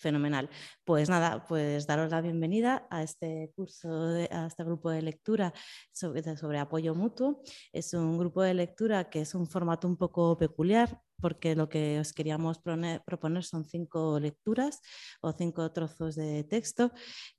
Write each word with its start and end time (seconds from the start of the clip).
Fenomenal. 0.00 0.48
Pues 0.82 1.10
nada, 1.10 1.44
pues 1.46 1.86
daros 1.86 2.10
la 2.10 2.22
bienvenida 2.22 2.86
a 2.90 3.02
este 3.02 3.52
curso, 3.54 4.06
a 4.30 4.46
este 4.46 4.64
grupo 4.64 4.90
de 4.90 5.02
lectura 5.02 5.52
sobre, 5.92 6.22
sobre 6.38 6.58
apoyo 6.58 6.94
mutuo. 6.94 7.42
Es 7.70 7.92
un 7.92 8.16
grupo 8.16 8.40
de 8.40 8.54
lectura 8.54 9.10
que 9.10 9.20
es 9.20 9.34
un 9.34 9.46
formato 9.46 9.86
un 9.86 9.98
poco 9.98 10.38
peculiar 10.38 11.02
porque 11.20 11.54
lo 11.54 11.68
que 11.68 12.00
os 12.00 12.14
queríamos 12.14 12.60
proponer 13.04 13.44
son 13.44 13.66
cinco 13.66 14.18
lecturas 14.18 14.80
o 15.20 15.32
cinco 15.32 15.70
trozos 15.70 16.16
de 16.16 16.44
texto, 16.44 16.92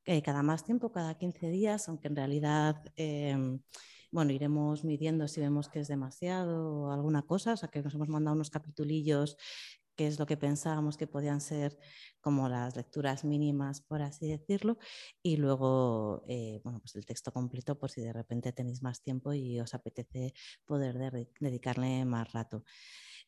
eh, 0.06 0.22
cada 0.22 0.44
más 0.44 0.64
tiempo, 0.64 0.92
cada 0.92 1.18
15 1.18 1.50
días, 1.50 1.90
aunque 1.90 2.10
en 2.10 2.16
realidad... 2.16 2.76
Em, 2.96 3.60
bueno, 4.14 4.34
iremos 4.34 4.84
midiendo 4.84 5.26
si 5.30 5.40
vemos 5.40 5.70
que 5.70 5.80
es 5.80 5.88
demasiado 5.88 6.82
o 6.82 6.92
alguna 6.92 7.22
cosa, 7.22 7.54
o 7.54 7.58
sea 7.58 7.70
que 7.70 7.82
nos 7.82 7.96
hemos 7.96 8.10
mandado 8.10 8.36
unos 8.36 8.50
capitulillos 8.50 9.38
que 10.02 10.08
es 10.08 10.18
lo 10.20 10.26
que 10.26 10.36
pensábamos 10.36 10.98
que 10.98 11.06
podían 11.06 11.42
ser 11.42 11.78
como 12.22 12.50
las 12.50 12.76
lecturas 12.76 13.24
mínimas, 13.24 13.82
por 13.82 14.02
así 14.02 14.28
decirlo, 14.28 14.80
y 15.22 15.38
luego 15.38 16.24
eh, 16.28 16.60
bueno, 16.64 16.80
pues 16.80 16.96
el 16.96 17.06
texto 17.06 17.32
completo 17.32 17.78
por 17.78 17.92
si 17.92 18.02
de 18.02 18.12
repente 18.12 18.52
tenéis 18.52 18.82
más 18.82 19.04
tiempo 19.04 19.32
y 19.34 19.60
os 19.60 19.76
apetece 19.76 20.34
poder 20.66 20.98
dedicarle 21.40 22.04
más 22.06 22.32
rato. 22.34 22.64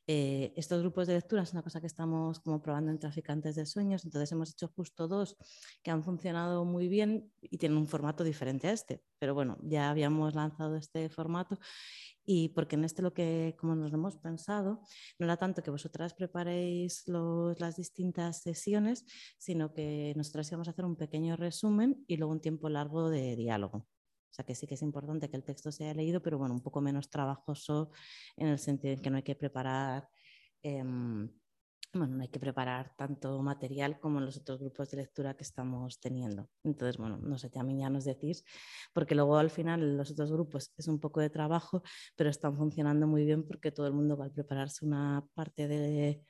Eh, 0.06 0.54
estos 0.58 0.82
grupos 0.82 1.08
de 1.08 1.14
lectura 1.14 1.44
es 1.44 1.54
una 1.54 1.64
cosa 1.64 1.80
que 1.80 1.88
estamos 1.88 2.40
como 2.42 2.62
probando 2.62 2.92
en 2.92 3.00
Traficantes 3.00 3.56
de 3.56 3.66
Sueños, 3.66 4.04
entonces 4.04 4.32
hemos 4.34 4.52
hecho 4.52 4.68
justo 4.76 5.08
dos 5.08 5.38
que 5.82 5.92
han 5.92 6.04
funcionado 6.04 6.66
muy 6.66 6.90
bien 6.90 7.32
y 7.42 7.58
tienen 7.58 7.78
un 7.78 7.88
formato 7.88 8.26
diferente 8.26 8.68
a 8.68 8.74
este, 8.74 9.02
pero 9.18 9.34
bueno, 9.34 9.58
ya 9.62 9.90
habíamos 9.90 10.36
lanzado 10.36 10.76
este 10.76 11.08
formato 11.10 11.58
y 12.26 12.50
porque 12.50 12.76
en 12.76 12.84
este 12.84 13.02
lo 13.02 13.14
que, 13.14 13.56
como 13.58 13.76
nos 13.76 13.94
hemos 13.94 14.18
pensado, 14.18 14.82
no 15.20 15.26
era 15.26 15.38
tanto 15.38 15.64
que 15.64 15.72
vosotras 15.72 16.14
preparéis 16.14 17.04
las 17.08 17.76
distintas 17.78 18.42
sesiones, 18.42 19.06
sino 19.38 19.74
que 19.74 20.14
nosotras 20.16 20.50
íbamos 20.50 20.68
a 20.68 20.72
hacer 20.72 20.86
un 20.86 20.96
pequeño 20.96 21.36
resumen 21.36 22.04
y 22.08 22.18
luego 22.18 22.34
un 22.34 22.42
tiempo 22.42 22.70
largo 22.70 23.10
de 23.10 23.36
diálogo. 23.36 23.88
O 24.34 24.36
sea 24.36 24.44
que 24.44 24.56
sí 24.56 24.66
que 24.66 24.74
es 24.74 24.82
importante 24.82 25.30
que 25.30 25.38
el 25.38 25.44
texto 25.44 25.72
sea 25.72 25.94
leído, 25.94 26.20
pero 26.24 26.40
bueno, 26.40 26.56
un 26.56 26.62
poco 26.62 26.82
menos 26.82 27.08
trabajoso 27.12 27.92
en 28.36 28.48
el 28.48 28.58
sentido 28.58 28.96
de 28.96 29.02
que 29.02 29.12
no 29.12 29.18
hay 29.18 29.24
que 29.24 29.36
preparar 29.36 30.10
em, 30.64 31.30
bueno, 31.94 32.16
no 32.16 32.24
hay 32.24 32.30
que 32.30 32.40
preparar 32.40 32.96
tanto 32.96 33.40
material 33.44 34.00
como 34.00 34.18
en 34.18 34.26
los 34.26 34.38
otros 34.38 34.60
grupos 34.60 34.90
de 34.90 34.98
lectura 34.98 35.36
que 35.36 35.44
estamos 35.44 36.00
teniendo. 36.00 36.50
Entonces, 36.64 36.98
bueno, 36.98 37.18
no 37.18 37.38
sé, 37.38 37.52
también 37.52 37.82
ya 37.82 37.90
nos 37.92 38.06
decís, 38.06 38.44
porque 38.94 39.14
luego 39.14 39.38
al 39.38 39.52
final 39.52 39.98
los 39.98 40.10
otros 40.10 40.32
grupos 40.32 40.74
es 40.76 40.88
un 40.88 41.00
poco 41.00 41.20
de 41.20 41.30
trabajo, 41.30 41.84
pero 42.16 42.32
están 42.32 42.56
funcionando 42.58 43.06
muy 43.06 43.26
bien 43.26 43.44
porque 43.46 43.72
todo 43.72 43.86
el 43.86 43.94
mundo 43.94 44.18
va 44.18 44.26
a 44.26 44.34
prepararse 44.34 44.84
una 44.84 45.24
parte 45.36 45.68
de, 45.68 46.24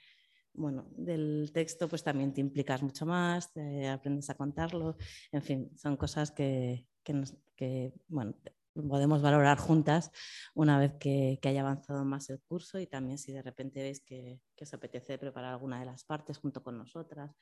bueno, 0.54 0.90
del 0.98 1.52
texto, 1.54 1.88
pues 1.88 2.04
también 2.04 2.34
te 2.34 2.42
implicas 2.42 2.84
mucho 2.84 3.06
más, 3.06 3.50
aprendes 3.90 4.30
a 4.30 4.36
contarlo, 4.36 4.98
en 5.32 5.42
fin, 5.42 5.72
son 5.78 5.96
cosas 5.96 6.32
que, 6.32 6.86
que, 7.04 7.14
nos, 7.14 7.36
que 7.56 7.94
bueno, 8.08 8.34
podemos 8.74 9.22
valorar 9.22 9.58
juntas 9.58 10.12
una 10.56 10.80
vez 10.80 10.94
que, 11.00 11.40
haya 11.44 11.62
avanzado 11.62 12.04
más 12.06 12.30
el 12.30 12.40
curso 12.42 12.80
y 12.80 12.88
también 12.88 13.18
si 13.18 13.32
de 13.32 13.42
repente 13.42 13.82
veis 13.82 14.02
que, 14.02 14.42
os 14.62 14.74
apetece 14.74 15.18
preparar 15.18 15.52
alguna 15.52 15.80
de 15.80 15.86
las 15.86 16.06
partes 16.06 16.38
junto 16.38 16.64
con 16.64 16.78
nosotras 16.78 17.36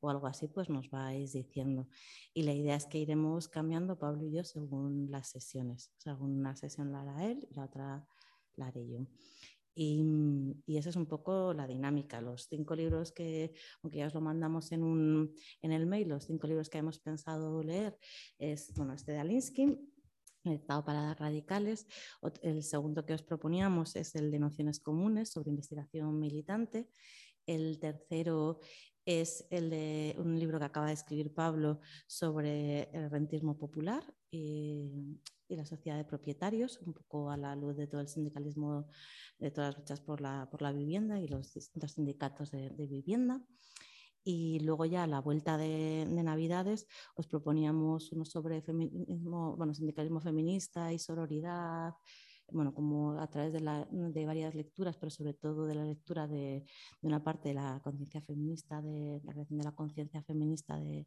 o 0.00 0.10
algo 0.10 0.28
así, 0.28 0.46
pues 0.46 0.70
nos 0.70 0.90
vais 0.90 1.32
diciendo. 1.32 1.88
Y 2.32 2.42
la 2.42 2.52
idea 2.52 2.76
es 2.76 2.86
que 2.86 2.98
iremos 2.98 3.48
cambiando 3.48 3.98
Pablo 3.98 4.24
y 4.24 4.32
yo 4.32 4.44
según 4.44 5.10
las 5.10 5.28
sesiones. 5.28 5.90
O 5.98 6.00
sea, 6.00 6.14
una 6.14 6.54
sesión 6.54 6.92
la 6.92 7.00
hará 7.00 7.24
él 7.26 7.48
y 7.50 7.54
la 7.54 7.64
otra 7.64 8.06
la 8.54 8.68
haré 8.68 8.88
yo. 8.88 9.00
Y, 9.80 10.56
esa 10.66 10.90
es 10.90 10.96
un 10.96 11.06
poco 11.06 11.54
la 11.54 11.68
dinámica. 11.68 12.20
Los 12.20 12.48
cinco 12.48 12.74
libros 12.74 13.12
que, 13.12 13.54
aunque 13.80 13.98
ya 13.98 14.08
os 14.08 14.14
lo 14.14 14.20
mandamos 14.20 14.72
en, 14.72 14.82
un, 14.82 15.32
en 15.62 15.70
el 15.70 15.86
mail, 15.86 16.08
los 16.08 16.24
cinco 16.24 16.48
libros 16.48 16.68
que 16.68 16.78
hemos 16.78 16.98
pensado 16.98 17.62
leer 17.62 17.96
es, 18.38 18.74
bueno, 18.74 18.94
este 18.94 19.12
de 19.12 19.18
Alinsky, 19.18 19.78
el 20.42 20.52
Estado 20.52 20.84
para 20.84 21.14
radicales. 21.14 21.86
El 22.42 22.64
segundo 22.64 23.06
que 23.06 23.14
os 23.14 23.22
proponíamos 23.22 23.94
es 23.94 24.16
el 24.16 24.32
de 24.32 24.40
nociones 24.40 24.80
comunes 24.80 25.30
sobre 25.30 25.50
investigación 25.50 26.18
militante. 26.18 26.88
El 27.46 27.78
tercero 27.78 28.58
es 29.04 29.46
el 29.50 29.70
de 29.70 30.16
un 30.18 30.40
libro 30.40 30.58
que 30.58 30.64
acaba 30.64 30.88
de 30.88 30.94
escribir 30.94 31.32
Pablo 31.32 31.80
sobre 32.08 32.90
el 32.90 33.08
rentismo 33.10 33.56
popular 33.56 34.02
y, 34.28 35.20
la 35.56 35.64
sociedad 35.64 35.96
de 35.96 36.04
propietarios, 36.04 36.80
un 36.82 36.92
poco 36.92 37.30
a 37.30 37.36
la 37.36 37.56
luz 37.56 37.76
de 37.76 37.86
todo 37.86 38.00
el 38.00 38.08
sindicalismo, 38.08 38.88
de 39.38 39.50
todas 39.50 39.74
las 39.74 39.78
luchas 39.78 40.00
por 40.00 40.20
la, 40.20 40.48
por 40.50 40.62
la 40.62 40.72
vivienda 40.72 41.20
y 41.20 41.28
los 41.28 41.54
distintos 41.54 41.92
sindicatos 41.92 42.50
de, 42.50 42.70
de 42.70 42.86
vivienda. 42.86 43.40
Y 44.24 44.60
luego 44.60 44.84
ya 44.84 45.04
a 45.04 45.06
la 45.06 45.20
vuelta 45.20 45.56
de, 45.56 46.06
Navidades 46.06 46.86
os 47.14 47.26
proponíamos 47.26 48.12
uno 48.12 48.24
sobre 48.26 48.60
feminismo, 48.60 49.56
bueno, 49.56 49.72
sindicalismo 49.72 50.20
feminista 50.20 50.92
y 50.92 50.98
sororidad, 50.98 51.94
bueno, 52.50 52.74
como 52.74 53.18
a 53.18 53.26
través 53.28 53.52
de, 53.54 53.60
la, 53.60 53.88
de, 53.90 54.26
varias 54.26 54.54
lecturas, 54.54 54.98
pero 54.98 55.10
sobre 55.10 55.34
todo 55.34 55.66
de 55.66 55.74
la 55.74 55.84
lectura 55.84 56.26
de, 56.26 56.66
de 57.00 57.08
una 57.08 57.22
parte 57.24 57.48
de 57.48 57.54
la 57.54 57.80
conciencia 57.82 58.20
feminista, 58.20 58.82
de 58.82 59.20
la 59.24 59.32
creación 59.32 59.58
de 59.58 59.64
la 59.64 59.72
conciencia 59.72 60.22
feminista 60.22 60.76
de, 60.76 61.06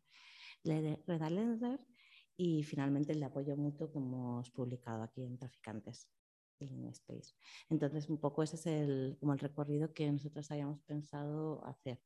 de 0.64 1.00
Reda 1.06 1.30
Lender 1.30 1.80
y 2.44 2.64
finalmente 2.64 3.14
el 3.14 3.20
de 3.20 3.26
apoyo 3.28 3.56
mutuo 3.56 3.92
que 3.92 4.00
hemos 4.00 4.50
publicado 4.50 5.04
aquí 5.04 5.22
en 5.24 5.38
Traficantes. 5.38 6.08
En 6.60 6.86
Space. 6.90 7.34
Entonces, 7.70 8.08
un 8.08 8.20
poco 8.20 8.44
ese 8.44 8.56
es 8.56 8.66
el, 8.68 9.18
como 9.20 9.34
el 9.34 9.40
recorrido 9.40 9.94
que 9.94 10.12
nosotros 10.12 10.50
habíamos 10.52 10.80
pensado 10.82 11.66
hacer. 11.66 12.00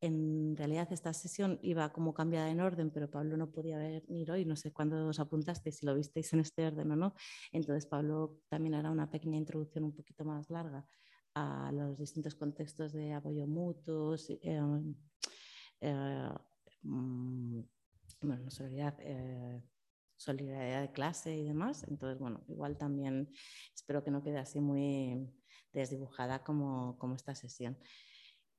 En 0.00 0.56
realidad 0.56 0.88
esta 0.92 1.12
sesión 1.12 1.58
iba 1.62 1.92
como 1.92 2.14
cambiada 2.14 2.50
en 2.50 2.60
orden, 2.60 2.90
pero 2.90 3.10
Pablo 3.10 3.36
no 3.36 3.50
podía 3.50 3.78
venir 3.78 4.30
hoy, 4.30 4.46
no 4.46 4.56
sé 4.56 4.72
cuándo 4.72 5.08
os 5.08 5.20
apuntasteis, 5.20 5.76
si 5.76 5.86
lo 5.86 5.94
visteis 5.94 6.32
en 6.32 6.40
este 6.40 6.66
orden 6.66 6.90
o 6.90 6.96
no. 6.96 7.14
Entonces 7.52 7.86
Pablo 7.86 8.40
también 8.48 8.74
hará 8.74 8.90
una 8.90 9.10
pequeña 9.10 9.36
introducción 9.36 9.84
un 9.84 9.94
poquito 9.94 10.24
más 10.24 10.48
larga 10.50 10.86
a 11.34 11.70
los 11.72 11.98
distintos 11.98 12.34
contextos 12.34 12.92
de 12.92 13.12
apoyo 13.12 13.46
mutuos, 13.46 14.30
eh, 14.30 14.60
eh, 15.80 16.30
bueno, 18.20 18.50
solidaridad, 18.50 18.96
eh, 19.00 19.62
solidaridad 20.16 20.82
de 20.82 20.92
clase 20.92 21.36
y 21.36 21.44
demás. 21.44 21.84
Entonces, 21.88 22.18
bueno, 22.18 22.44
igual 22.48 22.76
también 22.78 23.30
espero 23.74 24.02
que 24.04 24.10
no 24.10 24.22
quede 24.22 24.38
así 24.38 24.60
muy 24.60 25.30
desdibujada 25.72 26.42
como, 26.42 26.98
como 26.98 27.16
esta 27.16 27.34
sesión. 27.34 27.78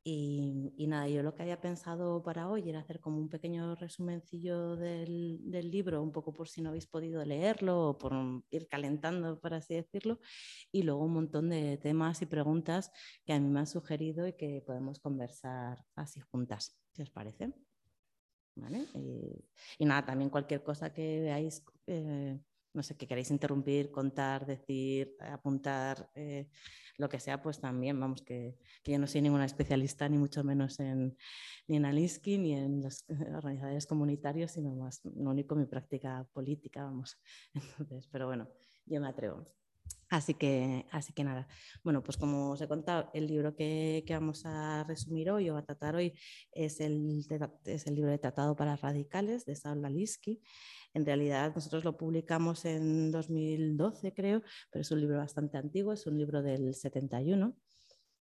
Y, 0.09 0.87
nada, 0.87 1.09
yo 1.09 1.21
lo 1.21 1.35
que 1.35 1.41
había 1.41 1.59
pensado 1.59 2.23
para 2.23 2.47
hoy 2.47 2.69
era 2.69 2.79
hacer 2.79 3.01
como 3.01 3.17
un 3.17 3.27
pequeño 3.27 3.75
resumencillo 3.75 4.77
del, 4.77 5.37
del, 5.43 5.69
libro, 5.69 6.01
un 6.01 6.13
poco 6.13 6.31
por 6.31 6.47
si 6.47 6.61
no 6.61 6.69
habéis 6.69 6.87
podido 6.87 7.25
leerlo 7.25 7.89
o 7.89 7.97
por 7.97 8.13
ir 8.49 8.69
calentando, 8.69 9.37
por 9.41 9.53
así 9.53 9.75
decirlo, 9.75 10.21
y 10.71 10.83
luego 10.83 11.03
un 11.03 11.11
montón 11.13 11.49
de 11.49 11.77
temas 11.77 12.21
y 12.21 12.25
preguntas 12.25 12.89
que 13.25 13.33
a 13.33 13.39
mí 13.41 13.49
me 13.49 13.59
han 13.59 13.67
sugerido 13.67 14.25
y 14.25 14.33
que 14.37 14.63
podemos 14.65 14.99
conversar 15.01 15.83
así 15.93 16.21
juntas, 16.21 16.79
si 16.93 17.01
os 17.01 17.11
parece. 17.11 17.66
¿Vale? 18.57 18.87
Y, 19.77 19.85
nada, 19.85 20.05
también 20.05 20.29
cualquier 20.29 20.63
cosa 20.63 20.91
que 20.91 21.21
veáis, 21.21 21.63
eh, 21.85 22.39
no 22.73 22.83
sé, 22.83 22.97
que 22.97 23.07
queréis 23.07 23.29
interrumpir, 23.29 23.91
contar, 23.91 24.45
decir, 24.45 25.15
apuntar. 25.19 26.09
Eh, 26.15 26.49
lo 26.97 27.07
que 27.07 27.19
sea, 27.19 27.41
pues 27.41 27.59
también, 27.59 27.99
vamos, 27.99 28.23
que, 28.23 28.57
yo 28.83 28.97
no 28.97 29.05
soy 29.05 29.21
ninguna 29.21 29.45
especialista, 29.45 30.09
ni 30.09 30.17
mucho 30.17 30.43
menos 30.43 30.79
en, 30.79 31.15
ni 31.67 31.77
en 31.77 31.85
Alinsky, 31.85 32.39
ni 32.39 32.53
en 32.53 32.81
los 32.81 33.05
organizadores 33.35 33.85
comunitarios, 33.85 34.51
sino 34.51 34.75
más, 34.75 35.01
lo 35.05 35.29
único, 35.29 35.55
mi 35.55 35.65
práctica 35.65 36.27
política, 36.33 36.83
vamos. 36.83 37.17
Entonces, 37.79 38.07
pero 38.11 38.25
bueno, 38.25 38.49
yo 38.85 38.99
me 38.99 39.07
atrevo. 39.07 39.45
Así 40.09 40.35
que, 40.35 40.85
así 40.91 41.11
que 41.11 41.23
nada. 41.25 41.47
Bueno, 41.83 42.01
pues 42.01 42.17
como 42.17 42.51
os 42.51 42.61
he 42.61 42.67
contado, 42.67 43.09
el 43.13 43.27
libro 43.27 43.55
que, 43.55 44.03
que 44.07 44.13
vamos 44.13 44.45
a 44.45 44.85
resumir 44.85 45.29
hoy 45.29 45.49
o 45.49 45.57
a 45.57 45.65
tratar 45.65 45.95
hoy 45.95 46.13
es 46.51 46.79
el, 46.79 47.25
es 47.65 47.87
el 47.87 47.95
libro 47.95 48.11
de 48.11 48.17
Tratado 48.17 48.55
para 48.55 48.77
Radicales 48.77 49.45
de 49.45 49.55
Saul 49.55 49.83
Alinsky. 49.83 50.41
En 50.93 51.05
realidad 51.05 51.53
nosotros 51.53 51.83
lo 51.83 51.97
publicamos 51.97 52.63
en 52.63 53.11
2012, 53.11 54.13
creo, 54.13 54.41
pero 54.71 54.81
es 54.81 54.91
un 54.91 55.01
libro 55.01 55.17
bastante 55.17 55.57
antiguo, 55.57 55.91
es 55.91 56.07
un 56.07 56.17
libro 56.17 56.41
del 56.41 56.73
71. 56.73 57.57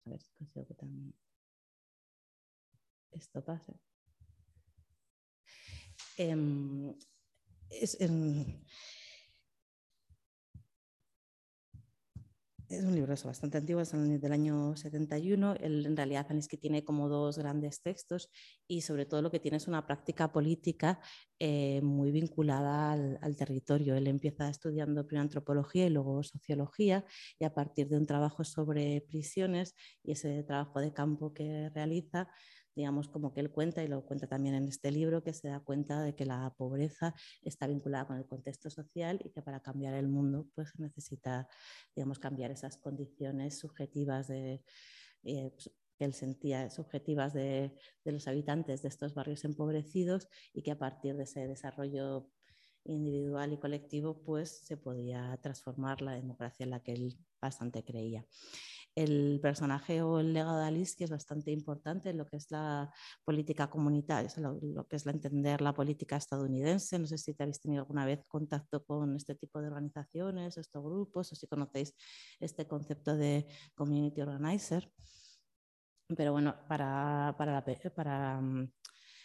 A 0.05 0.11
ver 0.11 0.21
si 0.21 0.33
consigo 0.35 0.67
que 0.67 0.75
también 0.75 1.15
esto 3.11 3.45
pase. 3.45 3.75
Em, 6.17 6.95
es, 7.71 8.01
em, 8.01 8.63
es 12.73 12.85
un 12.85 12.95
libro 12.95 13.15
bastante 13.25 13.59
antiguo, 13.59 13.83
es 13.83 13.93
del 13.93 14.33
año 14.33 14.75
71. 14.75 15.57
en 15.61 15.97
realidad, 15.97 16.27
Zaniski 16.27 16.57
tiene 16.57 16.85
como 16.85 17.09
dos 17.09 17.39
grandes 17.39 17.83
textos 17.83 18.31
y 18.67 18.81
sobre 18.81 19.05
todo 19.05 19.21
lo 19.21 19.31
que 19.31 19.41
tiene 19.41 19.59
es 19.59 19.69
una 19.69 19.87
práctica 19.87 20.33
política 20.33 20.99
eh, 21.39 21.81
muy 21.83 22.11
vinculada 22.11 22.93
al, 22.93 23.37
territorio. 23.37 23.95
Él 23.95 24.07
empieza 24.07 24.49
estudiando 24.49 25.07
primero 25.07 25.23
antropología 25.23 25.87
y 25.87 25.91
luego 25.91 26.23
sociología 26.23 27.05
y 27.39 27.45
a 27.45 27.53
partir 27.53 27.89
de 27.89 27.99
un 27.99 28.07
trabajo 28.07 28.43
sobre 28.45 29.03
prisiones 29.03 29.75
y 30.03 30.13
ese 30.13 30.43
trabajo 30.43 30.81
de 30.81 30.93
campo 30.93 31.35
que 31.35 31.71
realiza, 31.75 32.29
digamos, 32.75 33.09
como 33.09 33.33
que 33.33 33.41
él 33.41 33.51
cuenta, 33.51 33.83
y 33.83 33.89
lo 33.89 34.05
cuenta 34.05 34.27
también 34.27 34.55
en 34.55 34.69
este 34.69 34.91
libro, 34.91 35.23
que 35.23 35.33
se 35.33 35.49
da 35.49 35.61
cuenta 35.61 36.03
de 36.03 36.15
que 36.15 36.25
la 36.25 36.55
pobreza 36.57 37.15
está 37.43 37.67
vinculada 37.67 38.07
con 38.07 38.17
el 38.17 38.27
contexto 38.27 38.71
social 38.71 39.21
y 39.25 39.31
que 39.31 39.43
para 39.43 39.61
cambiar 39.61 39.95
el 39.95 40.09
mundo 40.09 40.49
pues 40.55 40.73
necesita, 40.79 41.49
digamos, 41.95 42.19
cambiar 42.19 42.51
esas 42.51 42.77
condiciones 42.77 43.59
subjetivas 43.59 44.29
de... 44.29 44.63
Eh, 45.25 45.51
pues, 45.53 45.71
que 45.99 46.07
él 46.07 46.15
sentía 46.15 46.71
subjetivas 46.71 47.35
de, 47.35 47.77
de 48.03 48.13
los 48.13 48.27
habitantes 48.27 48.81
de 48.81 48.89
estos 48.89 49.13
barrios 49.13 49.45
empobrecidos 49.45 50.27
y 50.55 50.63
que 50.63 50.71
a 50.71 50.79
partir 50.79 51.17
de 51.17 51.25
ese 51.25 51.47
desarrollo 51.47 52.31
individual 52.85 53.53
y 53.53 53.59
colectivo, 53.59 54.23
pues 54.25 54.51
se 54.65 54.77
podía 54.77 55.39
transformar 55.43 56.03
la 56.03 56.15
democracia 56.15 56.65
en 56.65 56.71
la 56.71 56.83
que 56.83 56.93
él 56.95 57.19
bastante 57.41 57.85
creía 57.85 58.27
el 58.95 59.41
personaje 59.41 60.03
o 60.03 60.21
el 60.21 60.33
legado 60.33 60.59
de 60.59 60.67
Alice, 60.67 60.95
que 60.97 61.05
es 61.05 61.11
bastante 61.11 61.51
importante 61.51 62.11
en 62.11 62.19
lo 62.19 62.27
que 62.27 62.37
es 62.37 62.51
la 62.51 62.93
política 63.25 63.71
comunitaria, 63.71 64.31
lo, 64.39 64.87
que 64.87 64.97
es 64.97 65.07
la 65.07 65.13
entender 65.13 65.61
la 65.61 65.73
política 65.73 66.17
estadounidense. 66.17 66.99
No 66.99 67.07
sé 67.07 67.19
si 67.19 67.35
te 67.35 67.43
habéis 67.43 67.61
tenido 67.61 67.83
alguna 67.83 68.05
vez 68.05 68.25
contacto 68.27 68.85
con 68.85 69.17
este 69.17 69.35
tipo 69.35 69.61
de 69.61 69.69
organizaciones, 69.69 70.57
estos 70.59 70.83
grupos, 70.83 71.33
o 71.33 71.35
si 71.35 71.47
conocéis 71.47 71.95
este 72.41 72.67
concepto 72.67 73.17
de 73.17 73.47
community 73.75 74.21
organizer. 74.21 74.91
Pero 76.15 76.33
bueno, 76.33 76.55
para, 76.69 77.35
para, 77.39 77.65
para 77.95 78.43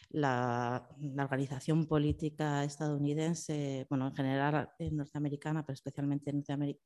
la, 0.09 0.87
organización 1.17 1.85
política 1.85 2.63
estadounidense, 2.63 3.85
bueno, 3.89 4.07
en 4.07 4.15
general 4.15 4.69
norteamericana, 4.91 5.65
pero 5.65 5.73
especialmente 5.73 6.31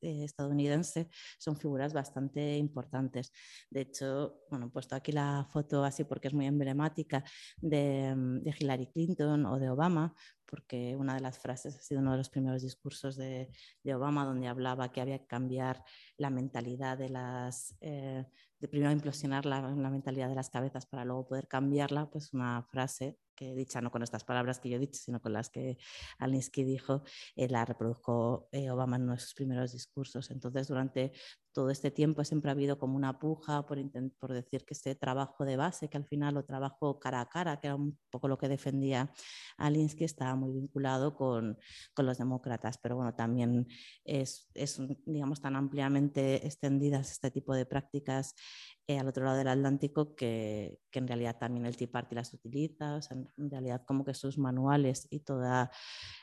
eh, 0.01 0.23
estadounidense, 0.23 1.09
son 1.37 1.57
figuras 1.57 1.93
bastante 1.93 2.57
importantes. 2.57 3.31
De 3.69 3.81
hecho, 3.81 4.41
bueno, 4.49 4.67
he 4.67 4.69
puesto 4.69 4.95
aquí 4.95 5.11
la 5.11 5.47
foto 5.51 5.83
así 5.83 6.03
porque 6.03 6.27
es 6.29 6.33
muy 6.33 6.47
emblemática 6.47 7.23
de, 7.57 8.13
mm, 8.15 8.43
de 8.43 8.55
Hillary 8.59 8.87
Clinton 8.87 9.45
o 9.45 9.59
de 9.59 9.69
Obama, 9.69 10.15
porque 10.45 10.95
una 10.95 11.15
de 11.15 11.21
las 11.21 11.39
frases 11.39 11.75
ha 11.75 11.81
sido 11.81 12.01
uno 12.01 12.11
de 12.11 12.17
los 12.17 12.29
primeros 12.29 12.61
discursos 12.61 13.15
de, 13.15 13.49
de 13.83 13.95
Obama, 13.95 14.25
donde 14.25 14.47
hablaba 14.47 14.91
que 14.91 15.01
había 15.01 15.19
que 15.19 15.27
cambiar 15.27 15.83
la 16.17 16.29
mentalidad 16.29 16.97
de 16.97 17.09
las, 17.09 17.75
eh, 17.81 18.25
de 18.59 18.67
primero 18.67 18.91
implosionar 18.91 19.45
la, 19.45 19.61
mentalidad 19.61 20.29
de 20.29 20.35
las 20.35 20.49
cabezas 20.49 20.85
para 20.85 21.03
luego 21.03 21.27
poder 21.27 21.47
cambiarla, 21.47 22.09
pues 22.09 22.33
una 22.33 22.63
frase 22.63 23.17
que 23.35 23.55
dicha 23.55 23.81
no 23.81 23.89
con 23.89 24.03
estas 24.03 24.23
palabras 24.23 24.59
que 24.59 24.69
yo 24.69 24.75
he 24.75 24.79
dicho, 24.79 25.01
sino 25.03 25.19
con 25.19 25.33
las 25.33 25.49
que 25.49 25.79
Alinsky 26.19 26.63
dijo, 26.63 27.03
eh, 27.35 27.47
la 27.49 27.65
reprodujo 27.65 28.47
eh, 28.51 28.69
Obama 28.69 28.97
en 28.97 29.03
uno 29.03 29.13
de 29.13 29.19
sus 29.19 29.33
primeros 29.33 29.71
discursos. 29.71 30.29
Entonces, 30.29 30.67
durante 30.67 31.11
todo 31.53 31.69
este 31.69 31.91
tiempo 31.91 32.23
siempre 32.23 32.49
ha 32.49 32.53
habido 32.53 32.77
como 32.77 32.95
una 32.95 33.19
puja 33.19 33.65
por, 33.65 33.77
por 34.19 34.33
decir 34.33 34.65
que 34.65 34.73
este 34.73 34.95
trabajo 34.95 35.45
de 35.45 35.57
base, 35.57 35.89
que 35.89 35.97
al 35.97 36.05
final 36.05 36.37
o 36.37 36.45
trabajo 36.45 36.99
cara 36.99 37.21
a 37.21 37.29
cara, 37.29 37.59
que 37.59 37.67
era 37.67 37.75
un 37.75 37.97
poco 38.09 38.27
lo 38.27 38.37
que 38.37 38.47
defendía 38.47 39.11
Alinsky, 39.57 40.03
estaba 40.03 40.35
muy 40.35 40.51
vinculado 40.53 41.15
con, 41.15 41.57
con 41.93 42.05
los 42.05 42.17
demócratas. 42.17 42.77
Pero 42.77 42.95
bueno, 42.95 43.13
también 43.15 43.67
es, 44.03 44.49
es, 44.53 44.81
digamos, 45.05 45.41
tan 45.41 45.55
ampliamente 45.55 46.45
extendidas 46.45 47.11
este 47.11 47.31
tipo 47.31 47.53
de 47.53 47.65
prácticas 47.65 48.35
eh, 48.87 48.99
al 48.99 49.07
otro 49.07 49.23
lado 49.23 49.37
del 49.37 49.47
Atlántico 49.47 50.15
que, 50.15 50.79
que, 50.89 50.99
en 50.99 51.07
realidad 51.07 51.37
también 51.37 51.65
el 51.65 51.77
Tea 51.77 51.91
Party 51.91 52.15
las 52.15 52.33
utiliza, 52.33 52.95
o 52.95 53.01
sea, 53.01 53.15
en 53.15 53.49
realidad 53.49 53.83
como 53.85 54.03
que 54.03 54.13
sus 54.13 54.37
manuales 54.37 55.07
y 55.09 55.19
todo 55.21 55.69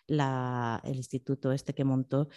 el 0.08 0.96
instituto 0.96 1.52
este 1.52 1.74
que 1.74 1.84
montó, 1.84 2.28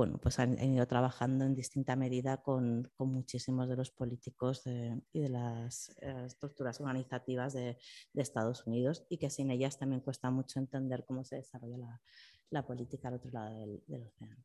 bueno, 0.00 0.16
pues 0.16 0.38
han, 0.38 0.58
ido 0.58 0.86
trabajando 0.86 1.44
en 1.44 1.54
distinta 1.54 1.94
medida 1.94 2.38
con, 2.38 2.90
muchísimos 2.96 3.68
de 3.68 3.76
los 3.76 3.90
políticos 3.90 4.62
y 4.64 5.20
de 5.20 5.28
las 5.28 5.90
eh, 6.00 6.22
estructuras 6.24 6.80
organizativas 6.80 7.52
de, 7.52 7.76
Estados 8.14 8.66
Unidos 8.66 9.04
y 9.10 9.18
que 9.18 9.28
sin 9.28 9.50
ellas 9.50 9.78
también 9.78 10.00
cuesta 10.00 10.30
mucho 10.30 10.58
entender 10.58 11.04
cómo 11.06 11.22
se 11.22 11.36
desarrolla 11.36 12.00
la, 12.48 12.66
política 12.66 13.08
al 13.08 13.16
otro 13.16 13.30
lado 13.30 13.58
del, 13.58 13.82
del 13.88 14.06
océano. 14.06 14.42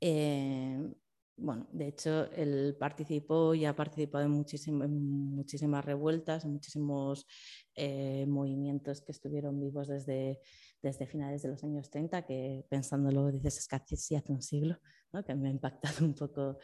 Eh, 0.00 0.92
bueno, 1.36 1.68
de 1.72 1.86
hecho, 1.86 2.30
él 2.32 2.76
participó 2.80 3.54
y 3.54 3.64
ha 3.64 3.76
participado 3.76 4.24
en, 4.24 4.32
muchísimas 4.32 5.84
revueltas, 5.84 6.44
en 6.44 6.50
muchísimos 6.50 7.28
eh, 7.76 8.26
movimientos 8.26 9.00
que 9.00 9.12
estuvieron 9.12 9.60
vivos 9.60 9.86
desde, 9.86 10.40
desde 10.82 11.06
finales 11.06 11.42
de 11.42 11.50
los 11.50 11.62
años 11.64 11.90
30, 11.90 12.26
que 12.26 12.64
pensándolo 12.68 13.30
dices 13.30 13.58
es 13.58 13.68
casi 13.68 14.14
hace 14.14 14.32
un 14.32 14.42
siglo, 14.42 14.78
¿no? 15.12 15.24
que 15.24 15.34
me 15.34 15.48
ha 15.48 15.52
impactado 15.52 16.04
un 16.04 16.14
poco 16.14 16.58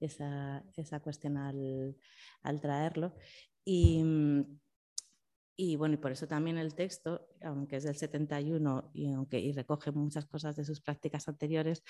esa, 0.00 0.64
esa 0.76 1.00
cuestión 1.00 1.36
al, 1.36 1.96
al 2.42 2.60
traerlo. 2.60 3.14
Y, 3.64 4.02
y 5.56 5.76
bueno, 5.76 5.94
y 5.94 5.98
por 5.98 6.12
eso 6.12 6.26
también 6.26 6.58
el 6.58 6.74
texto, 6.74 7.28
aunque 7.42 7.76
es 7.76 7.84
del 7.84 7.96
71 7.96 8.90
y, 8.94 9.12
aunque, 9.12 9.38
y 9.38 9.52
recoge 9.52 9.92
muchas 9.92 10.26
cosas 10.26 10.56
de 10.56 10.64
sus 10.64 10.80
prácticas 10.80 11.28
anteriores, 11.28 11.82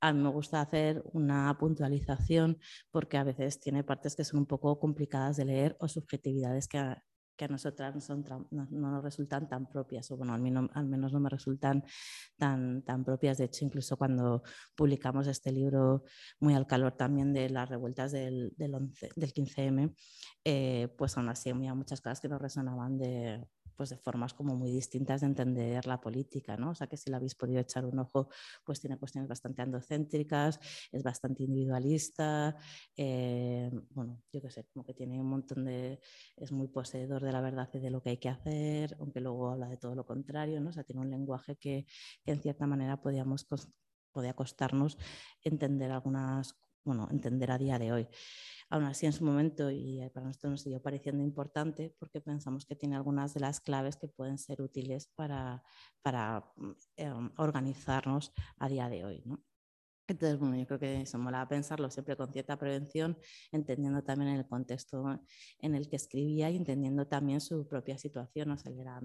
a 0.00 0.12
mí 0.12 0.22
me 0.22 0.28
gusta 0.28 0.60
hacer 0.60 1.02
una 1.12 1.56
puntualización 1.58 2.58
porque 2.90 3.16
a 3.16 3.24
veces 3.24 3.60
tiene 3.60 3.82
partes 3.82 4.14
que 4.14 4.24
son 4.24 4.40
un 4.40 4.46
poco 4.46 4.78
complicadas 4.78 5.36
de 5.36 5.46
leer 5.46 5.76
o 5.80 5.88
subjetividades 5.88 6.68
que, 6.68 6.78
que 7.38 7.44
a 7.44 7.48
nosotras 7.48 7.94
no, 8.50 8.66
nos 8.70 9.02
resultan 9.02 9.48
tan 9.48 9.66
propias, 9.66 10.10
o 10.10 10.16
bueno, 10.16 10.34
al, 10.34 10.40
menos, 10.40 11.12
no 11.12 11.20
me 11.20 11.30
resultan 11.30 11.84
tan, 12.36 12.82
tan 12.82 13.04
propias. 13.04 13.38
De 13.38 13.44
hecho, 13.44 13.64
incluso 13.64 13.96
cuando 13.96 14.42
publicamos 14.74 15.28
este 15.28 15.52
libro, 15.52 16.04
muy 16.40 16.54
al 16.54 16.66
calor 16.66 16.96
también 16.96 17.32
de 17.32 17.48
las 17.48 17.68
revueltas 17.68 18.10
del, 18.12 18.52
del, 18.56 18.74
11, 18.74 19.10
del 19.14 19.32
15M, 19.32 19.94
eh, 20.44 20.88
pues 20.98 21.16
aún 21.16 21.28
así 21.28 21.50
había 21.50 21.74
muchas 21.74 22.00
cosas 22.00 22.20
que 22.20 22.28
nos 22.28 22.42
resonaban 22.42 22.98
de, 22.98 23.46
pues 23.78 23.90
de 23.90 23.96
formas 23.96 24.34
como 24.34 24.56
muy 24.56 24.72
distintas 24.72 25.20
de 25.20 25.28
entender 25.28 25.86
la 25.86 26.00
política, 26.00 26.56
¿no? 26.56 26.70
O 26.70 26.74
sea 26.74 26.88
que 26.88 26.96
si 26.96 27.10
la 27.10 27.18
habéis 27.18 27.36
podido 27.36 27.60
echar 27.60 27.86
un 27.86 28.00
ojo, 28.00 28.28
pues 28.64 28.80
tiene 28.80 28.98
cuestiones 28.98 29.28
bastante 29.28 29.62
andocéntricas, 29.62 30.58
es 30.90 31.02
bastante 31.04 31.44
individualista, 31.44 32.56
eh, 32.96 33.70
bueno, 33.90 34.20
yo 34.32 34.42
qué 34.42 34.50
sé, 34.50 34.64
como 34.72 34.84
que 34.84 34.94
tiene 34.94 35.20
un 35.20 35.28
montón 35.28 35.64
de, 35.64 36.00
es 36.36 36.50
muy 36.50 36.66
poseedor 36.66 37.22
de 37.22 37.30
la 37.30 37.40
verdad 37.40 37.70
y 37.72 37.78
de 37.78 37.90
lo 37.90 38.02
que 38.02 38.10
hay 38.10 38.18
que 38.18 38.28
hacer, 38.28 38.96
aunque 38.98 39.20
luego 39.20 39.52
habla 39.52 39.68
de 39.68 39.76
todo 39.76 39.94
lo 39.94 40.04
contrario, 40.04 40.60
¿no? 40.60 40.70
O 40.70 40.72
sea, 40.72 40.82
tiene 40.82 41.00
un 41.00 41.10
lenguaje 41.10 41.54
que, 41.54 41.86
que 42.24 42.32
en 42.32 42.42
cierta 42.42 42.66
manera 42.66 43.00
podíamos, 43.00 43.46
podía 44.10 44.34
costarnos 44.34 44.98
entender 45.44 45.92
algunas, 45.92 46.56
bueno, 46.84 47.08
entender 47.10 47.50
a 47.50 47.58
día 47.58 47.78
de 47.78 47.92
hoy. 47.92 48.08
Aún 48.70 48.84
así, 48.84 49.06
en 49.06 49.12
su 49.12 49.24
momento, 49.24 49.70
y 49.70 50.00
para 50.12 50.26
nosotros 50.26 50.50
nos 50.50 50.60
siguió 50.62 50.82
pareciendo 50.82 51.22
importante 51.22 51.94
porque 51.98 52.20
pensamos 52.20 52.66
que 52.66 52.76
tiene 52.76 52.96
algunas 52.96 53.32
de 53.34 53.40
las 53.40 53.60
claves 53.60 53.96
que 53.96 54.08
pueden 54.08 54.38
ser 54.38 54.60
útiles 54.60 55.10
para, 55.14 55.62
para 56.02 56.44
em, 56.96 57.30
organizarnos 57.38 58.32
a 58.58 58.68
día 58.68 58.88
de 58.90 59.04
hoy. 59.04 59.22
¿no? 59.24 59.42
Entonces, 60.08 60.38
bueno, 60.38 60.56
yo 60.56 60.66
creo 60.66 60.78
que 60.78 61.02
eso 61.02 61.18
mola 61.18 61.46
pensarlo 61.46 61.90
siempre 61.90 62.16
con 62.16 62.32
cierta 62.32 62.58
prevención, 62.58 63.18
entendiendo 63.52 64.02
también 64.02 64.32
el 64.32 64.46
contexto 64.46 65.20
en 65.60 65.74
el 65.74 65.90
que 65.90 65.96
escribía 65.96 66.50
y 66.50 66.56
entendiendo 66.56 67.06
también 67.06 67.42
su 67.42 67.68
propia 67.68 67.98
situación. 67.98 68.50
O 68.50 68.56
sea, 68.56 68.72
él 68.72 68.80
era 68.80 69.00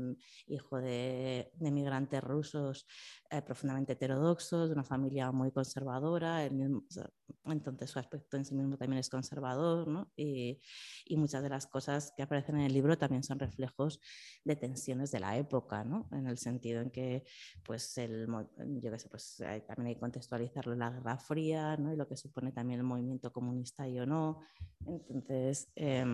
hijo 0.48 0.77
de, 0.80 1.51
de 1.56 1.72
migrantes 1.72 2.24
rusos 2.24 2.88
eh, 3.30 3.42
profundamente 3.42 3.94
heterodoxos, 3.94 4.70
de 4.70 4.74
una 4.75 4.86
familia 4.86 5.30
muy 5.34 5.51
conservadora, 5.51 6.46
entonces 7.46 7.89
su 7.89 8.00
aspecto 8.00 8.38
en 8.38 8.46
sí 8.46 8.56
mismo 8.56 8.77
también 8.77 9.00
es 9.00 9.10
conservador, 9.10 9.88
¿no? 9.88 10.12
y, 10.15 10.60
y, 11.06 11.18
muchas 11.18 11.44
de 11.44 11.50
las 11.50 11.68
cosas 11.68 12.13
que 12.15 12.24
aparecen 12.24 12.56
en 12.56 12.63
el 12.63 12.74
libro 12.74 12.98
también 12.98 13.24
son 13.24 13.39
reflejos 13.39 14.00
de 14.44 14.56
tensiones 14.56 15.12
de 15.12 15.20
la 15.20 15.38
época, 15.38 15.84
¿no? 15.84 16.08
en 16.12 16.27
el 16.27 16.38
sentido 16.38 16.82
en 16.82 16.89
que, 16.92 17.24
pues, 17.65 17.98
el, 17.98 18.27
yo 18.82 18.92
qué 18.92 19.00
sé, 19.00 19.10
pues 19.10 19.38
también 19.68 19.88
hay 19.88 19.94
que 19.96 20.00
contextualizarlo 20.00 20.75
la 20.75 20.92
Guerra 20.92 21.18
Fría, 21.18 21.77
¿no? 21.77 21.94
y 21.94 21.98
lo 21.98 22.08
que 22.08 22.18
supone 22.18 22.51
también 22.51 22.80
el 22.80 22.86
movimiento 22.86 23.32
comunista 23.32 23.88
y 23.88 24.00
o 24.00 24.06
no. 24.06 24.42
Entonces, 24.86 25.72
eh, 25.75 26.06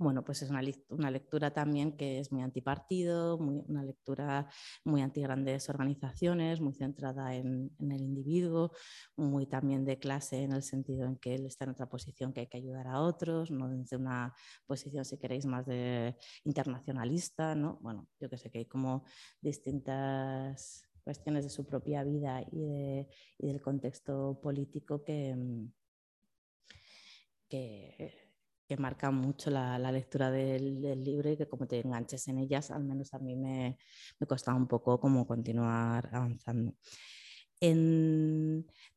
bueno, 0.00 0.24
pues 0.24 0.40
es 0.40 0.48
una, 0.48 0.62
una, 0.88 1.10
lectura 1.10 1.52
también 1.52 1.94
que 1.94 2.20
es 2.20 2.32
muy 2.32 2.40
antipartido, 2.40 3.38
muy, 3.38 3.62
una 3.68 3.82
lectura 3.82 4.48
muy 4.82 5.02
anti 5.02 5.20
grandes 5.20 5.68
organizaciones, 5.68 6.58
muy 6.62 6.72
centrada 6.72 7.34
en, 7.34 7.70
el 7.78 8.00
individuo, 8.00 8.72
muy 9.14 9.46
también 9.46 9.84
de 9.84 9.98
clase 9.98 10.42
en 10.42 10.52
el 10.52 10.62
sentido 10.62 11.06
en 11.06 11.16
que 11.16 11.34
él 11.34 11.44
está 11.44 11.64
en 11.66 11.72
otra 11.72 11.86
posición 11.86 12.32
que 12.32 12.40
hay 12.40 12.46
que 12.46 12.56
ayudar 12.56 12.86
a 12.86 13.02
otros, 13.02 13.50
no 13.50 13.68
desde 13.68 13.96
una 13.96 14.34
posición, 14.66 15.04
si 15.04 15.18
queréis, 15.18 15.44
más 15.44 15.66
de 15.66 16.16
internacionalista, 16.44 17.54
¿no? 17.54 17.78
Bueno, 17.82 18.08
yo 18.18 18.30
que 18.30 18.38
sé 18.38 18.50
que 18.50 18.60
hay 18.60 18.66
como 18.66 19.04
distintas 19.42 20.82
cuestiones 21.04 21.44
de 21.44 21.50
su 21.50 21.66
propia 21.66 22.04
vida 22.04 22.42
y, 22.50 23.06
del 23.38 23.60
contexto 23.60 24.40
político 24.42 25.04
que, 25.04 25.36
mm, 25.36 25.72
que, 28.70 28.76
marcan 28.76 29.14
mucho 29.14 29.50
la, 29.50 29.78
lectura 29.92 30.30
del, 30.30 30.80
libro 31.04 31.30
y 31.30 31.36
que 31.36 31.48
como 31.48 31.66
te 31.66 31.80
enganches 31.80 32.28
en 32.28 32.38
ellas, 32.38 32.70
al 32.70 32.84
menos 32.84 33.12
a 33.14 33.18
mí 33.18 33.36
me, 33.36 33.76
me 34.20 34.26
costaba 34.26 34.56
un 34.56 34.68
poco 34.68 35.00
como 35.00 35.26
continuar 35.26 36.08
avanzando. 36.12 36.74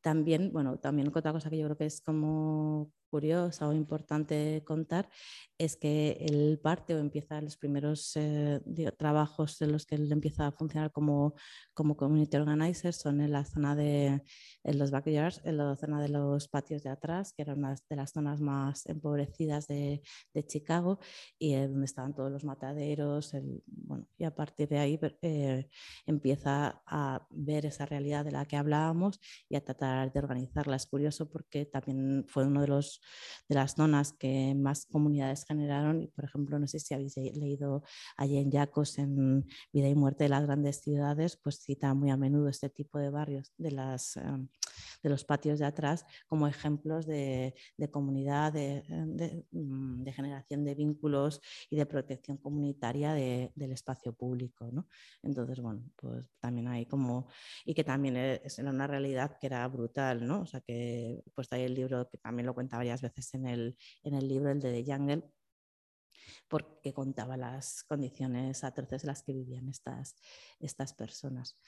también, 0.00 0.52
bueno, 0.52 0.78
también 0.78 1.08
otra 1.14 1.32
cosa 1.32 1.50
que 1.50 1.58
yo 1.58 1.66
creo 1.66 1.76
que 1.76 1.86
es 1.86 2.00
como 2.00 2.92
curiosa 3.14 3.68
o 3.68 3.72
importante 3.72 4.64
contar 4.64 5.08
es 5.56 5.76
que 5.76 6.16
él 6.28 6.58
parte 6.60 6.94
o 6.94 6.98
empieza 6.98 7.40
los 7.40 7.56
primeros 7.56 8.16
eh, 8.16 8.60
trabajos 8.98 9.62
en 9.62 9.70
los 9.70 9.86
que 9.86 9.94
él 9.94 10.10
empieza 10.10 10.48
a 10.48 10.52
funcionar 10.52 10.90
como, 10.90 11.34
como 11.74 11.96
community 11.96 12.36
organizer 12.36 12.92
son 12.92 13.20
en 13.20 13.30
la 13.30 13.44
zona 13.44 13.76
de 13.76 14.20
en 14.64 14.78
los 14.80 14.90
backyards, 14.90 15.40
en 15.44 15.58
la 15.58 15.76
zona 15.76 16.00
de 16.02 16.08
los 16.08 16.48
patios 16.48 16.82
de 16.82 16.90
atrás, 16.90 17.32
que 17.32 17.42
era 17.42 17.54
una 17.54 17.76
de 17.88 17.96
las 17.96 18.10
zonas 18.10 18.40
más 18.40 18.86
empobrecidas 18.86 19.68
de, 19.68 20.02
de 20.34 20.46
Chicago 20.46 20.98
y 21.38 21.54
donde 21.54 21.84
estaban 21.84 22.14
todos 22.14 22.32
los 22.32 22.44
mataderos. 22.44 23.32
El, 23.34 23.62
bueno, 23.66 24.08
y 24.18 24.24
a 24.24 24.34
partir 24.34 24.68
de 24.68 24.78
ahí 24.78 24.98
eh, 25.22 25.68
empieza 26.06 26.82
a 26.86 27.26
ver 27.30 27.66
esa 27.66 27.86
realidad 27.86 28.24
de 28.24 28.32
la 28.32 28.44
que 28.46 28.56
hablábamos 28.56 29.20
y 29.48 29.54
a 29.54 29.64
tratar 29.64 30.12
de 30.12 30.18
organizarla. 30.18 30.76
Es 30.76 30.86
curioso 30.86 31.30
porque 31.30 31.66
también 31.66 32.24
fue 32.26 32.44
uno 32.46 32.60
de, 32.62 32.68
los, 32.68 33.00
de 33.48 33.54
las 33.54 33.74
zonas 33.74 34.12
que 34.12 34.54
más 34.54 34.86
comunidades 34.86 35.44
generaron. 35.44 36.02
Y, 36.02 36.08
por 36.08 36.24
ejemplo, 36.24 36.58
no 36.58 36.66
sé 36.66 36.78
si 36.78 36.94
habéis 36.94 37.16
leído 37.16 37.82
a 38.16 38.26
Jane 38.26 38.50
Jacobs 38.50 38.98
en 38.98 39.46
Vida 39.72 39.88
y 39.88 39.94
Muerte 39.94 40.24
de 40.24 40.30
las 40.30 40.44
Grandes 40.44 40.80
Ciudades, 40.80 41.36
pues 41.36 41.60
cita 41.60 41.94
muy 41.94 42.10
a 42.10 42.16
menudo 42.16 42.48
este 42.48 42.70
tipo 42.70 42.98
de 42.98 43.10
barrios 43.10 43.52
de, 43.56 43.70
las, 43.70 44.16
em, 44.16 44.48
de 45.02 45.10
los 45.10 45.24
patios 45.24 45.58
de 45.58 45.66
atrás 45.66 46.06
como 46.26 46.48
ejemplos 46.48 47.06
de, 47.06 47.54
comunidad, 47.90 48.52
de, 48.52 48.82
mm, 49.52 50.02
de, 50.02 50.12
generación 50.12 50.64
de 50.64 50.74
vínculos 50.74 51.40
y 51.70 51.76
de 51.76 51.86
protección 51.86 52.38
comunitaria 52.38 53.12
del 53.12 53.72
espacio 53.72 54.12
público. 54.12 54.70
¿no? 54.72 54.88
Entonces, 55.22 55.60
bueno, 55.60 55.82
pues 55.96 56.30
también 56.40 56.68
hay 56.68 56.86
como, 56.86 57.28
y 57.64 57.74
que 57.74 57.84
también 57.84 58.16
es 58.16 58.58
una 58.58 58.86
realidad 58.86 59.38
que 59.38 59.46
era 59.46 59.66
brutal, 59.68 60.26
¿no? 60.26 60.42
O 60.42 60.46
sea, 60.46 60.60
que 60.60 61.22
pues 61.34 61.48
hay 61.52 61.62
el 61.62 61.74
libro 61.74 62.08
que 62.08 62.18
también 62.18 62.46
lo 62.46 62.54
cuenta 62.54 62.76
varias 62.76 62.93
veces 63.02 63.34
en 63.34 63.46
el, 63.46 63.76
en 64.02 64.14
el 64.14 64.28
libro, 64.28 64.50
el 64.50 64.60
de 64.60 64.82
The 64.82 64.92
Jungle, 64.92 65.22
porque 66.48 66.92
contaba 66.92 67.36
las 67.36 67.84
condiciones 67.84 68.64
atroces 68.64 69.04
en 69.04 69.08
las 69.08 69.22
que 69.22 69.32
vivían 69.32 69.68
estas, 69.68 70.16
estas 70.60 70.94
personas. 70.94 71.58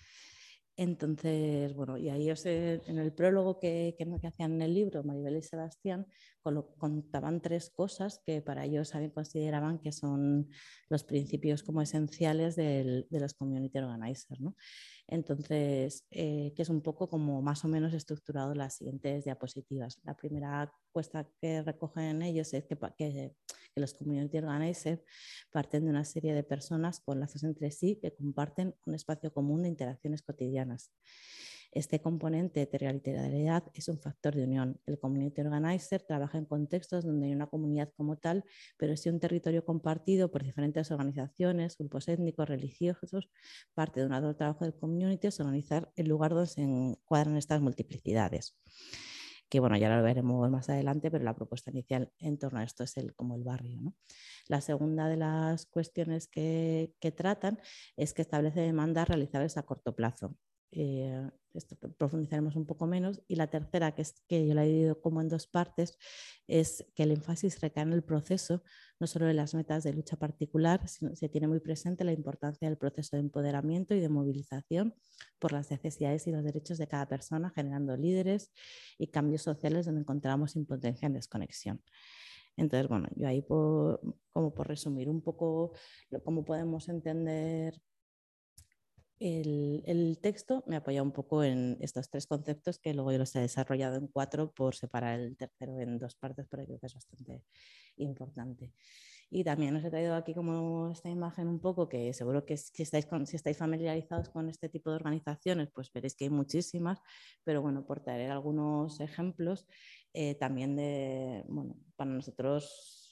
Entonces, 0.79 1.75
bueno, 1.75 1.97
y 1.97 2.11
ahí 2.11 2.29
en 2.45 2.99
el 2.99 3.13
prólogo 3.15 3.59
que, 3.59 3.97
que, 3.97 4.27
hacían 4.27 4.53
en 4.57 4.63
el 4.63 4.75
libro, 4.75 5.03
Maribel 5.05 5.39
y 5.39 5.43
Sebastián, 5.43 6.07
contaban 6.43 7.41
tres 7.41 7.71
cosas 7.71 8.21
que 8.27 8.43
para 8.43 8.67
ellos 8.67 8.93
consideraban 9.15 9.79
que 9.79 9.93
son 9.93 10.51
los 10.91 11.03
principios 11.03 11.63
como 11.63 11.81
esenciales 11.81 12.57
de 12.57 13.07
los 13.11 13.33
community 13.33 13.79
organizers. 13.79 14.39
¿no? 14.39 14.55
Entonces, 15.09 16.05
eh, 16.11 16.53
que 16.57 16.63
es 16.63 16.69
un 16.69 16.83
poco 16.83 17.09
como 17.09 17.41
más 17.41 17.65
o 17.65 17.69
menos 17.69 17.95
estructurado 17.95 18.55
las 18.55 18.77
siguientes 18.77 19.25
diapositivas. 19.25 20.01
La 20.05 20.17
primera 20.17 20.73
cuesta 20.91 21.29
que 21.41 21.63
recogen 21.63 22.23
ellos 22.23 22.53
es 22.55 22.65
que, 22.65 22.77
que, 22.97 23.35
los 23.77 23.93
community 23.93 24.39
organizers 24.39 25.03
parten 25.53 25.85
de 25.85 25.91
una 25.91 26.05
serie 26.05 26.33
de 26.35 26.43
personas 26.43 27.01
con 27.01 27.21
lazos 27.21 27.45
entre 27.45 27.71
sí 27.71 27.99
que 28.01 28.15
comparten 28.15 28.75
un 28.87 28.95
espacio 28.95 29.33
común 29.33 29.63
de 29.63 29.69
interacciones 29.69 30.23
cotidianas. 30.23 30.91
Este 31.77 32.01
componente 32.01 32.61
de 32.61 32.67
territorialidad 32.67 33.65
es 33.75 33.89
un 33.89 33.99
factor 33.99 34.35
de 34.35 34.45
unión. 34.45 34.81
El 34.87 34.99
community 34.99 35.43
organizer 35.43 36.01
trabaja 36.01 36.39
en 36.39 36.47
contextos 36.47 37.05
donde 37.05 37.27
hay 37.27 37.35
una 37.35 37.49
comunidad 37.49 37.93
como 37.99 38.17
tal, 38.17 38.45
pero 38.79 38.95
es 38.95 39.05
un 39.05 39.21
territorio 39.21 39.63
compartido 39.63 40.31
por 40.31 40.43
diferentes 40.43 40.91
organizaciones, 40.91 41.77
grupos 41.77 42.09
étnicos, 42.09 42.49
religiosos. 42.49 43.29
Parte 43.75 44.01
de 44.01 44.07
un 44.07 44.15
otro 44.15 44.35
trabajo 44.35 44.65
del 44.65 44.75
community 44.75 45.27
es 45.27 45.39
organizar 45.39 45.93
el 45.97 46.09
lugar 46.09 46.31
donde 46.31 46.47
se 46.47 46.63
encuadran 46.63 47.37
estas 47.37 47.61
multiplicidades 47.61 48.57
que 49.49 49.61
bueno, 49.61 49.77
ya 49.77 49.95
lo 49.95 50.03
veremos 50.03 50.51
más 50.51 50.69
adelante, 50.71 51.09
pero 51.09 51.23
la 51.23 51.37
propuesta 51.37 51.71
inicial 51.71 52.11
en 52.19 52.37
torno 52.37 52.59
a 52.59 52.65
esto 52.65 52.83
es 52.83 52.97
el, 52.97 53.15
como 53.15 53.37
el 53.37 53.45
barrio. 53.45 53.95
La 54.49 54.61
segunda 54.61 55.09
de 55.09 55.17
las 55.17 55.67
cuestiones 55.67 56.27
que, 56.27 56.95
que, 56.99 57.13
tratan 57.13 57.61
es 57.97 58.13
que 58.13 58.23
establece 58.23 58.61
demandas 58.61 59.07
realizables 59.07 59.57
a 59.57 59.63
corto 59.63 59.95
plazo. 59.95 60.37
Eh, 60.73 61.31
profundizaremos 61.97 62.57
un 62.57 62.67
poco 62.67 62.87
menos. 62.87 63.23
Y 63.29 63.37
la 63.37 63.49
tercera, 63.49 63.95
que 63.95 64.03
es 64.03 64.23
que 64.29 64.47
yo 64.47 64.55
la 64.55 64.65
he 64.65 64.69
dividido 64.69 65.01
como 65.01 65.21
en 65.21 65.29
dos 65.29 65.47
partes, 65.47 65.99
es 66.47 66.87
que 66.95 67.05
el 67.05 67.13
énfasis 67.13 67.61
recae 67.61 67.83
en 67.83 67.93
el 67.93 68.03
proceso, 68.03 68.63
no 69.01 69.07
solo 69.07 69.29
en 69.29 69.37
las 69.37 69.55
metas 69.55 69.85
de 69.85 69.93
lucha 69.93 70.17
particular, 70.17 70.87
sino 70.89 71.15
se 71.17 71.29
tiene 71.29 71.49
muy 71.49 71.61
presente 71.61 72.05
la 72.05 72.13
importancia 72.13 72.69
del 72.69 72.77
proceso 72.77 73.17
de 73.17 73.21
empoderamiento 73.21 73.95
y 73.95 74.01
de 74.01 74.09
movilización 74.09 74.95
por 75.39 75.53
las 75.53 75.71
necesidades 75.71 76.27
y 76.27 76.33
los 76.33 76.45
derechos 76.45 76.79
de 76.79 76.89
cada 76.89 77.09
persona, 77.09 77.51
generando 77.55 77.97
líderes 77.97 78.51
y 78.99 79.09
cambios 79.09 79.43
sociales 79.43 79.87
donde 79.87 80.03
encontramos 80.03 80.57
impotencia 80.57 81.07
en 81.07 81.15
desconexión. 81.15 81.83
Entonces, 82.57 82.89
bueno, 82.89 83.09
yo 83.17 83.29
ahí 83.29 83.43
como 83.43 84.55
por 84.55 84.67
resumir 84.67 85.11
un 85.11 85.21
poco 85.21 85.73
cómo 86.25 86.43
podemos 86.45 86.89
entender 86.89 87.75
el, 89.19 90.19
texto 90.21 90.65
me 90.67 90.77
apoya 90.77 91.03
un 91.03 91.13
poco 91.13 91.43
en 91.45 91.79
estos 91.81 92.11
tres 92.11 92.27
conceptos 92.27 92.79
que 92.79 92.95
luego 92.95 93.13
yo 93.13 93.19
los 93.19 93.35
he 93.37 93.41
desarrollado 93.41 93.97
en 93.97 94.09
cuatro 94.09 94.53
por 94.53 94.75
separar 94.75 95.21
el 95.21 95.37
tercero 95.37 95.81
en 95.81 95.99
dos 95.99 96.15
partes, 96.17 96.47
pero 96.51 96.65
creo 96.65 96.79
que 96.79 96.87
es 96.87 96.95
bastante 96.95 97.45
importante. 97.97 98.73
Y 99.29 99.43
también 99.43 99.75
os 99.75 99.85
he 99.85 99.91
traído 99.91 100.15
aquí 100.15 100.35
como 100.35 100.91
esta 100.93 101.11
imagen 101.11 101.49
un 101.49 101.61
poco 101.61 101.89
que 101.89 102.13
seguro 102.13 102.45
que 102.45 102.57
si 102.57 102.83
estáis, 102.83 103.07
familiarizados 103.57 104.29
con 104.29 104.49
este 104.49 104.69
tipo 104.69 104.91
de 104.91 104.97
organizaciones, 104.97 105.69
pues 105.75 105.93
veréis 105.93 106.15
que 106.15 106.25
hay 106.25 106.31
muchísimas, 106.31 107.01
pero 107.43 107.61
bueno, 107.61 107.85
por 107.85 108.01
traer 108.01 108.31
algunos 108.31 109.01
ejemplos 109.01 109.67
eh, 110.13 110.37
también 110.37 110.77
de, 110.77 111.45
bueno, 111.49 111.77
para 111.97 112.11
nosotros 112.11 113.06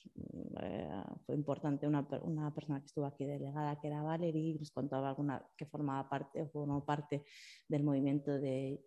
eh, 0.63 1.03
fue 1.27 1.35
importante 1.35 1.87
una, 1.87 2.07
una, 2.23 2.55
persona 2.55 2.81
que 2.81 2.87
estuvo 2.87 3.07
aquí 3.07 3.25
delegada, 3.25 3.81
que 3.81 3.89
era 3.89 4.03
Valerie, 4.03 4.57
nos 4.59 4.71
contaba 4.71 5.09
alguna 5.09 5.45
que 5.57 5.67
formaba 5.67 6.09
parte 6.09 6.43
o 6.43 6.49
formó 6.49 6.85
parte 6.85 7.25
del 7.69 7.83
movimiento 7.83 8.39
de, 8.39 8.85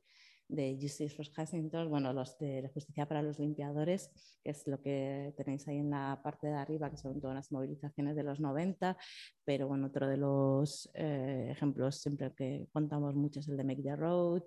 de 0.48 0.77
Justice 0.80 1.16
for 1.16 1.25
Huntington, 1.38 1.89
bueno, 1.89 2.13
los 2.13 2.38
de 2.38 2.70
Justicia 2.74 3.06
para 3.06 3.22
los 3.22 3.39
Limpiadores, 3.39 4.12
que 4.44 4.51
es 4.51 4.66
lo 4.68 4.82
que 4.82 5.34
tenéis 5.36 5.68
ahí 5.68 5.77
en 5.77 5.89
la 5.89 6.20
parte 6.24 6.48
de 6.48 6.54
arriba, 6.54 6.89
que 6.89 6.98
son 6.98 7.20
todas 7.20 7.36
las 7.36 7.51
movilizaciones 7.51 8.16
de 8.16 8.24
los 8.24 8.39
90, 8.39 8.98
pero 9.44 9.68
bueno, 9.68 9.88
otro 9.88 10.08
de 10.08 10.18
los 10.18 10.89
eh, 10.94 11.50
ejemplos 11.51 11.98
siempre 11.98 12.34
que 12.34 12.68
contamos 12.72 13.16
mucho 13.16 13.39
es 13.39 13.48
el 13.50 13.58
de 13.58 13.63
Make 13.63 13.84
the 13.84 13.96
Road, 13.96 14.44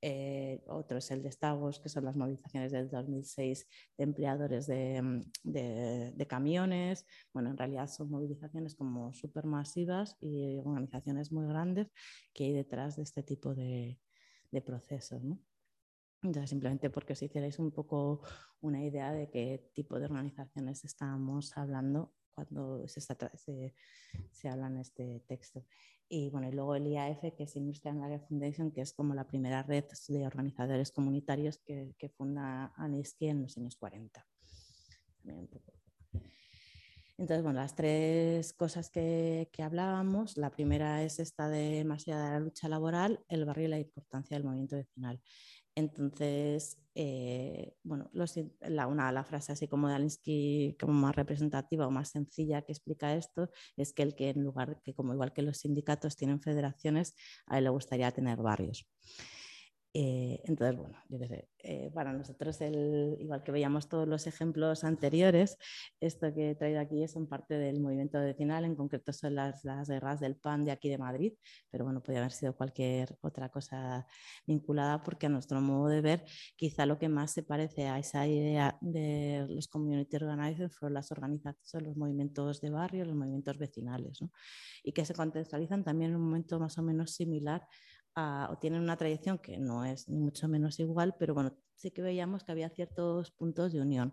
eh, 0.00 0.62
otro 0.68 0.98
es 0.98 1.10
el 1.10 1.22
de 1.22 1.32
Stavos, 1.32 1.80
que 1.80 1.88
son 1.88 2.04
las 2.04 2.14
movilizaciones 2.14 2.70
del 2.70 2.88
2006 2.88 3.66
de 3.96 4.04
empleadores 4.04 4.68
mm, 4.68 5.20
de, 5.42 6.12
de, 6.14 6.26
camiones. 6.26 7.04
Bueno, 7.32 7.50
en 7.50 7.56
realidad 7.56 7.88
son 7.88 8.10
movilizaciones 8.10 8.76
como 8.76 9.12
supermasivas 9.12 10.16
y 10.20 10.58
organizaciones 10.58 11.32
muy 11.32 11.48
grandes 11.48 11.88
que 12.32 12.44
hay 12.44 12.52
detrás 12.52 12.96
de 12.96 13.02
este 13.02 13.24
tipo 13.24 13.54
de, 13.54 13.98
de 14.50 14.62
procesos. 14.62 15.22
¿no? 15.22 15.38
Entonces, 16.22 16.50
simplemente 16.50 16.90
porque 16.90 17.12
os 17.12 17.22
hicierais 17.22 17.58
un 17.58 17.70
poco 17.70 18.22
una 18.60 18.82
idea 18.84 19.12
de 19.12 19.30
qué 19.30 19.70
tipo 19.74 19.98
de 19.98 20.06
organizaciones 20.06 20.84
estamos 20.84 21.56
hablando 21.56 22.12
cuando 22.34 22.86
se, 22.88 23.00
se, 23.00 23.74
se 24.30 24.48
habla 24.48 24.68
en 24.68 24.78
este 24.78 25.20
texto. 25.26 25.64
Y 26.08 26.30
bueno, 26.30 26.48
y 26.48 26.52
luego 26.52 26.74
el 26.74 26.86
IAF, 26.86 27.20
que 27.36 27.44
es 27.44 27.56
Industrial 27.56 28.02
Area 28.02 28.20
Foundation, 28.20 28.70
que 28.72 28.80
es 28.80 28.94
como 28.94 29.14
la 29.14 29.26
primera 29.26 29.62
red 29.62 29.84
de 30.08 30.26
organizadores 30.26 30.90
comunitarios 30.90 31.58
que, 31.58 31.94
que 31.98 32.08
funda 32.08 32.72
ANISKI 32.76 33.26
en 33.28 33.42
los 33.42 33.58
años 33.58 33.76
40. 33.76 34.26
Entonces, 37.18 37.42
bueno, 37.42 37.60
las 37.60 37.74
tres 37.74 38.52
cosas 38.52 38.90
que, 38.90 39.50
hablábamos, 39.58 40.36
la 40.36 40.50
primera 40.50 41.02
es 41.02 41.18
esta 41.18 41.48
de 41.48 41.84
más 41.84 42.06
allá 42.06 42.22
de 42.22 42.30
la 42.30 42.40
lucha 42.40 42.68
laboral, 42.68 43.24
el 43.28 43.44
barrio 43.44 43.66
y 43.66 43.68
la 43.68 43.80
importancia 43.80 44.36
del 44.36 44.44
movimiento 44.44 44.76
vecinal. 44.76 45.20
Entonces, 45.74 46.78
eh, 46.94 47.74
bueno, 47.82 48.08
la, 48.60 48.86
una, 48.86 49.10
la 49.10 49.24
frase 49.24 49.50
así 49.50 49.66
como 49.66 49.88
de 49.88 49.96
Alinsky, 49.96 50.76
como 50.78 50.92
más 50.92 51.16
representativa 51.16 51.88
o 51.88 51.90
más 51.90 52.10
sencilla 52.10 52.62
que 52.62 52.72
explica 52.72 53.14
esto, 53.14 53.50
es 53.76 53.92
que 53.92 54.04
el 54.04 54.14
que 54.14 54.30
en 54.30 54.44
lugar 54.44 54.80
que 54.84 54.94
como 54.94 55.12
igual 55.12 55.32
que 55.32 55.42
los 55.42 55.58
sindicatos 55.58 56.16
tienen 56.16 56.40
federaciones, 56.40 57.16
a 57.46 57.58
él 57.58 57.64
le 57.64 57.70
gustaría 57.70 58.12
tener 58.12 58.38
barrios. 58.38 58.88
Eh, 59.94 60.42
entonces, 60.44 60.76
bueno, 60.76 60.98
yo 61.08 61.18
qué 61.18 61.28
sé, 61.28 61.48
eh, 61.60 61.90
para 61.94 62.12
nosotros, 62.12 62.60
el, 62.60 63.16
igual 63.20 63.42
que 63.42 63.52
veíamos 63.52 63.88
todos 63.88 64.06
los 64.06 64.26
ejemplos 64.26 64.84
anteriores, 64.84 65.56
esto 65.98 66.32
que 66.34 66.50
he 66.50 66.54
traído 66.54 66.80
aquí 66.80 67.08
son 67.08 67.26
parte 67.26 67.54
del 67.54 67.80
movimiento 67.80 68.20
vecinal, 68.20 68.64
en 68.64 68.76
concreto 68.76 69.12
son 69.12 69.34
las, 69.34 69.64
las 69.64 69.88
guerras 69.88 70.20
del 70.20 70.36
PAN 70.36 70.64
de 70.66 70.72
aquí 70.72 70.90
de 70.90 70.98
Madrid, 70.98 71.32
pero 71.70 71.84
bueno, 71.84 72.02
podría 72.02 72.20
haber 72.20 72.32
sido 72.32 72.54
cualquier 72.54 73.16
otra 73.22 73.48
cosa 73.48 74.06
vinculada 74.46 75.02
porque 75.02 75.26
a 75.26 75.30
nuestro 75.30 75.60
modo 75.60 75.88
de 75.88 76.02
ver, 76.02 76.24
quizá 76.56 76.84
lo 76.84 76.98
que 76.98 77.08
más 77.08 77.32
se 77.32 77.42
parece 77.42 77.88
a 77.88 77.98
esa 77.98 78.26
idea 78.26 78.76
de 78.82 79.46
los 79.48 79.68
community 79.68 80.16
organizers 80.16 80.76
fueron 80.76 80.94
las 80.94 81.10
organizaciones, 81.12 81.88
los 81.88 81.96
movimientos 81.96 82.60
de 82.60 82.70
barrio, 82.70 83.04
los 83.06 83.16
movimientos 83.16 83.56
vecinales, 83.56 84.20
¿no? 84.20 84.30
y 84.82 84.92
que 84.92 85.04
se 85.04 85.14
contextualizan 85.14 85.82
también 85.82 86.10
en 86.10 86.16
un 86.16 86.24
momento 86.24 86.60
más 86.60 86.76
o 86.78 86.82
menos 86.82 87.12
similar 87.12 87.66
o 88.50 88.58
tienen 88.58 88.82
una 88.82 88.96
tradición 88.96 89.38
que 89.38 89.58
no 89.58 89.84
es 89.84 90.08
ni 90.08 90.18
mucho 90.18 90.48
menos 90.48 90.78
igual, 90.80 91.14
pero 91.18 91.34
bueno, 91.34 91.56
sí 91.74 91.90
que 91.90 92.02
veíamos 92.02 92.44
que 92.44 92.52
había 92.52 92.68
ciertos 92.70 93.30
puntos 93.30 93.72
de 93.72 93.80
unión 93.80 94.12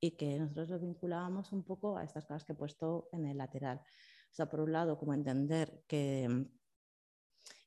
y 0.00 0.12
que 0.12 0.38
nosotros 0.38 0.68
los 0.70 0.80
vinculábamos 0.80 1.52
un 1.52 1.64
poco 1.64 1.96
a 1.96 2.04
estas 2.04 2.26
cosas 2.26 2.44
que 2.44 2.52
he 2.52 2.56
puesto 2.56 3.08
en 3.12 3.26
el 3.26 3.38
lateral. 3.38 3.78
O 3.78 4.34
sea, 4.34 4.46
por 4.46 4.60
un 4.60 4.72
lado, 4.72 4.98
como 4.98 5.14
entender 5.14 5.82
que 5.88 6.46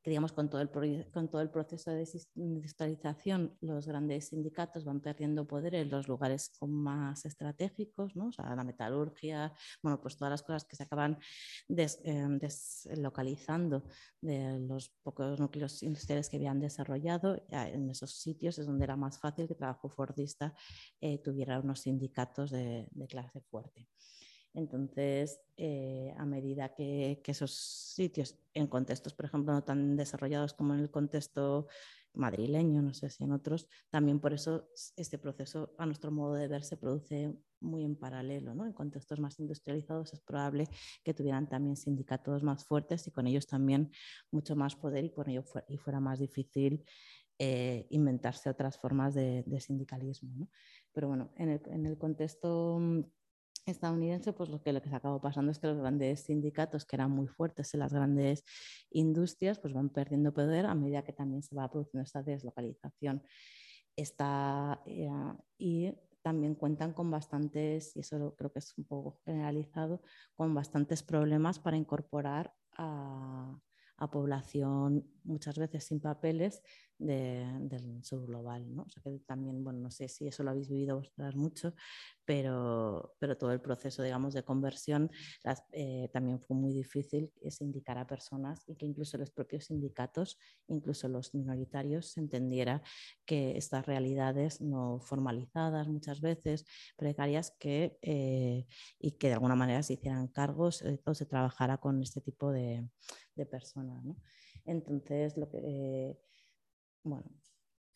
que 0.03 0.19
con 0.35 0.49
todo 0.49 0.61
el, 0.61 0.69
con 1.11 1.29
todo 1.29 1.41
el 1.41 1.49
proceso 1.49 1.89
de 1.91 2.05
digitalización 2.35 3.57
los 3.61 3.87
grandes 3.87 4.27
sindicatos 4.27 4.83
van 4.83 4.99
perdiendo 4.99 5.47
poder 5.47 5.75
en 5.75 5.89
los 5.89 6.09
lugares 6.09 6.51
más 6.61 7.25
estratégicos, 7.25 8.13
¿no? 8.15 8.27
o 8.27 8.31
sea, 8.33 8.53
la 8.53 8.65
metalurgia, 8.65 9.53
bueno, 9.81 10.01
pues 10.01 10.17
todas 10.17 10.31
las 10.31 10.43
cosas 10.43 10.65
que 10.65 10.75
se 10.75 10.83
acaban 10.83 11.17
em, 11.69 12.37
deslocalizando 12.37 13.85
de 14.19 14.59
los 14.59 14.89
pocos 15.03 15.39
núcleos 15.39 15.81
industriales 15.83 16.29
que 16.29 16.35
habían 16.35 16.59
desarrollado, 16.59 17.41
en 17.49 17.89
esos 17.89 18.15
sitios 18.19 18.59
es 18.59 18.65
donde 18.65 18.83
era 18.83 18.97
más 18.97 19.19
fácil 19.19 19.47
que 19.47 19.55
trabajo 19.55 19.89
fordista 19.89 20.53
eh, 20.99 21.19
tuviera 21.19 21.59
unos 21.59 21.81
sindicatos 21.81 22.51
de 22.51 22.87
clase 23.07 23.39
fuerte. 23.49 23.87
Entonces, 24.53 25.41
eh, 25.57 26.13
a 26.17 26.25
medida 26.25 26.73
que, 26.73 27.21
esos 27.25 27.51
sitios 27.51 28.37
en 28.53 28.67
contextos, 28.67 29.13
por 29.13 29.25
ejemplo, 29.25 29.53
no 29.53 29.63
tan 29.63 29.95
desarrollados 29.95 30.53
como 30.53 30.73
en 30.73 30.81
el 30.81 30.91
contexto 30.91 31.67
madrileño, 32.13 32.83
no 32.83 32.93
sé 32.93 33.09
si 33.09 33.23
en 33.23 33.31
otros, 33.31 33.67
también 33.89 34.19
por 34.19 34.33
eso 34.33 34.69
este 34.95 35.17
proceso, 35.17 35.73
a 35.79 35.87
nuestro 35.87 36.11
modo 36.11 36.35
de 36.35 36.47
ver, 36.47 36.63
se 36.63 36.77
produce 36.77 37.33
muy 37.59 37.83
en 37.83 37.95
paralelo. 37.95 38.53
¿no? 38.53 38.65
En 38.65 38.73
contextos 38.73 39.19
más 39.19 39.39
industrializados 39.39 40.13
es 40.13 40.21
probable 40.21 40.67
que 41.03 41.15
tuvieran 41.15 41.49
también 41.49 41.75
sindicatos 41.75 42.43
más 42.43 42.65
fuertes 42.65 43.07
y 43.07 43.11
con 43.11 43.25
ellos 43.25 43.47
también 43.47 43.91
mucho 44.29 44.55
más 44.55 44.75
poder 44.75 45.05
y 45.05 45.09
con 45.09 45.29
ello 45.29 45.43
y 45.67 45.77
fuera 45.77 45.99
más 45.99 46.19
difícil 46.19 46.85
eh, 47.39 47.87
inventarse 47.89 48.49
otras 48.49 48.77
formas 48.77 49.15
de, 49.15 49.43
sindicalismo. 49.59 50.49
Pero 50.91 51.07
bueno, 51.07 51.31
en 51.37 51.49
el, 51.49 51.61
en 51.65 51.87
el 51.87 51.97
contexto 51.97 52.79
estadounidense, 53.65 54.33
pues 54.33 54.49
lo 54.49 54.61
que, 54.61 54.73
lo 54.73 54.81
que 54.81 54.89
se 54.89 54.95
acabó 54.95 55.21
pasando 55.21 55.51
es 55.51 55.59
que 55.59 55.67
los 55.67 55.77
grandes 55.77 56.21
sindicatos, 56.21 56.85
que 56.85 56.95
eran 56.95 57.11
muy 57.11 57.27
fuertes 57.27 57.73
en 57.73 57.79
las 57.79 57.93
grandes 57.93 58.43
industrias, 58.91 59.59
pues 59.59 59.73
van 59.73 59.89
perdiendo 59.89 60.33
poder 60.33 60.65
a 60.65 60.75
medida 60.75 61.03
que 61.03 61.13
también 61.13 61.43
se 61.43 61.55
va 61.55 61.69
produciendo 61.71 62.03
esta 62.03 62.23
deslocalización. 62.23 63.23
Está, 63.95 64.81
eh, 64.85 65.09
y 65.57 65.93
también 66.21 66.55
cuentan 66.55 66.93
con 66.93 67.11
bastantes, 67.11 67.95
y 67.95 67.99
eso 67.99 68.35
creo 68.35 68.51
que 68.51 68.59
es 68.59 68.73
un 68.77 68.85
poco 68.85 69.21
generalizado, 69.25 70.01
con 70.35 70.53
bastantes 70.53 71.03
problemas 71.03 71.59
para 71.59 71.77
incorporar 71.77 72.53
a, 72.77 73.57
a 73.97 74.11
población 74.11 75.12
muchas 75.23 75.57
veces 75.57 75.85
sin 75.85 75.99
papeles 75.99 76.61
del 77.03 78.03
sur 78.03 78.25
global. 78.25 78.73
¿no? 78.73 78.83
O 78.83 78.89
sea 78.89 79.01
que 79.03 79.19
también, 79.25 79.63
bueno, 79.63 79.79
no 79.79 79.91
sé 79.91 80.07
si 80.07 80.27
eso 80.27 80.43
lo 80.43 80.51
habéis 80.51 80.69
vivido 80.69 80.97
vosotras 80.97 81.35
mucho, 81.35 81.73
pero, 82.25 83.15
pero 83.19 83.37
todo 83.37 83.51
el 83.51 83.61
proceso, 83.61 84.03
digamos, 84.03 84.33
de 84.33 84.43
conversión 84.43 85.11
eh, 85.71 86.09
también 86.13 86.39
fue 86.39 86.55
muy 86.55 86.73
difícil 86.73 87.31
que 87.41 87.51
se 87.51 87.63
indicara 87.63 88.01
a 88.01 88.07
personas 88.07 88.63
y 88.67 88.75
que 88.75 88.85
incluso 88.85 89.17
los 89.17 89.31
propios 89.31 89.65
sindicatos, 89.65 90.37
incluso 90.67 91.07
los 91.07 91.33
minoritarios, 91.33 92.11
se 92.11 92.21
entendiera 92.21 92.81
que 93.25 93.57
estas 93.57 93.85
realidades 93.85 94.61
no 94.61 94.99
formalizadas 94.99 95.87
muchas 95.87 96.21
veces, 96.21 96.65
precarias, 96.95 97.55
que, 97.59 97.97
eh, 98.01 98.65
y 98.99 99.11
que 99.11 99.27
de 99.27 99.33
alguna 99.33 99.55
manera 99.55 99.83
se 99.83 99.93
hicieran 99.93 100.27
cargos 100.27 100.81
eh, 100.83 101.01
o 101.05 101.13
se 101.13 101.25
trabajara 101.25 101.77
con 101.77 102.01
este 102.01 102.21
tipo 102.21 102.51
de, 102.51 102.87
de 103.35 103.45
personas. 103.45 104.03
¿no? 104.03 104.15
Entonces, 104.65 105.37
lo 105.37 105.49
que 105.49 106.17
bueno, 107.03 107.25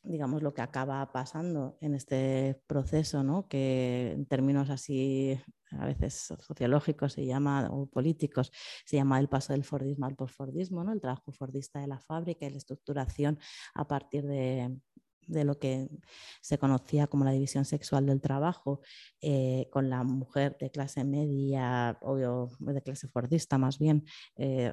digamos, 0.03 0.41
lo 0.41 0.53
que 0.53 0.62
acaba 0.62 1.12
pasando 1.12 1.77
en 1.82 1.95
este 1.95 2.62
proceso, 2.67 3.23
¿no? 3.23 3.47
que 3.47 4.12
en 4.13 4.25
términos 4.25 4.69
así 4.69 5.39
a 5.71 5.86
veces 5.86 6.34
sociológicos 6.39 7.13
se 7.13 7.25
llama, 7.25 7.69
o 7.71 7.88
políticos, 7.88 8.51
se 8.86 8.97
llama 8.97 9.19
el 9.19 9.27
paso 9.27 9.53
del 9.53 9.63
Fordismo 9.63 10.06
al 10.06 10.15
postfordismo, 10.15 10.84
¿no? 10.84 10.93
el 10.93 11.01
trabajo 11.01 11.32
fordista 11.32 11.80
de 11.80 11.88
la 11.88 11.99
fábrica 11.99 12.45
y 12.45 12.51
la 12.51 12.58
estructuración 12.58 13.39
a 13.73 13.88
partir 13.88 14.25
de, 14.25 14.77
de 15.28 15.44
lo 15.44 15.60
que 15.60 15.90
se 16.42 16.58
conocía 16.58 17.08
como 17.08 17.26
la 17.26 17.32
división 17.32 17.66
sexual 17.66 18.06
del 18.06 18.22
trabajo, 18.22 18.82
eh, 19.22 19.70
con 19.72 19.90
la 19.90 20.04
mujer 20.04 20.58
de 20.60 20.72
clase 20.72 21.04
media, 21.04 21.98
o 22.02 22.16
de 22.60 22.82
clase 22.82 23.08
fordista 23.08 23.58
más 23.58 23.78
bien, 23.78 24.06
eh, 24.36 24.72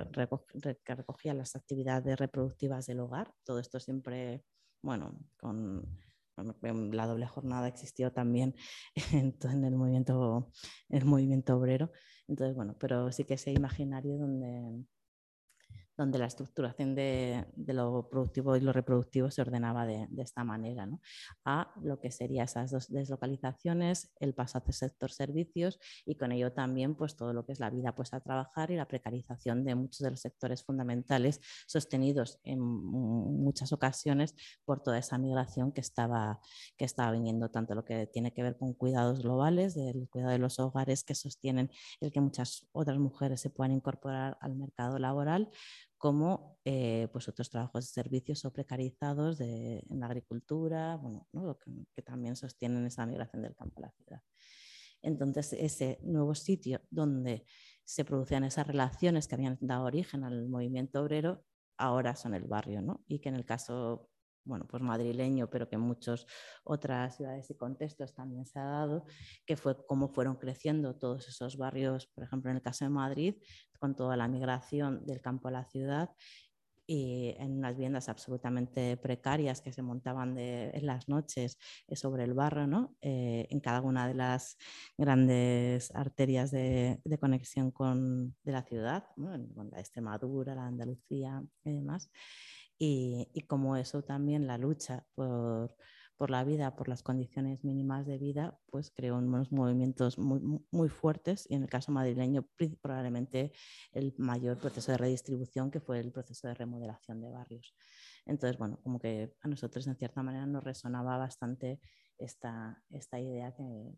que 0.84 0.94
recogía 0.94 1.34
las 1.34 1.56
actividades 1.56 2.18
reproductivas 2.18 2.86
del 2.86 3.00
hogar. 3.00 3.34
Todo 3.44 3.58
esto 3.58 3.80
siempre, 3.80 4.44
bueno, 4.82 5.18
con, 5.38 5.86
la 6.36 7.06
doble 7.06 7.26
jornada 7.26 7.68
existió 7.68 8.12
también 8.12 8.56
en, 9.12 9.64
el, 9.64 9.76
movimiento, 9.76 10.50
el 10.88 11.04
movimiento 11.04 11.56
obrero. 11.56 11.92
Entonces, 12.26 12.56
bueno, 12.56 12.76
pero 12.78 13.12
sí 13.12 13.24
que 13.24 13.34
ese 13.34 13.52
imaginario 13.52 14.16
donde 14.16 14.84
donde 15.96 16.18
la 16.18 16.26
estructuración 16.26 16.94
de, 16.94 17.46
lo 17.56 18.08
productivo 18.08 18.56
y 18.56 18.60
lo 18.60 18.72
reproductivo 18.72 19.30
se 19.30 19.42
ordenaba 19.42 19.86
de, 19.86 20.08
esta 20.18 20.44
manera, 20.44 20.88
a 21.44 21.72
lo 21.82 22.00
que 22.00 22.10
serían 22.10 22.44
esas 22.44 22.70
dos 22.70 22.90
deslocalizaciones, 22.90 24.12
el 24.20 24.34
paso 24.34 24.58
hacia 24.58 24.72
sector 24.72 25.10
servicios 25.10 25.78
y 26.04 26.16
con 26.16 26.32
ello 26.32 26.52
también 26.52 26.94
pues, 26.94 27.16
todo 27.16 27.32
lo 27.32 27.46
que 27.46 27.52
es 27.52 27.60
la 27.60 27.70
vida 27.70 27.94
pues, 27.94 28.12
a 28.14 28.20
trabajar 28.20 28.70
y 28.70 28.76
la 28.76 28.88
precarización 28.88 29.64
de 29.64 29.74
muchos 29.74 30.00
de 30.00 30.10
los 30.10 30.20
sectores 30.20 30.64
fundamentales 30.64 31.40
sostenidos 31.66 32.40
en 32.44 32.60
muchas 32.60 33.72
ocasiones 33.72 34.34
por 34.64 34.82
toda 34.82 34.98
esa 34.98 35.18
migración 35.18 35.72
que 35.72 35.80
estaba, 35.80 36.40
que 36.76 36.84
estaba 36.84 37.12
viniendo, 37.12 37.50
tanto 37.50 37.74
lo 37.74 37.84
que 37.84 38.06
tiene 38.06 38.32
que 38.32 38.42
ver 38.42 38.56
con 38.56 38.72
cuidados 38.74 39.22
globales, 39.22 39.74
del 39.74 40.08
cuidado 40.08 40.32
de 40.32 40.38
los 40.38 40.58
hogares 40.58 41.04
que 41.04 41.14
sostienen 41.14 41.70
el 42.00 42.12
que 42.12 42.20
muchas 42.20 42.66
otras 42.72 42.98
mujeres 42.98 43.40
se 43.40 43.50
puedan 43.50 43.72
incorporar 43.72 44.36
al 44.40 44.54
mercado 44.54 44.98
laboral, 44.98 45.50
como 46.04 46.58
eh, 46.66 47.08
pues 47.12 47.28
otros 47.28 47.48
trabajos 47.48 47.86
de 47.86 47.90
servicios 47.90 48.44
o 48.44 48.52
precarizados 48.52 49.40
en 49.40 50.00
la 50.00 50.04
agricultura, 50.04 50.96
bueno, 50.96 51.26
que, 51.94 52.02
también 52.02 52.36
sostienen 52.36 52.84
esa 52.84 53.06
migración 53.06 53.40
del 53.40 53.54
campo 53.54 53.78
a 53.78 53.86
la 53.86 53.90
ciudad. 53.92 54.20
Entonces, 55.00 55.54
ese 55.54 55.98
nuevo 56.02 56.34
sitio 56.34 56.82
donde 56.90 57.46
se 57.84 58.04
producían 58.04 58.44
esas 58.44 58.66
relaciones 58.66 59.26
que 59.26 59.34
habían 59.34 59.56
dado 59.62 59.86
origen 59.86 60.24
al 60.24 60.46
movimiento 60.46 61.00
obrero, 61.00 61.42
ahora 61.78 62.14
son 62.16 62.34
el 62.34 62.44
barrio, 62.44 62.82
¿no? 62.82 63.02
Y 63.08 63.20
que 63.20 63.30
en 63.30 63.36
el 63.36 63.46
caso 63.46 64.10
bueno, 64.44 64.66
pues 64.68 64.82
madrileño, 64.82 65.48
pero 65.48 65.68
que 65.68 65.76
en 65.76 65.82
muchas 65.82 66.26
otras 66.64 67.16
ciudades 67.16 67.50
y 67.50 67.54
contextos 67.56 68.14
también 68.14 68.46
se 68.46 68.58
ha 68.58 68.64
dado, 68.64 69.06
que 69.46 69.56
fue 69.56 69.76
cómo 69.86 70.08
fueron 70.08 70.36
creciendo 70.36 70.94
todos 70.96 71.28
esos 71.28 71.56
barrios, 71.56 72.06
por 72.08 72.24
ejemplo, 72.24 72.50
en 72.50 72.56
el 72.56 72.62
caso 72.62 72.84
de 72.84 72.90
Madrid, 72.90 73.34
con 73.78 73.94
toda 73.96 74.16
la 74.16 74.28
migración 74.28 75.04
del 75.06 75.20
campo 75.20 75.48
a 75.48 75.50
la 75.50 75.64
ciudad 75.64 76.10
y 76.86 77.34
en 77.38 77.58
unas 77.58 77.74
viviendas 77.76 78.08
absolutamente 78.08 78.96
precarias 78.96 79.62
que 79.62 79.72
se 79.72 79.82
montaban 79.82 80.38
en 80.38 80.86
las 80.86 81.08
noches 81.08 81.58
sobre 81.92 82.24
el 82.24 82.34
barro, 82.34 82.66
¿no? 82.66 82.94
Eh, 83.00 83.46
en 83.50 83.60
cada 83.60 83.80
una 83.80 84.06
de 84.06 84.14
las 84.14 84.58
grandes 84.98 85.94
arterias 85.94 86.50
de, 86.50 87.00
conexión 87.20 87.70
con, 87.70 88.36
de 88.42 88.52
la 88.52 88.62
ciudad, 88.62 89.04
en 89.16 89.70
la 89.70 89.80
Extremadura, 89.80 90.54
la 90.54 90.66
Andalucía 90.66 91.42
y 91.64 91.72
demás 91.72 92.10
y, 92.86 93.42
como 93.42 93.76
eso 93.76 94.02
también 94.02 94.46
la 94.46 94.58
lucha 94.58 95.06
por, 95.14 95.74
por, 96.16 96.30
la 96.30 96.44
vida, 96.44 96.76
por 96.76 96.88
las 96.88 97.02
condiciones 97.02 97.64
mínimas 97.64 98.06
de 98.06 98.18
vida, 98.18 98.58
pues 98.70 98.90
creó 98.90 99.16
unos 99.16 99.52
movimientos 99.52 100.18
muy, 100.18 100.40
muy 100.70 100.88
fuertes 100.88 101.46
y 101.48 101.54
en 101.54 101.62
el 101.62 101.70
caso 101.70 101.92
madrileño 101.92 102.46
probablemente 102.82 103.52
el 103.92 104.14
mayor 104.18 104.58
proceso 104.58 104.92
de 104.92 104.98
redistribución 104.98 105.70
que 105.70 105.80
fue 105.80 105.98
el 106.00 106.12
proceso 106.12 106.46
de 106.48 106.54
remodelación 106.54 107.20
de 107.20 107.30
barrios. 107.30 107.74
Entonces, 108.26 108.58
bueno, 108.58 108.78
como 108.82 108.98
que 108.98 109.34
a 109.40 109.48
nosotros 109.48 109.86
en 109.86 109.96
cierta 109.96 110.22
manera 110.22 110.46
nos 110.46 110.62
resonaba 110.62 111.16
bastante 111.16 111.80
esta, 112.18 112.82
esta 112.90 113.18
idea 113.18 113.54
que, 113.54 113.96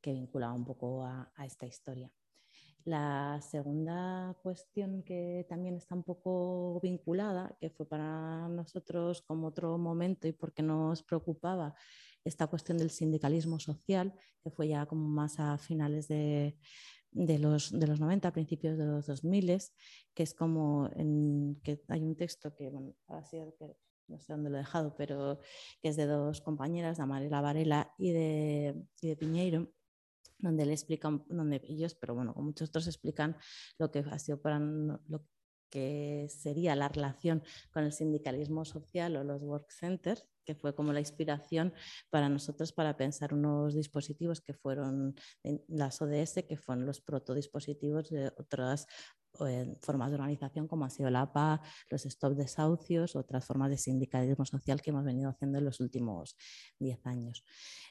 que 0.00 0.12
vinculaba 0.12 0.54
un 0.54 0.64
poco 0.64 1.04
a 1.04 1.44
esta 1.44 1.66
historia. 1.66 2.10
La 2.84 3.40
segunda 3.42 4.36
cuestión 4.42 5.02
que 5.02 5.46
también 5.48 5.76
está 5.76 5.94
un 5.94 6.04
poco 6.04 6.80
vinculada, 6.80 7.56
que 7.60 7.70
fue 7.70 7.86
para 7.86 8.48
nosotros 8.48 9.22
como 9.22 9.48
otro 9.48 9.76
momento 9.78 10.26
y 10.26 10.32
porque 10.32 10.62
nos 10.62 11.02
preocupaba 11.02 11.74
esta 12.24 12.46
cuestión 12.46 12.78
del 12.78 12.90
sindicalismo 12.90 13.58
social, 13.58 14.14
que 14.42 14.50
fue 14.50 14.68
ya 14.68 14.86
como 14.86 15.06
más 15.08 15.38
a 15.38 15.58
finales 15.58 16.08
de, 16.08 16.56
los, 17.12 17.78
de 17.78 17.86
los 17.86 18.00
90, 18.00 18.32
principios 18.32 18.78
de 18.78 18.86
los 18.86 19.06
2000, 19.06 19.60
que 20.14 20.22
es 20.22 20.34
como 20.34 20.88
en, 20.94 21.60
que 21.62 21.82
hay 21.88 22.02
un 22.02 22.16
texto 22.16 22.54
que, 22.54 22.70
bueno, 22.70 22.94
no 24.08 24.18
sé 24.20 24.32
dónde 24.32 24.50
lo 24.50 24.56
he 24.56 24.60
dejado, 24.60 24.94
pero 24.96 25.38
que 25.82 25.88
es 25.88 25.96
de 25.96 26.06
dos 26.06 26.40
compañeras, 26.40 26.96
de 26.96 27.02
Amarela 27.02 27.40
Varela 27.40 27.94
y 27.98 28.12
de, 28.12 28.74
y 29.00 29.08
de 29.08 29.16
Piñeiro, 29.16 29.70
donde 30.38 30.66
le 30.66 30.72
explican, 30.72 31.24
donde 31.28 31.60
ellos, 31.64 31.94
pero 31.94 32.14
bueno, 32.14 32.34
como 32.34 32.46
muchos 32.46 32.68
otros 32.68 32.86
explican 32.86 33.36
lo 33.78 33.90
que 33.90 34.00
ha 34.00 34.18
sido 34.18 34.40
para 34.40 34.58
lo 34.58 35.24
que 35.70 36.28
sería 36.30 36.74
la 36.76 36.88
relación 36.88 37.42
con 37.72 37.84
el 37.84 37.92
sindicalismo 37.92 38.64
social 38.64 39.16
o 39.16 39.24
los 39.24 39.42
work 39.42 39.70
centers, 39.70 40.26
que 40.44 40.54
fue 40.54 40.74
como 40.74 40.92
la 40.94 41.00
inspiración 41.00 41.74
para 42.08 42.30
nosotros 42.30 42.72
para 42.72 42.96
pensar 42.96 43.34
unos 43.34 43.74
dispositivos 43.74 44.40
que 44.40 44.54
fueron 44.54 45.14
las 45.66 46.00
ODS, 46.00 46.44
que 46.48 46.56
fueron 46.56 46.86
los 46.86 47.02
protodispositivos 47.02 48.08
de 48.08 48.32
otras 48.38 48.86
formas 49.80 50.10
de 50.10 50.16
organización 50.16 50.66
como 50.66 50.84
ha 50.84 50.90
sido 50.90 51.10
la 51.10 51.22
APA, 51.22 51.62
los 51.90 52.04
stop 52.06 52.34
desahucios, 52.34 53.16
otras 53.16 53.44
formas 53.44 53.70
de 53.70 53.78
sindicalismo 53.78 54.44
social 54.44 54.82
que 54.82 54.90
hemos 54.90 55.04
venido 55.04 55.30
haciendo 55.30 55.58
en 55.58 55.64
los 55.64 55.80
últimos 55.80 56.36
10 56.78 57.06
años. 57.06 57.44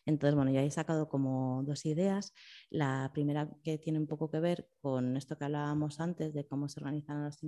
Entonces, 0.06 0.36
bueno, 0.36 0.52
ya 0.52 0.64
he 0.64 0.72
sacado 0.72 1.08
como 1.10 1.64
dos 1.64 1.86
ideas. 1.86 2.34
La 2.70 3.12
primera 3.14 3.50
que 3.64 3.78
tiene 3.78 4.00
un 4.00 4.08
poco 4.08 4.30
que 4.30 4.40
ver 4.40 4.70
con 4.82 5.18
esto 5.18 5.38
que 5.38 5.46
hablábamos 5.46 6.00
antes 6.00 6.34
de 6.34 6.46
cómo 6.46 6.70
se 6.70 6.80
organizan 6.80 7.24
los 7.24 7.40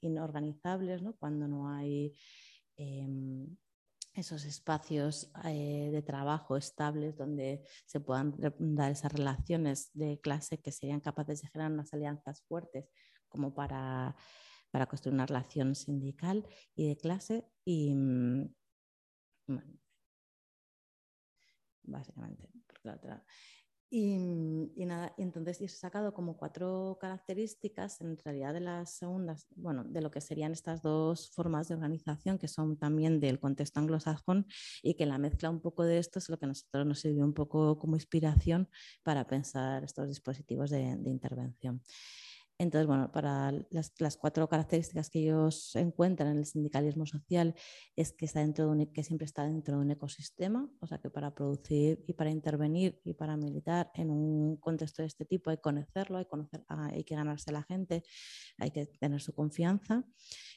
inorganizables, 0.00 1.02
¿no? 1.02 1.14
cuando 1.16 1.48
no 1.48 1.68
hay... 1.70 2.14
Em, 2.76 3.56
esos 4.14 4.44
espacios 4.44 5.30
eh, 5.44 5.90
de 5.92 6.02
trabajo 6.02 6.56
estables 6.56 7.16
donde 7.16 7.62
se 7.86 8.00
puedan 8.00 8.34
dar 8.58 8.90
esas 8.90 9.12
relaciones 9.12 9.90
de 9.94 10.18
clase 10.20 10.58
que 10.58 10.72
serían 10.72 11.00
capaces 11.00 11.42
de 11.42 11.48
generar 11.48 11.72
unas 11.72 11.92
alianzas 11.94 12.42
fuertes 12.48 12.86
como 13.28 13.54
para, 13.54 14.16
construir 14.88 15.14
una 15.14 15.26
relación 15.26 15.74
sindical 15.74 16.46
y 16.74 16.88
de 16.88 16.96
clase. 16.96 17.44
Y, 17.64 17.94
mm, 17.94 18.48
básicamente, 21.82 22.48
Y, 23.90 24.84
nada, 24.84 25.14
entonces 25.16 25.62
he 25.62 25.68
sacado 25.68 26.12
como 26.12 26.36
cuatro 26.36 26.98
características 27.00 28.02
en 28.02 28.18
realidad 28.18 28.52
de 28.52 28.60
las 28.60 28.90
segundas, 28.98 29.46
bueno, 29.56 29.82
de 29.82 30.02
lo 30.02 30.10
que 30.10 30.20
serían 30.20 30.52
estas 30.52 30.82
dos 30.82 31.30
formas 31.30 31.68
de 31.68 31.74
organización 31.74 32.36
que 32.36 32.48
son 32.48 32.76
también 32.76 33.18
del 33.18 33.40
contexto 33.40 33.80
anglosajón 33.80 34.46
y 34.82 34.94
que 34.94 35.06
la 35.06 35.16
mezcla 35.16 35.48
un 35.48 35.62
poco 35.62 35.84
de 35.84 35.98
esto 35.98 36.18
es 36.18 36.28
lo 36.28 36.38
que 36.38 36.44
a 36.44 36.48
nosotros 36.48 36.86
nos 36.86 37.00
sirvió 37.00 37.24
un 37.24 37.32
poco 37.32 37.78
como 37.78 37.96
inspiración 37.96 38.68
para 39.02 39.26
pensar 39.26 39.84
estos 39.84 40.08
dispositivos 40.08 40.68
de 40.68 40.98
intervención. 41.06 41.82
Entonces, 42.60 42.88
bueno, 42.88 43.12
para 43.12 43.52
las, 43.70 44.16
cuatro 44.16 44.48
características 44.48 45.10
que 45.10 45.20
ellos 45.20 45.76
encuentran 45.76 46.32
en 46.32 46.38
el 46.38 46.44
sindicalismo 46.44 47.06
social 47.06 47.54
es 47.94 48.12
que, 48.12 48.24
está 48.24 48.40
dentro 48.40 48.74
de 48.74 48.90
que 48.90 49.04
siempre 49.04 49.26
está 49.26 49.44
dentro 49.44 49.76
de 49.76 49.82
un 49.82 49.90
ecosistema, 49.92 50.68
o 50.80 50.86
sea 50.88 50.98
que 50.98 51.08
para 51.08 51.32
producir 51.32 52.04
y 52.08 52.14
para 52.14 52.30
intervenir 52.30 53.00
y 53.04 53.14
para 53.14 53.36
militar 53.36 53.92
en 53.94 54.10
un 54.10 54.56
contexto 54.56 55.02
de 55.02 55.06
este 55.06 55.24
tipo 55.24 55.50
hay 55.50 55.58
que 55.58 55.62
conocerlo, 55.62 56.18
hay, 56.18 56.24
conocer, 56.24 56.64
hay 56.66 57.04
que 57.04 57.14
ganarse 57.14 57.50
a 57.50 57.52
la 57.52 57.62
gente, 57.62 58.02
hay 58.58 58.72
que 58.72 58.86
tener 58.86 59.20
su 59.20 59.32
confianza, 59.32 60.04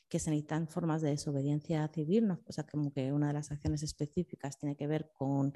que 0.10 0.18
se 0.18 0.32
necesitan 0.32 0.68
formas 0.70 1.04
de 1.04 1.12
desobediencia 1.12 1.88
civil, 1.94 2.32
o 2.32 2.52
sea 2.52 2.66
como 2.66 2.92
que 2.92 3.14
una 3.14 3.28
de 3.28 3.34
las 3.34 3.52
acciones 3.52 3.84
específicas 3.84 4.58
tiene 4.58 4.76
que 4.76 4.88
ver 4.88 5.12
con 5.14 5.54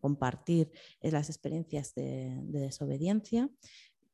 compartir 0.00 0.70
las 1.02 1.28
experiencias 1.28 1.94
de 1.94 2.40
desobediencia, 2.46 3.50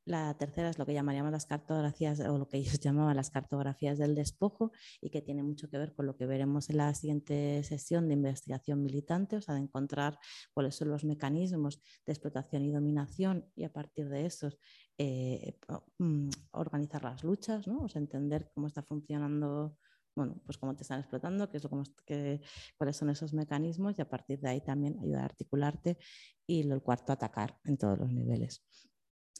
la 0.05 0.37
tercera 0.37 0.71
es 0.71 0.79
lo 0.79 0.87
que 0.87 0.95
llamaríamos 0.95 1.31
las 1.33 1.47
cartografías 1.47 2.21
o 2.21 2.39
lo 2.39 2.49
que 2.49 2.59
ellos 2.59 2.81
llamaban 2.81 3.17
las 3.17 3.31
cartografías 3.31 3.99
del 3.99 4.15
despojo 4.15 4.73
y 5.01 5.11
que 5.11 5.23
tiene 5.23 5.43
mucho 5.43 5.69
que 5.69 5.79
ver 5.79 5.95
con 5.95 6.07
lo 6.07 6.17
que 6.17 6.27
veremos 6.27 6.71
en 6.71 6.79
la 6.79 6.95
siguiente 6.95 7.63
sesión 7.63 8.09
de 8.09 8.15
investigación 8.15 8.83
militante, 8.83 9.37
o 9.37 9.41
sea, 9.41 9.55
de 9.55 9.61
encontrar 9.61 10.19
cuáles 10.55 10.75
son 10.75 10.89
los 10.89 11.05
mecanismos 11.05 11.81
de 12.07 12.13
explotación 12.13 12.65
y 12.65 12.73
dominación 12.73 13.51
y 13.55 13.65
a 13.65 13.73
partir 13.73 14.09
de 14.09 14.27
esos 14.27 14.59
eh, 14.99 15.59
mm, 15.99 16.29
organizar 16.53 17.03
las 17.05 17.23
luchas, 17.25 17.67
¿no? 17.67 17.81
o 17.83 17.89
sea, 17.89 18.01
entender 18.01 18.51
cómo 18.55 18.67
está 18.67 18.83
funcionando 18.83 19.77
bueno, 20.17 20.41
pues 20.45 20.59
cómo 20.59 20.75
te 20.75 20.83
están 20.83 20.99
explotando, 20.99 21.49
qué 21.49 21.59
es 21.59 21.65
lo, 21.65 21.71
que, 22.05 22.43
cuáles 22.77 22.97
son 22.97 23.11
esos 23.11 23.33
mecanismos 23.33 23.97
y 23.99 24.03
a 24.03 24.09
partir 24.09 24.41
de 24.41 24.51
ahí 24.51 24.61
también 24.61 24.99
ayudar 24.99 25.23
a 25.23 25.25
articularte 25.27 25.99
y 26.47 26.65
lo 26.65 26.83
cuarto, 26.83 27.13
atacar 27.13 27.59
en 27.65 27.79
todos 27.79 27.99
los 27.99 28.13
niveles 28.13 28.65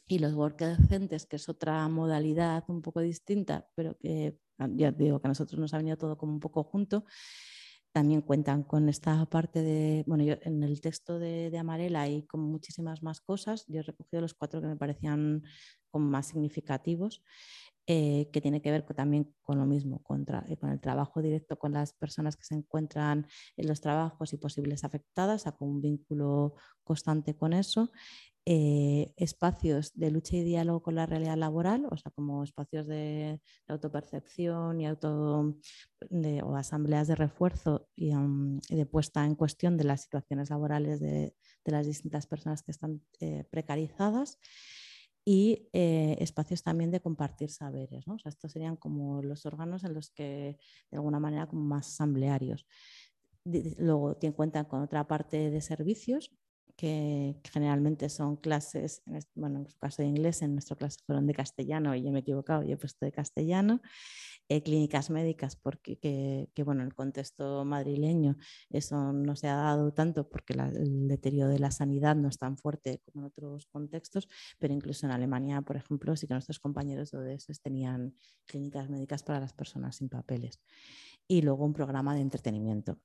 y 0.07 0.19
los 0.19 0.33
work 0.33 0.59
decentes, 0.59 1.25
que 1.25 1.37
es 1.37 1.49
otra 1.49 1.87
modalidad 1.87 2.63
un 2.67 2.81
poco 2.81 3.01
distinta, 3.01 3.67
pero 3.75 3.97
que 3.97 4.37
ah, 4.57 4.69
ya 4.73 4.91
digo 4.91 5.19
que 5.19 5.27
a 5.27 5.29
nosotros 5.29 5.59
nos 5.59 5.73
ha 5.73 5.77
venido 5.77 5.97
todo 5.97 6.17
como 6.17 6.33
un 6.33 6.39
poco 6.39 6.63
junto, 6.63 7.05
también 7.91 8.21
cuentan 8.21 8.63
con 8.63 8.87
esta 8.87 9.25
parte 9.25 9.61
de, 9.61 10.03
bueno, 10.07 10.23
yo 10.23 10.35
en 10.43 10.63
el 10.63 10.79
texto 10.79 11.19
de, 11.19 11.49
de 11.49 11.57
Amarela 11.57 12.01
hay 12.01 12.23
como 12.23 12.47
muchísimas 12.47 13.03
más 13.03 13.19
cosas, 13.21 13.65
yo 13.67 13.79
he 13.79 13.83
recogido 13.83 14.21
los 14.21 14.33
cuatro 14.33 14.61
que 14.61 14.67
me 14.67 14.77
parecían 14.77 15.43
como 15.89 16.09
más 16.09 16.27
significativos, 16.27 17.21
eh, 17.87 18.29
que 18.31 18.41
tiene 18.41 18.61
que 18.61 18.71
ver 18.71 18.83
también 18.83 19.35
con 19.41 19.57
lo 19.57 19.65
mismo, 19.65 20.01
contra, 20.03 20.45
eh, 20.47 20.55
con 20.55 20.69
el 20.69 20.79
trabajo 20.79 21.21
directo 21.21 21.57
con 21.57 21.73
las 21.73 21.93
personas 21.93 22.37
que 22.37 22.43
se 22.45 22.53
encuentran 22.53 23.27
en 23.57 23.67
los 23.67 23.81
trabajos 23.81 24.31
y 24.33 24.37
posibles 24.37 24.83
afectadas, 24.83 25.43
con 25.57 25.67
un 25.67 25.81
vínculo 25.81 26.53
constante 26.83 27.35
con 27.35 27.53
eso, 27.53 27.91
eh, 28.45 29.13
espacios 29.17 29.93
de 29.93 30.09
lucha 30.09 30.35
y 30.35 30.43
diálogo 30.43 30.81
con 30.81 30.95
la 30.95 31.05
realidad 31.05 31.37
laboral, 31.37 31.85
o 31.91 31.95
sea, 31.97 32.11
como 32.11 32.43
espacios 32.43 32.87
de, 32.87 33.39
autopercepción 33.67 34.81
y 34.81 34.87
auto, 34.87 35.55
o 36.43 36.55
asambleas 36.55 37.07
de 37.07 37.15
refuerzo 37.15 37.87
y, 37.95 38.11
de 38.69 38.85
puesta 38.87 39.25
en 39.25 39.35
cuestión 39.35 39.77
de 39.77 39.83
las 39.83 40.01
situaciones 40.01 40.49
laborales 40.49 40.99
de, 40.99 41.35
las 41.65 41.85
distintas 41.85 42.25
personas 42.25 42.63
que 42.63 42.71
están 42.71 43.01
eh, 43.19 43.45
precarizadas 43.51 44.39
y 45.23 45.69
eh, 45.73 46.17
espacios 46.19 46.63
también 46.63 46.89
de 46.89 46.99
compartir 46.99 47.51
saberes. 47.51 48.07
¿no? 48.07 48.15
O 48.15 48.19
sea, 48.19 48.29
estos 48.29 48.51
serían 48.51 48.75
como 48.75 49.21
los 49.21 49.45
órganos 49.45 49.83
en 49.83 49.93
los 49.93 50.09
que, 50.09 50.57
de 50.89 50.97
alguna 50.97 51.19
manera, 51.19 51.47
como 51.47 51.61
más 51.61 51.87
asamblearios. 51.89 52.65
Luego 53.45 54.17
tienen 54.17 54.35
cuenta 54.35 54.67
con 54.67 54.81
otra 54.81 55.07
parte 55.07 55.51
de 55.51 55.61
servicios 55.61 56.31
que 56.75 57.35
generalmente 57.51 58.09
son 58.09 58.37
clases, 58.37 59.01
en 59.05 59.19
bueno, 59.35 59.59
en 59.59 59.67
su 59.67 59.77
caso 59.77 60.01
de 60.01 60.07
inglés, 60.07 60.41
en 60.41 60.53
nuestro 60.53 60.75
clase 60.75 60.99
fueron 61.05 61.27
de 61.27 61.33
castellano 61.33 61.95
y 61.95 62.03
yo 62.03 62.11
me 62.11 62.19
he 62.19 62.21
equivocado, 62.21 62.63
yo 62.63 62.73
he 62.73 62.77
puesto 62.77 63.05
de 63.05 63.11
castellano, 63.11 63.81
eh, 64.49 64.63
clínicas 64.63 65.09
médicas, 65.09 65.55
porque 65.55 65.97
que, 65.97 66.49
que, 66.53 66.63
bueno, 66.63 66.81
en 66.81 66.87
el 66.87 66.95
contexto 66.95 67.63
madrileño 67.65 68.37
eso 68.69 69.13
no 69.13 69.35
se 69.35 69.47
ha 69.47 69.55
dado 69.55 69.93
tanto 69.93 70.27
porque 70.29 70.53
el 70.53 71.07
deterioro 71.07 71.51
de 71.51 71.59
la 71.59 71.71
sanidad 71.71 72.15
no 72.15 72.27
es 72.27 72.37
tan 72.37 72.57
fuerte 72.57 73.01
como 73.05 73.21
en 73.21 73.27
otros 73.27 73.67
contextos, 73.67 74.27
pero 74.59 74.73
incluso 74.73 75.05
en 75.05 75.13
Alemania, 75.13 75.61
por 75.61 75.77
ejemplo, 75.77 76.15
sí 76.15 76.27
que 76.27 76.33
nuestros 76.33 76.59
compañeros 76.59 77.11
de 77.11 77.17
ODS 77.17 77.61
tenían 77.61 78.15
clínicas 78.45 78.89
médicas 78.89 79.23
para 79.23 79.39
las 79.39 79.53
personas 79.53 79.95
sin 79.95 80.09
papeles. 80.09 80.59
Y 81.27 81.41
luego 81.41 81.65
un 81.65 81.73
programa 81.73 82.13
de 82.13 82.21
entretenimiento 82.21 82.99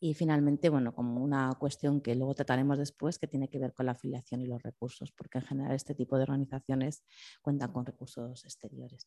y 0.00 0.14
finalmente, 0.14 0.70
bueno, 0.70 0.94
como 0.94 1.22
una 1.22 1.52
cuestión 1.58 2.00
que 2.00 2.14
luego 2.14 2.34
trataremos 2.34 2.78
después, 2.78 3.18
que 3.18 3.26
tiene 3.26 3.48
que 3.48 3.58
ver 3.58 3.74
con 3.74 3.84
la 3.84 3.92
afiliación 3.92 4.40
y 4.40 4.46
los 4.46 4.62
recursos, 4.62 5.12
porque 5.12 5.38
en 5.38 5.44
general 5.44 5.72
este 5.72 5.94
tipo 5.94 6.16
de 6.16 6.22
organizaciones 6.22 7.04
cuentan 7.42 7.70
con 7.72 7.84
recursos 7.84 8.42
exteriores. 8.44 9.06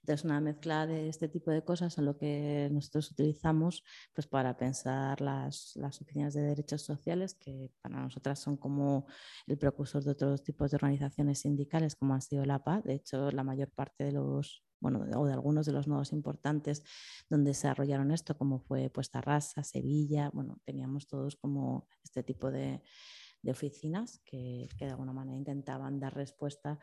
Entonces, 0.00 0.24
una 0.24 0.40
mezcla 0.40 0.86
de 0.88 1.08
este 1.08 1.28
tipo 1.28 1.52
de 1.52 1.62
cosas 1.62 1.94
son 1.94 2.04
lo 2.04 2.18
que 2.18 2.68
nosotros 2.72 3.12
utilizamos 3.12 3.84
pues, 4.12 4.26
para 4.26 4.56
pensar 4.56 5.20
las, 5.20 5.72
las 5.76 6.00
oficinas 6.02 6.34
de 6.34 6.42
derechos 6.42 6.82
sociales, 6.82 7.34
que 7.34 7.70
para 7.80 8.00
nosotras 8.00 8.40
son 8.40 8.56
como 8.56 9.06
el 9.46 9.56
precursor 9.56 10.02
de 10.02 10.10
otros 10.10 10.42
tipos 10.42 10.72
de 10.72 10.76
organizaciones 10.76 11.38
sindicales, 11.38 11.94
como 11.94 12.14
ha 12.14 12.20
sido 12.20 12.44
la 12.44 12.56
APA. 12.56 12.80
De 12.80 12.94
hecho, 12.94 13.30
la 13.30 13.44
mayor 13.44 13.70
parte 13.70 14.02
de 14.04 14.12
los 14.12 14.63
o 14.84 15.26
de 15.26 15.32
algunos 15.32 15.66
de 15.66 15.72
los 15.72 15.88
nodos 15.88 16.12
importantes 16.12 16.82
donde 17.28 17.50
desarrollaron 17.50 18.10
esto, 18.10 18.36
como 18.36 18.58
fue 18.60 18.90
Puesta 18.90 19.20
Rasa, 19.20 19.62
Sevilla, 19.62 20.30
bueno, 20.32 20.60
teníamos 20.64 21.06
todos 21.06 21.36
como 21.36 21.88
este 22.02 22.22
tipo 22.22 22.50
de, 22.50 22.82
oficinas 23.46 24.20
que, 24.24 24.68
de 24.78 24.90
alguna 24.90 25.12
manera 25.12 25.36
intentaban 25.36 26.00
dar 26.00 26.14
respuesta 26.14 26.78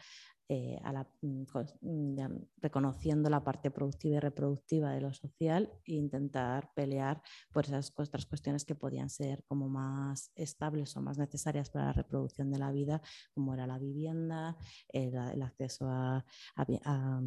eh, 0.47 0.79
a 0.83 0.91
la, 0.91 1.07
mm, 1.21 1.43
mm, 1.81 2.15
reconociendo 2.57 3.29
la 3.29 3.43
parte 3.43 3.71
productiva 3.71 4.17
y 4.17 4.19
reproductiva 4.19 4.91
de 4.91 5.01
lo 5.01 5.13
social 5.13 5.71
e 5.85 5.93
intentar 5.93 6.71
pelear 6.75 7.21
por 7.53 7.65
esas 7.65 7.93
otras 7.95 8.25
cuestiones 8.25 8.65
que 8.65 8.75
podían 8.75 9.09
ser 9.09 9.43
como 9.47 9.69
más 9.69 10.31
estables 10.35 10.95
o 10.97 11.01
más 11.01 11.17
necesarias 11.17 11.69
para 11.69 11.85
la 11.85 11.93
reproducción 11.93 12.51
de 12.51 12.59
la 12.59 12.71
vida, 12.71 13.01
como 13.33 13.53
era 13.53 13.65
la 13.65 13.79
vivienda, 13.79 14.57
el, 14.89 15.41
acceso 15.41 15.87
a, 15.87 16.25
mm, 16.57 16.73
a 16.83 17.21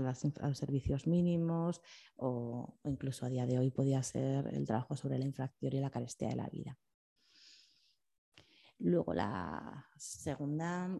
los 0.00 0.58
servicios 0.58 1.06
mínimos 1.06 1.80
o, 2.16 2.78
incluso 2.84 3.26
a 3.26 3.28
día 3.28 3.46
de 3.46 3.58
hoy 3.58 3.70
podía 3.70 4.02
ser 4.02 4.48
el 4.52 4.66
trabajo 4.66 4.96
sobre 4.96 5.18
la 5.18 5.24
infracción 5.24 5.72
y 5.74 5.80
la 5.80 5.90
carestía 5.90 6.28
de 6.28 6.36
la 6.36 6.48
vida. 6.48 6.78
Luego 8.78 9.14
la 9.14 9.86
segunda 9.96 10.90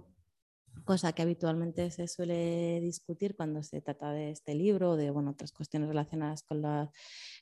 cosa 0.84 1.12
que 1.12 1.22
habitualmente 1.22 1.90
se 1.90 2.08
suele 2.08 2.80
discutir 2.80 3.36
cuando 3.36 3.62
se 3.62 3.80
trata 3.80 4.12
de 4.12 4.30
este 4.30 4.54
libro 4.54 4.92
o 4.92 4.96
de 4.96 5.10
bueno, 5.10 5.30
otras 5.30 5.52
cuestiones 5.52 5.88
relacionadas 5.88 6.42
con, 6.42 6.62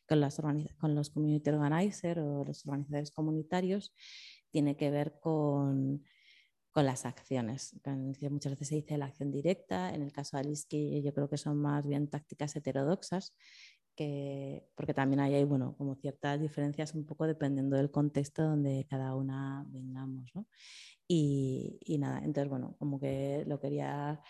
con, 0.07 0.21
las 0.21 0.41
con 0.79 0.95
los 0.95 1.11
community 1.11 1.51
organizers 1.51 2.21
o 2.21 2.45
los 2.45 2.67
organizadores 2.67 3.11
comunitarios, 3.11 3.95
tiene 4.51 4.77
que 4.77 4.91
ver 4.91 5.19
con, 5.21 6.05
con 6.73 6.87
las 6.87 7.05
acciones. 7.05 7.77
Muchas 8.31 8.53
veces 8.53 8.69
se 8.69 8.75
dice 8.77 8.99
la 8.99 9.07
acción 9.07 9.31
directa, 9.31 9.95
en 9.95 10.03
el 10.03 10.13
caso 10.13 10.37
de 10.37 10.41
Aliski 10.41 11.03
yo 11.03 11.13
creo 11.13 11.29
que 11.29 11.37
son 11.37 11.59
más 11.59 11.87
bien 11.87 12.09
tácticas 12.09 12.57
heterodoxas, 12.57 13.35
que, 13.95 14.67
porque 14.75 14.95
también 14.95 15.21
hay 15.21 15.45
bueno, 15.45 15.75
como 15.77 15.95
ciertas 15.97 16.41
diferencias 16.41 16.95
un 16.95 17.05
poco 17.05 17.27
dependiendo 17.27 17.77
del 17.77 17.91
contexto 17.91 18.43
donde 18.43 18.87
cada 18.89 19.15
una 19.15 19.67
vengamos. 19.69 20.31
¿no? 20.35 20.47
Y, 21.07 21.79
nada, 21.99 22.21
entonces, 22.25 22.49
bueno, 22.49 22.75
como 22.79 22.99
que 22.99 23.45
lo 23.47 23.61
quería, 23.61 24.23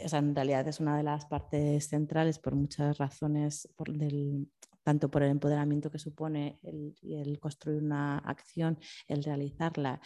o 0.00 0.16
en 0.16 0.34
realidad 0.34 0.66
es 0.66 0.80
una 0.80 0.96
de 0.96 1.04
las 1.04 1.26
partes 1.26 1.86
centrales 1.86 2.40
por 2.40 2.56
muchas 2.56 2.98
razones, 2.98 3.68
tanto 4.82 5.08
por 5.12 5.22
el 5.22 5.30
empoderamiento 5.30 5.92
que 5.92 6.00
supone 6.00 6.58
el 6.64 7.38
construir 7.38 7.80
una 7.80 8.18
acción, 8.18 8.80
el 9.06 9.22
realizarla, 9.22 10.00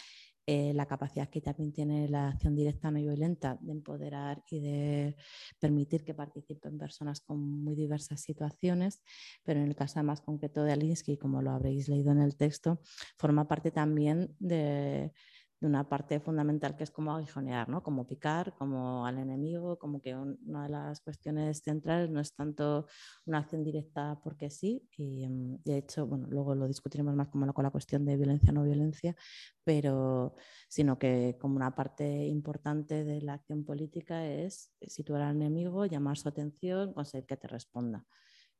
eh, 0.49 0.71
la 0.73 0.85
capacidad 0.85 1.29
que 1.29 1.41
también 1.41 1.73
tiene 1.73 2.07
la 2.07 2.29
acción 2.29 2.55
directa 2.55 2.89
no 2.89 2.99
violenta 2.99 3.57
de 3.59 3.73
empoderar 3.73 4.41
y 4.49 4.61
de 4.61 5.17
permitir 5.59 6.05
que 6.05 6.13
participen 6.13 6.77
personas 6.77 7.19
con 7.19 7.37
muy 7.37 7.75
diversas 7.75 8.21
situaciones, 8.21 9.03
pero 9.43 9.59
en 9.59 9.67
el 9.67 9.75
caso 9.75 10.01
más 10.03 10.21
concreto 10.21 10.63
de 10.63 10.71
Alinsky, 10.71 11.17
como 11.17 11.41
lo 11.41 11.51
habréis 11.51 11.89
leído 11.89 12.13
en 12.13 12.21
el 12.21 12.37
texto, 12.37 12.79
forma 13.17 13.45
parte 13.45 13.71
también 13.71 14.33
de 14.39 15.11
de 15.59 15.67
una 15.67 15.89
parte 15.89 16.19
fundamental 16.19 16.75
que 16.75 16.83
es 16.83 16.91
como 16.91 17.15
aguijonear, 17.15 17.67
¿no? 17.69 17.81
como 17.81 18.05
picar, 18.05 18.53
como 18.55 19.05
al 19.05 19.17
enemigo, 19.17 19.77
como 19.79 20.01
que 20.01 20.15
una 20.15 20.63
de 20.63 20.69
las 20.69 21.01
cuestiones 21.01 21.61
centrales 21.63 22.09
no 22.09 22.19
es 22.19 22.33
tanto 22.35 22.85
una 23.25 23.39
acción 23.39 23.63
directa 23.63 24.19
porque 24.23 24.49
sí, 24.49 24.87
y 24.97 25.27
mm, 25.27 25.63
de 25.63 25.77
hecho, 25.77 26.05
bueno, 26.05 26.27
luego 26.29 26.53
lo 26.55 26.67
discutiremos 26.67 27.15
más 27.15 27.29
como 27.29 27.51
con 27.53 27.63
la 27.63 27.71
cuestión 27.71 28.05
de 28.05 28.17
violencia 28.17 28.51
no 28.51 28.63
violencia, 28.63 29.15
pero 29.63 30.35
sino 30.69 30.99
que 30.99 31.37
como 31.39 31.55
una 31.55 31.73
parte 31.75 32.25
importante 32.27 33.03
de 33.03 33.21
la 33.21 33.33
acción 33.33 33.63
política 33.65 34.27
es 34.27 34.71
situar 34.81 35.21
al 35.23 35.35
enemigo, 35.37 35.85
llamar 35.85 36.17
su 36.17 36.29
atención, 36.29 36.93
conseguir 36.93 37.25
que 37.25 37.37
te 37.37 37.47
responda. 37.47 38.05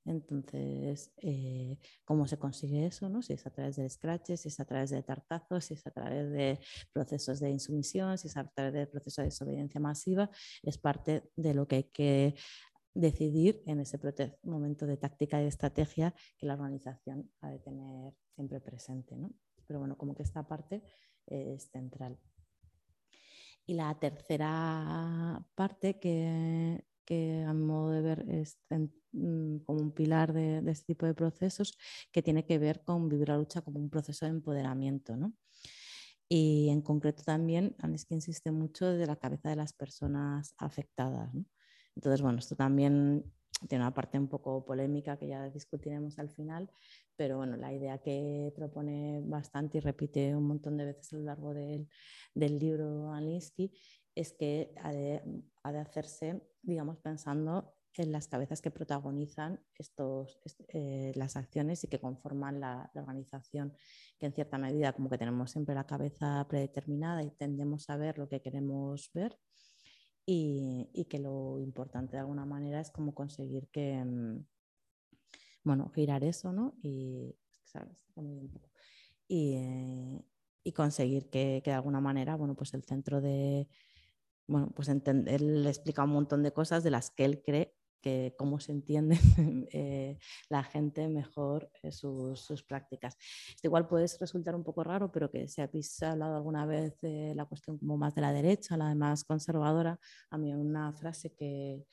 Entonces, 0.07 1.11
eh, 1.17 1.77
¿cómo 2.05 2.27
se 2.27 2.37
consigue 2.37 2.85
eso? 2.85 3.09
No? 3.09 3.21
Si 3.21 3.33
es 3.33 3.45
a 3.45 3.49
través 3.49 3.75
de 3.75 3.89
scratches, 3.89 4.41
si 4.41 4.47
es 4.47 4.59
a 4.59 4.65
través 4.65 4.89
de 4.89 5.03
tartazos, 5.03 5.65
si 5.65 5.73
es 5.73 5.85
a 5.85 5.91
través 5.91 6.31
de 6.31 6.59
procesos 6.93 7.39
de 7.39 7.49
insumisión, 7.49 8.17
si 8.17 8.27
es 8.27 8.37
a 8.37 8.47
través 8.49 8.73
de 8.73 8.87
procesos 8.87 9.17
de 9.17 9.25
desobediencia 9.25 9.81
masiva, 9.81 10.29
es 10.63 10.77
parte 10.77 11.29
de 11.35 11.53
lo 11.53 11.67
que 11.67 11.75
hay 11.75 11.83
que 11.83 12.35
decidir 12.93 13.61
en 13.65 13.79
ese 13.79 13.99
momento 14.43 14.87
de 14.87 14.97
táctica 14.97 15.43
y 15.43 15.47
estrategia 15.47 16.15
que 16.37 16.47
la 16.47 16.53
organización 16.53 17.29
ha 17.41 17.51
de 17.51 17.59
tener 17.59 18.13
siempre 18.33 18.59
presente. 18.61 19.15
¿no? 19.15 19.31
Pero 19.67 19.79
bueno, 19.79 19.97
como 19.97 20.15
que 20.15 20.23
esta 20.23 20.47
parte 20.47 20.83
es 21.25 21.69
central. 21.69 22.17
Y 23.65 23.73
la 23.73 23.93
tercera 23.99 25.45
parte 25.53 25.99
que, 25.99 26.85
que 27.03 27.43
a 27.45 27.53
mi 27.53 27.63
modo 27.63 27.91
de 27.91 28.01
ver 28.01 28.25
es 28.29 28.57
mm, 28.69 28.85
como 29.65 29.79
un 29.79 29.91
pilar 29.91 30.33
de, 30.33 30.63
este 30.69 30.93
tipo 30.93 31.05
de 31.05 31.13
procesos 31.13 31.77
que 32.11 32.21
tiene 32.21 32.45
que 32.45 32.57
ver 32.57 32.83
con 32.83 33.09
vivir 33.09 33.29
la 33.29 33.37
lucha 33.37 33.61
como 33.61 33.79
un 33.79 33.89
proceso 33.89 34.25
de 34.25 34.31
empoderamiento. 34.31 35.15
¿no? 35.15 35.33
Y 36.29 36.69
en 36.69 36.81
concreto 36.81 37.23
también, 37.23 37.75
que 38.07 38.15
insiste 38.15 38.51
mucho 38.51 38.87
desde 38.87 39.07
la 39.07 39.15
cabeza 39.15 39.49
de 39.49 39.55
las 39.55 39.73
personas 39.73 40.53
afectadas. 40.57 41.33
¿no? 41.33 41.45
Entonces, 41.95 42.21
bueno, 42.21 42.39
esto 42.39 42.55
también 42.55 43.23
tiene 43.67 43.83
una 43.83 43.93
parte 43.93 44.19
un 44.19 44.27
poco 44.27 44.63
polémica 44.63 45.17
que 45.17 45.27
ya 45.27 45.49
discutiremos 45.49 46.19
al 46.19 46.29
final, 46.29 46.69
pero 47.15 47.37
bueno, 47.37 47.57
la 47.57 47.73
idea 47.73 47.97
que 47.97 48.53
propone 48.55 49.21
bastante 49.23 49.79
y 49.79 49.81
repite 49.81 50.35
un 50.35 50.43
montón 50.43 50.77
de 50.77 50.85
veces 50.85 51.11
a 51.13 51.15
lo 51.15 51.23
largo 51.23 51.53
del, 51.53 51.87
del 52.35 52.59
libro 52.59 53.11
Alinsky 53.13 53.71
es 54.17 54.33
que 54.33 54.73
ha 54.81 54.91
de, 54.91 55.21
hacerse, 55.63 56.41
digamos, 56.61 56.97
pensando 56.97 57.76
en 57.99 58.11
las 58.11 58.27
cabezas 58.27 58.61
que 58.61 58.71
protagonizan 58.71 59.59
estos, 59.77 60.39
eh, 60.69 61.11
las 61.15 61.35
acciones 61.35 61.83
y 61.83 61.87
que 61.87 61.99
conforman 61.99 62.59
la, 62.59 62.91
organización, 62.95 63.73
que 64.19 64.25
en 64.27 64.33
cierta 64.33 64.57
medida 64.57 64.93
como 64.93 65.09
que 65.09 65.17
tenemos 65.17 65.51
siempre 65.51 65.75
la 65.75 65.85
cabeza 65.85 66.45
predeterminada 66.49 67.23
y 67.23 67.31
tendemos 67.31 67.89
a 67.89 67.97
ver 67.97 68.17
lo 68.17 68.27
que 68.27 68.41
queremos 68.41 69.11
ver 69.13 69.37
y, 70.25 71.05
que 71.09 71.19
lo 71.19 71.59
importante 71.59 72.13
de 72.13 72.19
alguna 72.19 72.45
manera 72.45 72.81
es 72.81 72.91
como 72.91 73.13
conseguir 73.15 73.69
que, 73.69 74.03
mm, 74.03 74.45
bueno, 75.63 75.89
girar 75.93 76.23
eso, 76.23 76.51
¿no? 76.51 76.75
Y, 76.81 77.35
eh, 79.29 80.21
Y, 80.63 80.71
conseguir 80.73 81.29
que, 81.29 81.61
que, 81.63 81.71
de 81.71 81.75
alguna 81.75 82.01
manera, 82.01 82.35
bueno, 82.35 82.55
pues 82.55 82.73
el 82.73 82.83
centro 82.83 83.21
de, 83.21 83.69
bueno, 84.47 84.71
pues 84.75 84.89
él 84.89 85.63
le 85.63 85.69
explica 85.69 86.03
un 86.03 86.11
montón 86.11 86.43
de 86.43 86.53
cosas 86.53 86.83
de 86.83 86.91
las 86.91 87.11
que 87.11 87.25
él 87.25 87.41
cree 87.43 87.76
que 88.01 88.35
cómo 88.37 88.59
se 88.59 88.71
entiende 88.71 89.17
eh, 89.71 90.17
la 90.49 90.63
gente 90.63 91.07
mejor 91.07 91.69
eh, 91.83 91.91
sus, 91.91 92.63
prácticas. 92.67 93.17
Esto 93.49 93.67
igual 93.67 93.87
puede 93.87 94.07
resultar 94.19 94.55
un 94.55 94.63
poco 94.63 94.83
raro, 94.83 95.11
pero 95.11 95.29
que 95.31 95.47
si 95.47 95.61
habéis 95.61 96.01
hablado 96.03 96.35
alguna 96.35 96.65
vez 96.65 96.99
de 97.01 97.33
la 97.35 97.45
cuestión 97.45 97.77
como 97.77 97.97
más 97.97 98.15
de 98.15 98.21
la 98.21 98.33
derecha, 98.33 98.77
la 98.77 98.93
más 98.95 99.23
conservadora, 99.23 99.99
a 100.29 100.37
mí 100.37 100.53
una 100.53 100.93
frase 100.93 101.33
que, 101.33 101.85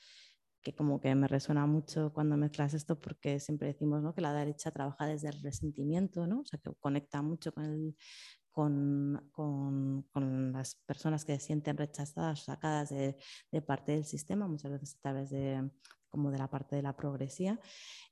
que 0.63 0.75
como 0.75 1.01
que 1.01 1.15
me 1.15 1.29
resuena 1.29 1.67
mucho 1.67 2.13
cuando 2.13 2.37
mezclas 2.37 2.75
esto, 2.75 2.99
porque 2.99 3.39
siempre 3.39 3.69
decimos 3.69 4.03
¿no? 4.03 4.15
que 4.15 4.23
la 4.23 4.33
derecha 4.33 4.71
trabaja 4.71 5.07
desde 5.07 5.29
el 5.29 5.41
resentimiento, 5.43 6.27
¿no? 6.27 6.41
o 6.41 6.45
sea, 6.45 6.59
que 6.59 6.73
conecta 6.81 7.23
mucho 7.23 7.53
con 7.53 7.65
el, 7.65 7.97
con, 8.55 9.31
con, 9.33 10.03
con, 10.13 10.53
las 10.53 10.77
personas 10.87 11.25
que 11.25 11.35
se 11.35 11.47
sienten 11.47 11.77
rechazadas, 11.77 12.45
sacadas 12.45 12.91
de, 12.91 13.17
de, 13.51 13.63
parte 13.63 13.93
del 13.93 14.05
sistema, 14.05 14.47
muchas 14.47 14.71
veces 14.71 14.95
a 14.95 15.01
través 15.01 15.31
de, 15.31 15.69
como 16.09 16.31
de 16.31 16.39
la 16.39 16.49
parte 16.49 16.77
de 16.77 16.83
la 16.83 16.97
progresía. 16.97 17.61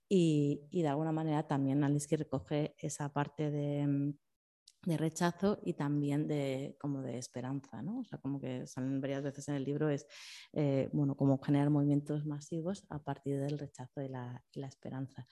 Y, 0.09 0.67
y 0.71 0.83
de 0.83 0.89
alguna 0.89 1.13
manera 1.13 1.47
también 1.47 1.85
Alinsky 1.85 2.17
recoge 2.17 2.75
esa 2.77 3.09
parte 3.13 3.51
de, 3.51 4.15
de 4.85 4.97
rechazo 4.97 5.61
y 5.65 5.75
también 5.75 6.27
de 6.27 6.77
como 6.81 7.03
de 7.03 7.19
esperanza, 7.19 7.83
¿no? 7.83 8.01
O 8.01 8.05
sea, 8.05 8.19
como 8.19 8.41
que 8.41 8.67
salen 8.67 9.01
varias 9.01 9.23
veces 9.23 9.49
en 9.49 9.55
el 9.55 9.65
libro 9.65 9.89
es, 9.89 10.07
eh, 10.53 10.91
bueno, 10.93 11.17
como 11.17 11.39
generar 11.39 11.71
movimientos 11.71 12.27
masivos 12.27 12.85
a 12.89 12.99
partir 12.99 13.39
del 13.39 13.59
rechazo 13.59 14.03
y 14.03 14.09
la, 14.09 14.45
y 14.53 14.61
la 14.61 14.67
esperanza. 14.67 15.27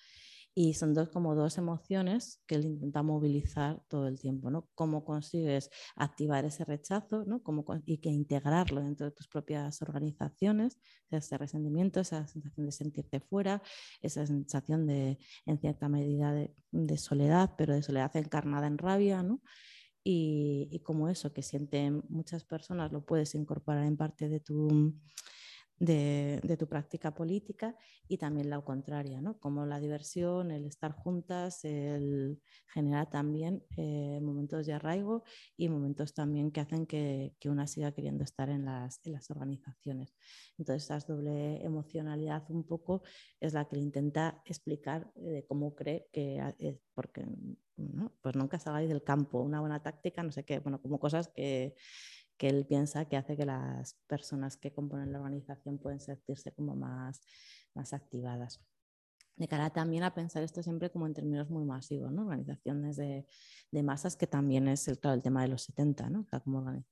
Y 0.54 0.74
son 0.74 0.94
dos, 0.94 1.10
como 1.10 1.34
dos 1.36 1.58
emociones 1.58 2.42
que 2.46 2.56
él 2.56 2.64
intenta 2.66 3.02
movilizar 3.02 3.82
todo 3.88 4.08
el 4.08 4.18
tiempo, 4.18 4.50
¿no? 4.50 4.68
Cómo 4.74 5.04
consigues 5.04 5.70
activar 5.94 6.44
ese 6.44 6.64
rechazo, 6.64 7.24
¿no? 7.24 7.42
Cómo, 7.42 7.64
y 7.86 7.98
que 7.98 8.08
integrarlo 8.08 8.82
dentro 8.82 9.06
de 9.06 9.12
tus 9.12 9.28
propias 9.28 9.80
organizaciones, 9.80 10.78
ese 11.10 11.38
resentimiento, 11.38 12.00
esa 12.00 12.26
sensación 12.26 12.66
de 12.66 12.72
sentirte 12.72 13.20
fuera, 13.20 13.62
esa 14.02 14.26
sensación 14.26 14.86
de, 14.86 15.18
en 15.46 15.58
cierta 15.60 15.88
medida, 15.88 16.32
de, 16.32 16.52
de 16.72 16.98
soledad, 16.98 17.54
pero 17.56 17.74
de 17.74 17.82
soledad 17.82 18.14
encarnada 18.16 18.66
en 18.66 18.78
rabia, 18.78 19.22
¿no? 19.22 19.40
Y, 20.02 20.68
y, 20.72 20.80
como 20.80 21.10
eso 21.10 21.32
que 21.34 21.42
sienten 21.42 22.02
muchas 22.08 22.44
personas 22.44 22.90
lo 22.90 23.04
puedes 23.04 23.34
incorporar 23.34 23.84
en 23.84 23.98
parte 23.98 24.30
de 24.30 24.40
tu 24.40 24.94
de, 25.80 26.56
tu 26.58 26.68
práctica 26.68 27.14
política 27.14 27.74
y 28.06 28.18
también 28.18 28.50
la 28.50 28.60
contraria, 28.60 29.20
¿no? 29.22 29.38
como 29.38 29.64
la 29.64 29.80
diversión, 29.80 30.50
el 30.50 30.66
estar 30.66 30.92
juntas, 30.92 31.64
el 31.64 32.38
genera 32.68 33.08
también 33.08 33.64
eh, 33.78 34.20
momentos 34.20 34.66
de 34.66 34.74
arraigo 34.74 35.24
y 35.56 35.70
momentos 35.70 36.12
también 36.12 36.52
que 36.52 36.60
hacen 36.60 36.86
que, 36.86 37.34
que 37.40 37.48
una 37.48 37.66
siga 37.66 37.92
queriendo 37.92 38.24
estar 38.24 38.50
en 38.50 38.66
las, 38.66 39.00
en 39.04 39.14
las, 39.14 39.30
organizaciones. 39.30 40.14
Entonces, 40.58 40.84
esa 40.84 40.98
doble 40.98 41.64
emocionalidad 41.64 42.44
un 42.50 42.66
poco 42.66 43.02
es 43.40 43.54
la 43.54 43.66
que 43.66 43.78
intenta 43.78 44.42
explicar 44.44 45.10
eh, 45.16 45.30
de 45.30 45.46
cómo 45.46 45.74
cree 45.74 46.08
que, 46.12 46.42
es 46.58 46.78
porque 46.94 47.24
pues 48.20 48.36
nunca 48.36 48.58
salgáis 48.58 48.90
del 48.90 49.02
campo, 49.02 49.40
una 49.40 49.60
buena 49.60 49.82
táctica, 49.82 50.22
no 50.22 50.32
sé 50.32 50.44
qué, 50.44 50.58
bueno, 50.58 50.82
como 50.82 51.00
cosas 51.00 51.28
que 51.28 51.74
que 52.40 52.48
él 52.48 52.64
piensa 52.64 53.04
que 53.04 53.18
hace 53.18 53.36
que 53.36 53.44
las 53.44 53.98
personas 54.06 54.56
que 54.56 54.72
componen 54.72 55.12
la 55.12 55.18
organización 55.18 55.76
pueden 55.76 56.00
sentirse 56.00 56.52
como 56.52 56.74
más, 56.74 57.20
más 57.74 57.92
activadas. 57.92 58.64
De 59.36 59.46
cara 59.46 59.68
también 59.68 60.04
a 60.04 60.14
pensar 60.14 60.42
esto 60.42 60.62
siempre 60.62 60.90
como 60.90 61.06
en 61.06 61.12
términos 61.12 61.50
muy 61.50 61.66
masivos, 61.66 62.10
¿no? 62.10 62.22
organizaciones 62.22 62.96
de, 62.96 63.26
de 63.70 63.82
masas, 63.82 64.16
que 64.16 64.26
también 64.26 64.68
es 64.68 64.88
el, 64.88 64.98
claro, 64.98 65.16
el 65.16 65.22
tema 65.22 65.42
de 65.42 65.48
los 65.48 65.64
70, 65.64 66.08
¿no? 66.08 66.26
Como 66.42 66.82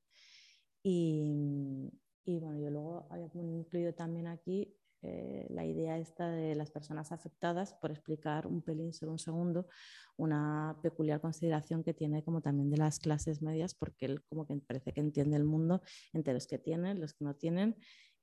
y, 0.82 1.90
y, 2.26 2.38
bueno, 2.40 2.60
yo 2.60 2.68
luego 2.68 3.08
había 3.10 3.30
incluido 3.34 3.94
también 3.94 4.26
aquí 4.26 4.76
eh, 5.02 5.46
la 5.50 5.64
idea 5.64 5.98
esta 5.98 6.28
de 6.28 6.54
las 6.56 6.70
personas 6.70 7.12
afectadas, 7.12 7.74
por 7.74 7.90
explicar 7.90 8.46
un 8.46 8.62
pelín, 8.62 8.92
solo 8.92 9.12
un 9.12 9.18
segundo, 9.18 9.68
una 10.16 10.76
peculiar 10.82 11.20
consideración 11.20 11.84
que 11.84 11.94
tiene 11.94 12.24
como 12.24 12.40
también 12.40 12.70
de 12.70 12.78
las 12.78 12.98
clases 12.98 13.40
medias, 13.40 13.74
porque 13.74 14.06
él 14.06 14.24
como 14.24 14.46
que 14.46 14.56
parece 14.56 14.92
que 14.92 15.00
entiende 15.00 15.36
el 15.36 15.44
mundo 15.44 15.82
entre 16.12 16.34
los 16.34 16.46
que 16.46 16.58
tienen, 16.58 17.00
los 17.00 17.14
que 17.14 17.24
no 17.24 17.36
tienen 17.36 17.76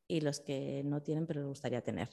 y 0.07 0.21
los 0.21 0.41
que 0.41 0.83
no 0.85 1.01
tienen 1.01 1.25
pero 1.27 1.41
les 1.41 1.47
gustaría 1.47 1.81
tener. 1.81 2.09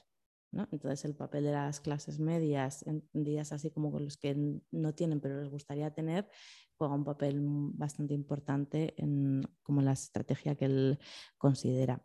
¿no? 0.52 0.68
Entonces 0.70 1.04
el 1.06 1.16
papel 1.16 1.44
de 1.44 1.52
las 1.52 1.80
clases 1.80 2.20
medias, 2.20 2.86
entendidas 2.86 3.52
así 3.52 3.70
como 3.70 3.90
con 3.90 4.04
los 4.04 4.16
que 4.16 4.36
no 4.70 4.94
tienen 4.94 5.20
pero 5.20 5.40
les 5.40 5.50
gustaría 5.50 5.92
tener, 5.92 6.28
juega 6.76 6.94
un 6.94 7.04
papel 7.04 7.40
bastante 7.42 8.14
importante 8.14 8.94
en 8.96 9.42
como 9.62 9.82
la 9.82 9.92
estrategia 9.92 10.54
que 10.54 10.66
él 10.66 10.98
considera 11.38 12.04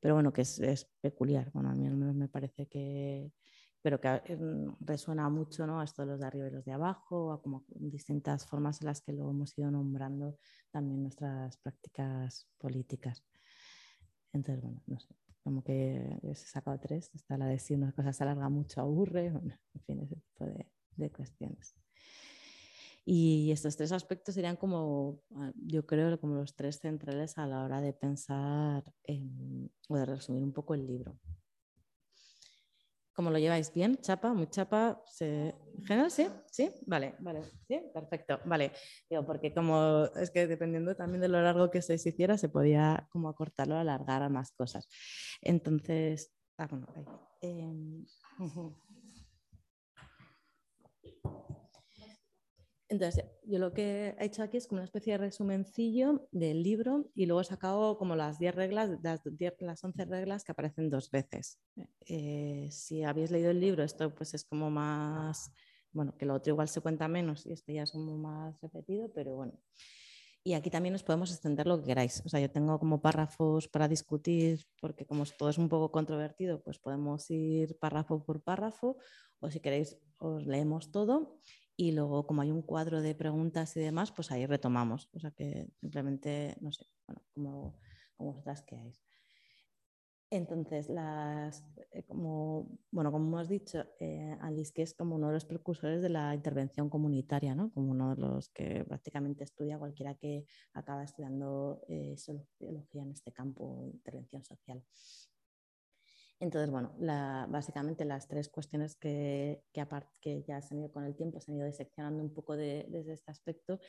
pero 0.00 0.14
bueno, 0.14 0.32
que 0.32 0.42
es, 0.42 0.58
es 0.60 0.86
peculiar. 1.00 1.50
Bueno, 1.52 1.70
a 1.70 1.74
mí 1.74 1.86
al 1.86 1.96
menos 1.96 2.14
me 2.14 2.28
parece 2.28 2.66
que, 2.66 3.32
pero 3.82 4.00
que 4.00 4.22
em, 4.26 4.74
resuena 4.80 5.28
mucho 5.28 5.66
¿no? 5.66 5.80
a 5.80 5.84
esto 5.84 6.02
de 6.02 6.08
los 6.08 6.20
de 6.20 6.26
arriba 6.26 6.48
y 6.48 6.50
los 6.50 6.64
de 6.64 6.72
abajo, 6.72 7.32
a 7.32 7.42
como 7.42 7.64
distintas 7.68 8.46
formas 8.46 8.80
en 8.80 8.86
las 8.86 9.00
que 9.02 9.12
lo 9.12 9.30
hemos 9.30 9.56
ido 9.58 9.70
nombrando 9.70 10.38
también 10.70 11.02
nuestras 11.02 11.56
prácticas 11.58 12.48
políticas. 12.58 13.24
Entonces, 14.32 14.62
bueno, 14.62 14.82
no 14.86 15.00
sé, 15.00 15.14
como 15.42 15.64
que 15.64 16.18
he 16.22 16.34
sacado 16.34 16.78
tres, 16.78 17.10
está 17.14 17.38
la 17.38 17.46
de 17.46 17.58
si 17.58 17.74
una 17.74 17.92
cosa 17.92 18.12
se 18.12 18.22
alarga 18.24 18.48
mucho, 18.48 18.80
aburre, 18.80 19.30
bueno, 19.32 19.54
en 19.74 19.80
fin, 19.82 20.00
ese 20.00 20.16
tipo 20.16 20.44
de, 20.44 20.66
de 20.96 21.10
cuestiones. 21.10 21.74
Y 23.10 23.52
estos 23.52 23.74
tres 23.74 23.90
aspectos 23.92 24.34
serían 24.34 24.56
como, 24.56 25.22
ah, 25.34 25.50
yo 25.56 25.86
creo, 25.86 26.20
como 26.20 26.34
los 26.34 26.54
tres 26.54 26.78
centrales 26.78 27.38
a 27.38 27.46
la 27.46 27.64
hora 27.64 27.80
de 27.80 27.94
pensar 27.94 28.84
o 29.88 29.96
de 29.96 30.04
resumir 30.04 30.44
un 30.44 30.52
poco 30.52 30.74
el 30.74 30.86
libro. 30.86 31.18
¿Cómo 33.14 33.30
lo 33.30 33.38
lleváis? 33.38 33.72
¿Bien? 33.72 33.96
¿Chapa? 33.96 34.34
¿Muy 34.34 34.48
chapa? 34.50 35.02
¿Se... 35.06 35.54
¿General? 35.86 36.10
¿Sí? 36.10 36.28
¿Sí? 36.52 36.70
Vale, 36.86 37.14
vale. 37.20 37.44
¿Sí? 37.66 37.80
Perfecto. 37.94 38.40
Vale. 38.44 38.72
Digo, 39.08 39.24
porque 39.24 39.54
como 39.54 40.04
es 40.14 40.30
que 40.30 40.46
dependiendo 40.46 40.94
también 40.94 41.22
de 41.22 41.28
lo 41.28 41.40
largo 41.40 41.70
que 41.70 41.80
se 41.80 41.94
hiciera, 41.94 42.36
se 42.36 42.50
podía 42.50 43.08
como 43.10 43.30
acortarlo, 43.30 43.78
alargar 43.78 44.22
a 44.22 44.28
más 44.28 44.52
cosas. 44.52 44.86
Entonces, 45.40 46.30
ah, 46.58 46.66
bueno, 46.70 46.86
ahí. 46.94 47.06
Eh... 47.40 48.04
Entonces, 52.90 53.22
yo 53.44 53.58
lo 53.58 53.74
que 53.74 54.16
he 54.18 54.24
hecho 54.24 54.42
aquí 54.42 54.56
es 54.56 54.66
como 54.66 54.78
una 54.78 54.86
especie 54.86 55.12
de 55.12 55.18
resumencillo 55.18 56.26
del 56.32 56.62
libro 56.62 57.10
y 57.14 57.26
luego 57.26 57.42
he 57.42 57.44
sacado 57.44 57.98
como 57.98 58.16
las 58.16 58.38
10 58.38 58.54
reglas, 58.54 58.90
las, 59.02 59.20
10, 59.24 59.56
las 59.60 59.84
11 59.84 60.06
reglas 60.06 60.42
que 60.42 60.52
aparecen 60.52 60.88
dos 60.88 61.10
veces. 61.10 61.60
Eh, 62.06 62.68
si 62.70 63.04
habéis 63.04 63.30
leído 63.30 63.50
el 63.50 63.60
libro, 63.60 63.82
esto 63.82 64.14
pues 64.14 64.32
es 64.32 64.44
como 64.44 64.70
más, 64.70 65.52
bueno, 65.92 66.16
que 66.16 66.24
lo 66.24 66.34
otro 66.34 66.52
igual 66.52 66.68
se 66.68 66.80
cuenta 66.80 67.08
menos 67.08 67.44
y 67.44 67.52
este 67.52 67.74
ya 67.74 67.82
es 67.82 67.90
como 67.92 68.16
más 68.16 68.58
repetido, 68.62 69.12
pero 69.12 69.36
bueno. 69.36 69.52
Y 70.42 70.54
aquí 70.54 70.70
también 70.70 70.94
nos 70.94 71.02
podemos 71.02 71.30
extender 71.30 71.66
lo 71.66 71.78
que 71.78 71.88
queráis. 71.88 72.22
O 72.24 72.28
sea, 72.30 72.40
yo 72.40 72.50
tengo 72.50 72.78
como 72.78 73.02
párrafos 73.02 73.68
para 73.68 73.86
discutir, 73.86 74.64
porque 74.80 75.04
como 75.04 75.26
todo 75.26 75.50
es 75.50 75.58
un 75.58 75.68
poco 75.68 75.92
controvertido, 75.92 76.62
pues 76.62 76.78
podemos 76.78 77.28
ir 77.28 77.78
párrafo 77.78 78.24
por 78.24 78.42
párrafo, 78.42 78.96
o 79.40 79.50
si 79.50 79.60
queréis, 79.60 79.98
os 80.16 80.46
leemos 80.46 80.90
todo 80.90 81.38
y 81.80 81.92
luego 81.92 82.26
como 82.26 82.42
hay 82.42 82.50
un 82.50 82.62
cuadro 82.62 83.00
de 83.00 83.14
preguntas 83.14 83.76
y 83.76 83.80
demás, 83.80 84.10
pues 84.10 84.32
ahí 84.32 84.44
retomamos. 84.46 85.08
O 85.12 85.20
sea 85.20 85.30
que 85.30 85.68
simplemente, 85.80 86.56
no 86.60 86.72
sé, 86.72 86.84
bueno, 87.06 87.22
como, 87.32 87.78
como 88.16 88.32
vosotras 88.32 88.62
queráis. 88.62 89.00
Entonces, 90.30 90.88
las, 90.88 91.64
eh, 91.92 92.02
como, 92.02 92.68
bueno, 92.90 93.12
como 93.12 93.28
hemos 93.28 93.48
dicho, 93.48 93.84
eh, 94.00 94.36
Alice 94.40 94.72
que 94.74 94.82
es 94.82 94.92
como 94.92 95.14
uno 95.14 95.28
de 95.28 95.34
los 95.34 95.44
precursores 95.44 96.02
de 96.02 96.08
la 96.08 96.34
intervención 96.34 96.90
comunitaria, 96.90 97.54
¿no? 97.54 97.70
como 97.70 97.92
uno 97.92 98.14
de 98.14 98.20
los 98.20 98.48
que 98.48 98.84
prácticamente 98.84 99.44
estudia 99.44 99.78
cualquiera 99.78 100.16
que 100.16 100.46
acaba 100.74 101.04
estudiando 101.04 101.80
eh, 101.88 102.16
sociología 102.18 103.04
en 103.04 103.12
este 103.12 103.30
campo, 103.30 103.88
intervención 103.94 104.44
social. 104.44 104.82
Entonces, 106.40 106.70
bueno, 106.70 106.94
básicamente 107.48 108.04
las 108.04 108.28
tres 108.28 108.48
cuestiones 108.48 108.94
que, 108.94 109.64
ya 109.74 110.62
se 110.62 110.74
han 110.74 110.80
ido 110.80 110.92
con 110.92 111.04
el 111.04 111.16
tiempo, 111.16 111.40
se 111.40 111.50
han 111.50 111.56
ido 111.56 111.66
diseccionando 111.66 112.22
un 112.22 112.32
poco 112.32 112.56
desde 112.56 113.12
este 113.12 113.30
aspecto, 113.32 113.80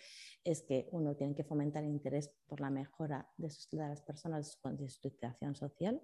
es 0.43 0.63
que 0.63 0.89
uno 0.91 1.15
tiene 1.15 1.35
que 1.35 1.43
fomentar 1.43 1.83
el 1.83 1.91
interés 1.91 2.31
por 2.47 2.59
la 2.59 2.71
mejora 2.71 3.29
de, 3.37 3.49
las 3.73 4.01
personas 4.01 4.59
de 4.63 4.89
su 4.89 4.99
situación 4.99 5.55
social, 5.55 6.01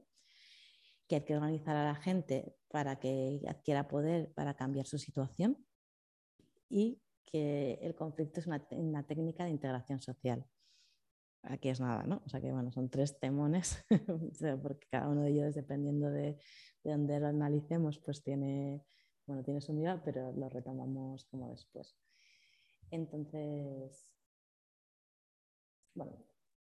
que 1.08 1.15
hay 1.15 1.21
que 1.21 1.36
organizar 1.36 1.75
a 1.75 1.86
la 1.86 1.95
gente 1.95 2.55
para 2.69 2.99
que 2.99 3.41
adquiera 3.47 3.88
poder 3.88 4.31
para 4.34 4.55
cambiar 4.55 4.86
su 4.86 4.99
situación 4.99 5.65
y 6.69 7.01
que 7.25 7.79
el 7.81 7.95
conflicto 7.95 8.39
es 8.39 8.47
una 8.47 9.03
técnica 9.08 9.45
de 9.45 9.51
integración 9.51 9.99
social 9.99 10.45
aquí 11.49 11.69
es 11.69 11.79
nada, 11.79 12.03
¿no? 12.03 12.21
O 12.25 12.29
sea 12.29 12.41
que 12.41 12.51
bueno, 12.51 12.71
son 12.71 12.89
tres 12.89 13.19
temones, 13.19 13.84
porque 14.62 14.88
cada 14.89 15.10
uno 15.10 15.21
de 15.23 15.31
ellos, 15.31 15.55
dependiendo 15.55 16.10
de, 16.10 16.38
de 16.84 16.91
dónde 16.91 17.19
lo 17.19 17.27
analicemos, 17.27 17.99
pues 17.99 18.23
tiene, 18.23 18.84
bueno, 19.25 19.43
tiene 19.43 19.62
su 19.62 19.73
nivel, 19.73 20.01
pero 20.03 20.31
lo 20.34 20.49
retomamos 20.49 21.25
como 21.25 21.49
después. 21.49 21.95
Entonces, 22.91 24.08
bueno, 25.93 26.13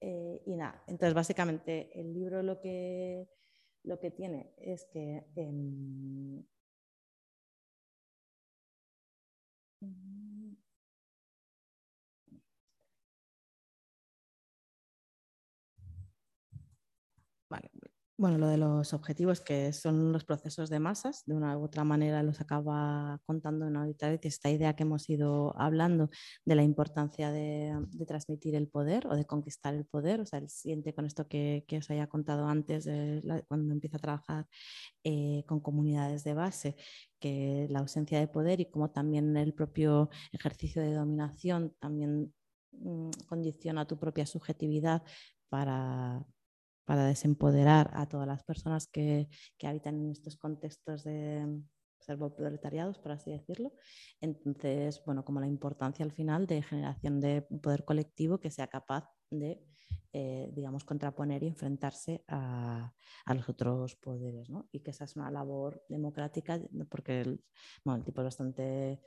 eh, 0.00 0.42
y 0.46 0.56
nada, 0.56 0.82
entonces 0.86 1.14
básicamente 1.14 1.98
el 1.98 2.12
libro 2.12 2.42
lo 2.42 2.60
que, 2.60 3.28
lo 3.84 3.98
que 4.00 4.10
tiene 4.10 4.54
es 4.58 4.84
que... 4.86 5.26
Eh, 5.36 6.44
Bueno, 18.22 18.38
lo 18.38 18.46
de 18.46 18.56
los 18.56 18.94
objetivos, 18.94 19.40
que 19.40 19.72
son 19.72 20.12
los 20.12 20.24
procesos 20.24 20.70
de 20.70 20.78
masas, 20.78 21.24
de 21.26 21.34
una 21.34 21.58
u 21.58 21.64
otra 21.64 21.82
manera 21.82 22.22
los 22.22 22.40
acaba 22.40 23.20
contando 23.26 23.66
en 23.66 23.76
Auditorio, 23.76 24.16
esta 24.22 24.48
idea 24.48 24.76
que 24.76 24.84
hemos 24.84 25.10
ido 25.10 25.52
hablando 25.60 26.08
de 26.44 26.54
la 26.54 26.62
importancia 26.62 27.32
de, 27.32 27.74
transmitir 28.06 28.54
el 28.54 28.68
poder 28.68 29.08
o 29.08 29.16
de 29.16 29.24
conquistar 29.24 29.74
el 29.74 29.86
poder, 29.86 30.20
o 30.20 30.26
sea, 30.26 30.38
el 30.38 30.48
siguiente 30.50 30.94
con 30.94 31.04
esto 31.04 31.26
que, 31.26 31.66
os 31.76 31.90
haya 31.90 32.06
contado 32.06 32.46
antes, 32.46 32.88
cuando 33.48 33.74
empieza 33.74 33.96
a 33.96 34.00
trabajar 34.00 34.46
eh, 35.02 35.42
con 35.48 35.58
comunidades 35.58 36.22
de 36.22 36.34
base, 36.34 36.76
que 37.18 37.66
la 37.70 37.80
ausencia 37.80 38.20
de 38.20 38.28
poder 38.28 38.60
y 38.60 38.70
como 38.70 38.92
también 38.92 39.36
el 39.36 39.52
propio 39.52 40.10
ejercicio 40.30 40.80
de 40.80 40.94
dominación 40.94 41.74
también 41.80 42.32
mm, 42.70 43.10
condiciona 43.26 43.84
tu 43.84 43.98
propia 43.98 44.26
subjetividad 44.26 45.02
para, 45.48 46.24
para 46.84 47.04
desempoderar 47.06 47.90
a 47.94 48.08
todas 48.08 48.26
las 48.26 48.42
personas 48.44 48.86
que, 48.86 49.28
que 49.58 49.66
habitan 49.66 49.96
en 49.96 50.10
estos 50.10 50.36
contextos 50.36 51.04
de 51.04 51.62
proletariados, 52.36 52.98
por 52.98 53.12
así 53.12 53.30
decirlo. 53.30 53.72
Entonces, 54.20 55.02
bueno, 55.04 55.24
como 55.24 55.40
la 55.40 55.46
importancia 55.46 56.04
al 56.04 56.12
final 56.12 56.46
de 56.46 56.62
generación 56.62 57.20
de 57.20 57.42
poder 57.42 57.84
colectivo 57.84 58.38
que 58.38 58.50
sea 58.50 58.66
capaz 58.66 59.08
de, 59.30 59.60
eh, 60.12 60.50
digamos, 60.52 60.84
contraponer 60.84 61.42
y 61.42 61.48
enfrentarse 61.48 62.24
a, 62.28 62.92
a 63.24 63.34
los 63.34 63.48
otros 63.48 63.96
poderes, 63.96 64.50
¿no? 64.50 64.68
Y 64.72 64.80
que 64.80 64.90
esa 64.90 65.04
es 65.04 65.16
una 65.16 65.30
labor 65.30 65.82
democrática, 65.88 66.60
porque 66.88 67.38
bueno, 67.84 67.98
el 67.98 68.04
tipo 68.04 68.20
es 68.20 68.26
bastante 68.26 69.00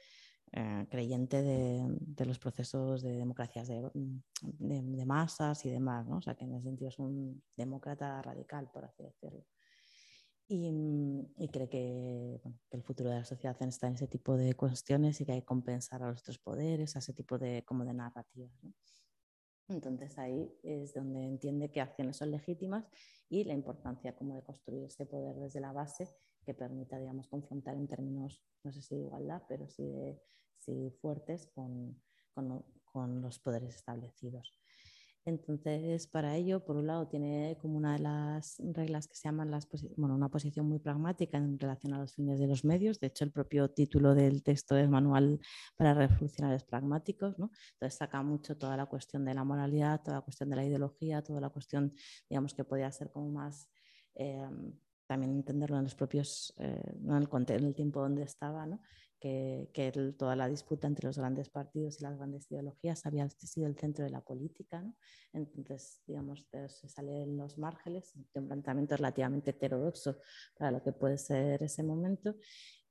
eh, 0.58 0.88
creyente 0.90 1.44
de, 1.44 2.26
los 2.26 2.40
procesos 2.40 3.02
de 3.02 3.18
democracias 3.18 3.70
mm, 3.70 4.20
de, 4.42 5.06
masas 5.06 5.66
y 5.66 5.70
demás, 5.70 6.08
¿no? 6.08 6.20
O 6.20 6.22
sea, 6.22 6.34
que 6.34 6.46
en 6.46 6.54
ese 6.54 6.64
sentido 6.64 6.88
es 6.88 6.98
un 6.98 7.44
demócrata 7.58 8.22
radical, 8.22 8.70
por 8.72 8.86
así 8.86 9.04
decirlo. 9.04 9.46
y, 10.48 11.50
cree 11.50 11.68
que, 11.68 12.40
el 12.72 12.84
futuro 12.84 13.10
de 13.10 13.18
la 13.18 13.26
sociedad 13.26 13.58
está 13.68 13.88
en 13.88 13.96
ese 13.96 14.08
tipo 14.08 14.38
de 14.38 14.54
cuestiones 14.54 15.20
y 15.20 15.26
que 15.26 15.34
hay 15.34 15.42
que 15.42 15.46
compensar 15.46 16.02
a 16.04 16.10
los 16.10 16.22
otros 16.22 16.40
poderes, 16.40 16.96
a 16.96 17.00
ese 17.00 17.12
tipo 17.12 17.38
de, 17.38 17.66
como 17.66 17.84
de 17.84 17.94
narrativas. 17.94 18.54
Entonces 19.68 20.18
ahí 20.18 20.50
es 20.64 20.94
donde 20.94 21.26
entiende 21.26 21.70
que 21.70 21.82
acciones 21.82 22.16
son 22.16 22.32
legítimas 22.32 22.86
y 23.28 23.44
la 23.44 23.54
importancia 23.54 24.16
como 24.16 24.36
de 24.36 24.44
construir 24.44 24.86
ese 24.86 25.06
poder 25.06 25.36
desde 25.36 25.60
la 25.60 25.74
base 25.74 26.08
que 26.46 26.54
permita, 26.54 26.98
digamos, 26.98 27.28
confrontar 27.28 27.76
en 27.76 27.90
términos, 27.90 28.42
no 28.64 28.72
sé 28.72 28.82
si 28.82 28.96
de 28.96 29.02
igualdad, 29.02 29.44
pero 29.50 29.68
sí, 29.68 29.84
de, 29.84 30.22
sí 30.60 30.92
fuertes 31.02 31.48
con, 31.48 32.02
con, 32.34 32.66
con 32.84 33.22
los 33.22 33.40
poderes 33.40 33.76
establecidos. 33.76 34.54
Entonces, 35.28 36.06
para 36.06 36.36
ello, 36.36 36.64
por 36.64 36.78
un 36.78 36.86
lado, 36.86 37.08
tiene 37.08 37.58
como 37.60 37.78
una 37.78 37.94
de 37.94 38.00
las 38.00 38.58
reglas 38.60 39.08
que 39.08 39.16
se 39.16 39.28
llaman 39.28 39.50
las 39.50 39.68
bueno, 39.98 40.14
una 40.14 40.30
posición 40.30 40.68
muy 40.68 40.78
pragmática 40.78 41.40
en 41.40 41.58
relación 41.58 41.96
a 41.96 41.98
los 42.00 42.14
fines 42.14 42.40
de 42.40 42.46
los 42.46 42.64
medios. 42.64 43.00
De 43.00 43.08
hecho, 43.08 43.24
el 43.24 43.32
propio 43.32 43.72
título 43.72 44.14
del 44.14 44.44
texto 44.44 44.78
es 44.78 44.88
Manual 44.88 45.40
para 45.76 45.96
Revolucionarios 45.96 46.64
Pragmáticos. 46.64 47.40
¿no? 47.40 47.50
Entonces, 47.74 47.98
saca 47.98 48.22
mucho 48.22 48.56
toda 48.56 48.78
la 48.78 48.86
cuestión 48.86 49.26
de 49.26 49.34
la 49.34 49.44
moralidad, 49.44 50.04
toda 50.04 50.18
la 50.18 50.22
cuestión 50.22 50.52
de 50.52 50.58
la 50.58 50.66
ideología, 50.66 51.24
toda 51.24 51.42
la 51.42 51.50
cuestión, 51.50 51.92
digamos, 52.30 52.54
que 52.54 52.64
podía 52.64 52.92
ser 52.92 53.10
como 53.10 53.32
más... 53.32 53.68
Eh, 54.14 54.48
también 55.08 55.34
entenderlo 55.34 55.78
en 55.78 55.84
los 55.84 55.94
propios, 55.94 56.52
eh, 56.58 56.82
en, 57.04 57.12
el, 57.12 57.30
en, 57.32 57.64
el, 57.64 57.76
tiempo 57.76 58.02
donde 58.02 58.24
estaba, 58.24 58.66
¿no? 58.66 58.82
Que, 59.20 60.16
toda 60.18 60.36
la 60.36 60.48
disputa 60.48 60.88
entre 60.88 61.08
los 61.08 61.18
grandes 61.18 61.50
partidos 61.50 62.00
y 62.00 62.04
las 62.04 62.18
grandes 62.18 62.50
ideologías 62.52 63.06
había 63.06 63.30
sido 63.30 63.68
el 63.68 63.78
centro 63.78 64.06
de 64.06 64.12
la 64.12 64.22
política. 64.22 64.82
¿no? 64.82 64.94
Entonces, 65.34 66.02
digamos, 66.06 66.48
se 66.68 66.90
sale 66.90 67.24
en 67.24 67.38
los 67.38 67.58
márgenes 67.58 68.14
de 68.34 68.40
un 68.40 68.48
planteamiento 68.48 68.98
relativamente 68.98 69.52
heterodoxo 69.52 70.18
para 70.58 70.72
lo 70.72 70.84
que 70.84 70.92
puede 70.92 71.18
ser 71.18 71.64
ese 71.64 71.84
momento. 71.84 72.36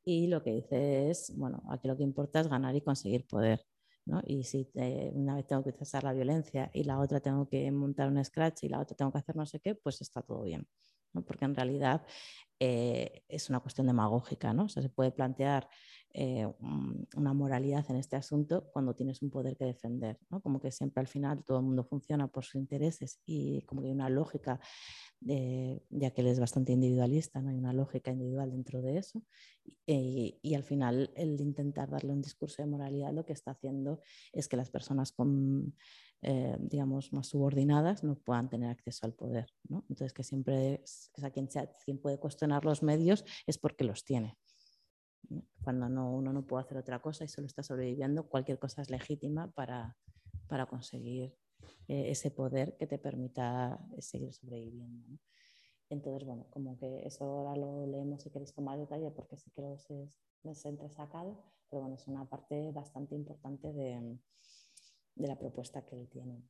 Y 0.05 0.27
lo 0.27 0.43
que 0.43 0.51
dice 0.53 1.11
es, 1.11 1.33
bueno, 1.37 1.62
aquí 1.70 1.89
lo 1.89 1.97
que 1.97 2.03
importa 2.03 2.41
es 2.41 2.49
ganar 2.49 2.75
y 2.75 2.83
conseguir 2.83 3.27
poder. 3.27 3.61
¿no? 4.07 4.20
Y 4.27 4.45
si 4.45 4.70
una 5.14 5.37
vez 5.37 5.47
tengo 5.47 5.62
que 5.62 5.70
utilizar 5.70 6.05
la 6.05 6.12
violencia 6.12 6.70
y 6.75 6.85
la 6.85 6.99
otra 6.99 7.20
tengo 7.20 7.49
que 7.49 7.70
montar 7.70 8.09
un 8.09 8.22
scratch 8.22 8.64
y 8.64 8.68
la 8.68 8.81
otra 8.81 8.97
tengo 8.97 9.11
que 9.12 9.18
hacer 9.18 9.37
no 9.37 9.47
sé 9.47 9.61
qué, 9.61 9.75
pues 9.75 10.01
está 10.03 10.20
todo 10.22 10.43
bien. 10.43 10.66
¿No? 11.15 11.23
Porque 11.23 11.45
en 11.45 11.55
realidad 11.55 12.03
eh, 12.61 13.23
es 13.29 13.51
una 13.51 13.61
cuestión 13.61 13.87
demagógica, 13.87 14.53
¿no? 14.53 14.69
Se 14.69 14.89
puede 14.89 15.11
plantear 15.11 15.69
eh, 16.17 16.47
una 17.17 17.33
moralidad 17.33 17.85
en 17.91 17.97
este 17.97 18.15
asunto 18.15 18.71
cuando 18.73 18.95
tienes 18.95 19.23
un 19.23 19.31
poder 19.31 19.57
que 19.57 19.65
defender, 19.65 20.19
¿no? 20.31 20.41
Como 20.41 20.61
que 20.61 20.71
siempre 20.71 21.01
al 21.01 21.09
final 21.09 21.45
todo 21.45 21.59
el 21.59 21.65
mundo 21.65 21.85
funciona 21.85 22.29
por 22.29 22.45
sus 22.45 22.57
intereses 22.57 23.21
y 23.27 23.62
como 23.62 23.83
que 23.83 23.89
hay 23.89 23.95
una 23.95 24.09
lógica, 24.09 24.61
ya 25.21 26.11
que 26.11 26.21
él 26.21 26.27
es 26.27 26.39
bastante 26.39 26.73
individualista, 26.73 27.41
¿no? 27.41 27.51
Hay 27.51 27.59
una 27.59 27.73
lógica 27.73 28.11
individual 28.12 28.51
dentro 28.51 28.83
de 28.83 28.99
eso 28.99 29.23
y, 29.87 30.39
y, 30.43 30.55
al 30.55 30.62
final 30.62 31.11
el 31.17 31.41
intentar 31.41 31.91
darle 31.91 32.12
un 32.12 32.21
discurso 32.21 32.62
de 32.62 32.69
moralidad 32.69 33.12
lo 33.12 33.25
que 33.25 33.33
está 33.33 33.53
haciendo 33.53 34.03
es 34.33 34.49
que 34.49 34.57
las 34.57 34.71
personas 34.71 35.12
con 35.12 35.75
eh, 36.27 36.57
digamos, 36.59 37.12
más 37.12 37.29
subordinadas 37.29 38.03
no 38.03 38.14
puedan 38.16 38.49
tener 38.49 38.70
acceso 38.70 39.05
al 39.05 39.12
poder. 39.12 39.53
¿no? 39.68 39.85
Entonces, 39.91 40.12
que 40.12 40.22
siempre 40.22 40.81
es, 40.83 41.11
que 41.14 41.31
quien, 41.31 41.51
sea, 41.51 41.70
quien 41.85 41.99
puede 41.99 42.18
cuestionar 42.18 42.64
los 42.64 42.83
medios 42.83 43.25
es 43.47 43.59
porque 43.59 43.85
los 43.85 44.05
tiene. 44.05 44.39
Cuando 45.62 45.89
no, 45.89 46.12
uno 46.12 46.33
no 46.33 46.47
puede 46.47 46.64
hacer 46.64 46.79
otra 46.79 47.01
cosa 47.01 47.25
y 47.25 47.29
solo 47.29 47.47
está 47.47 47.62
sobreviviendo, 47.62 48.29
cualquier 48.29 48.59
cosa 48.59 48.83
es 48.83 48.91
legítima 48.91 49.51
para, 49.53 49.97
para 50.49 50.66
conseguir 50.66 51.35
eh, 51.89 52.11
ese 52.11 52.31
poder 52.31 52.77
que 52.79 52.87
te 52.87 52.99
permita 52.99 53.79
eh, 53.95 54.01
seguir 54.01 54.33
sobreviviendo. 54.33 55.18
Entonces, 55.91 56.27
bueno, 56.27 56.47
como 56.51 56.79
que 56.79 57.07
eso 57.07 57.25
ahora 57.25 57.57
lo 57.57 57.87
leemos 57.87 58.22
si 58.22 58.31
queréis 58.31 58.57
más 58.59 58.79
detalle 58.79 59.11
porque 59.11 59.37
sí 59.37 59.51
que 59.51 59.61
los 59.61 59.91
es, 59.91 60.64
entresacado, 60.64 61.43
pero 61.68 61.83
bueno, 61.83 61.97
es 61.97 62.07
una 62.09 62.25
parte 62.25 62.70
bastante 62.72 63.14
importante 63.14 63.72
de, 63.72 64.18
de 65.15 65.29
la 65.29 65.39
propuesta 65.39 65.85
que 65.85 65.97
él 65.97 66.09
tiene. 66.09 66.43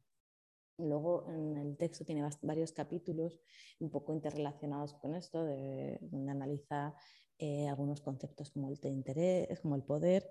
Luego 0.79 1.31
en 1.31 1.57
el 1.57 1.77
texto 1.77 2.05
tiene 2.05 2.29
varios 2.43 2.73
capítulos 2.73 3.41
un 3.79 3.91
poco 3.91 4.13
interrelacionados 4.13 4.95
con 4.95 5.15
esto, 5.15 5.45
de, 5.45 5.99
donde 6.03 6.33
analiza 6.33 6.95
eh, 7.39 7.69
algunos 7.69 8.01
conceptos 8.01 8.51
como 8.51 8.69
el 8.69 8.77
de 8.77 8.89
interés, 8.89 9.61
como 9.61 9.77
el 9.77 9.85
poder, 9.85 10.29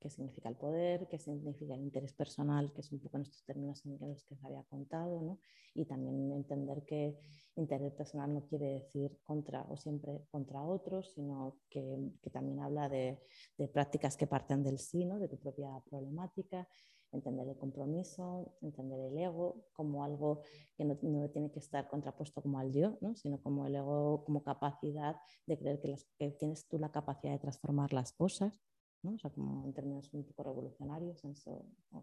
qué 0.00 0.08
significa 0.08 0.48
el 0.48 0.56
poder, 0.56 1.06
qué 1.08 1.18
significa 1.18 1.74
el 1.74 1.82
interés 1.82 2.12
personal, 2.14 2.72
que 2.72 2.80
es 2.80 2.90
un 2.90 3.00
poco 3.00 3.18
en 3.18 3.22
estos 3.22 3.44
términos 3.44 3.84
en 3.84 3.98
los 4.00 4.24
que 4.24 4.36
se 4.36 4.46
había 4.46 4.62
contado, 4.64 5.20
¿no? 5.20 5.38
y 5.74 5.84
también 5.84 6.32
entender 6.32 6.84
que 6.84 7.18
interés 7.54 7.92
personal 7.92 8.32
no 8.32 8.46
quiere 8.46 8.66
decir 8.80 9.18
contra 9.22 9.62
o 9.68 9.76
siempre 9.76 10.22
contra 10.30 10.62
otros, 10.62 11.12
sino 11.14 11.58
que, 11.68 12.12
que 12.22 12.30
también 12.30 12.60
habla 12.60 12.88
de, 12.88 13.20
de, 13.58 13.68
prácticas 13.68 14.16
que 14.16 14.26
parten 14.26 14.62
del 14.62 14.78
sí, 14.78 15.04
¿no? 15.04 15.18
de 15.18 15.28
tu 15.28 15.38
propia 15.38 15.68
problemática 15.88 16.66
entender 17.12 17.48
el 17.48 17.56
compromiso, 17.56 18.52
entender 18.60 19.00
el 19.00 19.18
ego 19.18 19.64
como 19.72 20.04
algo 20.04 20.42
que 20.76 20.84
no, 20.84 20.96
tiene 21.30 21.50
que 21.50 21.58
estar 21.58 21.88
contrapuesto 21.88 22.42
como 22.42 22.58
al 22.58 22.72
yo, 22.72 22.98
¿no? 23.00 23.16
sino 23.16 23.40
como 23.42 23.66
el 23.66 23.76
ego 23.76 24.24
como 24.24 24.42
capacidad 24.42 25.16
de 25.46 25.58
creer 25.58 25.80
que, 25.80 25.94
que, 26.18 26.30
tienes 26.32 26.66
tú 26.68 26.78
la 26.78 26.90
capacidad 26.90 27.32
de 27.32 27.38
transformar 27.38 27.92
las 27.92 28.12
cosas, 28.12 28.60
¿no? 29.02 29.14
o 29.14 29.18
sea, 29.18 29.30
como 29.30 29.64
en 29.64 29.72
términos 29.72 30.12
un 30.12 30.24
poco 30.24 30.44
revolucionarios, 30.44 31.22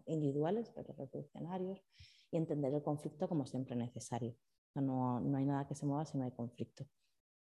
individuales, 0.06 0.70
pero 0.74 0.92
revolucionarios, 0.92 1.82
y 2.30 2.36
entender 2.36 2.74
el 2.74 2.82
conflicto 2.82 3.28
como 3.28 3.46
siempre 3.46 3.76
necesario. 3.76 4.36
no, 4.74 5.20
no 5.20 5.38
hay 5.38 5.46
nada 5.46 5.66
que 5.66 5.74
se 5.74 5.86
mueva 5.86 6.04
si 6.04 6.18
no 6.18 6.24
hay 6.24 6.32
conflicto. 6.32 6.86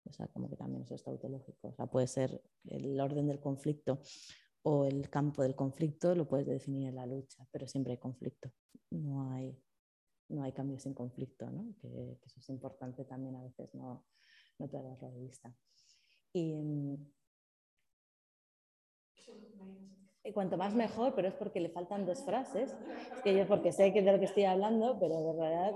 O 0.05 0.11
sea, 0.11 0.27
como 0.27 0.49
que 0.49 0.57
también 0.57 0.83
eso 0.83 0.95
es 0.95 1.03
tautológico. 1.03 1.69
O 1.69 1.73
sea, 1.73 1.87
puede 1.87 2.07
ser 2.07 2.41
el 2.65 2.99
orden 2.99 3.27
del 3.27 3.39
conflicto 3.39 3.99
o 4.64 4.86
el 4.86 5.09
campo 5.09 5.41
del 5.43 5.55
conflicto 5.55 6.16
lo 6.16 6.28
puedes 6.28 6.47
definir 6.47 6.89
en 6.89 6.95
la 6.95 7.05
lucha, 7.05 7.45
pero 7.51 7.68
siempre 7.68 7.93
hay 7.93 7.97
conflicto. 7.97 8.51
No 8.89 9.32
hay, 9.32 9.57
no 10.30 10.43
hay 10.43 10.53
cambios 10.53 10.84
sin 10.84 10.93
conflicto, 10.93 11.49
¿no? 11.49 11.76
que, 11.82 12.18
eso 12.26 12.39
es 12.39 12.49
importante 12.49 13.03
también 13.05 13.36
a 13.36 13.43
veces 13.43 13.74
no, 13.76 14.05
no 14.59 14.68
perderlo 14.68 15.11
de 15.11 15.20
vista. 15.20 15.53
Y, 16.32 16.97
y, 20.24 20.32
cuanto 20.34 20.57
más 20.57 20.74
mejor, 20.74 21.14
pero 21.14 21.28
es 21.28 21.34
porque 21.34 21.59
le 21.59 21.70
faltan 21.70 22.05
dos 22.05 22.24
frases. 22.24 22.72
Es 23.16 23.22
que 23.22 23.36
yo 23.36 23.47
porque 23.47 23.72
sé 23.72 23.93
que 23.93 24.01
de 24.01 24.11
lo 24.14 24.20
que 24.20 24.26
estoy 24.26 24.45
hablando, 24.45 24.97
pero 24.99 25.22
de 25.22 25.34
verdad 25.34 25.76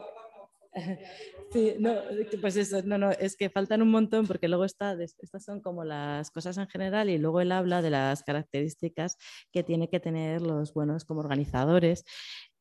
Sí, 1.50 1.76
no, 1.80 1.94
pues 2.42 2.58
eso, 2.58 2.82
no, 2.84 2.98
no, 2.98 3.10
es 3.12 3.38
que 3.38 3.50
faltan 3.50 3.82
un 3.82 3.90
montón 3.90 4.28
porque 4.28 4.50
luego 4.50 4.66
está, 4.66 5.02
estas 5.02 5.46
son 5.46 5.62
como 5.62 5.86
las 5.86 6.30
cosas 6.30 6.58
en 6.58 6.68
general 6.68 7.10
y 7.10 7.18
luego 7.18 7.40
él 7.40 7.54
habla 7.54 7.82
de 7.82 7.90
las 7.90 8.22
características 8.24 9.16
que 9.54 9.64
tiene 9.64 9.90
que 9.90 10.02
tener 10.02 10.42
los 10.42 10.74
buenos 10.74 11.06
como 11.06 11.22
organizadores 11.22 12.04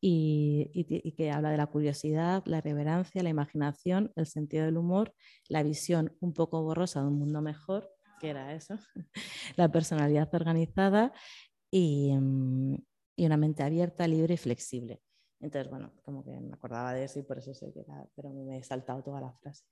y, 0.00 1.14
que 1.16 1.32
habla 1.32 1.50
de 1.50 1.56
la 1.56 1.66
curiosidad, 1.66 2.44
la 2.46 2.60
reverencia, 2.60 3.24
la 3.24 3.30
imaginación, 3.30 4.12
el 4.14 4.26
sentido 4.26 4.66
del 4.66 4.76
humor, 4.76 5.12
la 5.48 5.64
visión 5.64 6.16
un 6.20 6.32
poco 6.32 6.62
borrosa 6.62 7.00
de 7.00 7.08
un 7.08 7.18
mundo 7.18 7.42
mejor, 7.42 7.90
que 8.20 8.30
era 8.30 8.54
eso, 8.54 8.78
la 9.56 9.68
personalidad 9.68 10.32
organizada 10.32 11.12
y, 11.72 12.12
mm, 12.14 12.76
y 13.16 13.26
una 13.26 13.36
mente 13.36 13.64
abierta, 13.64 14.06
libre 14.06 14.34
y 14.34 14.36
flexible. 14.36 15.00
Entonces, 15.40 15.70
bueno, 15.70 15.92
como 16.04 16.24
que 16.24 16.30
me 16.40 16.54
acordaba 16.54 16.94
de 16.94 17.04
eso 17.04 17.18
y 17.18 17.22
por 17.22 17.38
eso 17.38 17.54
sé 17.54 17.72
que 17.72 17.80
era, 17.80 18.06
pero 18.16 18.30
me 18.30 18.58
he 18.58 18.62
saltado 18.62 19.02
toda 19.02 19.20
la 19.20 19.32
frase. 19.32 19.64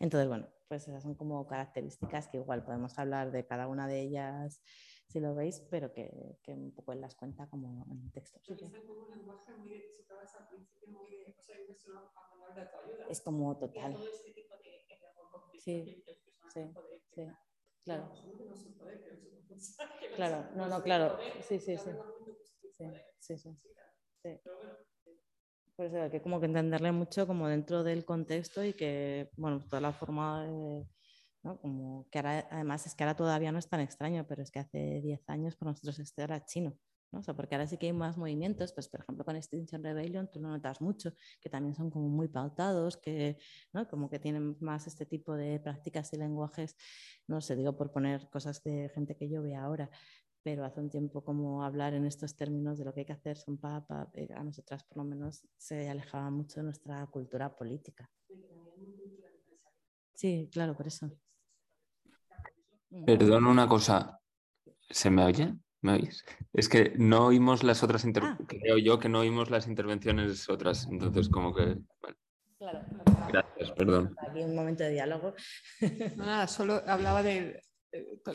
Entonces, 0.00 0.28
bueno, 0.28 0.48
pues 0.68 0.88
esas 0.88 1.02
son 1.02 1.14
como 1.14 1.46
características 1.46 2.28
que 2.28 2.38
igual 2.38 2.64
podemos 2.64 2.98
hablar 2.98 3.30
de 3.32 3.46
cada 3.46 3.68
una 3.68 3.86
de 3.88 4.00
ellas 4.00 4.62
si 5.08 5.20
lo 5.20 5.34
veis, 5.34 5.60
pero 5.70 5.92
que, 5.92 6.38
que 6.42 6.52
un 6.52 6.72
poco 6.72 6.92
él 6.92 7.00
las 7.00 7.14
cuenta 7.14 7.46
como 7.48 7.86
en 7.90 8.02
el 8.02 8.12
texto. 8.12 8.40
Sí, 8.44 8.54
es 13.08 13.20
como 13.20 13.56
total. 13.56 13.96
Sí, 15.64 16.02
sí, 16.54 16.60
sí. 17.14 17.22
Claro. 17.84 18.08
Claro, 20.16 20.44
no, 20.56 20.68
no, 20.68 20.82
claro. 20.82 21.16
Sí, 21.46 21.58
sí, 21.60 21.76
sí. 21.78 21.90
Sí, 22.76 22.84
sí, 23.18 23.38
sí. 23.38 23.56
Sí. 24.22 24.40
Pues 25.76 25.94
hay 25.94 26.10
que 26.10 26.20
como 26.20 26.40
que 26.40 26.46
entenderle 26.46 26.90
mucho 26.90 27.26
como 27.26 27.46
dentro 27.46 27.84
del 27.84 28.04
contexto 28.04 28.64
y 28.64 28.72
que, 28.72 29.30
bueno, 29.36 29.60
toda 29.60 29.80
la 29.80 29.92
forma. 29.92 30.46
Como 31.62 32.08
que 32.10 32.18
ahora, 32.18 32.48
además 32.50 32.84
es 32.86 32.94
que 32.94 33.04
ahora 33.04 33.14
todavía 33.16 33.52
no 33.52 33.58
es 33.58 33.68
tan 33.68 33.80
extraño, 33.80 34.26
pero 34.28 34.42
es 34.42 34.50
que 34.50 34.58
hace 34.58 35.00
10 35.00 35.22
años 35.28 35.56
para 35.56 35.70
nosotros 35.70 35.98
este 36.00 36.22
era 36.22 36.44
chino. 36.44 36.76
¿no? 37.12 37.20
O 37.20 37.22
sea, 37.22 37.34
porque 37.34 37.54
ahora 37.54 37.66
sí 37.66 37.76
que 37.78 37.86
hay 37.86 37.92
más 37.92 38.16
movimientos, 38.16 38.72
pues 38.72 38.88
por 38.88 39.00
ejemplo 39.00 39.24
con 39.24 39.36
Extinction 39.36 39.82
Rebellion 39.82 40.28
tú 40.30 40.40
lo 40.40 40.48
notas 40.48 40.80
mucho, 40.80 41.12
que 41.40 41.48
también 41.48 41.74
son 41.74 41.90
como 41.90 42.08
muy 42.08 42.28
pautados, 42.28 42.96
que 42.96 43.38
¿no? 43.72 43.88
como 43.88 44.10
que 44.10 44.18
tienen 44.18 44.56
más 44.60 44.86
este 44.86 45.06
tipo 45.06 45.34
de 45.34 45.60
prácticas 45.60 46.12
y 46.12 46.16
lenguajes, 46.16 46.76
no 47.26 47.40
sé, 47.40 47.56
digo 47.56 47.76
por 47.76 47.92
poner 47.92 48.28
cosas 48.30 48.62
de 48.62 48.90
gente 48.94 49.16
que 49.16 49.28
yo 49.28 49.42
veo 49.42 49.60
ahora, 49.60 49.90
pero 50.42 50.64
hace 50.64 50.80
un 50.80 50.88
tiempo 50.90 51.22
como 51.22 51.62
hablar 51.64 51.94
en 51.94 52.04
estos 52.06 52.34
términos 52.36 52.78
de 52.78 52.84
lo 52.84 52.92
que 52.94 53.00
hay 53.00 53.06
que 53.06 53.12
hacer 53.12 53.36
son 53.36 53.58
papa, 53.58 54.08
eh, 54.14 54.28
a 54.34 54.42
nosotras 54.44 54.84
por 54.84 54.98
lo 54.98 55.04
menos 55.04 55.46
se 55.56 55.88
alejaba 55.88 56.30
mucho 56.30 56.60
de 56.60 56.64
nuestra 56.64 57.04
cultura 57.06 57.54
política. 57.54 58.10
Sí, 60.14 60.48
claro, 60.52 60.76
por 60.76 60.86
eso. 60.86 61.10
Perdón 63.06 63.46
una 63.46 63.68
cosa, 63.68 64.20
¿se 64.88 65.10
me 65.10 65.24
oye? 65.24 65.54
¿Me 65.80 65.92
oís? 65.92 66.24
Es 66.52 66.68
que 66.68 66.94
no 66.98 67.26
oímos 67.26 67.62
las 67.62 67.82
otras 67.82 68.04
Ah. 68.04 68.08
intervenciones, 68.08 68.46
creo 68.48 68.78
yo 68.78 68.98
que 68.98 69.08
no 69.08 69.20
oímos 69.20 69.50
las 69.50 69.68
intervenciones 69.68 70.48
otras, 70.48 70.88
entonces 70.90 71.28
como 71.28 71.54
que... 71.54 71.76
vale. 72.02 72.16
Claro. 72.58 72.80
Gracias, 73.28 73.70
perdón. 73.72 74.16
Aquí 74.18 74.40
un 74.40 74.56
momento 74.56 74.82
de 74.82 74.90
diálogo. 74.90 75.34
No, 76.16 76.24
Nada, 76.24 76.48
solo 76.48 76.82
hablaba 76.86 77.22
de 77.22 77.62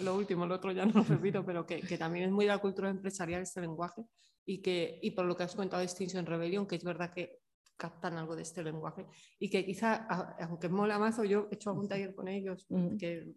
lo 0.01 0.15
último, 0.15 0.45
lo 0.45 0.55
otro 0.55 0.71
ya 0.71 0.85
no 0.85 0.93
lo 0.93 1.03
repito, 1.03 1.45
pero 1.45 1.65
que, 1.65 1.81
que 1.81 1.97
también 1.97 2.25
es 2.25 2.31
muy 2.31 2.45
de 2.45 2.49
la 2.51 2.57
cultura 2.59 2.89
empresarial 2.89 3.41
este 3.41 3.61
lenguaje 3.61 4.03
y, 4.45 4.61
que, 4.61 4.99
y 5.01 5.11
por 5.11 5.25
lo 5.25 5.35
que 5.35 5.43
has 5.43 5.55
comentado 5.55 5.79
de 5.79 5.85
Extinction 5.85 6.25
Rebellion, 6.25 6.65
que 6.67 6.75
es 6.75 6.83
verdad 6.83 7.11
que 7.13 7.39
captan 7.77 8.17
algo 8.17 8.35
de 8.35 8.43
este 8.43 8.63
lenguaje 8.63 9.05
y 9.39 9.49
que 9.49 9.65
quizá, 9.65 10.05
aunque 10.39 10.69
mola 10.69 10.99
mazo, 10.99 11.23
yo 11.23 11.47
he 11.51 11.55
hecho 11.55 11.69
algún 11.71 11.87
taller 11.87 12.13
con 12.15 12.27
ellos, 12.27 12.65
Ujú. 12.69 12.97
que 12.97 13.35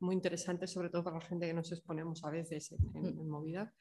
muy 0.00 0.14
interesante, 0.14 0.66
sobre 0.66 0.90
todo 0.90 1.02
para 1.04 1.18
la 1.18 1.24
gente 1.24 1.46
que 1.46 1.54
nos 1.54 1.72
exponemos 1.72 2.22
a 2.24 2.30
veces 2.30 2.72
en, 2.72 3.06
en- 3.06 3.18
en. 3.18 3.72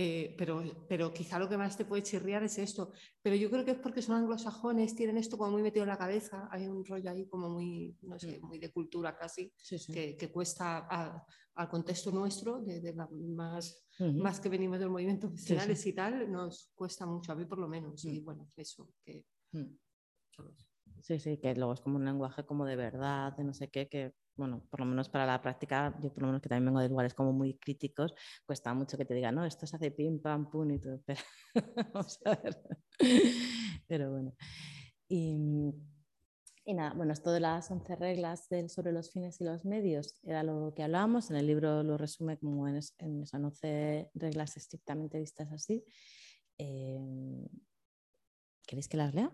Eh, 0.00 0.36
pero, 0.38 0.62
pero 0.88 1.12
quizá 1.12 1.40
lo 1.40 1.48
que 1.48 1.58
más 1.58 1.76
te 1.76 1.84
puede 1.84 2.04
chirriar 2.04 2.44
es 2.44 2.56
esto. 2.58 2.92
Pero 3.20 3.34
yo 3.34 3.50
creo 3.50 3.64
que 3.64 3.72
es 3.72 3.78
porque 3.78 4.00
son 4.00 4.14
anglosajones, 4.14 4.94
tienen 4.94 5.18
esto 5.18 5.36
como 5.36 5.50
muy 5.50 5.62
metido 5.62 5.82
en 5.82 5.88
la 5.88 5.98
cabeza, 5.98 6.48
hay 6.52 6.68
un 6.68 6.84
rollo 6.84 7.10
ahí 7.10 7.26
como 7.28 7.50
muy, 7.50 7.98
no 8.02 8.16
sé, 8.16 8.38
muy 8.40 8.60
de 8.60 8.70
cultura 8.72 9.16
casi, 9.18 9.52
Sí, 9.56 9.76
sí. 9.76 9.92
que, 9.92 10.16
que 10.16 10.30
cuesta 10.30 10.86
a- 10.88 11.26
al 11.56 11.68
contexto 11.68 12.12
nuestro, 12.12 12.60
de, 12.62 12.80
de 12.80 12.94
la 12.94 13.08
más, 13.10 13.88
Ujú. 13.98 14.12
más 14.22 14.38
que 14.38 14.48
venimos 14.48 14.78
del 14.78 14.90
movimiento 14.90 15.26
sí. 15.26 15.32
profesionales 15.32 15.84
y 15.86 15.92
tal, 15.92 16.30
nos 16.30 16.70
cuesta 16.76 17.04
mucho, 17.04 17.32
a 17.32 17.34
mí 17.34 17.44
por 17.46 17.58
lo 17.58 17.66
menos. 17.66 18.04
Y 18.04 18.20
Mm. 18.20 18.24
bueno, 18.24 18.52
eso, 18.54 18.88
que 19.04 19.26
solo 20.30 20.50
eso. 20.50 20.64
Sí, 21.02 21.18
sí, 21.18 21.38
que 21.38 21.56
luego 21.56 21.72
es 21.72 21.80
como 21.80 21.96
un 21.96 22.04
lenguaje 22.04 22.44
como 22.46 22.64
de 22.66 22.76
verdad, 22.76 23.36
de 23.36 23.42
no 23.42 23.52
sé 23.52 23.68
qué, 23.68 23.88
que 23.88 24.12
bueno, 24.38 24.62
por 24.70 24.80
lo 24.80 24.86
menos 24.86 25.08
para 25.08 25.26
la 25.26 25.42
práctica, 25.42 25.98
yo 26.02 26.12
por 26.12 26.22
lo 26.22 26.28
menos 26.28 26.40
que 26.40 26.48
también 26.48 26.66
vengo 26.66 26.80
de 26.80 26.88
lugares 26.88 27.12
como 27.12 27.32
muy 27.32 27.58
críticos, 27.58 28.14
cuesta 28.46 28.72
mucho 28.72 28.96
que 28.96 29.04
te 29.04 29.14
digan, 29.14 29.34
no, 29.34 29.44
esto 29.44 29.66
se 29.66 29.76
hace 29.76 29.90
pim, 29.90 30.20
pam, 30.20 30.48
pum 30.50 30.70
y 30.70 30.78
todo, 30.80 31.02
pero 31.04 31.20
vamos 31.92 32.18
a 32.24 32.36
ver. 32.36 32.56
Pero 33.86 34.10
bueno. 34.12 34.32
Y, 35.08 35.36
nada, 36.66 36.92
bueno, 36.94 37.12
esto 37.12 37.32
de 37.32 37.40
las 37.40 37.70
11 37.70 37.96
reglas 37.96 38.48
sobre 38.68 38.92
los 38.92 39.10
fines 39.10 39.40
y 39.40 39.44
los 39.44 39.64
medios 39.64 40.20
era 40.22 40.42
lo 40.42 40.72
que 40.74 40.82
hablábamos, 40.82 41.30
en 41.30 41.36
el 41.36 41.46
libro 41.46 41.82
lo 41.82 41.96
resume 41.98 42.38
como 42.38 42.68
en, 42.68 42.76
es- 42.76 42.94
en 42.98 43.26
son 43.26 43.44
11 43.46 44.10
reglas 44.14 44.56
estrictamente 44.56 45.18
vistas 45.18 45.50
así. 45.52 45.84
Eh, 46.58 47.48
¿Queréis 48.66 48.88
que 48.88 48.98
las 48.98 49.14
lea? 49.14 49.32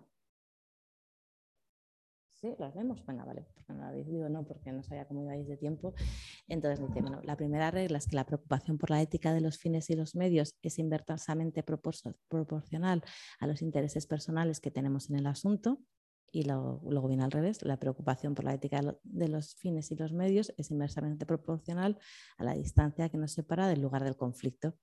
Sí, 2.44 2.54
las 2.58 2.74
vemos. 2.74 3.02
Venga, 3.06 3.24
vale. 3.24 3.46
Porque 3.54 3.72
no 3.72 3.78
la 3.80 3.88
habéis 3.88 4.06
digo 4.06 4.28
no, 4.28 4.44
porque 4.46 4.70
no 4.70 4.82
sabía 4.82 5.06
cómo 5.06 5.22
ibais 5.22 5.48
de 5.48 5.56
tiempo. 5.56 5.94
Entonces 6.46 6.86
dice, 6.86 7.00
la 7.22 7.36
primera 7.36 7.70
regla 7.70 7.96
es 7.96 8.06
que 8.06 8.16
la 8.16 8.26
preocupación 8.26 8.76
por 8.76 8.90
la 8.90 9.00
ética 9.00 9.32
de 9.32 9.40
los 9.40 9.56
fines 9.56 9.88
y 9.88 9.94
los 9.96 10.14
medios 10.14 10.54
es 10.60 10.78
inversamente 10.78 11.64
propor- 11.64 12.14
proporcional 12.28 13.02
a 13.40 13.46
los 13.46 13.62
intereses 13.62 14.06
personales 14.06 14.60
que 14.60 14.70
tenemos 14.70 15.08
en 15.08 15.16
el 15.16 15.26
asunto. 15.26 15.78
Y 16.32 16.42
lo- 16.42 16.82
luego 16.86 17.08
viene 17.08 17.24
al 17.24 17.30
revés, 17.30 17.62
la 17.62 17.78
preocupación 17.78 18.34
por 18.34 18.44
la 18.44 18.52
ética 18.52 18.82
lo- 18.82 19.00
de 19.04 19.28
los 19.28 19.54
fines 19.54 19.90
y 19.90 19.96
los 19.96 20.12
medios 20.12 20.52
es 20.58 20.70
inversamente 20.70 21.24
proporcional 21.24 21.98
a 22.36 22.44
la 22.44 22.52
distancia 22.52 23.08
que 23.08 23.16
nos 23.16 23.32
separa 23.32 23.68
del 23.68 23.80
lugar 23.80 24.04
del 24.04 24.18
conflicto. 24.18 24.74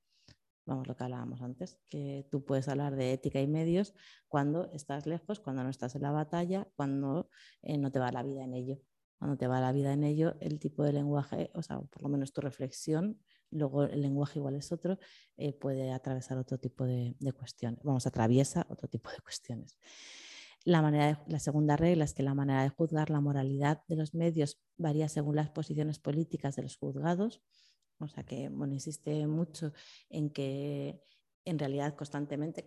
Vamos, 0.65 0.87
lo 0.87 0.95
que 0.95 1.03
hablábamos 1.03 1.41
antes, 1.41 1.79
que 1.89 2.27
tú 2.29 2.45
puedes 2.45 2.67
hablar 2.67 2.95
de 2.95 3.13
ética 3.13 3.41
y 3.41 3.47
medios 3.47 3.93
cuando 4.27 4.69
estás 4.71 5.07
lejos, 5.07 5.39
cuando 5.39 5.63
no 5.63 5.69
estás 5.69 5.95
en 5.95 6.03
la 6.03 6.11
batalla, 6.11 6.67
cuando 6.75 7.29
eh, 7.63 7.77
no 7.77 7.91
te 7.91 7.99
va 7.99 8.11
la 8.11 8.23
vida 8.23 8.43
en 8.43 8.53
ello. 8.53 8.79
Cuando 9.17 9.37
te 9.37 9.47
va 9.47 9.59
la 9.59 9.71
vida 9.71 9.93
en 9.93 10.03
ello, 10.03 10.35
el 10.39 10.59
tipo 10.59 10.83
de 10.83 10.93
lenguaje, 10.93 11.51
o 11.53 11.61
sea, 11.61 11.79
por 11.79 12.01
lo 12.03 12.09
menos 12.09 12.31
tu 12.33 12.41
reflexión, 12.41 13.19
luego 13.51 13.83
el 13.83 14.01
lenguaje 14.01 14.39
igual 14.39 14.55
es 14.55 14.71
otro, 14.71 14.97
eh, 15.37 15.53
puede 15.53 15.91
atravesar 15.91 16.37
otro 16.37 16.57
tipo 16.59 16.85
de, 16.85 17.15
de 17.19 17.31
cuestiones. 17.33 17.79
Vamos, 17.83 18.07
atraviesa 18.07 18.65
otro 18.69 18.87
tipo 18.87 19.09
de 19.11 19.19
cuestiones. 19.19 19.77
La, 20.63 20.81
manera 20.81 21.07
de- 21.07 21.17
la 21.31 21.39
segunda 21.39 21.75
regla 21.75 22.05
es 22.05 22.13
que 22.13 22.23
la 22.23 22.33
manera 22.35 22.63
de 22.63 22.69
juzgar 22.69 23.09
la 23.09 23.21
moralidad 23.21 23.83
de 23.87 23.95
los 23.95 24.13
medios 24.13 24.59
varía 24.77 25.09
según 25.09 25.35
las 25.35 25.49
posiciones 25.49 25.99
políticas 25.99 26.55
de 26.55 26.63
los 26.63 26.77
juzgados. 26.77 27.41
O 28.01 28.07
sea 28.07 28.23
que, 28.23 28.49
bueno, 28.49 28.73
insiste 28.73 29.25
mucho 29.27 29.73
en 30.09 30.29
que 30.29 31.01
en 31.45 31.57
realidad 31.57 31.95
constantemente 31.95 32.63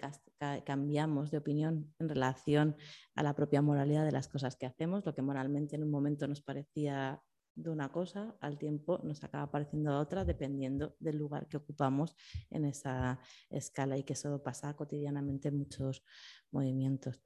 cambiamos 0.64 1.30
de 1.30 1.38
opinión 1.38 1.94
en 1.98 2.08
relación 2.08 2.76
a 3.14 3.22
la 3.22 3.34
propia 3.34 3.62
moralidad 3.62 4.04
de 4.04 4.12
las 4.12 4.28
cosas 4.28 4.56
que 4.56 4.66
hacemos. 4.66 5.06
Lo 5.06 5.14
que 5.14 5.22
moralmente 5.22 5.76
en 5.76 5.84
un 5.84 5.90
momento 5.90 6.26
nos 6.26 6.42
parecía 6.42 7.22
de 7.54 7.70
una 7.70 7.92
cosa, 7.92 8.36
al 8.40 8.58
tiempo 8.58 8.98
nos 9.04 9.22
acaba 9.22 9.50
pareciendo 9.50 9.96
otra, 9.96 10.24
dependiendo 10.24 10.96
del 10.98 11.18
lugar 11.18 11.46
que 11.48 11.56
ocupamos 11.56 12.16
en 12.50 12.64
esa 12.64 13.20
escala 13.48 13.96
y 13.96 14.02
que 14.02 14.14
eso 14.14 14.42
pasa 14.42 14.74
cotidianamente 14.74 15.48
en 15.48 15.58
muchos 15.58 16.04
movimientos. 16.50 17.22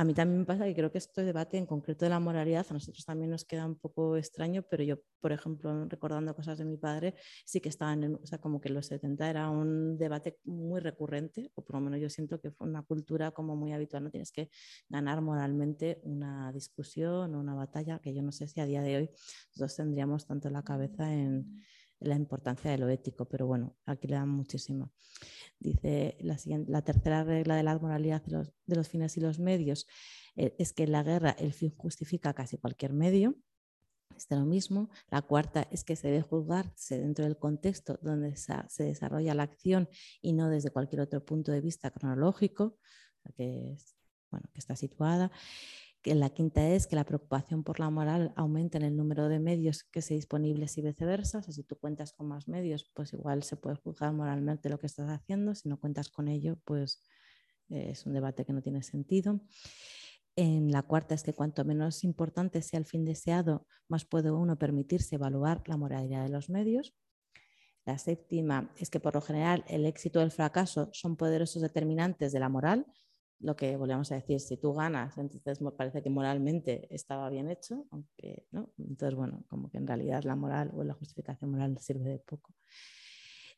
A 0.00 0.04
mí 0.04 0.14
también 0.14 0.38
me 0.40 0.46
pasa 0.46 0.64
que 0.64 0.74
creo 0.74 0.90
que 0.90 0.96
este 0.96 1.24
debate 1.24 1.58
en 1.58 1.66
concreto 1.66 2.06
de 2.06 2.08
la 2.08 2.18
moralidad 2.18 2.66
a 2.70 2.72
nosotros 2.72 3.04
también 3.04 3.30
nos 3.30 3.44
queda 3.44 3.66
un 3.66 3.76
poco 3.76 4.16
extraño, 4.16 4.62
pero 4.62 4.82
yo, 4.82 4.96
por 5.20 5.30
ejemplo, 5.30 5.84
recordando 5.90 6.34
cosas 6.34 6.56
de 6.56 6.64
mi 6.64 6.78
padre, 6.78 7.16
sí 7.44 7.60
que 7.60 7.68
estaban, 7.68 8.02
en, 8.04 8.14
o 8.14 8.24
sea, 8.24 8.38
como 8.38 8.62
que 8.62 8.70
los 8.70 8.86
70 8.86 9.28
era 9.28 9.50
un 9.50 9.98
debate 9.98 10.38
muy 10.44 10.80
recurrente, 10.80 11.52
o 11.54 11.62
por 11.62 11.74
lo 11.74 11.82
menos 11.82 12.00
yo 12.00 12.08
siento 12.08 12.40
que 12.40 12.50
fue 12.50 12.66
una 12.66 12.82
cultura 12.82 13.32
como 13.32 13.56
muy 13.56 13.74
habitual, 13.74 14.04
no 14.04 14.10
tienes 14.10 14.32
que 14.32 14.48
ganar 14.88 15.20
moralmente 15.20 16.00
una 16.02 16.50
discusión 16.50 17.34
o 17.34 17.38
una 17.38 17.54
batalla, 17.54 17.98
que 17.98 18.14
yo 18.14 18.22
no 18.22 18.32
sé 18.32 18.48
si 18.48 18.58
a 18.58 18.64
día 18.64 18.80
de 18.80 18.96
hoy 18.96 19.10
nosotros 19.48 19.76
tendríamos 19.76 20.26
tanto 20.26 20.48
la 20.48 20.62
cabeza 20.62 21.12
en 21.12 21.60
la 22.00 22.16
importancia 22.16 22.70
de 22.70 22.78
lo 22.78 22.88
ético, 22.88 23.26
pero 23.26 23.46
bueno, 23.46 23.76
aquí 23.86 24.08
le 24.08 24.14
dan 24.16 24.28
muchísimo. 24.28 24.92
Dice 25.58 26.16
la, 26.20 26.38
siguiente, 26.38 26.70
la 26.70 26.82
tercera 26.82 27.24
regla 27.24 27.54
de 27.56 27.62
la 27.62 27.78
moralidad 27.78 28.22
de 28.24 28.32
los, 28.32 28.52
de 28.66 28.76
los 28.76 28.88
fines 28.88 29.16
y 29.16 29.20
los 29.20 29.38
medios 29.38 29.86
eh, 30.36 30.54
es 30.58 30.72
que 30.72 30.84
en 30.84 30.92
la 30.92 31.02
guerra 31.02 31.30
el 31.38 31.52
fin 31.52 31.74
justifica 31.76 32.32
casi 32.34 32.56
cualquier 32.56 32.92
medio. 32.92 33.36
Este 34.16 34.36
lo 34.36 34.44
mismo. 34.44 34.90
La 35.10 35.22
cuarta 35.22 35.66
es 35.70 35.84
que 35.84 35.96
se 35.96 36.08
debe 36.08 36.22
juzgarse 36.22 37.00
dentro 37.00 37.24
del 37.24 37.38
contexto 37.38 37.98
donde 38.02 38.36
se 38.36 38.84
desarrolla 38.84 39.34
la 39.34 39.44
acción 39.44 39.88
y 40.20 40.32
no 40.32 40.50
desde 40.50 40.70
cualquier 40.70 41.02
otro 41.02 41.24
punto 41.24 41.52
de 41.52 41.60
vista 41.60 41.90
cronológico, 41.90 42.78
que, 43.36 43.72
es- 43.72 43.96
bueno, 44.30 44.48
que 44.52 44.58
está 44.60 44.76
situada. 44.76 45.30
La 46.04 46.30
quinta 46.30 46.66
es 46.66 46.86
que 46.86 46.96
la 46.96 47.04
preocupación 47.04 47.62
por 47.62 47.78
la 47.78 47.90
moral 47.90 48.32
aumenta 48.34 48.78
en 48.78 48.84
el 48.84 48.96
número 48.96 49.28
de 49.28 49.38
medios 49.38 49.84
que 49.84 50.00
se 50.00 50.14
disponibles 50.14 50.78
y 50.78 50.82
viceversa. 50.82 51.42
Si 51.42 51.62
tú 51.62 51.76
cuentas 51.76 52.14
con 52.14 52.26
más 52.26 52.48
medios, 52.48 52.90
pues 52.94 53.12
igual 53.12 53.42
se 53.42 53.56
puede 53.56 53.76
juzgar 53.76 54.14
moralmente 54.14 54.70
lo 54.70 54.78
que 54.78 54.86
estás 54.86 55.10
haciendo. 55.10 55.54
Si 55.54 55.68
no 55.68 55.78
cuentas 55.78 56.08
con 56.08 56.28
ello, 56.28 56.58
pues 56.64 57.02
eh, 57.68 57.90
es 57.90 58.06
un 58.06 58.14
debate 58.14 58.46
que 58.46 58.54
no 58.54 58.62
tiene 58.62 58.82
sentido. 58.82 59.40
En 60.36 60.70
la 60.72 60.82
cuarta 60.82 61.14
es 61.14 61.22
que 61.22 61.34
cuanto 61.34 61.66
menos 61.66 62.02
importante 62.02 62.62
sea 62.62 62.78
el 62.78 62.86
fin 62.86 63.04
deseado, 63.04 63.66
más 63.88 64.06
puede 64.06 64.30
uno 64.30 64.58
permitirse 64.58 65.16
evaluar 65.16 65.62
la 65.66 65.76
moralidad 65.76 66.22
de 66.22 66.30
los 66.30 66.48
medios. 66.48 66.94
La 67.84 67.98
séptima 67.98 68.72
es 68.76 68.88
que 68.88 69.00
por 69.00 69.14
lo 69.14 69.20
general 69.20 69.64
el 69.68 69.84
éxito 69.84 70.20
o 70.20 70.22
el 70.22 70.30
fracaso 70.30 70.88
son 70.92 71.16
poderosos 71.16 71.60
determinantes 71.60 72.32
de 72.32 72.40
la 72.40 72.48
moral. 72.48 72.86
Lo 73.40 73.56
que 73.56 73.76
volvemos 73.76 74.12
a 74.12 74.16
decir, 74.16 74.38
si 74.40 74.58
tú 74.58 74.74
ganas, 74.74 75.16
entonces 75.16 75.62
me 75.62 75.70
parece 75.72 76.02
que 76.02 76.10
moralmente 76.10 76.94
estaba 76.94 77.30
bien 77.30 77.50
hecho, 77.50 77.86
aunque 77.90 78.46
no. 78.50 78.70
Entonces, 78.78 79.16
bueno, 79.16 79.44
como 79.48 79.70
que 79.70 79.78
en 79.78 79.86
realidad 79.86 80.24
la 80.24 80.36
moral 80.36 80.70
o 80.74 80.84
la 80.84 80.94
justificación 80.94 81.50
moral 81.50 81.78
sirve 81.78 82.10
de 82.10 82.18
poco. 82.18 82.54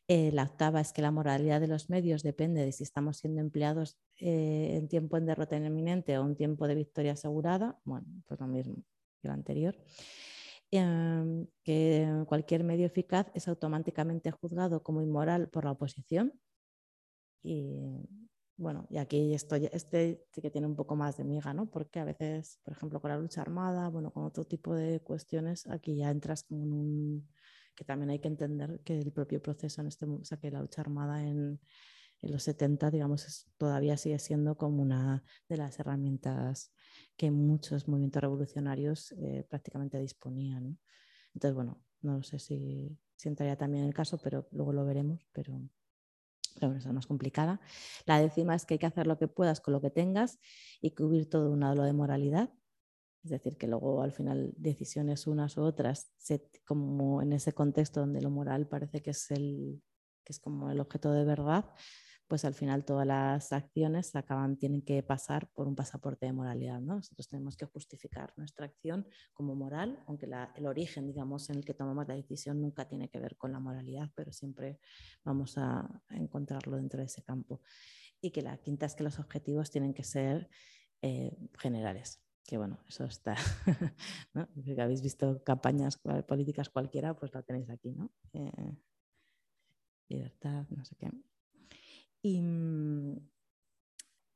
Eh, 0.07 0.31
la 0.33 0.43
octava 0.43 0.81
es 0.81 0.91
que 0.91 1.01
la 1.01 1.11
moralidad 1.11 1.61
de 1.61 1.67
los 1.67 1.89
medios 1.89 2.23
depende 2.23 2.63
de 2.65 2.71
si 2.73 2.83
estamos 2.83 3.17
siendo 3.17 3.39
empleados 3.39 3.97
eh, 4.19 4.75
en 4.77 4.87
tiempo 4.89 5.17
en 5.17 5.25
derrota 5.25 5.55
inminente 5.55 6.17
o 6.17 6.23
un 6.23 6.35
tiempo 6.35 6.67
de 6.67 6.75
victoria 6.75 7.13
asegurada. 7.13 7.79
Bueno, 7.85 8.07
pues 8.25 8.39
lo 8.39 8.47
mismo 8.47 8.83
que 9.21 9.27
lo 9.27 9.33
anterior. 9.33 9.77
Eh, 10.71 11.45
que 11.63 12.23
cualquier 12.27 12.63
medio 12.63 12.85
eficaz 12.85 13.27
es 13.33 13.47
automáticamente 13.47 14.31
juzgado 14.31 14.83
como 14.83 15.01
inmoral 15.01 15.49
por 15.49 15.65
la 15.65 15.71
oposición. 15.71 16.33
Y 17.43 17.99
bueno, 18.55 18.85
y 18.89 18.97
aquí 18.97 19.33
estoy, 19.33 19.69
este 19.71 20.25
sí 20.31 20.41
que 20.41 20.51
tiene 20.51 20.67
un 20.67 20.75
poco 20.75 20.95
más 20.95 21.17
de 21.17 21.23
miga, 21.23 21.53
¿no? 21.53 21.69
Porque 21.69 21.99
a 21.99 22.05
veces, 22.05 22.59
por 22.63 22.73
ejemplo, 22.73 23.01
con 23.01 23.09
la 23.09 23.17
lucha 23.17 23.41
armada, 23.41 23.89
bueno, 23.89 24.11
con 24.11 24.23
otro 24.23 24.45
tipo 24.45 24.75
de 24.75 24.99
cuestiones, 25.01 25.67
aquí 25.67 25.95
ya 25.95 26.11
entras 26.11 26.43
como 26.43 26.63
en 26.63 26.73
un 26.73 27.27
que 27.75 27.83
también 27.83 28.11
hay 28.11 28.19
que 28.19 28.27
entender 28.27 28.81
que 28.83 28.99
el 28.99 29.11
propio 29.11 29.41
proceso 29.41 29.81
en 29.81 29.87
este, 29.87 30.05
o 30.05 30.23
sea, 30.23 30.37
que 30.37 30.51
la 30.51 30.61
lucha 30.61 30.81
armada 30.81 31.23
en, 31.23 31.59
en 32.21 32.31
los 32.31 32.43
70, 32.43 32.91
digamos, 32.91 33.25
es, 33.25 33.47
todavía 33.57 33.97
sigue 33.97 34.19
siendo 34.19 34.57
como 34.57 34.81
una 34.81 35.23
de 35.49 35.57
las 35.57 35.79
herramientas 35.79 36.71
que 37.17 37.31
muchos 37.31 37.87
movimientos 37.87 38.21
revolucionarios 38.21 39.11
eh, 39.13 39.45
prácticamente 39.49 39.97
disponían. 39.99 40.79
Entonces, 41.33 41.55
bueno, 41.55 41.81
no 42.01 42.21
sé 42.23 42.39
si, 42.39 42.97
si 43.15 43.29
entraría 43.29 43.57
también 43.57 43.83
en 43.83 43.89
el 43.89 43.95
caso, 43.95 44.19
pero 44.19 44.47
luego 44.51 44.73
lo 44.73 44.85
veremos, 44.85 45.27
pero, 45.31 45.59
pero 46.59 46.75
es 46.75 46.85
más 46.87 47.07
complicada. 47.07 47.59
La 48.05 48.19
décima 48.19 48.55
es 48.55 48.65
que 48.65 48.75
hay 48.75 48.79
que 48.79 48.85
hacer 48.85 49.07
lo 49.07 49.17
que 49.17 49.27
puedas 49.27 49.61
con 49.61 49.73
lo 49.73 49.81
que 49.81 49.89
tengas 49.89 50.39
y 50.81 50.91
cubrir 50.91 51.29
todo 51.29 51.51
un 51.51 51.61
lado 51.61 51.83
de 51.83 51.93
moralidad. 51.93 52.51
Es 53.23 53.31
decir, 53.31 53.57
que 53.57 53.67
luego 53.67 54.01
al 54.01 54.11
final 54.11 54.53
decisiones 54.57 55.27
unas 55.27 55.57
u 55.57 55.61
otras, 55.61 56.11
como 56.65 57.21
en 57.21 57.31
ese 57.33 57.53
contexto 57.53 58.01
donde 58.01 58.21
lo 58.21 58.29
moral 58.29 58.67
parece 58.67 59.01
que 59.01 59.11
es, 59.11 59.31
el, 59.31 59.81
que 60.25 60.33
es 60.33 60.39
como 60.39 60.69
el 60.69 60.81
objeto 60.81 61.11
de 61.13 61.23
verdad, 61.23 61.65
pues 62.27 62.45
al 62.45 62.53
final 62.53 62.85
todas 62.85 63.05
las 63.05 63.51
acciones 63.53 64.15
acaban, 64.15 64.57
tienen 64.57 64.81
que 64.81 65.03
pasar 65.03 65.49
por 65.53 65.67
un 65.67 65.75
pasaporte 65.75 66.25
de 66.25 66.33
moralidad. 66.33 66.79
¿no? 66.79 66.95
Nosotros 66.95 67.27
tenemos 67.27 67.57
que 67.57 67.65
justificar 67.65 68.33
nuestra 68.37 68.65
acción 68.65 69.07
como 69.33 69.55
moral, 69.55 70.03
aunque 70.07 70.27
el 70.55 70.65
origen, 70.65 71.07
digamos, 71.07 71.49
en 71.49 71.57
el 71.57 71.65
que 71.65 71.73
tomamos 71.73 72.07
la 72.07 72.15
decisión 72.15 72.61
nunca 72.61 72.87
tiene 72.87 73.09
que 73.09 73.19
ver 73.19 73.37
con 73.37 73.51
la 73.51 73.59
moralidad, 73.59 74.09
pero 74.15 74.31
siempre 74.31 74.79
vamos 75.23 75.57
a 75.57 76.01
encontrarlo 76.09 76.77
dentro 76.77 76.99
de 76.99 77.05
ese 77.05 77.23
campo. 77.23 77.61
Y 78.21 78.31
que 78.31 78.41
la 78.41 78.57
quinta 78.57 78.85
es 78.85 78.95
que 78.95 79.03
los 79.03 79.19
objetivos 79.19 79.69
tienen 79.69 79.93
que 79.93 80.03
ser 80.03 80.49
eh, 81.01 81.37
generales 81.59 82.23
que 82.45 82.57
bueno, 82.57 82.79
eso 82.87 83.05
está. 83.05 83.35
Si 84.63 84.79
habéis 84.79 85.01
visto 85.01 85.43
campañas 85.43 85.97
políticas 86.27 86.69
cualquiera, 86.69 87.13
pues 87.13 87.33
la 87.33 87.41
tenéis 87.41 87.69
aquí, 87.69 87.93
¿no? 87.93 88.11
Eh, 88.33 88.75
libertad, 90.09 90.65
no 90.69 90.83
sé 90.83 90.95
qué. 90.95 91.09
Y, 92.23 92.41
mm, 92.41 93.17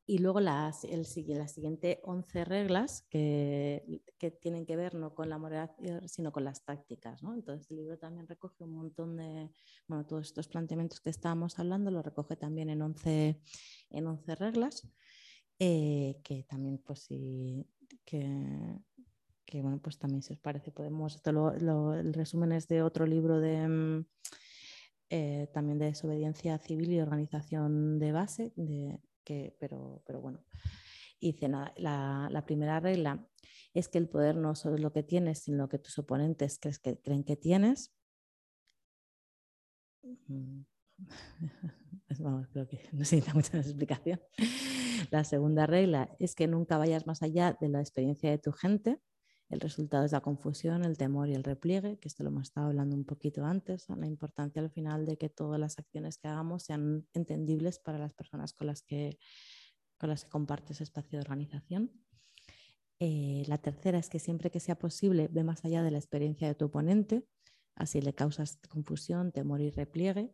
y 0.09 0.19
luego 0.19 0.39
las, 0.39 0.85
el, 0.85 1.05
las 1.37 1.51
siguientes 1.51 1.97
11 2.03 2.45
reglas 2.45 3.05
que, 3.09 4.01
que, 4.17 4.31
tienen 4.31 4.65
que 4.65 4.77
ver 4.77 4.95
no 4.95 5.13
con 5.13 5.29
la 5.29 5.37
moralidad, 5.37 5.75
sino 6.07 6.31
con 6.31 6.45
las 6.45 6.63
tácticas. 6.63 7.21
¿no? 7.21 7.33
Entonces 7.33 7.69
el 7.69 7.77
libro 7.77 7.97
también 7.97 8.25
recoge 8.25 8.63
un 8.63 8.73
montón 8.73 9.17
de, 9.17 9.51
bueno, 9.85 10.05
todos 10.05 10.27
estos 10.27 10.47
planteamientos 10.47 11.01
que 11.01 11.09
estábamos 11.09 11.59
hablando, 11.59 11.91
lo 11.91 12.01
recoge 12.01 12.37
también 12.37 12.69
en 12.69 12.81
11, 12.81 13.41
en 13.89 14.07
11 14.07 14.35
reglas, 14.35 14.87
eh, 15.59 16.21
que 16.23 16.43
también 16.43 16.77
pues 16.77 16.99
sí, 17.01 17.67
que, 18.05 18.79
que, 19.45 19.61
bueno, 19.61 19.81
pues 19.81 19.99
también 19.99 20.21
si 20.21 20.31
os 20.31 20.39
parece 20.39 20.71
podemos, 20.71 21.21
el 21.25 22.13
resumen 22.13 22.53
es 22.53 22.69
de 22.69 22.81
otro 22.81 23.05
libro 23.05 23.41
de... 23.41 24.05
Eh, 25.09 25.47
también 25.53 25.79
de 25.79 25.85
desobediencia 25.85 26.57
civil 26.57 26.91
y 26.91 26.99
organización 26.99 27.97
de 27.97 28.11
base, 28.11 28.53
pero, 29.59 30.03
bueno. 30.21 30.43
Dice, 31.19 31.47
la, 31.47 31.73
la, 32.29 32.45
primera 32.45 32.79
regla 32.79 33.25
es 33.73 33.87
que 33.87 33.97
el 33.97 34.07
poder 34.07 34.35
no 34.35 34.53
solo 34.53 34.75
es 34.75 34.81
lo 34.81 34.91
que 34.91 35.03
tienes, 35.03 35.39
sino 35.39 35.57
lo 35.57 35.69
que 35.69 35.79
tus 35.79 35.97
oponentes 35.97 36.59
creen 37.03 37.23
que 37.23 37.35
tienes. 37.35 37.93
Mm. 40.03 40.61
Creo 42.51 42.67
que 42.67 42.77
no 42.91 42.99
necesita 42.99 43.33
mucha 43.33 43.57
explicación. 43.57 44.19
La 45.11 45.23
segunda 45.23 45.67
regla 45.67 46.15
es 46.19 46.35
que 46.35 46.47
nunca 46.47 46.77
vayas 46.77 47.05
más 47.05 47.21
allá 47.21 47.57
de 47.59 47.69
la 47.69 47.79
experiencia 47.79 48.29
de 48.29 48.37
tu 48.37 48.51
gente. 48.51 48.99
El 49.49 49.61
resultado 49.61 50.03
es 50.03 50.11
la 50.11 50.19
confusión, 50.19 50.83
el 50.83 50.97
temor 50.97 51.29
y 51.29 51.33
el 51.33 51.43
repliegue, 51.43 51.97
que 51.99 52.09
esto 52.09 52.23
lo 52.23 52.29
hemos 52.29 52.49
estado 52.49 52.67
hablando 52.67 52.97
un 52.97 53.05
poquito 53.05 53.45
antes, 53.45 53.87
la 53.87 54.05
importancia 54.05 54.61
al 54.61 54.69
final 54.71 55.05
de 55.05 55.17
que 55.17 55.29
todas 55.29 55.59
las 55.59 55.79
acciones 55.79 56.17
que 56.17 56.27
hagamos 56.27 56.63
sean 56.63 57.07
entendibles 57.13 57.79
para 57.79 57.97
las 57.97 58.13
personas 58.13 58.51
con 58.51 58.67
las 58.67 58.81
que, 58.81 59.17
con 59.97 60.09
las 60.09 60.25
que 60.25 60.29
compartes 60.29 60.81
espacio 60.81 61.17
de 61.17 61.21
organización. 61.21 61.91
Eh, 62.99 63.43
la 63.47 63.57
tercera 63.59 63.97
es 63.97 64.09
que 64.09 64.19
siempre 64.19 64.51
que 64.51 64.59
sea 64.59 64.77
posible, 64.77 65.29
ve 65.31 65.43
más 65.43 65.63
allá 65.63 65.81
de 65.81 65.91
la 65.91 65.97
experiencia 65.97 66.47
de 66.47 66.55
tu 66.55 66.65
oponente, 66.65 67.25
así 67.75 68.01
le 68.01 68.13
causas 68.13 68.59
confusión, 68.67 69.31
temor 69.31 69.61
y 69.61 69.69
repliegue. 69.69 70.33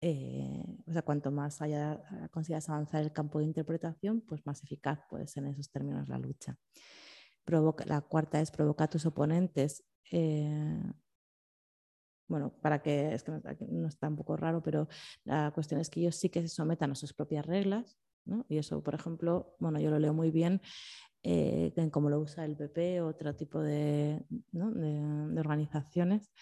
Eh, 0.00 0.64
o 0.84 0.92
sea, 0.92 1.02
cuanto 1.02 1.30
más 1.30 1.62
allá 1.62 2.02
consigas 2.32 2.68
avanzar 2.68 3.02
el 3.02 3.12
campo 3.12 3.38
de 3.38 3.44
interpretación, 3.44 4.20
pues 4.20 4.44
más 4.44 4.64
eficaz 4.64 5.00
puede 5.08 5.28
ser 5.28 5.44
en 5.44 5.50
esos 5.50 5.70
términos 5.70 6.08
la 6.08 6.18
lucha 6.18 6.58
la 7.86 8.00
cuarta 8.00 8.40
es 8.40 8.50
provocar 8.50 8.86
a 8.86 8.90
tus 8.90 9.06
oponentes. 9.06 9.84
Eh, 10.10 10.82
bueno, 12.28 12.52
para 12.60 12.82
que, 12.82 13.14
es 13.14 13.22
que 13.22 13.32
no, 13.68 13.88
está 13.88 14.08
un 14.08 14.16
poco 14.16 14.36
raro, 14.36 14.62
pero 14.62 14.88
la 15.24 15.52
cuestión 15.52 15.80
es 15.80 15.90
que 15.90 16.00
ellos 16.00 16.16
sí 16.16 16.28
que 16.28 16.42
se 16.42 16.48
sometan 16.48 16.90
a 16.90 16.94
sus 16.94 17.12
propias 17.12 17.46
reglas, 17.46 17.98
¿no? 18.24 18.44
Y 18.48 18.58
eso, 18.58 18.82
por 18.82 18.94
ejemplo, 18.94 19.54
bueno, 19.60 19.78
yo 19.78 19.90
lo 19.90 19.98
leo 19.98 20.12
muy 20.12 20.30
bien 20.30 20.60
eh, 21.22 21.72
en 21.76 21.90
cómo 21.90 22.10
lo 22.10 22.18
usa 22.18 22.44
el 22.44 22.56
PP 22.56 23.00
otro 23.00 23.34
tipo 23.36 23.60
de, 23.60 24.24
de 24.50 25.40
organizaciones. 25.40 26.32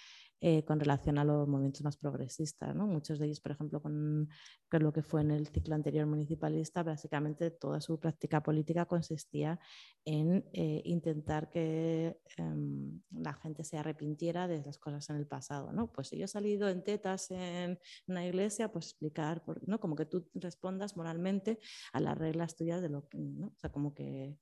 Eh, 0.47 0.63
con 0.63 0.79
relación 0.79 1.17
a 1.17 1.25
los 1.25 1.49
movimientos 1.49 1.81
más 1.81 1.97
progresistas. 1.97 2.77
Muchos 2.77 3.19
de 3.19 3.25
ellos, 3.25 3.41
por 3.41 3.53
ejemplo, 3.53 3.81
con, 3.81 4.29
lo 4.71 4.93
que 4.93 5.03
fue 5.03 5.23
en 5.23 5.31
el 5.31 5.47
ciclo 5.47 5.75
anterior 5.75 6.05
municipalista, 6.05 6.83
básicamente 6.83 7.51
toda 7.51 7.81
su 7.81 7.99
práctica 7.99 8.43
política 8.43 8.85
consistía 8.85 9.59
en 10.05 10.45
eh, 10.53 10.83
intentar 10.85 11.49
que 11.49 12.21
em, 12.37 13.01
la 13.11 13.33
gente 13.33 13.65
se 13.65 13.79
arrepintiera 13.79 14.47
de 14.47 14.63
las 14.63 14.77
cosas 14.77 15.09
en 15.09 15.17
el 15.17 15.27
pasado. 15.27 15.73
¿no? 15.73 15.91
Pues 15.91 16.09
si 16.09 16.19
yo 16.19 16.27
he 16.27 16.29
salido 16.29 16.69
en 16.69 16.85
tetas 16.85 17.31
en 17.31 17.79
una 18.07 18.27
iglesia, 18.27 18.71
pues 18.71 18.89
explicar, 18.89 19.43
¿no? 19.67 19.81
como 19.81 19.97
que 19.97 20.05
tú 20.05 20.29
respondas 20.35 20.95
moralmente 20.95 21.59
a 21.95 22.01
las 22.01 22.19
reglas 22.19 22.55
tuyas 22.55 22.83
de 22.83 22.91
lo 22.91 23.09
que, 23.09 23.17
¿no? 23.17 23.47
o 23.47 23.59
sea, 23.59 23.73
como 23.73 23.95
que 23.95 24.37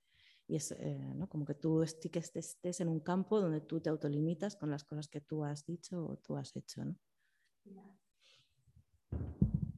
y 0.53 0.57
es 0.57 0.71
eh, 0.73 1.15
¿no? 1.15 1.31
como 1.31 1.47
que 1.47 1.55
tú 1.55 1.83
estés, 1.83 2.37
estés 2.37 2.81
en 2.83 2.89
un 2.89 3.01
campo 3.01 3.41
donde 3.41 3.63
tú 3.63 3.81
te 3.81 3.89
autolimitas 3.89 4.55
con 4.55 4.71
las 4.71 4.85
cosas 4.85 5.09
que 5.09 5.23
tú 5.23 5.45
has 5.45 5.65
dicho 5.65 6.05
o 6.05 6.19
tú 6.19 6.37
has 6.37 6.55
hecho. 6.55 6.83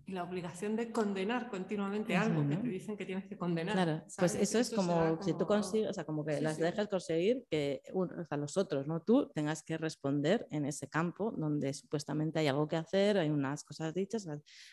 La 0.06 0.22
obligación 0.22 0.76
de 0.76 0.92
condenar 0.92 1.48
continuamente 1.48 2.16
algo 2.16 2.46
que 2.48 2.56
te 2.56 2.68
dicen 2.68 2.96
que 2.96 3.06
tienes 3.06 3.26
que 3.26 3.36
condenar. 3.36 3.74
Claro, 3.74 4.02
pues 4.18 4.34
eso, 4.34 4.58
es 4.58 4.70
como, 4.70 5.22
si 5.22 5.32
tú 5.36 5.46
consigues, 5.46 5.90
o 5.90 5.92
sea, 5.92 6.04
como 6.04 6.24
que 6.24 6.40
las 6.40 6.58
dejas 6.58 6.88
conseguir 6.88 7.44
que 7.50 7.82
o 7.92 8.06
sea, 8.28 8.36
los 8.36 8.56
otros, 8.56 8.86
no 8.86 9.00
tú, 9.00 9.30
tengas 9.34 9.62
que 9.62 9.78
responder 9.78 10.46
en 10.50 10.66
ese 10.66 10.88
campo 10.88 11.32
donde 11.36 11.72
supuestamente 11.72 12.38
hay 12.38 12.48
algo 12.48 12.68
que 12.68 12.76
hacer, 12.76 13.18
hay 13.18 13.30
unas 13.30 13.64
cosas 13.64 13.94
dichas, 13.94 14.28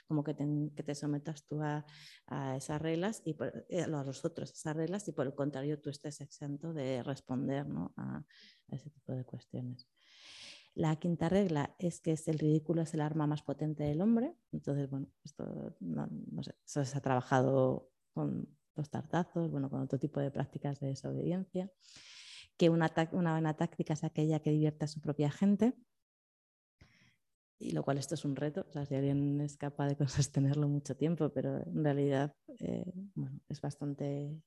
como 0.08 0.24
que 0.24 0.34
te, 0.34 0.46
que 0.76 0.84
te 0.84 0.96
sometas 0.96 1.46
tú 1.46 1.62
a, 1.62 1.86
a, 2.28 2.58
esas 2.58 2.82
reglas 2.82 3.22
y 3.26 3.36
eh, 3.70 3.84
a 3.84 3.88
los 3.88 4.26
otros 4.26 4.52
esas 4.52 4.76
reglas 4.76 5.08
y 5.08 5.14
por 5.14 5.26
el 5.26 5.34
contrario 5.34 5.80
tú 5.80 5.90
estés 5.90 6.20
exento 6.22 6.74
de 6.74 7.04
responder 7.04 7.68
¿no? 7.68 7.94
a, 7.96 8.18
a 8.18 8.76
ese 8.76 8.90
tipo 8.90 9.14
de 9.14 9.24
cuestiones. 9.24 9.88
La 10.74 10.96
quinta 10.98 11.28
regla 11.28 11.76
es 11.80 12.00
que 12.00 12.16
el 12.26 12.40
ridículo 12.40 12.82
es 12.82 12.94
el 12.94 13.02
arma 13.02 13.28
más 13.28 13.42
potente 13.44 13.84
del 13.84 14.02
hombre. 14.02 14.36
Entonces, 14.52 14.90
bueno, 14.90 15.08
esto 15.24 15.76
no, 15.80 16.10
eso 16.66 16.86
se 16.86 16.98
ha 16.98 17.02
trabajado 17.02 17.90
con 18.14 18.48
los 18.76 18.90
tartazos, 18.90 19.52
bueno, 19.52 19.70
con 19.70 19.82
otro 19.82 20.00
tipo 20.00 20.20
de 20.22 20.32
prácticas 20.32 20.80
de 20.80 20.88
desobediencia. 20.88 21.70
Que 22.58 22.70
una, 22.70 22.90
una 23.12 23.34
buena 23.34 23.56
táctica 23.56 23.94
es 23.94 24.04
aquella 24.04 24.40
que 24.40 24.52
divierte 24.52 24.86
a 24.86 24.88
su 24.88 25.02
propia 25.02 25.30
gente. 25.30 25.76
Y 27.60 27.72
lo 27.72 27.84
cual 27.84 27.98
esto 27.98 28.16
es 28.16 28.26
un 28.26 28.36
reto, 28.36 28.66
o 28.68 28.72
sea, 28.72 28.86
si 28.86 28.96
alguien 28.96 29.40
es 29.42 29.56
capaz 29.58 29.90
de 29.90 30.08
sostenerlo 30.08 30.68
mucho 30.68 30.96
tiempo, 30.96 31.30
pero 31.30 31.58
en 31.58 31.84
realidad, 31.84 32.34
eh, 32.60 32.92
bueno, 33.14 33.40
es 33.50 33.62
bastante 33.62 34.42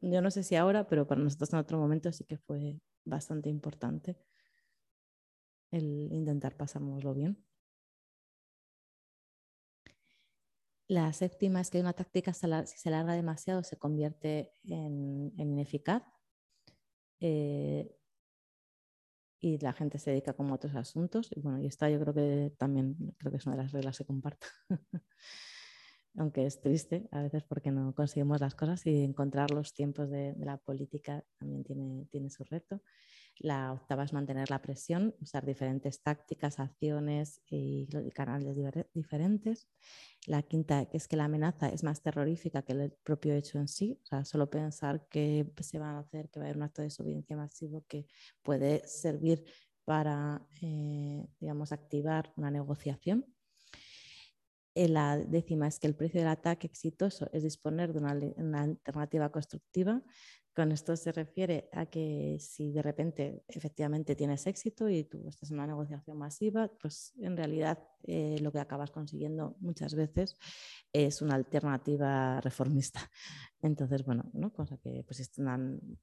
yo 0.00 0.22
no 0.22 0.30
sé 0.30 0.42
si 0.42 0.56
ahora, 0.56 0.86
pero 0.88 1.06
para 1.06 1.20
nosotros 1.20 1.52
en 1.52 1.58
otro 1.58 1.78
momento 1.78 2.10
sí 2.12 2.24
que 2.24 2.38
fue 2.38 2.80
bastante 3.04 3.50
importante 3.50 4.16
el 5.70 6.12
intentar 6.12 6.56
pasárnoslo 6.56 7.14
bien. 7.14 7.46
La 10.88 11.12
séptima 11.12 11.60
es 11.60 11.70
que 11.70 11.80
una 11.80 11.94
táctica, 11.94 12.32
si 12.32 12.78
se 12.78 12.88
alarga 12.88 13.14
demasiado, 13.14 13.64
se 13.64 13.76
convierte 13.76 14.52
en, 14.64 15.32
ineficaz 15.36 16.04
eh, 17.18 17.92
y 19.40 19.58
la 19.58 19.72
gente 19.72 19.98
se 19.98 20.10
dedica 20.10 20.34
como 20.34 20.52
a 20.52 20.56
otros 20.56 20.76
asuntos. 20.76 21.28
Y 21.34 21.40
bueno, 21.40 21.60
y 21.60 21.66
esta 21.66 21.90
yo 21.90 22.00
creo 22.00 22.14
que 22.14 22.54
también 22.56 22.96
creo 23.18 23.32
que 23.32 23.38
es 23.38 23.46
una 23.46 23.56
de 23.56 23.62
las 23.64 23.72
reglas 23.72 23.98
que 23.98 24.04
comparto. 24.04 24.46
Aunque 26.18 26.46
es 26.46 26.60
triste 26.60 27.08
a 27.10 27.20
veces 27.20 27.42
porque 27.42 27.72
no 27.72 27.92
conseguimos 27.94 28.40
las 28.40 28.54
cosas 28.54 28.86
y 28.86 29.02
encontrar 29.02 29.50
los 29.50 29.74
tiempos 29.74 30.08
de, 30.08 30.34
de 30.34 30.46
la 30.46 30.56
política 30.56 31.24
también 31.36 31.64
tiene, 31.64 32.06
tiene 32.10 32.30
su 32.30 32.44
reto. 32.44 32.80
La 33.38 33.72
octava 33.72 34.04
es 34.04 34.12
mantener 34.12 34.50
la 34.50 34.62
presión, 34.62 35.14
usar 35.20 35.44
diferentes 35.44 36.02
tácticas, 36.02 36.58
acciones 36.58 37.42
y 37.50 37.86
canales 38.14 38.56
diferentes. 38.94 39.68
La 40.26 40.42
quinta 40.42 40.88
es 40.92 41.06
que 41.06 41.16
la 41.16 41.26
amenaza 41.26 41.68
es 41.68 41.84
más 41.84 42.02
terrorífica 42.02 42.62
que 42.62 42.72
el 42.72 42.92
propio 43.04 43.34
hecho 43.34 43.58
en 43.58 43.68
sí. 43.68 44.00
O 44.02 44.06
sea, 44.06 44.24
solo 44.24 44.48
pensar 44.48 45.06
que 45.08 45.52
se 45.60 45.78
va 45.78 45.90
a 45.90 45.98
hacer, 45.98 46.30
que 46.30 46.40
va 46.40 46.46
a 46.46 46.48
haber 46.48 46.56
un 46.56 46.62
acto 46.62 46.80
de 46.80 46.86
desobediencia 46.86 47.36
masivo 47.36 47.84
que 47.86 48.06
puede 48.42 48.86
servir 48.88 49.44
para, 49.84 50.44
eh, 50.62 51.26
digamos, 51.38 51.72
activar 51.72 52.32
una 52.36 52.50
negociación. 52.50 53.26
Eh, 54.74 54.88
la 54.88 55.16
décima 55.16 55.68
es 55.68 55.78
que 55.78 55.86
el 55.86 55.94
precio 55.94 56.20
del 56.20 56.28
ataque 56.28 56.66
exitoso 56.66 57.30
es 57.32 57.42
disponer 57.42 57.92
de 57.92 57.98
una 57.98 58.62
alternativa 58.62 59.30
constructiva 59.30 60.02
con 60.56 60.72
esto 60.72 60.96
se 60.96 61.12
refiere 61.12 61.68
a 61.72 61.84
que 61.84 62.38
si 62.40 62.72
de 62.72 62.80
repente 62.80 63.44
efectivamente 63.46 64.16
tienes 64.16 64.46
éxito 64.46 64.88
y 64.88 65.04
tú 65.04 65.28
estás 65.28 65.50
en 65.50 65.58
una 65.58 65.66
negociación 65.66 66.16
masiva, 66.16 66.70
pues 66.80 67.12
en 67.18 67.36
realidad 67.36 67.78
eh, 68.02 68.38
lo 68.40 68.52
que 68.52 68.60
acabas 68.60 68.90
consiguiendo 68.90 69.56
muchas 69.60 69.94
veces 69.94 70.36
es 70.92 71.22
una 71.22 71.34
alternativa 71.34 72.40
reformista. 72.40 73.00
Entonces, 73.62 74.04
bueno, 74.04 74.30
¿no? 74.32 74.52
Cosa 74.52 74.78
que 74.78 75.04
pues 75.06 75.30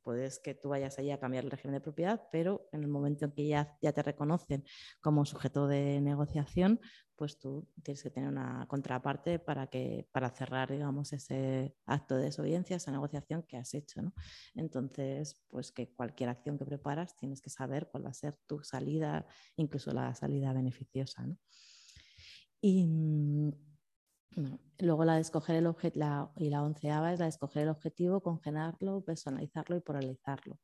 puedes 0.01 0.39
que 0.39 0.53
tú 0.53 0.69
vayas 0.69 0.99
allí 0.99 1.11
a 1.11 1.19
cambiar 1.19 1.45
el 1.45 1.51
régimen 1.51 1.75
de 1.75 1.81
propiedad, 1.81 2.27
pero 2.31 2.67
en 2.71 2.83
el 2.83 2.89
momento 2.89 3.25
en 3.25 3.31
que 3.31 3.47
ya, 3.47 3.77
ya 3.81 3.93
te 3.93 4.03
reconocen 4.03 4.65
como 5.01 5.25
sujeto 5.25 5.67
de 5.67 6.01
negociación, 6.01 6.79
pues 7.15 7.39
tú 7.39 7.69
tienes 7.83 8.03
que 8.03 8.09
tener 8.09 8.29
una 8.29 8.65
contraparte 8.67 9.39
para, 9.39 9.67
que, 9.67 10.07
para 10.11 10.29
cerrar, 10.29 10.71
digamos, 10.71 11.13
ese 11.13 11.75
acto 11.85 12.15
de 12.15 12.23
desobediencia, 12.25 12.75
esa 12.75 12.91
negociación 12.91 13.43
que 13.43 13.57
has 13.57 13.73
hecho. 13.73 14.13
Entonces, 14.55 15.41
pues 15.49 15.71
que 15.71 15.93
cualquier 15.93 16.29
acción 16.29 16.57
que 16.57 16.65
preparas 16.65 17.15
tienes 17.15 17.41
que 17.41 17.49
saber 17.49 17.87
cuál 17.89 18.05
va 18.05 18.09
a 18.09 18.13
ser 18.13 18.35
tu 18.47 18.61
salida, 18.63 19.25
incluso 19.55 19.91
la 19.91 20.13
salida 20.15 20.53
beneficiosa. 20.53 21.25
Y 22.65 22.87
mm, 22.87 23.51
luego 24.79 25.03
la 25.03 25.15
de 25.15 25.21
escoger 25.21 25.57
el 25.57 25.67
objetivo, 25.67 26.31
y 26.37 26.49
la 26.49 26.63
onceava 26.63 27.11
es 27.11 27.19
la 27.19 27.25
de 27.25 27.29
escoger 27.29 27.63
el 27.63 27.69
objetivo, 27.69 28.21
congelarlo, 28.21 29.01
personalizarlo 29.01 29.75
y 29.75 29.81
polarizarlo 29.81 30.59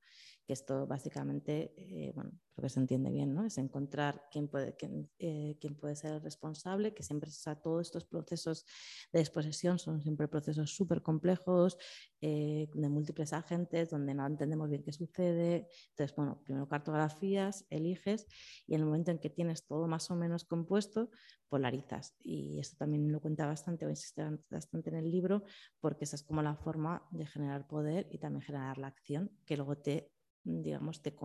que 0.50 0.54
esto 0.54 0.88
básicamente, 0.88 1.76
eh, 1.78 2.12
bueno, 2.16 2.32
creo 2.56 2.64
que 2.64 2.70
se 2.70 2.80
entiende 2.80 3.12
bien, 3.12 3.36
¿no? 3.36 3.46
Es 3.46 3.60
encontrar 3.60 4.24
quién 4.32 4.48
puede, 4.48 4.76
quién, 4.76 5.08
eh, 5.20 5.56
quién 5.62 5.76
puede 5.76 5.96
ser 5.96 6.14
el 6.14 6.24
responsable, 6.24 6.96
que 6.96 7.04
siempre, 7.04 7.30
o 7.30 7.56
todos 7.58 7.86
estos 7.86 8.06
procesos 8.06 8.66
de 9.14 9.20
exposición 9.20 9.78
son 9.78 10.02
siempre 10.02 10.28
procesos 10.28 10.72
súper 10.72 11.04
complejos, 11.04 11.78
eh, 12.20 12.68
de 12.74 12.90
múltiples 12.90 13.32
agentes, 13.32 13.92
donde 13.92 14.16
no 14.16 14.26
entendemos 14.26 14.72
bien 14.72 14.82
qué 14.82 14.92
sucede. 14.92 15.68
Entonces, 15.90 16.16
bueno, 16.16 16.42
primero 16.44 16.68
cartografías, 16.68 17.68
eliges 17.70 18.26
y 18.66 18.74
en 18.74 18.80
el 18.80 18.88
momento 18.88 19.12
en 19.12 19.20
que 19.20 19.30
tienes 19.30 19.68
todo 19.68 19.88
más 19.88 20.10
o 20.10 20.16
menos 20.16 20.46
compuesto, 20.46 21.12
polarizas. 21.48 22.16
Y 22.24 22.60
esto 22.60 22.76
también 22.76 23.12
lo 23.12 23.22
cuenta 23.22 23.46
bastante 23.46 23.86
o 23.86 23.90
insiste 23.92 24.24
bastante 24.50 24.90
en 24.90 24.96
el 24.96 25.12
libro, 25.12 25.44
porque 25.80 26.06
esa 26.06 26.16
es 26.16 26.24
como 26.24 26.42
la 26.42 26.56
forma 26.56 27.08
de 27.12 27.28
generar 27.28 27.68
poder 27.68 28.08
y 28.10 28.18
también 28.18 28.42
generar 28.42 28.80
la 28.80 28.88
acción 28.88 29.32
que 29.46 29.56
luego 29.56 29.78
te 29.78 30.12
digamos, 30.44 31.02
te, 31.02 31.16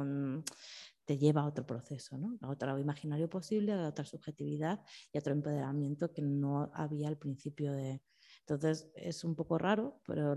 te 1.04 1.18
lleva 1.18 1.42
a 1.42 1.46
otro 1.46 1.66
proceso, 1.66 2.18
¿no? 2.18 2.38
a 2.40 2.50
otro 2.50 2.78
imaginario 2.78 3.28
posible, 3.28 3.72
a 3.72 3.88
otra 3.88 4.04
subjetividad 4.04 4.82
y 5.12 5.18
a 5.18 5.20
otro 5.20 5.32
empoderamiento 5.32 6.12
que 6.12 6.22
no 6.22 6.70
había 6.74 7.08
al 7.08 7.18
principio 7.18 7.72
de... 7.72 8.02
Entonces 8.40 8.90
es 8.94 9.24
un 9.24 9.34
poco 9.34 9.56
raro, 9.56 10.00
pero 10.06 10.34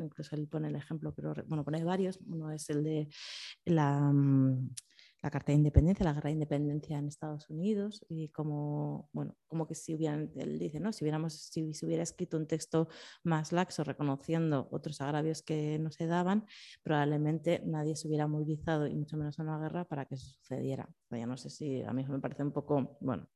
incluso 0.00 0.36
él 0.36 0.46
pone 0.46 0.68
el 0.68 0.76
ejemplo, 0.76 1.12
pero 1.12 1.34
bueno, 1.46 1.64
pone 1.64 1.82
varios. 1.82 2.20
Uno 2.26 2.52
es 2.52 2.70
el 2.70 2.84
de 2.84 3.08
la, 3.64 3.98
mm, 3.98 4.70
la 5.22 5.30
Carta 5.30 5.52
de 5.52 5.58
Independencia, 5.58 6.04
la 6.04 6.12
Guerra 6.12 6.28
de 6.28 6.34
Independencia 6.34 6.98
en 6.98 7.06
Estados 7.06 7.48
Unidos 7.48 8.04
y 8.08 8.28
como, 8.28 9.08
bueno, 9.12 9.36
como 9.46 9.66
que 9.68 9.74
si 9.74 9.94
hubieran, 9.94 10.32
él 10.36 10.58
dice, 10.58 10.80
¿no? 10.80 10.92
Si, 10.92 11.04
hubiéramos, 11.04 11.34
si 11.34 11.72
se 11.74 11.86
hubiera 11.86 12.02
escrito 12.02 12.36
un 12.36 12.46
texto 12.46 12.88
más 13.22 13.52
laxo 13.52 13.84
reconociendo 13.84 14.68
otros 14.72 15.00
agravios 15.00 15.42
que 15.42 15.78
no 15.78 15.90
se 15.92 16.06
daban, 16.06 16.46
probablemente 16.82 17.62
nadie 17.64 17.94
se 17.94 18.08
hubiera 18.08 18.26
movilizado 18.26 18.86
y 18.86 18.94
mucho 18.96 19.16
menos 19.16 19.38
en 19.38 19.48
una 19.48 19.60
guerra 19.60 19.84
para 19.84 20.06
que 20.06 20.16
eso 20.16 20.26
sucediera. 20.26 20.88
ya 21.10 21.26
no 21.26 21.36
sé 21.36 21.50
si 21.50 21.82
a 21.82 21.92
mí 21.92 22.04
me 22.08 22.18
parece 22.18 22.42
un 22.42 22.52
poco, 22.52 22.98
bueno, 23.00 23.28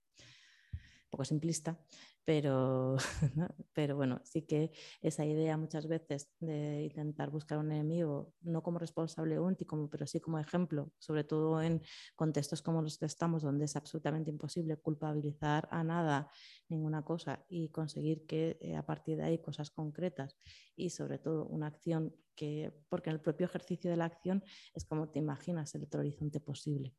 poco 1.16 1.24
simplista, 1.24 1.78
pero, 2.26 2.96
pero 3.72 3.96
bueno, 3.96 4.20
sí 4.22 4.42
que 4.42 4.70
esa 5.00 5.24
idea 5.24 5.56
muchas 5.56 5.88
veces 5.88 6.28
de 6.40 6.82
intentar 6.82 7.30
buscar 7.30 7.56
un 7.56 7.72
enemigo, 7.72 8.34
no 8.42 8.62
como 8.62 8.78
responsable 8.78 9.40
único, 9.40 9.88
pero 9.88 10.06
sí 10.06 10.20
como 10.20 10.38
ejemplo, 10.38 10.92
sobre 10.98 11.24
todo 11.24 11.62
en 11.62 11.80
contextos 12.16 12.60
como 12.60 12.82
los 12.82 12.98
que 12.98 13.06
estamos, 13.06 13.42
donde 13.42 13.64
es 13.64 13.76
absolutamente 13.76 14.30
imposible 14.30 14.76
culpabilizar 14.76 15.68
a 15.70 15.82
nada, 15.82 16.30
ninguna 16.68 17.02
cosa, 17.02 17.46
y 17.48 17.70
conseguir 17.70 18.26
que 18.26 18.58
eh, 18.60 18.76
a 18.76 18.84
partir 18.84 19.16
de 19.16 19.24
ahí 19.24 19.38
cosas 19.38 19.70
concretas 19.70 20.36
y 20.76 20.90
sobre 20.90 21.18
todo 21.18 21.46
una 21.46 21.68
acción 21.68 22.14
que, 22.34 22.74
porque 22.90 23.08
en 23.08 23.16
el 23.16 23.22
propio 23.22 23.46
ejercicio 23.46 23.90
de 23.90 23.96
la 23.96 24.04
acción 24.04 24.44
es 24.74 24.84
como 24.84 25.08
te 25.08 25.18
imaginas 25.18 25.74
el 25.74 25.84
otro 25.84 26.00
horizonte 26.00 26.40
posible. 26.40 26.94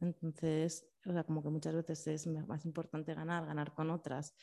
Entonces, 0.00 0.86
o 1.04 1.12
sea, 1.12 1.24
como 1.24 1.42
que 1.42 1.50
muchas 1.50 1.74
veces 1.74 2.06
es 2.06 2.26
más 2.26 2.64
importante 2.64 3.14
ganar, 3.14 3.46
ganar 3.46 3.74
con 3.74 3.90
otras 3.90 4.34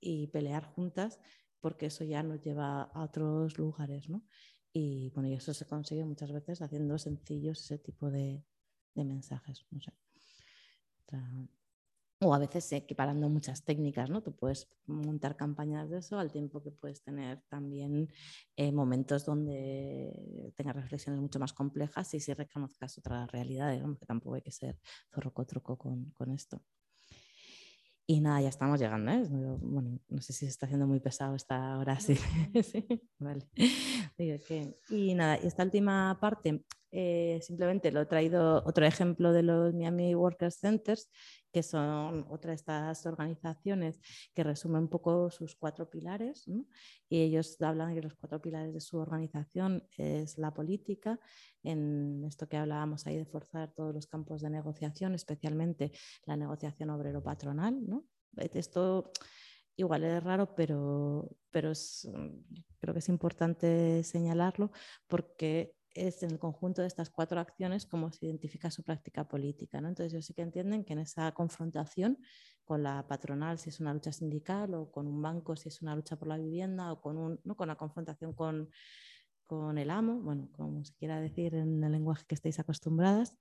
y 0.00 0.28
pelear 0.28 0.64
juntas, 0.64 1.20
porque 1.60 1.86
eso 1.86 2.04
ya 2.04 2.22
nos 2.22 2.40
lleva 2.40 2.82
a 2.82 3.02
otros 3.02 3.58
lugares, 3.58 4.08
¿no? 4.08 4.24
Y 4.72 5.10
bueno, 5.10 5.28
y 5.28 5.34
eso 5.34 5.54
se 5.54 5.66
consigue 5.66 6.04
muchas 6.04 6.32
veces 6.32 6.62
haciendo 6.62 6.98
sencillos 6.98 7.60
ese 7.60 7.78
tipo 7.78 8.10
de, 8.10 8.44
mensajes, 8.94 9.64
no 9.70 11.48
o 12.20 12.34
a 12.34 12.38
veces 12.38 12.72
equiparando 12.72 13.28
muchas 13.28 13.64
técnicas, 13.64 14.10
¿no? 14.10 14.22
Tú 14.22 14.34
puedes 14.34 14.68
montar 14.86 15.36
campañas 15.36 15.88
de 15.88 15.98
eso 15.98 16.18
al 16.18 16.32
tiempo 16.32 16.62
que 16.62 16.72
puedes 16.72 17.02
tener 17.02 17.42
también 17.48 18.08
eh, 18.56 18.72
momentos 18.72 19.24
donde 19.24 20.52
tengas 20.56 20.74
reflexiones 20.74 21.20
mucho 21.20 21.38
más 21.38 21.52
complejas 21.52 22.12
y 22.14 22.20
si 22.20 22.34
reconozcas 22.34 22.98
otras 22.98 23.30
realidades, 23.30 23.82
que 23.98 24.06
tampoco 24.06 24.34
hay 24.34 24.42
que 24.42 24.50
ser 24.50 24.78
zorroco 25.12 25.76
con, 25.76 26.10
con 26.10 26.32
esto. 26.32 26.60
Y 28.10 28.22
nada, 28.22 28.40
ya 28.40 28.48
estamos 28.48 28.80
llegando, 28.80 29.12
¿eh? 29.12 29.22
Bueno, 29.28 29.98
no 30.08 30.22
sé 30.22 30.32
si 30.32 30.46
se 30.46 30.50
está 30.50 30.64
haciendo 30.64 30.86
muy 30.86 30.98
pesado 30.98 31.36
esta 31.36 31.76
hora, 31.76 32.00
sí. 32.00 32.16
sí. 32.62 32.86
Vale. 33.18 33.46
Y 34.88 35.14
nada, 35.14 35.38
y 35.42 35.46
esta 35.46 35.62
última 35.62 36.18
parte, 36.18 36.64
eh, 36.90 37.38
simplemente 37.42 37.92
lo 37.92 38.00
he 38.00 38.06
traído 38.06 38.62
otro 38.64 38.86
ejemplo 38.86 39.32
de 39.32 39.42
los 39.42 39.74
Miami 39.74 40.14
Workers 40.14 40.56
Centers, 40.56 41.10
que 41.52 41.62
son 41.62 42.26
otra 42.30 42.50
de 42.50 42.56
estas 42.56 43.04
organizaciones 43.06 44.00
que 44.34 44.44
resumen 44.44 44.82
un 44.82 44.88
poco 44.88 45.30
sus 45.30 45.54
cuatro 45.54 45.88
pilares. 45.90 46.46
Y 47.08 47.22
ellos 47.22 47.60
hablan 47.60 47.94
que 47.94 48.02
los 48.02 48.14
cuatro 48.14 48.40
pilares 48.40 48.72
de 48.72 48.80
su 48.80 48.98
organización 48.98 49.86
es 49.96 50.38
la 50.38 50.52
política, 50.52 51.18
en 51.62 52.24
esto 52.26 52.48
que 52.48 52.56
hablábamos 52.56 53.06
ahí 53.06 53.16
de 53.16 53.26
forzar 53.26 53.72
todos 53.74 53.94
los 53.94 54.06
campos 54.06 54.42
de 54.42 54.50
negociación, 54.50 55.14
especialmente 55.14 55.92
la 56.26 56.36
negociación 56.36 56.90
obrero-patronal. 56.90 57.78
Esto 58.36 59.10
igual 59.76 60.04
es 60.04 60.22
raro, 60.22 60.54
pero, 60.54 61.36
pero 61.50 61.72
creo 62.78 62.94
que 62.94 62.98
es 62.98 63.08
importante 63.08 64.02
señalarlo 64.02 64.70
porque 65.06 65.77
es 65.94 66.22
en 66.22 66.32
el 66.32 66.38
conjunto 66.38 66.82
de 66.82 66.88
estas 66.88 67.10
cuatro 67.10 67.40
acciones 67.40 67.86
como 67.86 68.12
se 68.12 68.26
identifica 68.26 68.70
su 68.70 68.82
práctica 68.82 69.26
política. 69.26 69.80
¿no? 69.80 69.88
Entonces, 69.88 70.12
ellos 70.12 70.26
sí 70.26 70.34
que 70.34 70.42
entienden 70.42 70.84
que 70.84 70.92
en 70.92 71.00
esa 71.00 71.32
confrontación 71.32 72.18
con 72.64 72.82
la 72.82 73.06
patronal, 73.06 73.58
si 73.58 73.70
es 73.70 73.80
una 73.80 73.94
lucha 73.94 74.12
sindical, 74.12 74.74
o 74.74 74.90
con 74.90 75.06
un 75.06 75.22
banco, 75.22 75.56
si 75.56 75.68
es 75.68 75.80
una 75.80 75.96
lucha 75.96 76.16
por 76.16 76.28
la 76.28 76.36
vivienda, 76.36 76.92
o 76.92 77.00
con, 77.00 77.16
un, 77.16 77.40
¿no? 77.44 77.56
con 77.56 77.68
la 77.68 77.76
confrontación 77.76 78.34
con, 78.34 78.70
con 79.48 79.78
el 79.78 79.90
amo, 79.90 80.20
bueno, 80.20 80.50
como 80.52 80.84
se 80.84 80.92
quiera 80.94 81.20
decir 81.20 81.54
en 81.54 81.82
el 81.82 81.90
lenguaje 81.90 82.24
que 82.28 82.34
estéis 82.34 82.58
acostumbradas, 82.58 83.34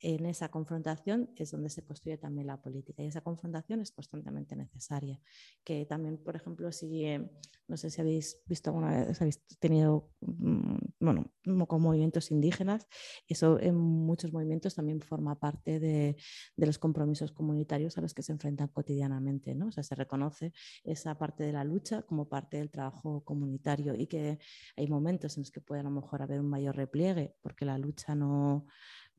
en 0.00 0.24
esa 0.24 0.48
confrontación 0.48 1.30
es 1.36 1.50
donde 1.50 1.68
se 1.68 1.84
construye 1.84 2.16
también 2.16 2.46
la 2.46 2.62
política 2.62 3.02
y 3.02 3.06
esa 3.06 3.20
confrontación 3.20 3.80
es 3.80 3.92
constantemente 3.92 4.56
necesaria. 4.56 5.20
Que 5.62 5.84
también, 5.84 6.16
por 6.16 6.34
ejemplo, 6.34 6.72
si, 6.72 7.04
eh, 7.04 7.30
no 7.68 7.76
sé 7.76 7.90
si 7.90 8.00
habéis 8.00 8.40
visto 8.46 8.70
alguna 8.70 9.04
vez, 9.04 9.20
habéis 9.20 9.46
tenido, 9.58 10.10
mm, 10.22 10.78
bueno, 10.98 11.30
con 11.68 11.82
movimientos 11.82 12.30
indígenas, 12.30 12.88
eso 13.28 13.60
en 13.60 13.76
muchos 13.76 14.32
movimientos 14.32 14.74
también 14.74 15.02
forma 15.02 15.38
parte 15.38 15.78
de, 15.78 16.16
de, 16.56 16.66
los 16.66 16.78
compromisos 16.78 17.32
comunitarios 17.32 17.98
a 17.98 18.00
los 18.00 18.14
que 18.14 18.22
se 18.22 18.32
enfrentan 18.32 18.68
cotidianamente, 18.68 19.54
¿no? 19.54 19.66
O 19.66 19.72
sea, 19.72 19.82
se 19.82 19.94
reconoce 19.94 20.54
esa 20.84 21.18
parte 21.18 21.44
de 21.44 21.52
la 21.52 21.64
lucha 21.64 22.02
como 22.02 22.30
parte 22.30 22.56
del 22.56 22.70
trabajo 22.70 23.22
comunitario 23.24 23.94
y 23.94 24.06
que 24.06 24.38
hay 24.76 24.88
momentos 24.88 25.36
en 25.36 25.49
que 25.50 25.60
puede 25.60 25.80
a 25.80 25.84
lo 25.84 25.90
mejor 25.90 26.22
haber 26.22 26.40
un 26.40 26.48
mayor 26.48 26.76
repliegue 26.76 27.36
porque 27.42 27.64
la 27.64 27.78
lucha 27.78 28.14
no 28.14 28.66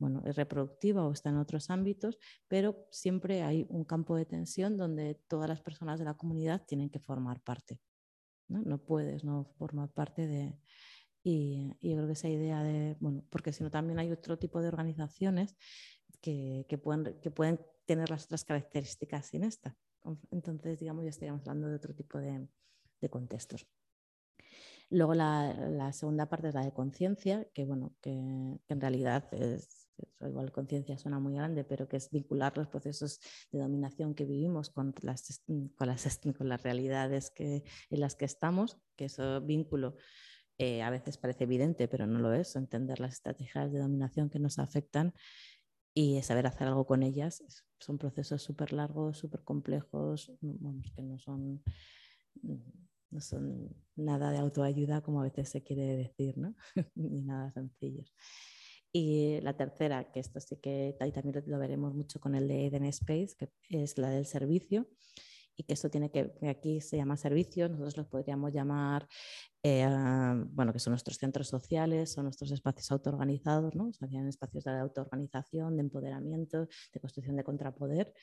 bueno, 0.01 0.23
es 0.25 0.36
reproductiva 0.36 1.05
o 1.05 1.11
está 1.11 1.29
en 1.29 1.38
otros 1.38 1.69
ámbitos, 1.69 2.17
pero 2.47 2.88
siempre 2.89 3.43
hay 3.43 3.67
un 3.69 3.86
campo 3.86 4.15
de 4.15 4.25
tensión 4.25 4.75
donde 4.75 5.21
todas 5.27 5.47
las 5.47 5.61
personas 5.61 5.99
de 5.99 6.05
la 6.05 6.15
comunidad 6.15 6.65
tienen 6.65 6.89
que 6.89 6.99
formar 6.99 7.39
parte. 7.41 7.79
No, 8.47 8.63
no 8.63 8.79
puedes 8.79 9.23
no 9.23 9.45
formar 9.59 9.89
parte 9.89 10.25
de... 10.25 10.57
Y, 11.23 11.67
yo 11.82 11.95
creo 11.97 12.07
que 12.07 12.13
esa 12.13 12.29
idea 12.29 12.63
de, 12.63 12.97
bueno, 12.99 13.23
porque 13.29 13.53
si 13.53 13.63
no 13.63 13.69
también 13.69 13.99
hay 13.99 14.11
otro 14.11 14.39
tipo 14.39 14.59
de 14.59 14.69
organizaciones 14.69 15.55
que, 16.19 16.65
que, 16.67 16.79
pueden, 16.79 17.19
que 17.21 17.29
pueden 17.29 17.59
tener 17.86 18.09
las 18.09 18.25
otras 18.25 18.43
características 18.43 19.27
sin 19.27 19.43
esta. 19.43 19.77
Entonces, 20.32 20.79
digamos, 20.79 21.03
ya 21.03 21.11
estaríamos 21.11 21.41
hablando 21.41 21.67
de 21.67 21.75
otro 21.75 21.93
tipo 21.93 22.17
de 22.17 22.49
contextos. 23.11 23.67
Luego 24.91 25.13
la, 25.13 25.91
segunda 25.93 26.27
parte 26.27 26.49
es 26.49 26.53
la 26.53 26.65
de 26.65 26.73
conciencia, 26.73 27.47
que 27.53 27.63
bueno, 27.63 27.95
que, 28.01 28.11
en 28.11 28.81
realidad 28.81 29.33
es, 29.33 29.89
igual 30.19 30.51
conciencia 30.51 30.97
suena 30.97 31.17
muy 31.17 31.33
grande, 31.33 31.63
pero 31.63 31.87
que 31.87 31.95
es 31.95 32.11
vincular 32.11 32.57
los 32.57 32.67
procesos 32.67 33.21
de 33.53 33.59
dominación 33.59 34.13
que 34.13 34.25
vivimos 34.25 34.69
con 34.69 34.93
las, 35.01 35.43
con 35.77 35.87
las, 35.87 36.19
con 36.37 36.49
las 36.49 36.61
realidades 36.61 37.31
que, 37.31 37.63
en 37.89 37.99
las 38.01 38.15
que 38.15 38.25
estamos, 38.25 38.79
que 38.97 39.05
ese 39.05 39.39
vínculo 39.39 39.95
eh, 40.57 40.81
a 40.83 40.89
veces 40.89 41.17
parece 41.17 41.45
evidente, 41.45 41.87
pero 41.87 42.05
no 42.05 42.19
lo 42.19 42.33
es, 42.33 42.57
entender 42.57 42.99
las 42.99 43.13
estrategias 43.13 43.71
de 43.71 43.79
dominación 43.79 44.29
que 44.29 44.39
nos 44.39 44.59
afectan 44.59 45.13
y 45.93 46.21
saber 46.21 46.47
hacer 46.47 46.67
algo 46.67 46.85
con 46.85 47.01
ellas. 47.01 47.63
Son 47.79 47.97
procesos 47.97 48.41
súper 48.41 48.73
largos, 48.73 49.19
súper 49.19 49.41
complejos, 49.45 50.33
que 50.95 51.01
no 51.01 51.17
son 51.17 51.63
no 53.12 53.22
son 53.22 53.70
nada 53.95 54.32
de 54.32 54.39
autoayuda 54.39 55.01
como 55.01 55.22
a 55.22 55.24
veces 55.24 55.49
se 55.49 55.64
quiere 55.64 55.95
decir, 55.95 56.38
¿no? 56.38 56.55
ni 56.95 57.22
nada 57.22 57.51
sencillos. 57.51 58.14
Y 58.93 59.39
la 59.41 59.55
tercera, 59.55 60.12
que 60.12 60.20
esto 60.20 60.39
sí 60.39 60.57
que 60.57 60.95
también 60.97 61.43
lo 61.45 61.59
veremos 61.59 61.93
mucho 61.93 62.20
con 62.20 62.36
el 62.36 62.47
de 62.47 62.66
Eden 62.68 62.86
Space, 62.86 63.36
que 63.38 63.49
es 63.70 63.97
la 63.97 64.09
del 64.09 64.26
servicio, 64.26 64.88
y 65.55 65.64
que 65.64 65.74
esto 65.74 65.89
tiene 65.89 66.12
que, 66.12 66.34
aquí 66.49 66.82
se 66.82 66.97
llama 66.97 67.18
servicio, 67.18 67.70
nosotros 67.70 67.97
los 67.97 68.07
podríamos 68.07 68.51
llamar, 68.51 69.07
eh, 69.64 69.88
bueno, 70.49 70.74
que 70.74 70.80
son 70.80 70.91
nuestros 70.91 71.18
centros 71.18 71.47
sociales, 71.47 72.12
son 72.12 72.26
nuestros 72.26 72.51
espacios 72.51 72.91
autoorganizados, 72.91 73.76
¿no? 73.76 73.91
Son 73.93 74.28
espacios 74.28 74.64
de 74.64 74.72
autoorganización, 74.72 75.76
de 75.76 75.82
empoderamiento, 75.82 76.68
de 76.93 76.99
construcción 76.99 77.36
de 77.36 77.43
contrapoder, 77.43 78.14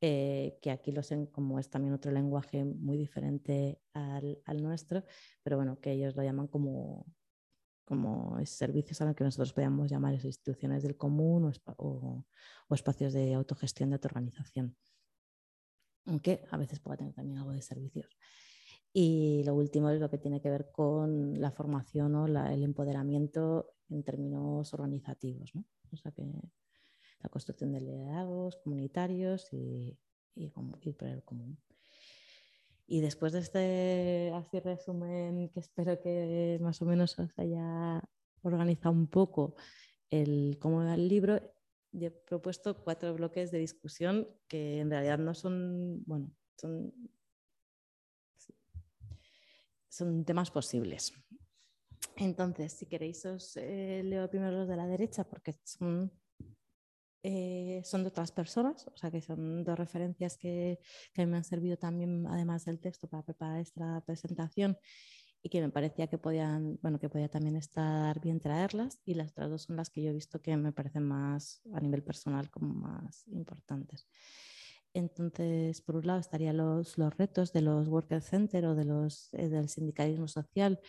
eh, 0.00 0.58
que 0.62 0.70
aquí 0.70 0.92
los 0.92 1.12
como 1.32 1.58
es 1.58 1.70
también 1.70 1.94
otro 1.94 2.12
lenguaje 2.12 2.64
muy 2.64 2.96
diferente 2.96 3.80
al, 3.92 4.62
nuestro, 4.62 5.04
pero 5.42 5.56
bueno, 5.56 5.80
que 5.80 5.92
ellos 5.92 6.14
lo 6.16 6.22
llaman 6.22 6.46
como, 6.46 7.06
como 7.84 8.38
servicios 8.44 9.00
a 9.00 9.06
los 9.06 9.14
que 9.14 9.24
nosotros 9.24 9.52
podríamos 9.52 9.90
llamar 9.90 10.14
instituciones 10.14 10.82
del 10.82 10.96
común 10.96 11.52
o 11.76 12.24
espacios 12.70 13.12
de 13.12 13.34
autogestión 13.34 13.90
de 13.90 13.94
autoorganización 13.96 14.76
aunque 16.08 16.42
a 16.50 16.56
veces 16.56 16.80
pueda 16.80 16.96
tener 16.96 17.14
también 17.14 17.38
algo 17.38 17.52
de 17.52 17.62
servicios. 17.62 18.16
Y 18.92 19.42
lo 19.44 19.54
último 19.54 19.90
es 19.90 20.00
lo 20.00 20.10
que 20.10 20.18
tiene 20.18 20.40
que 20.40 20.50
ver 20.50 20.70
con 20.72 21.40
la 21.40 21.50
formación 21.50 22.14
o 22.14 22.26
el 22.26 22.64
empoderamiento 22.64 23.74
en 23.90 24.02
términos 24.02 24.72
organizativos, 24.74 25.54
¿no? 25.54 25.64
o 25.92 25.96
sea 25.96 26.10
que 26.12 26.26
la 27.22 27.28
construcción 27.28 27.72
de 27.72 27.80
liderazgos 27.80 28.56
comunitarios 28.56 29.52
y, 29.52 29.98
y, 30.34 30.48
para 30.92 31.12
el 31.12 31.22
común. 31.22 31.58
Y 32.86 33.00
después 33.00 33.32
de 33.32 33.40
este 33.40 34.32
así 34.34 34.60
resumen 34.60 35.50
que 35.50 35.60
espero 35.60 36.00
que 36.00 36.58
más 36.60 36.80
o 36.80 36.86
menos 36.86 37.18
os 37.18 37.38
haya 37.38 38.02
organizado 38.42 38.94
un 38.94 39.08
poco 39.08 39.56
el 40.10 40.58
cómo 40.58 40.78
va 40.78 40.94
el 40.94 41.08
libro, 41.08 41.40
yo 41.92 42.08
he 42.08 42.10
propuesto 42.10 42.82
cuatro 42.82 43.14
bloques 43.14 43.50
de 43.50 43.58
discusión 43.58 44.28
que 44.46 44.80
en 44.80 44.90
realidad 44.90 45.18
no 45.18 45.34
son, 45.34 46.02
bueno, 46.04 46.30
son, 46.56 46.92
son 49.88 50.24
temas 50.24 50.50
posibles. 50.50 51.12
Entonces, 52.16 52.72
si 52.72 52.86
queréis, 52.86 53.24
os 53.26 53.56
eh, 53.56 54.02
leo 54.04 54.28
primero 54.28 54.52
los 54.52 54.68
de 54.68 54.76
la 54.76 54.86
derecha 54.86 55.24
porque 55.24 55.56
son, 55.64 56.10
eh, 57.22 57.82
son 57.84 58.02
de 58.02 58.08
otras 58.08 58.32
personas, 58.32 58.86
o 58.86 58.96
sea 58.96 59.10
que 59.10 59.20
son 59.20 59.64
dos 59.64 59.78
referencias 59.78 60.36
que, 60.36 60.80
que 61.12 61.26
me 61.26 61.36
han 61.36 61.44
servido 61.44 61.76
también, 61.76 62.26
además 62.26 62.64
del 62.64 62.78
texto, 62.78 63.08
para 63.08 63.24
preparar 63.24 63.60
esta 63.60 64.00
presentación 64.02 64.78
y 65.42 65.48
que 65.48 65.60
me 65.60 65.70
parecía 65.70 66.08
que 66.08 66.18
podían, 66.18 66.78
bueno, 66.82 66.98
que 66.98 67.08
podía 67.08 67.28
también 67.28 67.56
estar 67.56 68.20
bien 68.20 68.40
traerlas 68.40 69.00
y 69.04 69.14
las 69.14 69.30
otras 69.30 69.50
dos 69.50 69.62
son 69.62 69.76
las 69.76 69.90
que 69.90 70.02
yo 70.02 70.10
he 70.10 70.14
visto 70.14 70.40
que 70.40 70.56
me 70.56 70.72
parecen 70.72 71.04
más 71.04 71.60
a 71.72 71.80
nivel 71.80 72.02
personal 72.02 72.50
como 72.50 72.74
más 72.74 73.26
importantes. 73.28 74.06
Entonces, 74.94 75.80
por 75.82 75.96
un 75.96 76.06
lado 76.06 76.18
estarían 76.18 76.56
los, 76.56 76.98
los 76.98 77.16
retos 77.16 77.52
de 77.52 77.62
los 77.62 77.88
Worker 77.88 78.22
Center 78.22 78.64
o 78.66 78.74
de 78.74 78.84
los, 78.84 79.32
eh, 79.34 79.48
del 79.48 79.68
sindicalismo 79.68 80.28
social 80.28 80.80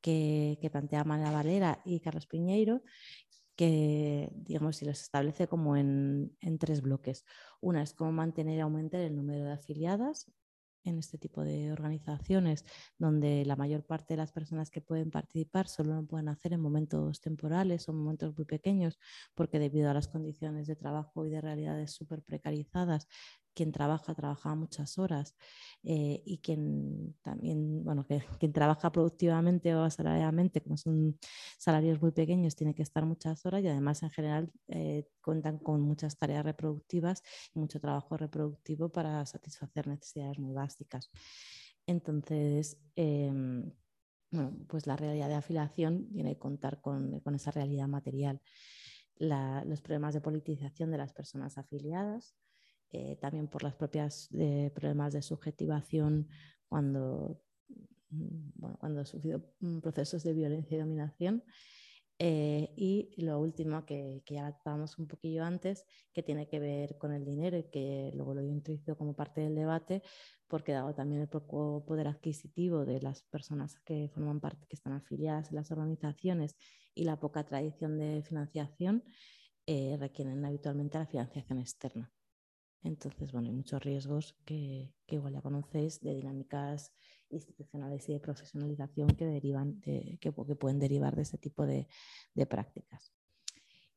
que, 0.00 0.58
que 0.60 0.70
plantea 0.70 1.04
Manuela 1.04 1.32
Valera 1.32 1.80
y 1.84 2.00
Carlos 2.00 2.26
Piñeiro, 2.26 2.82
que 3.56 4.30
digamos, 4.34 4.76
se 4.76 4.86
los 4.86 5.00
establece 5.00 5.48
como 5.48 5.76
en, 5.76 6.36
en, 6.40 6.58
tres 6.58 6.82
bloques. 6.82 7.24
Una 7.60 7.82
es 7.82 7.94
cómo 7.94 8.12
mantener 8.12 8.58
y 8.58 8.60
aumentar 8.60 9.00
el 9.00 9.16
número 9.16 9.44
de 9.44 9.52
afiliadas, 9.52 10.30
en 10.86 10.98
este 10.98 11.18
tipo 11.18 11.42
de 11.42 11.72
organizaciones 11.72 12.64
donde 12.98 13.44
la 13.44 13.56
mayor 13.56 13.84
parte 13.84 14.14
de 14.14 14.18
las 14.18 14.32
personas 14.32 14.70
que 14.70 14.80
pueden 14.80 15.10
participar 15.10 15.68
solo 15.68 15.94
lo 15.94 16.06
pueden 16.06 16.28
hacer 16.28 16.52
en 16.52 16.60
momentos 16.60 17.20
temporales 17.20 17.88
o 17.88 17.92
momentos 17.92 18.36
muy 18.36 18.46
pequeños 18.46 18.98
porque 19.34 19.58
debido 19.58 19.90
a 19.90 19.94
las 19.94 20.08
condiciones 20.08 20.66
de 20.66 20.76
trabajo 20.76 21.26
y 21.26 21.30
de 21.30 21.40
realidades 21.40 21.92
súper 21.92 22.22
precarizadas 22.22 23.08
quien 23.56 23.72
trabaja, 23.72 24.14
trabaja 24.14 24.54
muchas 24.54 24.98
horas 24.98 25.34
eh, 25.82 26.22
y 26.26 26.38
quien 26.38 27.16
también, 27.22 27.82
bueno, 27.82 28.06
quien 28.38 28.52
trabaja 28.52 28.92
productivamente 28.92 29.74
o 29.74 29.82
asalariadamente, 29.82 30.60
como 30.60 30.76
son 30.76 31.18
salarios 31.58 32.00
muy 32.00 32.12
pequeños, 32.12 32.54
tiene 32.54 32.74
que 32.74 32.82
estar 32.82 33.04
muchas 33.06 33.44
horas 33.46 33.64
y 33.64 33.68
además 33.68 34.02
en 34.02 34.10
general 34.10 34.52
eh, 34.68 35.08
cuentan 35.22 35.58
con 35.58 35.80
muchas 35.80 36.18
tareas 36.18 36.44
reproductivas 36.44 37.22
y 37.54 37.58
mucho 37.58 37.80
trabajo 37.80 38.16
reproductivo 38.16 38.90
para 38.90 39.24
satisfacer 39.24 39.88
necesidades 39.88 40.38
muy 40.38 40.52
básicas. 40.52 41.10
Entonces, 41.86 42.78
em, 42.94 43.72
bueno, 44.30 44.54
pues 44.68 44.86
la 44.86 44.96
realidad 44.96 45.28
de 45.28 45.34
afiliación 45.34 46.12
tiene 46.12 46.34
que 46.34 46.38
contar 46.38 46.82
con, 46.82 47.20
con 47.20 47.34
esa 47.34 47.50
realidad 47.52 47.88
material. 47.88 48.42
Los 49.18 49.80
problemas 49.80 50.12
de 50.12 50.20
politización 50.20 50.90
de 50.90 50.98
las 50.98 51.14
personas 51.14 51.56
afiliadas, 51.56 52.36
eh, 52.92 53.16
también 53.20 53.48
por 53.48 53.62
las 53.62 53.74
propias 53.74 54.28
eh, 54.32 54.70
problemas 54.74 55.12
de 55.12 55.22
subjetivación 55.22 56.28
cuando, 56.68 57.42
mm, 58.10 58.50
bueno, 58.54 58.76
cuando 58.78 59.04
sufrido 59.04 59.42
mm, 59.60 59.80
procesos 59.80 60.22
de 60.22 60.32
violencia 60.32 60.76
y 60.76 60.80
dominación. 60.80 61.44
Eh, 62.18 62.72
y 62.76 63.12
lo 63.18 63.38
último 63.40 63.84
que, 63.84 64.22
ya 64.26 64.48
estábamos 64.48 64.98
un 64.98 65.06
poquillo 65.06 65.44
antes, 65.44 65.84
que 66.12 66.22
tiene 66.22 66.48
que 66.48 66.60
ver 66.60 66.96
con 66.98 67.12
el 67.12 67.24
dinero 67.24 67.58
y 67.58 67.64
que 67.64 68.10
luego 68.14 68.34
lo 68.34 68.40
he 68.40 68.46
introducido 68.46 68.96
como 68.96 69.14
parte 69.14 69.42
del 69.42 69.54
debate, 69.54 70.02
porque 70.48 70.72
dado 70.72 70.94
también 70.94 71.22
el 71.22 71.28
poco 71.28 71.84
poder 71.86 72.08
adquisitivo 72.08 72.86
de 72.86 73.02
las 73.02 73.22
personas 73.24 73.78
que 73.80 74.08
forman 74.14 74.40
parte, 74.40 74.66
que 74.68 74.76
están 74.76 74.94
afiliadas 74.94 75.50
en 75.50 75.56
las 75.56 75.70
organizaciones 75.70 76.56
y 76.94 77.04
la 77.04 77.20
poca 77.20 77.44
tradición 77.44 77.98
de 77.98 78.22
financiación, 78.22 79.04
requieren 79.66 80.44
habitualmente 80.44 80.98
la 80.98 81.06
financiación 81.06 81.60
externa. 81.60 82.15
Entonces, 82.86 83.32
bueno, 83.32 83.48
hay 83.48 83.54
muchos 83.54 83.82
riesgos 83.82 84.36
que, 84.44 84.94
igual 85.08 85.34
ya 85.34 85.42
conocéis 85.42 86.00
de 86.00 86.14
dinámicas 86.14 86.92
institucionales 87.30 88.08
y 88.08 88.12
de 88.12 88.20
profesionalización 88.20 89.08
que, 89.08 89.26
derivan 89.26 89.80
que, 89.80 90.32
pueden 90.32 90.78
derivar 90.78 91.16
de 91.16 91.22
este 91.22 91.36
tipo 91.36 91.66
de, 91.66 91.88
prácticas. 92.48 93.12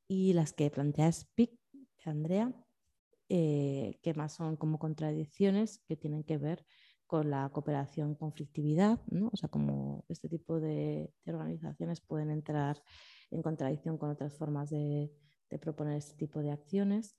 Y 0.08 0.34
las 0.34 0.54
que 0.54 0.72
plantea 0.72 1.12
SPIC, 1.12 1.52
Andrea, 2.04 2.52
eh, 3.30 4.00
que 4.02 4.16
más 4.16 4.34
son 4.34 4.56
como 4.58 4.80
contradicciones 4.80 5.84
que 5.88 5.96
tienen 5.96 6.24
que 6.24 6.40
ver 6.40 6.66
con 7.06 7.30
la 7.30 7.48
cooperación 7.50 8.16
conflictividad, 8.16 9.00
¿no? 9.12 9.30
o 9.32 9.38
sea, 9.38 9.50
como 9.50 10.04
este 10.10 10.30
tipo 10.30 10.60
de, 10.60 11.14
organizaciones 11.28 12.02
pueden 12.02 12.32
entrar 12.32 12.82
en 13.30 13.44
contradicción 13.44 14.00
con 14.00 14.10
otras 14.10 14.36
formas 14.36 14.72
de, 14.72 15.12
de 15.50 15.60
proponer 15.60 15.98
este 15.98 16.16
tipo 16.16 16.40
de 16.42 16.52
acciones 16.52 17.16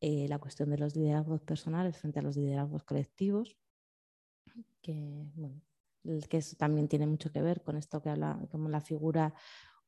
eh, 0.00 0.26
la 0.28 0.38
cuestión 0.38 0.70
de 0.70 0.78
los 0.78 0.96
liderazgos 0.96 1.42
personales 1.42 1.98
frente 1.98 2.20
a 2.20 2.22
los 2.22 2.36
liderazgos 2.36 2.84
colectivos, 2.84 3.56
que, 4.80 5.26
bueno, 5.34 5.60
que 6.28 6.42
también 6.56 6.88
tiene 6.88 7.06
mucho 7.06 7.30
que 7.30 7.42
ver 7.42 7.62
con 7.62 7.76
esto 7.76 8.00
que 8.00 8.08
habla, 8.08 8.40
como 8.50 8.68
la 8.68 8.80
figura 8.80 9.34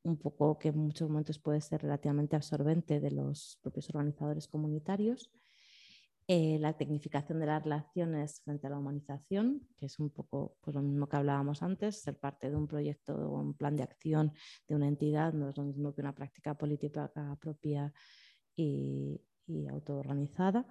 un 0.03 0.17
poco 0.17 0.59
que 0.59 0.69
en 0.69 0.77
muchos 0.77 1.09
momentos 1.09 1.39
puede 1.39 1.61
ser 1.61 1.81
relativamente 1.81 2.35
absorbente 2.35 2.99
de 2.99 3.11
los 3.11 3.57
propios 3.61 3.89
organizadores 3.89 4.47
comunitarios. 4.47 5.31
Eh, 6.27 6.57
la 6.59 6.73
tecnificación 6.77 7.39
de 7.39 7.47
las 7.47 7.63
relaciones 7.63 8.41
frente 8.41 8.67
a 8.67 8.69
la 8.69 8.77
humanización, 8.77 9.67
que 9.77 9.87
es 9.87 9.99
un 9.99 10.09
poco 10.09 10.57
pues, 10.61 10.75
lo 10.75 10.81
mismo 10.81 11.07
que 11.07 11.17
hablábamos 11.17 11.63
antes, 11.63 12.01
ser 12.01 12.17
parte 12.17 12.49
de 12.49 12.55
un 12.55 12.67
proyecto 12.67 13.13
o 13.15 13.41
un 13.41 13.55
plan 13.55 13.75
de 13.75 13.83
acción 13.83 14.31
de 14.67 14.75
una 14.75 14.87
entidad 14.87 15.33
no 15.33 15.49
es 15.49 15.57
lo 15.57 15.63
mismo 15.63 15.93
que 15.93 16.01
una 16.01 16.15
práctica 16.15 16.53
política 16.53 17.11
propia 17.39 17.93
y, 18.55 19.19
y 19.47 19.67
autoorganizada, 19.67 20.65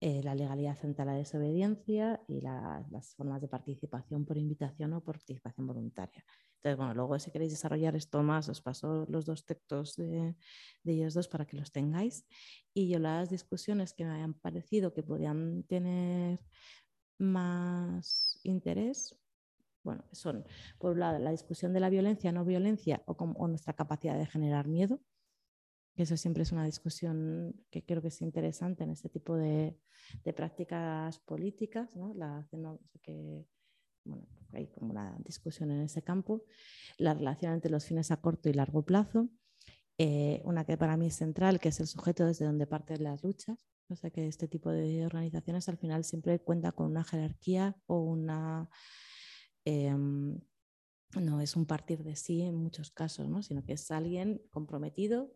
eh, 0.00 0.22
la 0.22 0.34
legalidad 0.34 0.76
frente 0.76 1.00
a 1.00 1.06
la 1.06 1.14
desobediencia 1.14 2.20
y 2.28 2.42
las 2.42 3.14
formas 3.14 3.40
de 3.40 3.48
participación 3.48 4.26
por 4.26 4.36
invitación 4.36 4.92
o 4.92 5.02
participación 5.02 5.66
voluntaria. 5.66 6.22
Entonces, 6.56 6.76
bueno, 6.76 6.94
luego 6.94 7.18
si 7.18 7.30
queréis 7.30 7.52
desarrollar 7.52 7.96
esto 7.96 8.22
más, 8.22 8.48
os 8.50 8.60
paso 8.60 9.06
los 9.08 9.24
dos 9.24 9.46
textos 9.46 9.96
de, 9.96 10.36
ellos 10.84 11.14
dos 11.14 11.26
para 11.28 11.46
que 11.46 11.56
los 11.56 11.72
tengáis. 11.72 12.26
Y 12.74 12.88
yo 12.88 12.98
las 12.98 13.30
discusiones 13.30 13.94
que 13.94 14.04
me 14.04 14.12
hayan 14.12 14.34
parecido 14.34 14.92
que 14.92 15.02
podían 15.02 15.62
tener 15.62 16.40
más 17.18 18.40
interés, 18.42 19.18
bueno, 19.82 20.04
son, 20.12 20.44
por 20.78 20.92
un 20.92 21.00
la 21.00 21.30
discusión 21.30 21.72
de 21.72 21.80
la 21.80 21.88
violencia, 21.88 22.30
no 22.32 22.44
violencia 22.44 23.02
o, 23.06 23.12
o 23.12 23.48
nuestra 23.48 23.72
capacidad 23.72 24.18
de 24.18 24.26
generar 24.26 24.68
miedo, 24.68 25.00
eso 25.96 26.16
siempre 26.16 26.42
es 26.42 26.52
una 26.52 26.64
discusión 26.64 27.54
que 27.70 27.84
creo 27.84 28.02
que 28.02 28.08
es 28.08 28.20
interesante 28.20 28.84
en 28.84 28.90
este 28.90 29.08
tipo 29.08 29.36
de, 29.36 29.78
prácticas 30.36 31.18
políticas, 31.20 31.88
que, 33.02 33.46
bueno, 34.04 34.26
hay 34.52 34.66
como 34.68 34.90
una 34.90 35.16
discusión 35.24 35.70
en 35.70 35.82
ese 35.82 36.02
campo. 36.02 36.44
La 36.98 37.14
relación 37.14 37.52
entre 37.52 37.70
los 37.70 37.84
fines 37.84 38.10
a 38.10 38.16
corto 38.20 38.48
y 38.48 38.54
largo 38.54 38.84
plazo. 38.84 39.28
Eh, 39.96 40.42
una 40.44 40.64
que 40.64 40.76
para 40.76 40.96
mí 40.96 41.06
es 41.06 41.14
central, 41.14 41.60
que 41.60 41.68
es 41.68 41.78
el 41.78 41.86
sujeto 41.86 42.26
desde 42.26 42.44
donde 42.44 42.66
parten 42.66 43.04
las 43.04 43.22
luchas. 43.22 43.58
O 43.88 43.94
sea 43.94 44.10
que 44.10 44.26
este 44.26 44.48
tipo 44.48 44.70
de 44.70 45.06
organizaciones 45.06 45.68
al 45.68 45.76
final 45.76 46.04
siempre 46.04 46.40
cuenta 46.40 46.72
con 46.72 46.86
una 46.86 47.04
jerarquía 47.04 47.76
o 47.86 48.00
una 48.00 48.68
em, 49.64 50.40
no 51.20 51.40
es 51.40 51.54
un 51.54 51.66
partir 51.66 52.02
de 52.02 52.16
sí 52.16 52.42
en 52.42 52.56
muchos 52.56 52.90
casos, 52.90 53.28
¿no? 53.28 53.42
sino 53.42 53.64
que 53.64 53.74
es 53.74 53.90
alguien 53.90 54.42
comprometido 54.50 55.30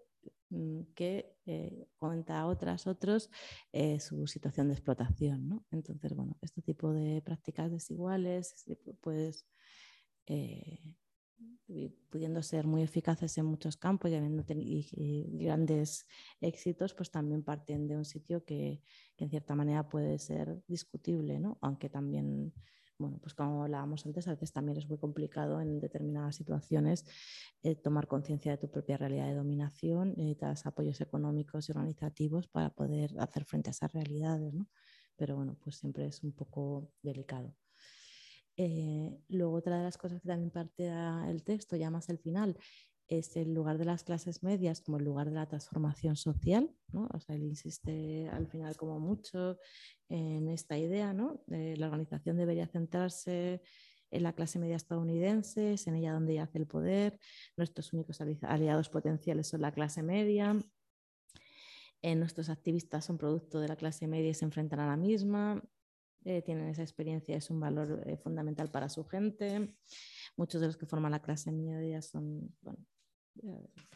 que 0.94 1.36
eh, 1.46 1.88
cuenta 1.96 2.40
a 2.40 2.46
otras, 2.46 2.86
otros 2.86 3.30
eh, 3.72 4.00
su 4.00 4.26
situación 4.26 4.68
de 4.68 4.74
explotación. 4.74 5.48
¿no? 5.48 5.66
Entonces, 5.70 6.14
bueno, 6.14 6.36
este 6.40 6.62
tipo 6.62 6.92
de 6.92 7.22
prácticas 7.22 7.70
desiguales, 7.70 8.64
pues 9.00 9.46
eh, 10.26 10.94
pudiendo 12.10 12.42
ser 12.42 12.66
muy 12.66 12.82
eficaces 12.82 13.36
en 13.38 13.44
muchos 13.44 13.76
campos 13.76 14.10
y 14.10 14.14
habiendo 14.14 14.44
tenido 14.44 14.82
grandes 15.32 16.06
éxitos, 16.40 16.94
pues 16.94 17.10
también 17.10 17.42
parten 17.42 17.86
de 17.86 17.96
un 17.96 18.04
sitio 18.04 18.44
que, 18.44 18.82
que, 19.16 19.24
en 19.24 19.30
cierta 19.30 19.54
manera 19.54 19.88
puede 19.88 20.18
ser 20.18 20.62
discutible, 20.66 21.38
¿no? 21.38 21.58
aunque 21.60 21.88
también 21.88 22.52
bueno, 22.98 23.18
pues 23.20 23.34
como 23.34 23.62
hablábamos 23.62 24.04
antes, 24.06 24.26
a 24.28 24.32
veces 24.32 24.52
también 24.52 24.76
es 24.78 24.88
muy 24.88 24.98
complicado 24.98 25.60
en 25.60 25.80
determinadas 25.80 26.36
situaciones 26.36 27.04
eh, 27.62 27.76
tomar 27.76 28.08
conciencia 28.08 28.52
de 28.52 28.58
tu 28.58 28.70
propia 28.70 28.96
realidad 28.96 29.26
de 29.26 29.34
dominación, 29.34 30.14
necesitas 30.16 30.66
apoyos 30.66 31.00
económicos 31.00 31.68
y 31.68 31.72
organizativos 31.72 32.48
para 32.48 32.70
poder 32.70 33.18
hacer 33.18 33.44
frente 33.44 33.70
a 33.70 33.72
esas 33.72 33.92
realidades, 33.92 34.52
¿no? 34.54 34.68
Pero 35.16 35.36
bueno, 35.36 35.56
pues 35.62 35.76
siempre 35.76 36.06
es 36.06 36.22
un 36.22 36.32
poco 36.32 36.90
delicado. 37.02 37.54
Eh, 38.56 39.16
luego 39.28 39.54
otra 39.54 39.78
de 39.78 39.84
las 39.84 39.96
cosas 39.96 40.20
que 40.20 40.28
también 40.28 40.50
parte 40.50 40.88
el 41.28 41.44
texto, 41.44 41.76
ya 41.76 41.90
más 41.90 42.10
al 42.10 42.18
final, 42.18 42.58
es 43.08 43.36
el 43.36 43.54
lugar 43.54 43.78
de 43.78 43.86
las 43.86 44.04
clases 44.04 44.42
medias 44.42 44.80
como 44.80 44.98
el 44.98 45.04
lugar 45.04 45.30
de 45.30 45.36
la 45.36 45.46
transformación 45.46 46.16
social, 46.16 46.70
¿no? 46.92 47.08
O 47.12 47.20
sea, 47.20 47.34
él 47.36 47.42
insiste 47.42 48.28
al 48.28 48.46
final 48.46 48.76
como 48.76 49.00
mucho 49.00 49.58
en 50.08 50.48
esta 50.48 50.76
idea, 50.76 51.12
¿no? 51.14 51.42
La 51.46 51.86
organización 51.86 52.36
debería 52.36 52.66
centrarse 52.66 53.62
en 54.10 54.22
la 54.22 54.32
clase 54.32 54.58
media 54.58 54.76
estadounidense, 54.76 55.74
es 55.74 55.86
en 55.86 55.96
ella 55.96 56.12
donde 56.12 56.34
yace 56.34 56.58
el 56.58 56.66
poder, 56.66 57.18
nuestros 57.56 57.92
únicos 57.92 58.20
aliados 58.20 58.88
potenciales 58.88 59.48
son 59.48 59.62
la 59.62 59.72
clase 59.72 60.02
media, 60.02 60.56
eh, 62.00 62.14
nuestros 62.14 62.48
activistas 62.48 63.04
son 63.04 63.18
producto 63.18 63.60
de 63.60 63.68
la 63.68 63.76
clase 63.76 64.06
media 64.06 64.30
y 64.30 64.34
se 64.34 64.44
enfrentan 64.44 64.80
a 64.80 64.86
la 64.86 64.96
misma, 64.96 65.62
eh, 66.24 66.42
tienen 66.42 66.68
esa 66.68 66.82
experiencia, 66.82 67.36
es 67.36 67.50
un 67.50 67.60
valor 67.60 68.02
eh, 68.06 68.16
fundamental 68.16 68.70
para 68.70 68.88
su 68.88 69.04
gente. 69.04 69.74
Muchos 70.36 70.60
de 70.60 70.66
los 70.68 70.76
que 70.76 70.86
forman 70.86 71.12
la 71.12 71.22
clase 71.22 71.50
media 71.50 72.02
son, 72.02 72.54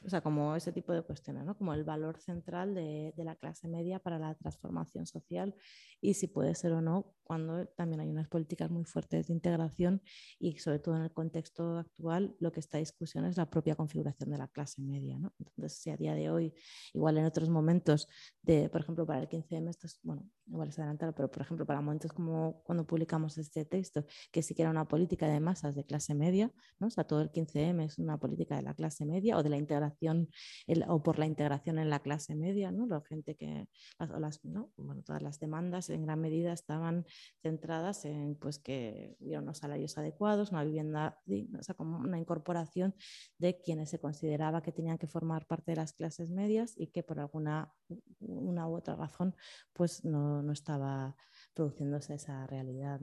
o 0.04 0.08
sea, 0.08 0.20
como 0.20 0.56
ese 0.56 0.72
tipo 0.72 0.92
de 0.92 1.02
cuestiones, 1.02 1.44
¿no? 1.44 1.56
como 1.56 1.74
el 1.74 1.84
valor 1.84 2.18
central 2.18 2.74
de, 2.74 3.12
de, 3.16 3.24
la 3.24 3.36
clase 3.36 3.68
media 3.68 3.98
para 3.98 4.18
la 4.18 4.34
transformación 4.34 5.06
social 5.06 5.54
y 6.00 6.14
si 6.14 6.26
puede 6.26 6.54
ser 6.54 6.72
o 6.72 6.80
no 6.80 7.14
cuando 7.32 7.66
también 7.68 7.98
hay 7.98 8.10
unas 8.10 8.28
políticas 8.28 8.70
muy 8.70 8.84
fuertes 8.84 9.28
de 9.28 9.32
integración 9.32 10.02
y 10.38 10.58
sobre 10.58 10.80
todo 10.80 10.96
en 10.96 11.04
el 11.04 11.12
contexto 11.12 11.78
actual 11.78 12.36
lo 12.40 12.52
que 12.52 12.60
está 12.60 12.76
en 12.76 12.82
discusión 12.82 13.24
es 13.24 13.38
la 13.38 13.48
propia 13.48 13.74
configuración 13.74 14.28
de 14.28 14.36
la 14.36 14.48
clase 14.48 14.82
media. 14.82 15.18
¿no? 15.18 15.32
Entonces, 15.38 15.78
si 15.78 15.88
a 15.88 15.96
día 15.96 16.14
de 16.14 16.28
hoy, 16.28 16.52
igual 16.92 17.16
en 17.16 17.24
otros 17.24 17.48
momentos, 17.48 18.06
de, 18.42 18.68
por 18.68 18.82
ejemplo, 18.82 19.06
para 19.06 19.20
el 19.20 19.30
15M, 19.30 19.70
esto 19.70 19.86
es, 19.86 19.98
bueno, 20.02 20.28
igual 20.46 20.68
es 20.68 20.78
adelantado, 20.78 21.14
pero 21.14 21.30
por 21.30 21.40
ejemplo, 21.40 21.64
para 21.64 21.80
momentos 21.80 22.12
como 22.12 22.62
cuando 22.64 22.86
publicamos 22.86 23.38
este 23.38 23.64
texto, 23.64 24.04
que 24.30 24.42
sí 24.42 24.54
que 24.54 24.60
era 24.60 24.70
una 24.70 24.86
política 24.86 25.26
de 25.26 25.40
masas 25.40 25.74
de 25.74 25.86
clase 25.86 26.14
media, 26.14 26.52
¿no? 26.80 26.88
o 26.88 26.90
sea, 26.90 27.04
todo 27.04 27.22
el 27.22 27.32
15M 27.32 27.86
es 27.86 27.98
una 27.98 28.18
política 28.18 28.56
de 28.56 28.62
la 28.62 28.74
clase 28.74 29.06
media 29.06 29.38
o 29.38 29.42
de 29.42 29.48
la 29.48 29.56
integración 29.56 30.28
el, 30.66 30.84
o 30.86 31.02
por 31.02 31.18
la 31.18 31.24
integración 31.24 31.78
en 31.78 31.88
la 31.88 32.00
clase 32.00 32.34
media, 32.34 32.70
¿no? 32.72 32.86
La 32.86 33.00
gente 33.00 33.36
que, 33.36 33.66
las, 33.98 34.44
¿no? 34.44 34.70
bueno, 34.76 35.02
todas 35.02 35.22
las 35.22 35.40
demandas 35.40 35.88
en 35.88 36.02
gran 36.02 36.20
medida 36.20 36.52
estaban 36.52 37.06
centradas 37.42 38.04
en 38.04 38.36
pues, 38.36 38.58
que 38.58 39.16
hubiera 39.20 39.40
unos 39.40 39.58
salarios 39.58 39.96
adecuados, 39.98 40.50
una 40.50 40.64
vivienda 40.64 41.20
digna, 41.24 41.58
o 41.60 41.62
sea, 41.62 41.74
como 41.74 41.98
una 41.98 42.18
incorporación 42.18 42.94
de 43.38 43.60
quienes 43.60 43.90
se 43.90 43.98
consideraba 43.98 44.62
que 44.62 44.72
tenían 44.72 44.98
que 44.98 45.06
formar 45.06 45.46
parte 45.46 45.72
de 45.72 45.76
las 45.76 45.92
clases 45.92 46.30
medias 46.30 46.74
y 46.76 46.88
que 46.88 47.02
por 47.02 47.20
alguna 47.20 47.72
una 48.20 48.68
u 48.68 48.76
otra 48.76 48.96
razón 48.96 49.34
pues 49.72 50.04
no, 50.04 50.42
no 50.42 50.52
estaba 50.52 51.16
produciéndose 51.54 52.14
esa 52.14 52.46
realidad. 52.46 53.00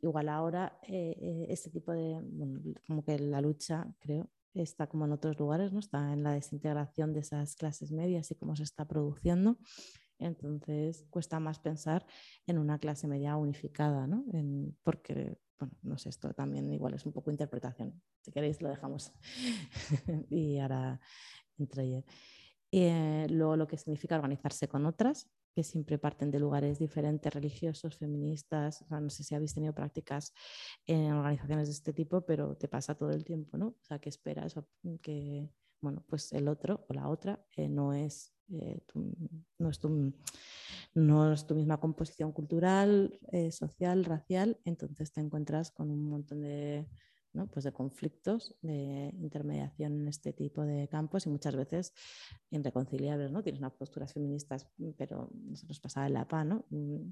Igual 0.00 0.28
ahora 0.28 0.78
eh, 0.82 1.16
eh, 1.20 1.46
este 1.48 1.70
tipo 1.70 1.92
de, 1.92 2.20
bueno, 2.22 2.60
como 2.86 3.04
que 3.04 3.18
la 3.18 3.40
lucha, 3.40 3.86
creo, 3.98 4.30
está 4.52 4.86
como 4.86 5.04
en 5.04 5.12
otros 5.12 5.38
lugares, 5.38 5.72
¿no? 5.72 5.80
está 5.80 6.12
en 6.12 6.22
la 6.22 6.32
desintegración 6.32 7.12
de 7.12 7.20
esas 7.20 7.56
clases 7.56 7.92
medias 7.92 8.30
y 8.30 8.34
cómo 8.34 8.56
se 8.56 8.62
está 8.62 8.86
produciendo. 8.86 9.58
Entonces 10.18 11.04
cuesta 11.10 11.40
más 11.40 11.58
pensar 11.58 12.06
en 12.46 12.58
una 12.58 12.78
clase 12.78 13.06
media 13.06 13.36
unificada, 13.36 14.06
¿no? 14.06 14.24
porque, 14.82 15.38
bueno, 15.58 15.74
no 15.82 15.98
sé, 15.98 16.08
esto 16.08 16.32
también 16.32 16.72
igual 16.72 16.94
es 16.94 17.06
un 17.06 17.12
poco 17.12 17.30
interpretación. 17.30 18.00
Si 18.22 18.32
queréis 18.32 18.60
lo 18.62 18.68
dejamos 18.68 19.12
y 20.30 20.58
ahora 20.58 21.00
entre 21.58 22.04
eh, 22.72 23.26
luego 23.30 23.56
lo 23.56 23.66
que 23.66 23.78
significa 23.78 24.16
organizarse 24.16 24.68
con 24.68 24.86
otras, 24.86 25.28
que 25.54 25.62
siempre 25.62 25.98
parten 25.98 26.30
de 26.30 26.38
lugares 26.38 26.78
diferentes, 26.78 27.32
religiosos, 27.32 27.96
feministas. 27.96 28.84
no 28.90 29.08
sé 29.08 29.24
si 29.24 29.34
habéis 29.34 29.54
tenido 29.54 29.72
prácticas 29.72 30.34
en 30.86 31.12
organizaciones 31.12 31.68
de 31.68 31.72
este 31.72 31.92
tipo, 31.94 32.26
pero 32.26 32.56
te 32.56 32.68
pasa 32.68 32.94
todo 32.94 33.10
el 33.10 33.24
tiempo, 33.24 33.56
¿no? 33.56 33.68
O 33.68 33.82
sea, 33.82 33.98
que 33.98 34.10
esperas 34.10 34.54
que, 35.00 35.48
bueno, 35.80 36.04
pues 36.06 36.32
el 36.34 36.48
otro 36.48 36.84
o 36.88 36.92
la 36.92 37.08
otra 37.08 37.42
eh, 37.56 37.68
no 37.68 37.94
es 37.94 38.35
eh, 38.52 38.80
no, 39.58 39.70
es 41.32 41.46
tu, 41.46 41.54
misma 41.54 41.78
composición 41.78 42.32
cultural, 42.32 43.18
eh, 43.32 43.50
social, 43.50 44.04
racial, 44.04 44.58
entonces 44.64 45.12
te 45.12 45.20
encuentras 45.20 45.70
con 45.70 45.90
un 45.90 46.08
montón 46.08 46.42
de, 46.42 46.86
pues 47.44 47.64
de 47.64 47.72
conflictos 47.72 48.56
de 48.62 49.12
intermediación 49.18 50.00
en 50.00 50.08
este 50.08 50.32
tipo 50.32 50.62
de 50.62 50.88
campos 50.88 51.26
y 51.26 51.28
muchas 51.28 51.54
veces 51.54 51.92
irreconciliables. 52.50 53.30
¿no? 53.30 53.42
Tienes 53.42 53.60
unas 53.60 53.74
posturas 53.74 54.14
feministas, 54.14 54.66
pero 54.96 55.30
se 55.54 55.66
nos 55.66 55.80
pasaba 55.80 56.06
en 56.06 56.14
la 56.14 56.26
PA, 56.26 56.44
¿no? 56.44 56.64
Mm, 56.70 57.10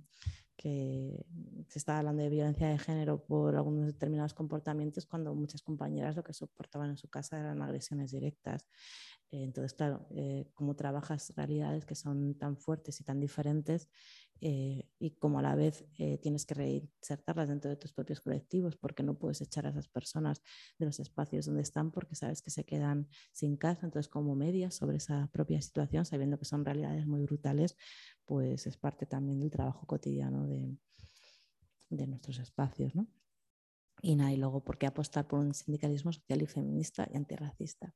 que 0.57 1.27
se 1.69 1.79
está 1.79 1.99
hablando 1.99 2.23
de 2.23 2.31
violencia 2.31 2.69
de 2.69 2.79
género 2.79 3.25
por 3.25 3.57
algunos 3.57 3.87
determinados 3.87 4.35
comportamientos 4.35 5.05
cuando 5.05 5.35
muchas 5.35 5.63
compañeras 5.63 6.17
lo 6.17 6.23
que 6.23 6.33
soportaban 6.33 6.91
en 6.91 6.97
su 6.97 7.09
casa 7.09 7.39
eran 7.39 7.61
agresiones 7.61 8.13
directas. 8.13 8.67
Entonces, 9.31 9.75
claro, 9.75 10.07
eh, 10.11 10.49
cómo 10.55 10.77
trabajas 10.77 11.33
realidades 11.37 11.85
que 11.85 11.97
son 11.97 12.37
tan 12.37 12.57
fuertes 12.57 13.01
y 13.01 13.05
tan 13.05 13.19
diferentes 13.19 13.89
eh, 14.41 14.84
y 14.99 15.13
como 15.13 15.39
a 15.39 15.43
la 15.43 15.55
vez 15.55 15.85
eh, 15.99 16.19
tienes 16.19 16.47
que 16.47 16.55
reinsertarlas 16.55 17.49
dentro 17.49 17.71
de 17.71 17.77
tus 17.77 17.93
propios 17.93 18.21
colectivos 18.21 18.77
porque 18.77 19.03
no 19.03 19.19
puedes 19.19 19.41
echar 19.41 19.67
a 19.67 19.71
esas 19.71 19.89
personas 19.89 20.43
de 20.79 20.87
los 20.87 21.01
espacios 21.01 21.47
donde 21.47 21.63
están 21.63 21.91
porque 21.91 22.15
sabes 22.15 22.43
que 22.43 22.51
se 22.51 22.65
quedan 22.65 23.09
sin 23.33 23.57
casa. 23.57 23.87
Entonces, 23.87 24.09
como 24.09 24.35
medias 24.35 24.75
sobre 24.75 24.99
esa 24.99 25.29
propia 25.33 25.61
situación, 25.61 26.05
sabiendo 26.05 26.39
que 26.39 26.45
son 26.45 26.65
realidades 26.65 27.07
muy 27.07 27.23
brutales, 27.23 27.77
pues 28.25 28.67
es 28.67 28.77
parte 28.77 29.07
también 29.07 29.41
del 29.41 29.51
trabajo 29.51 29.87
cotidiano 29.87 30.47
de, 30.47 30.77
de 31.91 32.07
nuestros 32.07 32.39
espacios. 32.39 32.95
¿no? 32.95 33.09
Y 34.03 34.17
nada, 34.17 34.33
y 34.33 34.37
luego, 34.37 34.63
¿por 34.63 34.79
qué 34.79 34.87
apostar 34.87 35.27
por 35.27 35.41
un 35.41 35.55
sindicalismo 35.55 36.13
social 36.13 36.43
y 36.43 36.47
feminista 36.47 37.09
y 37.13 37.17
antirracista? 37.17 37.95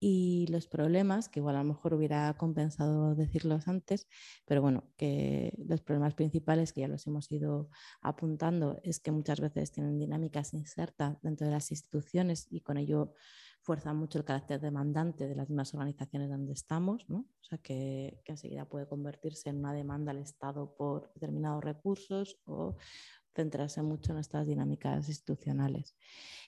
Y 0.00 0.46
los 0.48 0.66
problemas, 0.66 1.28
que 1.28 1.40
igual 1.40 1.56
a 1.56 1.62
lo 1.62 1.68
mejor 1.68 1.94
hubiera 1.94 2.34
compensado 2.34 3.14
decirlos 3.14 3.68
antes, 3.68 4.06
pero 4.44 4.60
bueno, 4.60 4.84
que 4.96 5.54
los 5.66 5.80
problemas 5.82 6.14
principales 6.14 6.72
que 6.72 6.82
ya 6.82 6.88
los 6.88 7.06
hemos 7.06 7.30
ido 7.32 7.70
apuntando 8.02 8.78
es 8.82 9.00
que 9.00 9.12
muchas 9.12 9.40
veces 9.40 9.72
tienen 9.72 9.98
dinámicas 9.98 10.54
insertas 10.54 11.20
dentro 11.22 11.46
de 11.46 11.52
las 11.52 11.70
instituciones 11.70 12.46
y 12.50 12.60
con 12.60 12.76
ello 12.76 13.14
fuerza 13.62 13.94
mucho 13.94 14.18
el 14.18 14.24
carácter 14.24 14.60
demandante 14.60 15.26
de 15.26 15.34
las 15.34 15.48
mismas 15.48 15.72
organizaciones 15.72 16.28
donde 16.28 16.52
estamos, 16.52 17.08
¿no? 17.08 17.26
o 17.40 17.44
sea 17.44 17.58
que, 17.58 18.20
que 18.24 18.32
enseguida 18.32 18.68
puede 18.68 18.86
convertirse 18.86 19.48
en 19.48 19.58
una 19.58 19.72
demanda 19.72 20.10
al 20.10 20.18
Estado 20.18 20.74
por 20.76 21.10
determinados 21.14 21.64
recursos 21.64 22.38
o 22.44 22.76
centrarse 23.34 23.82
mucho 23.82 24.12
en 24.12 24.18
estas 24.18 24.46
dinámicas 24.46 25.08
institucionales 25.08 25.96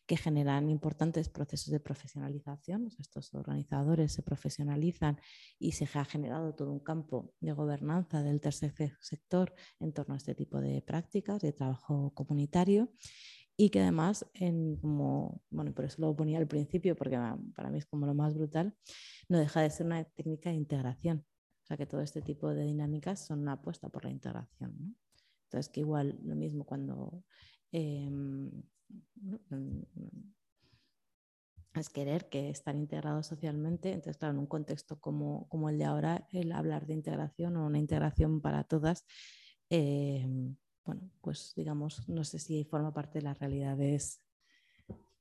que 0.07 0.17
generan 0.17 0.71
importantes 0.71 1.29
procesos 1.29 1.71
de 1.73 1.81
profesionalización. 1.81 2.87
estos 2.99 3.35
organizadores 3.35 4.13
se 4.13 4.23
profesionalizan 4.23 5.21
y 5.59 5.73
se 5.73 5.89
ha 5.95 6.05
generado 6.05 6.55
todo 6.55 6.73
un 6.73 6.81
campo 6.81 7.35
de 7.41 7.53
gobernanza 7.53 8.23
del 8.23 8.41
tercer 8.41 8.73
sector 9.01 9.53
en 9.81 9.93
torno 9.93 10.15
a 10.15 10.17
este 10.17 10.35
tipo 10.35 10.61
de 10.61 10.81
prácticas 10.83 11.43
de 11.43 11.53
trabajo 11.53 12.13
comunitario 12.15 12.93
y 13.57 13.71
que 13.71 13.81
además, 13.81 14.27
en 14.35 14.77
como, 14.77 15.41
bueno, 15.51 15.73
por 15.73 15.87
eso 15.87 16.03
lo 16.03 16.15
ponía 16.15 16.39
al 16.39 16.47
principio, 16.47 16.95
porque 16.95 17.19
para 17.55 17.71
mí 17.71 17.79
es 17.79 17.87
como 17.87 18.07
lo 18.07 18.15
más 18.15 18.35
brutal, 18.35 18.77
no 19.29 19.39
deja 19.39 19.63
de 19.63 19.71
ser 19.71 19.87
una 19.87 20.05
técnica 20.05 20.51
de 20.51 20.57
integración. 20.57 21.25
O 21.63 21.67
sea 21.67 21.77
que 21.77 21.87
todo 21.87 22.03
este 22.03 22.23
tipo 22.23 22.51
de 22.51 22.65
dinámicas 22.65 23.27
son 23.27 23.41
una 23.41 23.53
apuesta 23.53 23.89
por 23.89 24.05
la 24.05 24.11
integración. 24.11 24.77
¿no? 24.79 25.06
Entonces, 25.47 25.71
que 25.71 25.81
igual 25.81 26.19
lo 26.23 26.35
mismo 26.35 26.65
cuando 26.65 27.25
em, 27.73 28.51
es 31.75 31.89
querer 31.89 32.29
que 32.29 32.51
estar 32.51 32.75
integrados 32.75 33.27
socialmente. 33.27 33.93
Entonces, 33.93 34.19
claro, 34.19 34.35
en 34.35 34.41
un 34.41 34.47
contexto 34.47 35.01
como, 35.01 35.49
el 35.69 35.79
de 35.79 35.85
ahora, 35.85 36.27
el 36.33 36.53
hablar 36.53 36.87
de 36.87 36.95
integración 36.95 37.57
o 37.57 37.67
una 37.67 37.79
integración 37.79 38.41
para 38.41 38.65
todas 38.65 39.05
em, 39.71 40.57
bueno, 40.87 41.11
pues 41.21 41.53
digamos, 41.57 42.09
no 42.09 42.23
sé 42.25 42.39
si 42.39 42.65
forma 42.65 42.95
parte 42.95 43.19
de 43.19 43.25
las 43.25 43.39
realidades 43.39 44.23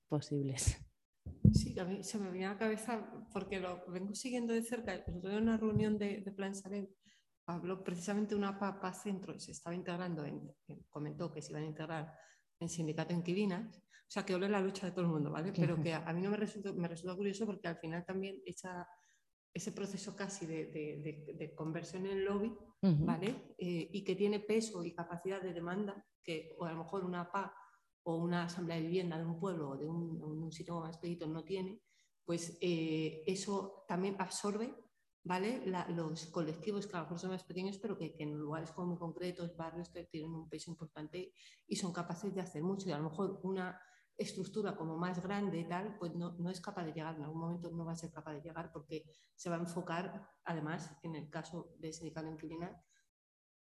posibles. 0.07 0.77
Sí, 1.51 1.77
a 1.79 1.85
mí 1.85 2.03
se 2.03 2.19
me 2.19 2.29
viene 2.29 2.45
a 2.45 2.53
la 2.53 2.59
cabeza 2.59 3.11
porque 3.33 3.59
lo 3.59 3.83
vengo 3.87 4.13
siguiendo 4.13 4.53
de 4.53 4.61
cerca. 4.61 4.93
en 4.93 5.25
una 5.25 5.57
reunión 5.57 5.97
de, 5.97 6.21
de 6.21 6.31
Plan 6.31 6.53
Salem 6.53 6.87
habló 7.47 7.83
precisamente 7.83 8.35
una 8.35 8.57
papa 8.57 8.93
centro, 8.93 9.37
se 9.39 9.51
estaba 9.51 9.75
integrando, 9.75 10.25
en, 10.25 10.51
comentó 10.89 11.31
que 11.31 11.41
se 11.41 11.51
iban 11.51 11.63
a 11.63 11.67
integrar 11.67 12.13
en 12.59 12.69
sindicato 12.69 13.13
inquilinas, 13.13 13.77
o 13.77 14.09
sea, 14.09 14.25
que 14.25 14.35
ole 14.35 14.49
la 14.49 14.61
lucha 14.61 14.85
de 14.85 14.91
todo 14.91 15.01
el 15.01 15.11
mundo, 15.11 15.31
¿vale? 15.31 15.51
Pero 15.51 15.81
que 15.81 15.93
a, 15.93 16.13
mí 16.13 16.21
no 16.21 16.29
me 16.29 16.37
resulta, 16.37 16.71
me 16.73 16.87
resulta 16.87 17.15
curioso 17.15 17.45
porque 17.45 17.67
al 17.67 17.77
final 17.77 18.05
también 18.05 18.41
esa, 18.45 18.87
ese 19.53 19.71
proceso 19.71 20.15
casi 20.15 20.45
de, 20.45 20.67
de, 20.67 21.33
de, 21.33 21.55
conversión 21.55 22.05
en 22.05 22.23
lobby, 22.23 22.55
¿vale? 22.81 23.55
Eh, 23.57 23.89
y 23.91 24.03
que 24.03 24.15
tiene 24.15 24.39
peso 24.39 24.83
y 24.83 24.93
capacidad 24.93 25.41
de 25.41 25.53
demanda, 25.53 26.05
que 26.23 26.55
o 26.57 26.65
a 26.65 26.71
lo 26.71 26.83
mejor 26.83 27.03
una 27.03 27.31
PA 27.31 27.53
o 28.03 28.17
una 28.17 28.43
asamblea 28.43 28.77
de 28.77 28.83
vivienda 28.83 29.17
de 29.17 29.25
un 29.25 29.39
pueblo 29.39 29.71
o 29.71 29.77
de 29.77 29.85
un, 29.85 30.21
un 30.21 30.51
sitio 30.51 30.79
más 30.79 30.97
pequeño 30.97 31.27
no 31.27 31.43
tiene, 31.43 31.81
pues 32.23 32.57
eh, 32.61 33.23
eso 33.25 33.85
también 33.87 34.15
absorbe 34.19 34.73
¿vale? 35.25 35.63
los 35.89 36.27
colectivos 36.27 36.85
que 36.85 36.95
a 36.95 36.99
lo 36.99 37.05
mejor 37.05 37.19
son 37.19 37.31
más 37.31 37.43
pequeños, 37.43 37.79
pero 37.79 37.97
que, 37.97 38.15
en 38.19 38.37
lugares 38.37 38.71
como 38.71 38.89
muy 38.89 38.97
concretos, 38.97 39.57
barrios 39.57 39.89
que 39.89 40.03
tienen 40.03 40.31
un 40.31 40.47
peso 40.47 40.69
importante 40.71 41.33
y 41.67 41.75
son 41.75 41.91
capaces 41.91 42.33
de 42.33 42.41
hacer 42.41 42.61
mucho. 42.61 42.87
Y 42.87 42.91
a 42.91 42.99
lo 42.99 43.09
mejor 43.09 43.39
una 43.43 43.79
estructura 44.15 44.77
como 44.77 44.97
más 44.97 45.21
grande 45.21 45.59
y 45.59 45.67
tal, 45.67 45.97
pues 45.97 46.13
no, 46.15 46.33
no, 46.37 46.49
es 46.49 46.61
capaz 46.61 46.85
de 46.85 46.93
llegar, 46.93 47.15
en 47.15 47.23
algún 47.23 47.41
momento 47.41 47.71
no 47.71 47.83
va 47.83 47.93
a 47.93 47.95
ser 47.95 48.11
capaz 48.11 48.33
de 48.33 48.41
llegar 48.41 48.71
porque 48.71 49.03
se 49.35 49.49
va 49.49 49.57
a 49.57 49.59
enfocar, 49.59 50.29
además, 50.45 50.95
en 51.01 51.15
el 51.15 51.29
caso 51.29 51.75
de 51.79 51.91
sindicato 51.91 52.29
inquilina, 52.29 52.81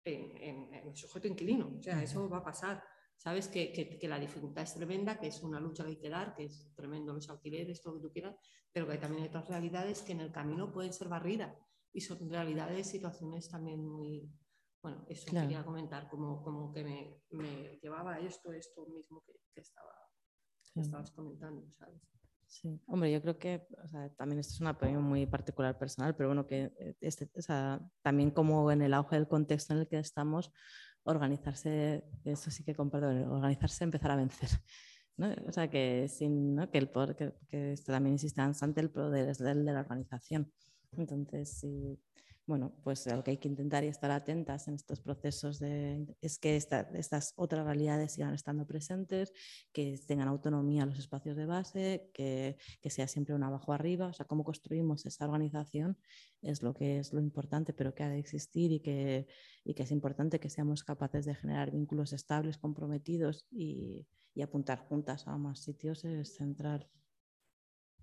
en, 0.03 0.43
en, 0.43 0.75
el 0.89 0.97
sujeto 0.97 1.29
inquilino. 1.29 1.77
O 1.79 1.83
sea, 1.83 2.03
eso 2.03 2.29
va 2.29 2.39
a 2.39 2.45
pasar. 2.45 2.83
Sabes 3.21 3.49
que, 3.49 3.71
que, 4.01 4.09
la 4.09 4.19
dificultad 4.19 4.63
es 4.63 4.73
tremenda, 4.73 5.21
que 5.21 5.27
es 5.27 5.43
una 5.43 5.61
lucha 5.61 5.85
que 5.85 5.91
hay 5.91 5.97
que 5.99 6.09
dar, 6.09 6.35
que 6.35 6.45
es 6.45 6.73
tremendo 6.75 7.13
los 7.13 7.29
alquileres, 7.29 7.83
todo 7.83 7.93
lo 7.93 8.01
que 8.01 8.07
tú 8.07 8.13
quieras, 8.15 8.37
pero 8.73 8.89
que 8.89 8.97
también 8.97 9.25
hay 9.25 9.29
otras 9.29 9.47
realidades 9.47 10.01
que 10.01 10.13
en 10.13 10.21
el 10.21 10.33
camino 10.33 10.73
pueden 10.73 10.95
ser 10.95 11.09
barridas 11.09 11.55
y 11.93 12.01
son 12.01 12.31
realidades, 12.31 12.87
situaciones 12.87 13.51
también 13.51 13.87
muy... 13.87 14.27
Bueno, 14.83 15.05
eso 15.07 15.31
quería 15.31 15.63
comentar, 15.63 16.09
como, 16.09 16.43
como 16.43 16.73
que 16.73 16.83
me, 16.83 17.23
me, 17.33 17.79
llevaba 17.83 18.15
a 18.15 18.21
esto, 18.21 18.55
esto 18.55 18.87
mismo 18.87 19.23
que, 19.27 19.35
que 19.53 19.61
estaba, 19.61 19.93
estabas 20.75 21.11
comentando, 21.11 21.71
¿sabes? 21.73 22.01
Sí, 22.47 22.81
hombre, 22.87 23.13
yo 23.13 23.21
creo 23.21 23.39
que 23.39 23.69
o 23.85 23.87
sea, 23.87 24.09
también 24.15 24.41
esto 24.41 24.55
es 24.55 24.61
una 24.61 24.71
opinión 24.71 25.03
muy 25.05 25.27
particular 25.27 25.79
personal, 25.79 26.17
pero 26.17 26.31
bueno, 26.31 26.47
que 26.47 26.73
eh, 26.81 26.97
este, 27.01 27.31
o 27.37 27.43
sea, 27.43 27.81
también 28.03 28.31
como 28.31 28.73
en 28.73 28.81
el 28.83 28.95
auge 28.95 29.17
del 29.17 29.29
contexto 29.29 29.75
en 29.75 29.81
el 29.81 29.89
que 29.89 29.99
estamos, 29.99 30.51
organizarse, 31.05 32.05
eso 32.25 32.51
sí 32.51 32.65
que 32.65 32.75
comparto, 32.75 33.09
organizarse, 33.09 33.85
empezar 33.85 34.11
a 34.11 34.17
vencer. 34.17 34.51
¿no? 35.17 35.35
O 35.47 35.53
sea, 35.53 35.69
que, 35.69 36.09
sin, 36.09 36.55
¿no? 36.55 36.71
que 36.71 36.79
el 36.79 36.89
poder, 36.89 37.17
que, 37.17 37.33
que, 37.49 37.73
esto 37.73 37.93
también 37.93 38.15
insiste 38.15 38.41
ante 38.41 38.81
el 38.81 38.91
poder 38.91 39.29
es 39.29 39.41
el 39.41 39.65
de 39.65 39.73
la 39.73 39.81
organización. 39.81 40.53
Entonces, 40.97 41.59
sí, 41.59 41.99
bueno, 42.51 42.75
pues 42.83 43.07
lo 43.07 43.23
que 43.23 43.31
hay 43.31 43.37
que 43.37 43.47
intentar 43.47 43.85
y 43.85 43.87
estar 43.87 44.11
atentas 44.11 44.67
en 44.67 44.75
estos 44.75 45.01
procesos 45.01 45.63
es 45.63 46.39
que 46.41 46.57
estas 46.57 47.33
otras 47.37 47.65
realidades 47.65 48.13
sigan 48.13 48.35
estando 48.35 48.67
presentes, 48.67 49.33
que 49.73 49.97
tengan 50.05 50.27
autonomía 50.27 50.85
los 50.85 50.99
espacios 50.99 51.37
de 51.37 51.47
base, 51.47 52.11
que, 52.13 52.59
que, 52.83 52.91
sea 52.91 53.07
siempre 53.07 53.37
un 53.37 53.45
abajo 53.45 53.73
arriba, 53.73 54.09
o 54.09 54.13
sea, 54.13 54.27
cómo 54.27 54.43
construimos 54.43 55.07
esa 55.07 55.27
organización 55.27 55.97
es 56.43 56.63
lo 56.63 56.75
que 56.75 56.99
es 56.99 57.13
lo 57.13 57.21
importante, 57.21 57.73
pero 57.73 57.95
que 57.95 58.03
ha 58.03 58.09
de 58.09 58.19
existir 58.19 58.73
y 58.73 58.81
que, 58.81 59.29
y 59.65 59.75
que 59.75 59.85
es 59.85 59.93
importante 59.93 60.41
que 60.41 60.51
seamos 60.51 60.83
capaces 60.83 61.27
de 61.27 61.37
generar 61.37 61.71
vínculos 61.71 62.13
estables, 62.13 62.59
comprometidos 62.59 63.47
y, 63.49 64.09
y 64.35 64.43
apuntar 64.43 64.81
juntas 64.89 65.29
a 65.29 65.39
más 65.39 65.61
sitios 65.61 66.05
es 66.05 66.35
central. 66.35 66.89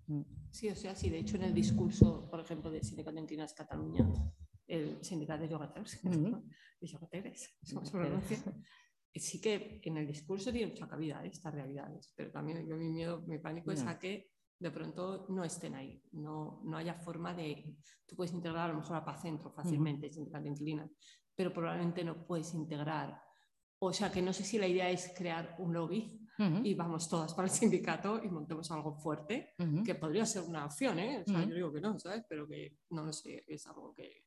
Mm. 0.07 0.21
Sí, 0.51 0.69
o 0.69 0.75
sea, 0.75 0.95
sí, 0.95 1.09
de 1.09 1.19
hecho 1.19 1.35
en 1.35 1.43
el 1.43 1.53
discurso, 1.53 2.29
por 2.29 2.39
ejemplo, 2.39 2.71
de 2.71 2.81
Sindicato 2.81 3.17
Entinas 3.17 3.53
Cataluña, 3.53 4.07
el 4.67 5.03
sindicato 5.03 5.43
de 5.43 5.49
yogateros, 5.49 5.99
sí 9.15 9.41
que 9.41 9.81
en 9.83 9.97
el 9.97 10.07
discurso 10.07 10.51
tiene 10.51 10.67
mucha 10.67 10.87
cabida 10.87 11.23
estas 11.25 11.53
realidades, 11.53 12.13
pero 12.15 12.31
también 12.31 12.67
yo 12.67 12.77
mi 12.77 12.89
miedo, 12.89 13.23
mi 13.27 13.39
pánico 13.39 13.71
es 13.71 13.83
a 13.83 13.97
que 13.97 14.31
de 14.59 14.71
pronto 14.71 15.27
no 15.29 15.43
estén 15.43 15.75
ahí, 15.75 16.03
no, 16.11 16.61
no 16.65 16.77
haya 16.77 16.95
forma 16.95 17.33
de, 17.33 17.77
tú 18.05 18.15
puedes 18.15 18.33
integrar 18.33 18.69
a 18.69 18.73
lo 18.73 18.79
mejor 18.79 18.97
a 18.97 19.05
Pacentro 19.05 19.51
fácilmente, 19.51 20.11
sindicato 20.11 20.47
inquilina, 20.47 20.89
pero 21.35 21.53
probablemente 21.53 22.03
no 22.03 22.25
puedes 22.25 22.53
integrar, 22.53 23.21
o 23.79 23.93
sea 23.93 24.11
que 24.11 24.21
no 24.21 24.33
sé 24.33 24.43
si 24.43 24.57
la 24.57 24.67
idea 24.67 24.89
es 24.89 25.13
crear 25.15 25.55
un 25.59 25.73
lobby 25.73 26.26
y 26.63 26.73
vamos 26.75 27.09
todas 27.09 27.33
para 27.33 27.47
el 27.47 27.53
sindicato 27.53 28.23
y 28.23 28.29
montemos 28.29 28.69
algo 28.71 28.93
fuerte, 28.93 29.55
que 29.85 29.95
podría 29.95 30.25
ser 30.25 30.43
una 30.43 30.65
opción, 30.65 30.99
¿eh? 30.99 31.23
O 31.25 31.29
sea, 31.29 31.43
yo 31.43 31.55
digo 31.55 31.73
que 31.73 31.81
no, 31.81 31.97
¿sabes? 31.99 32.23
Pero 32.29 32.47
que 32.47 32.77
no 32.91 33.05
lo 33.05 33.13
sé, 33.13 33.43
es 33.47 33.65
algo 33.67 33.93
que, 33.93 34.23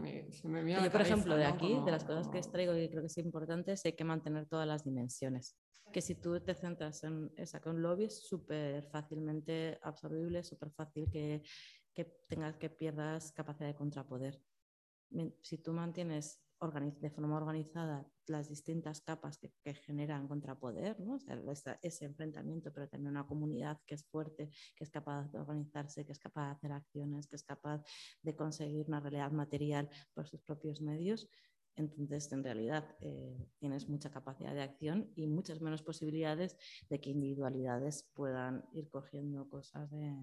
me, 0.00 0.26
me 0.44 0.72
Yo, 0.72 0.90
por 0.90 1.00
ejemplo, 1.02 1.36
de 1.36 1.44
aquí, 1.44 1.78
de 1.84 1.90
las 1.90 2.04
cosas 2.04 2.28
que 2.28 2.38
extraigo 2.38 2.74
y 2.76 2.88
creo 2.88 3.02
que 3.02 3.08
es 3.08 3.18
importante, 3.18 3.72
es 3.72 3.84
hay 3.84 3.92
que 3.92 4.04
mantener 4.04 4.46
todas 4.46 4.66
las 4.66 4.84
dimensiones. 4.84 5.56
Que 5.92 6.00
si 6.00 6.14
tú 6.14 6.40
te 6.40 6.54
centras 6.54 7.04
en 7.04 7.30
esa 7.36 7.60
con 7.60 7.82
lobby 7.82 8.04
es 8.04 8.26
súper 8.26 8.84
fácilmente 8.90 9.78
absorbible, 9.82 10.42
súper 10.42 10.70
fácil 10.70 11.10
que, 11.10 11.42
que 11.92 12.04
tengas 12.28 12.56
que 12.56 12.70
pierdas 12.70 13.32
capacidad 13.32 13.68
de 13.68 13.74
contrapoder. 13.74 14.40
Si 15.42 15.58
tú 15.58 15.72
mantienes 15.72 16.43
de 17.00 17.10
forma 17.10 17.36
organizada 17.36 18.06
las 18.26 18.48
distintas 18.48 19.00
capas 19.02 19.38
que, 19.38 19.74
generan 19.74 20.26
contrapoder, 20.26 20.98
¿no? 21.00 21.18
ese 21.82 22.04
enfrentamiento, 22.06 22.72
pero 22.72 22.88
también 22.88 23.10
una 23.10 23.26
comunidad 23.26 23.80
que 23.86 23.94
es 23.94 24.04
fuerte, 24.06 24.48
que 24.74 24.84
es 24.84 24.90
capaz 24.90 25.30
de 25.30 25.40
organizarse, 25.40 26.06
que 26.06 26.12
es 26.12 26.18
capaz 26.18 26.46
de 26.46 26.52
hacer 26.52 26.72
acciones, 26.72 27.26
que 27.26 27.36
es 27.36 27.42
capaz 27.42 27.82
de 28.22 28.34
conseguir 28.34 28.86
una 28.88 29.00
realidad 29.00 29.30
material 29.30 29.90
por 30.14 30.26
sus 30.26 30.40
propios 30.40 30.80
medios. 30.80 31.28
Entonces, 31.76 32.32
en 32.32 32.44
realidad, 32.44 32.96
eh, 33.00 33.46
tienes 33.58 33.88
mucha 33.88 34.10
capacidad 34.10 34.54
de 34.54 34.62
acción 34.62 35.12
y 35.16 35.26
muchas 35.26 35.60
menos 35.60 35.82
posibilidades 35.82 36.56
de 36.88 37.00
que 37.00 37.10
individualidades 37.10 38.08
puedan 38.14 38.64
ir 38.72 38.88
cogiendo 38.88 39.50
cosas 39.50 39.90
de, 39.90 40.16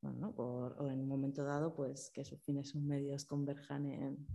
bueno, 0.00 0.34
o 0.36 0.88
en 0.88 1.00
un 1.00 1.08
momento 1.08 1.44
dado, 1.44 1.76
pues 1.76 2.10
que 2.10 2.24
sus 2.24 2.42
fines, 2.42 2.70
sus 2.70 2.82
medios 2.82 3.26
converjan 3.26 3.86
en, 3.86 4.26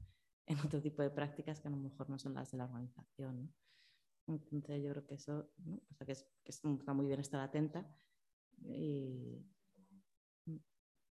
en 0.45 0.59
otro 0.59 0.81
tipo 0.81 1.01
de 1.01 1.09
prácticas 1.09 1.59
que 1.59 1.67
a 1.67 1.71
lo 1.71 1.77
mejor 1.77 2.09
no 2.09 2.19
son 2.19 2.33
las 2.33 2.51
de 2.51 2.57
la 2.57 2.65
organización. 2.65 3.53
Entonces 4.27 4.83
yo 4.83 4.91
creo 4.91 5.05
que 5.05 5.15
eso, 5.15 5.49
o 5.89 5.93
sea, 5.95 6.05
que, 6.05 6.13
es, 6.13 6.25
que, 6.43 6.51
está 6.51 6.93
muy 6.93 7.07
bien 7.07 7.19
estar 7.19 7.41
atenta 7.41 7.85
y, 8.61 9.45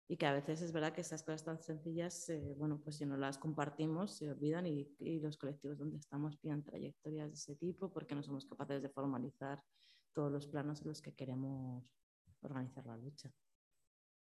y, 0.08 0.18
que 0.18 0.26
a 0.26 0.34
veces 0.34 0.62
es 0.62 0.72
verdad 0.72 0.94
que 0.94 1.02
esas 1.02 1.24
cosas 1.24 1.44
tan 1.44 1.62
sencillas, 1.62 2.30
eh, 2.30 2.56
bueno, 2.58 2.80
pues 2.82 2.98
si 2.98 3.06
no 3.06 3.18
las 3.18 3.38
compartimos 3.38 4.18
se 4.18 4.30
olvidan 4.30 4.66
y, 4.68 4.96
y, 5.00 5.20
los 5.20 5.38
colectivos 5.38 5.78
donde 5.78 5.98
estamos 5.98 6.38
piden 6.38 6.64
trayectorias 6.64 7.30
de 7.30 7.34
ese 7.34 7.56
tipo 7.56 7.92
porque 7.92 8.16
no 8.16 8.24
somos 8.24 8.46
capaces 8.46 8.82
de 8.82 8.90
formalizar 8.90 9.62
todos 10.14 10.32
los 10.32 10.48
planos 10.48 10.82
en 10.82 10.90
los 10.90 11.02
que 11.02 11.14
queremos 11.14 11.86
organizar 12.42 12.86
la 12.86 12.98
lucha. 12.98 13.32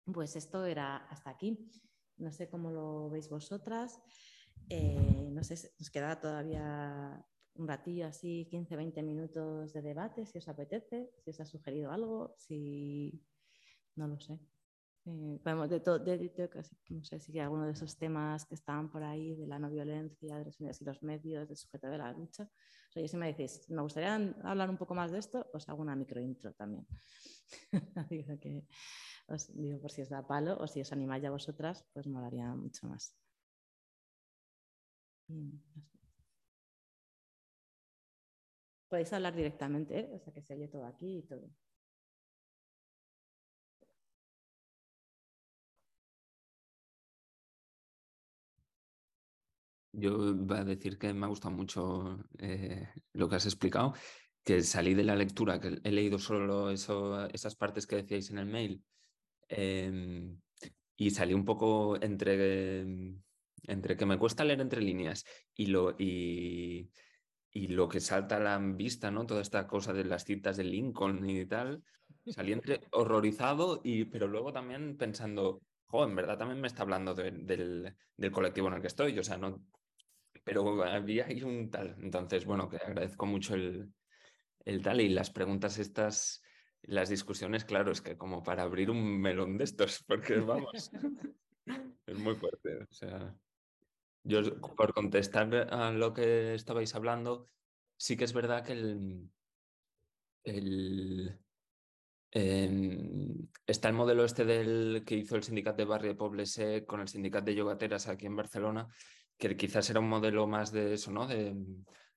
Pues 0.05 0.34
esto 0.34 0.64
era 0.64 0.96
hasta 0.96 1.30
aquí. 1.30 1.70
No 2.16 2.32
sé 2.32 2.48
cómo 2.48 2.70
lo 2.70 3.11
veis 3.11 3.28
vosotras. 3.28 4.00
Eh, 4.68 5.30
no 5.32 5.42
sé, 5.42 5.55
nos 5.78 5.90
queda 5.90 6.20
todavía 6.20 7.24
un 7.55 7.68
ratillo 7.68 8.07
así, 8.07 8.46
15, 8.50 8.76
20 8.76 9.03
minutos 9.03 9.72
de 9.72 9.82
debate, 9.82 10.24
si 10.26 10.38
os 10.38 10.48
apetece, 10.48 11.11
si 11.18 11.30
os 11.30 11.40
ha 11.40 11.44
sugerido 11.44 11.92
algo, 11.92 12.34
si 12.38 13.22
no 13.96 14.09
lo 14.09 14.18
sé. 14.18 14.38
Eh, 15.05 15.40
de, 15.68 15.80
todo, 15.80 15.98
no 15.98 17.05
sé 17.05 17.18
si 17.18 17.38
alguno 17.40 17.66
de 17.66 17.72
esos 17.72 17.98
temas 17.98 18.46
que 18.46 18.55
estaban 18.55 18.88
por 18.88 19.03
ahí, 19.03 19.34
de 19.34 19.48
la 19.48 19.59
no 19.59 19.68
violencia, 19.68 20.38
de 20.38 20.44
los 20.44 20.61
medios 20.61 20.80
y 20.80 20.84
los 20.84 21.03
medios, 21.03 21.48
de 21.48 21.57
sujeto 21.57 21.88
de 21.88 21.98
la 21.98 22.12
lucha. 22.12 22.44
O 22.44 22.92
sea, 22.92 23.09
si 23.09 23.16
me 23.16 23.26
decís, 23.26 23.68
me 23.68 23.82
gustaría 23.82 24.14
hablar 24.44 24.70
un 24.70 24.76
poco 24.76 24.94
más 24.94 25.11
de 25.11 25.18
esto, 25.18 25.50
os 25.53 25.68
hago 25.68 25.82
una 25.82 25.96
microintro 25.96 26.53
también. 26.55 26.86
digo 28.11 28.38
que 28.38 28.66
os 29.26 29.53
digo 29.55 29.80
por 29.80 29.90
si 29.90 30.03
os 30.03 30.09
da 30.09 30.26
palo 30.26 30.57
o 30.59 30.66
si 30.66 30.80
os 30.80 30.92
animáis 30.92 31.22
ya 31.22 31.30
vosotras, 31.30 31.84
pues 31.92 32.07
molaría 32.07 32.55
mucho 32.55 32.86
más. 32.86 33.22
Podéis 38.88 39.13
hablar 39.13 39.34
directamente, 39.34 40.11
o 40.13 40.18
sea 40.18 40.33
que 40.33 40.42
se 40.42 40.54
oye 40.54 40.68
todo 40.68 40.84
aquí 40.87 41.18
y 41.18 41.22
todo. 41.22 41.49
Yo 49.92 50.34
voy 50.34 50.59
a 50.59 50.64
decir 50.64 50.99
que 50.99 51.13
me 51.13 51.26
ha 51.26 51.29
gustado 51.29 51.54
mucho 51.54 52.18
eh, 52.38 52.88
lo 53.13 53.29
que 53.29 53.37
has 53.37 53.45
explicado, 53.46 53.95
que 54.45 54.63
salí 54.63 54.95
de 54.95 55.04
la 55.04 55.17
lectura, 55.17 55.61
que 55.61 55.79
he 55.84 55.91
leído 55.92 56.18
solo 56.18 56.71
eso, 56.71 57.26
esas 57.29 57.57
partes 57.57 57.87
que 57.87 57.96
decíais 57.96 58.30
en 58.30 58.38
el 58.38 58.46
mail, 58.46 58.83
em, 59.49 60.41
y 60.96 61.11
salí 61.11 61.34
un 61.34 61.45
poco 61.45 62.03
entre 62.03 62.84
entre 63.64 63.97
que 63.97 64.07
me 64.07 64.18
cuesta 64.18 64.45
leer 64.45 64.61
entre 64.61 64.83
líneas 64.83 65.25
y, 65.55 65.67
lo, 65.67 65.95
y, 65.99 66.91
y 67.51 67.68
lo 67.68 67.89
que 67.89 68.01
salta 68.01 68.37
a 68.37 68.41
la 68.41 68.59
vista, 68.59 69.11
¿no? 69.11 69.26
Toda 69.26 69.43
esta 69.43 69.67
cosa 69.67 69.93
de 69.93 70.05
las 70.05 70.25
citas 70.25 70.57
de 70.57 70.64
Lincoln 70.64 71.29
y 71.29 71.45
tal, 71.47 71.83
salí 72.26 72.53
entre 72.53 72.80
horrorizado, 72.93 73.80
y, 73.84 74.07
pero 74.07 74.26
luego 74.26 74.53
también 74.53 74.97
pensando, 74.97 75.63
jo, 75.87 76.05
en 76.05 76.17
verdad 76.17 76.39
también 76.39 76.61
me 76.61 76.67
está 76.67 76.83
hablando 76.83 77.14
del, 77.14 77.47
del, 77.47 78.30
colectivo 78.33 78.68
en 78.68 78.75
el 78.75 78.80
que 78.80 78.87
estoy, 78.87 79.18
o 79.18 79.25
sea, 79.25 79.37
no, 79.37 79.63
pero 80.45 80.83
había 80.84 81.26
ahí 81.26 81.43
un 81.43 81.71
tal. 81.71 81.97
Entonces, 82.01 82.47
bueno, 82.47 82.68
que 82.68 82.76
agradezco 82.76 83.26
mucho 83.26 83.55
el, 83.55 83.93
el 84.64 84.83
tal 84.83 85.01
y 85.01 85.09
las 85.11 85.30
preguntas 85.30 85.79
estas, 85.79 86.43
las 86.83 87.11
discusiones, 87.11 87.64
claro, 87.64 87.93
es 87.93 88.01
que 88.01 88.17
como 88.17 88.43
para 88.43 88.63
abrir 88.63 88.91
un 88.91 89.21
melón 89.21 89.59
de 89.59 89.64
estos, 89.64 90.03
porque 90.07 90.37
vamos, 90.37 90.91
es 92.07 92.18
muy 92.18 92.34
fuerte, 92.34 92.83
o 92.83 92.93
sea. 92.93 93.37
Yo, 94.24 94.61
por 94.76 94.94
contestar 94.94 95.54
a 95.72 95.90
lo 95.90 96.12
que 96.12 96.54
estabais 96.54 96.94
hablando, 96.94 97.49
sí 97.96 98.16
que 98.16 98.24
es 98.24 98.32
verdad 98.32 98.64
que 98.64 98.72
el, 100.44 101.38
em, 102.30 103.49
está 103.66 103.88
el 103.88 103.94
modelo 103.94 104.24
este 104.24 104.44
del 104.44 105.03
que 105.04 105.16
hizo 105.16 105.36
el 105.36 105.42
sindicato 105.42 105.78
de 105.78 105.84
Barrio 105.86 106.12
de 106.12 106.16
Poblese 106.16 106.84
con 106.86 107.00
el 107.00 107.08
sindicato 107.08 107.46
de 107.46 107.57
yogateras 107.57 108.08
aquí 108.08 108.26
en 108.26 108.36
Barcelona, 108.36 108.86
que 109.36 109.57
quizás 109.57 109.90
era 109.90 110.00
un 110.00 110.08
modelo 110.08 110.46
más 110.46 110.70
de 110.72 110.94
eso, 110.94 111.11
¿no? 111.11 111.26
De, 111.26 111.54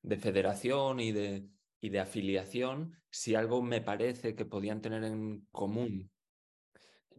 de 0.02 0.18
federación 0.18 1.00
y 1.00 1.12
de, 1.12 1.48
y 1.82 1.90
de 1.90 2.00
afiliación. 2.00 2.96
Si 3.10 3.36
algo 3.36 3.62
me 3.64 3.82
parece 3.82 4.36
que 4.36 4.46
podían 4.46 4.82
tener 4.82 5.04
en 5.04 5.48
común 5.52 6.12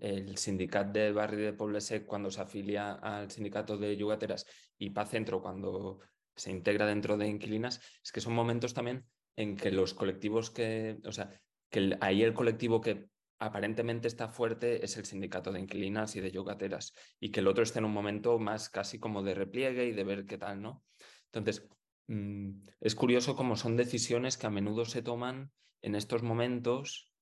el 0.01 0.37
sindicato 0.37 0.93
de 0.93 1.13
Barrio 1.13 1.47
de 1.47 1.53
Poblesec 1.53 2.07
cuando 2.07 2.31
se 2.31 2.41
afilia 2.41 2.93
al 2.93 3.31
sindicato 3.31 3.79
de 3.79 3.97
yugateras 3.97 4.47
y 4.79 4.91
Paz 4.91 5.11
Centro 5.11 5.41
cuando 5.41 6.01
se 6.35 6.51
integra 6.51 6.87
dentro 6.87 7.17
de 7.17 7.29
Inquilinas, 7.29 7.81
es 8.03 8.13
que 8.13 8.21
son 8.21 8.35
momentos 8.35 8.75
también 8.75 9.07
en 9.37 9.57
que 9.57 9.71
los 9.71 9.95
colectivos 9.95 10.51
que, 10.51 10.99
o 11.05 11.13
sea, 11.13 11.31
que 11.71 11.97
ahí 12.01 12.23
el 12.23 12.35
colectivo 12.35 12.81
que 12.81 13.09
aparentemente 13.39 14.09
está 14.09 14.29
fuerte 14.29 14.85
es 14.85 14.97
el 14.97 15.05
sindicato 15.05 15.53
de 15.53 15.61
inquilinas 15.61 16.17
y 16.17 16.21
de 16.21 16.31
yugateras 16.31 16.95
y 17.21 17.31
que 17.31 17.41
el 17.41 17.49
otro 17.49 17.63
está 17.63 17.79
en 17.79 17.85
un 17.85 17.93
momento 17.93 18.39
más 18.39 18.71
casi 18.71 18.99
como 18.99 19.23
de 19.23 19.35
repliegue 19.35 19.87
y 19.87 19.93
de 19.93 20.05
ver 20.05 20.25
qué 20.25 20.39
tal, 20.39 20.63
¿no? 20.63 20.85
Entonces, 21.27 21.69
mm, 22.07 22.51
es 22.81 22.95
curioso 22.95 23.37
cómo 23.37 23.57
son 23.57 23.77
decisiones 23.77 24.39
que 24.39 24.47
a 24.47 24.51
menudo 24.51 24.85
se 24.85 25.03
toman 25.03 25.53
en 25.83 25.95
estos 25.95 26.23
momentos 26.23 27.13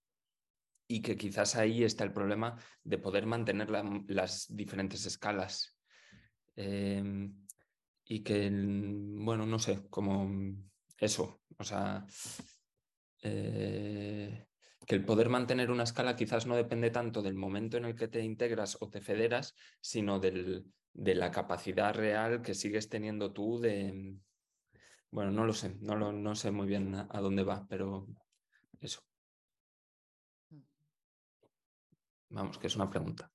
y 0.87 1.03
que 1.03 1.17
quizás 1.17 1.57
ahí 1.57 1.83
está 1.83 2.05
el 2.05 2.13
problema 2.13 2.59
de 2.85 2.99
poder 2.99 3.27
mantener 3.27 3.71
las 3.71 4.47
diferentes 4.55 5.07
escalas. 5.07 5.77
Em, 6.57 7.44
y 8.07 8.23
que, 8.23 8.51
bueno, 8.53 9.47
no 9.47 9.59
sé, 9.59 9.87
como 9.89 10.29
eso, 10.99 11.41
o 11.59 11.65
sea, 11.65 12.07
eh, 13.23 14.47
que 14.87 14.95
el 14.95 15.05
poder 15.05 15.29
mantener 15.29 15.71
una 15.71 15.85
escala 15.85 16.17
quizás 16.17 16.47
no 16.47 16.57
depende 16.57 16.91
tanto 16.91 17.23
del 17.23 17.35
momento 17.35 17.77
en 17.77 17.87
el 17.87 17.97
que 17.97 18.09
te 18.09 18.23
integras 18.23 18.77
o 18.81 18.91
te 18.91 19.01
federas, 19.01 19.55
sino 19.81 20.19
del, 20.21 20.67
de 20.93 21.15
la 21.15 21.31
capacidad 21.31 21.95
real 21.95 22.43
que 22.43 22.55
sigues 22.55 22.89
teniendo 22.89 23.33
tú 23.33 23.59
de... 23.61 24.17
Bueno, 25.11 25.31
no 25.31 25.45
lo 25.47 25.53
sé, 25.53 25.77
no, 25.81 25.97
lo, 25.97 26.13
no 26.13 26.35
sé 26.35 26.51
muy 26.51 26.67
bien 26.67 26.95
a 26.95 27.21
dónde 27.21 27.45
va, 27.45 27.67
pero 27.69 28.07
eso. 28.81 29.01
Vamos, 32.29 32.59
que 32.59 32.67
es 32.67 32.77
una 32.77 32.91
pregunta. 32.91 33.33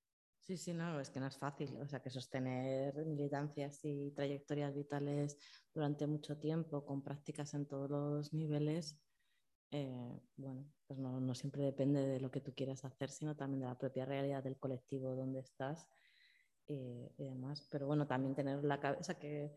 Sí, 0.50 0.58
sí, 0.58 0.74
no, 0.74 1.00
es 1.00 1.12
que 1.12 1.20
no 1.20 1.28
es 1.28 1.38
fácil. 1.38 1.78
O 1.80 1.88
sea, 1.88 2.02
que 2.02 2.10
sostener 2.10 2.96
militancias 3.06 3.82
y 3.86 4.10
trayectorias 4.16 4.74
vitales 4.74 5.38
durante 5.76 6.08
mucho 6.08 6.40
tiempo 6.40 6.84
con 6.88 7.04
prácticas 7.04 7.54
en 7.54 7.68
todos 7.68 7.88
los 7.88 8.34
niveles, 8.34 9.00
eh, 9.70 10.20
bueno, 10.38 10.66
pues 10.88 11.00
no, 11.00 11.36
siempre 11.36 11.62
depende 11.62 12.02
de 12.02 12.20
lo 12.20 12.32
que 12.32 12.42
tú 12.42 12.56
quieras 12.56 12.84
hacer, 12.84 13.12
sino 13.12 13.36
también 13.36 13.60
de 13.60 13.68
la 13.68 13.78
propia 13.78 14.06
realidad 14.06 14.44
del 14.44 14.58
colectivo 14.58 15.16
donde 15.16 15.42
estás 15.42 15.88
eh, 16.66 17.14
y 17.16 17.26
demás. 17.26 17.68
Pero 17.70 17.86
bueno, 17.86 18.08
también 18.08 18.34
tener 18.34 18.64
la 18.64 18.80
cabeza 18.80 19.20
que, 19.20 19.56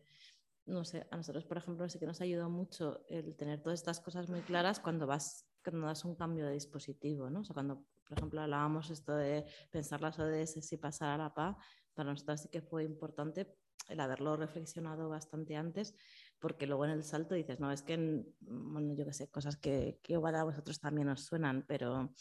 no 0.67 0.85
sé, 0.85 1.07
a 1.11 1.17
nosotros, 1.17 1.47
por 1.47 1.57
ejemplo, 1.57 1.89
sí 1.89 1.99
que 1.99 2.07
nos 2.07 2.21
ayudado 2.21 2.51
mucho 2.51 3.07
el 3.09 3.35
tener 3.35 3.63
todas 3.63 3.81
estas 3.81 4.01
cosas 4.01 4.29
muy 4.29 4.43
claras 4.43 4.79
cuando 4.79 5.07
vas, 5.07 5.49
cuando 5.65 5.87
das 5.87 6.05
un 6.05 6.17
cambio 6.17 6.45
de 6.45 6.53
dispositivo, 6.53 7.31
¿no? 7.31 7.41
O 7.41 7.45
sea, 7.45 7.55
cuando 7.55 7.87
por 8.07 8.19
ejemplo, 8.19 8.41
hablábamos 8.41 8.91
esto 8.91 9.15
de 9.15 9.45
pensar 9.71 10.01
las 10.01 10.19
ODS 10.19 10.73
y 10.73 10.77
pasar 10.77 11.11
a 11.11 11.19
la 11.19 11.35
PA, 11.35 11.57
para 11.95 12.11
nosotros 12.11 12.41
sí 12.41 12.49
que 12.49 12.63
fue 12.63 12.85
importante 12.85 13.57
el 13.89 14.01
haberlo 14.01 14.37
reflexionado 14.37 15.09
bastante 15.09 15.57
antes, 15.57 15.95
porque 16.39 16.67
luego 16.67 16.85
en 16.85 16.93
el 16.93 17.05
salto 17.05 17.35
dices, 17.35 17.61
no, 17.61 17.71
es 17.73 17.83
que, 17.83 18.25
bueno, 18.41 18.95
yo 18.95 19.05
qué 19.05 19.13
sé, 19.13 19.31
cosas 19.31 19.57
que, 19.57 19.99
que 20.03 20.15
igual 20.15 20.35
a 20.37 20.45
vosotros 20.45 20.81
también 20.81 21.09
os 21.09 21.25
suenan, 21.25 21.65
pero 21.67 22.15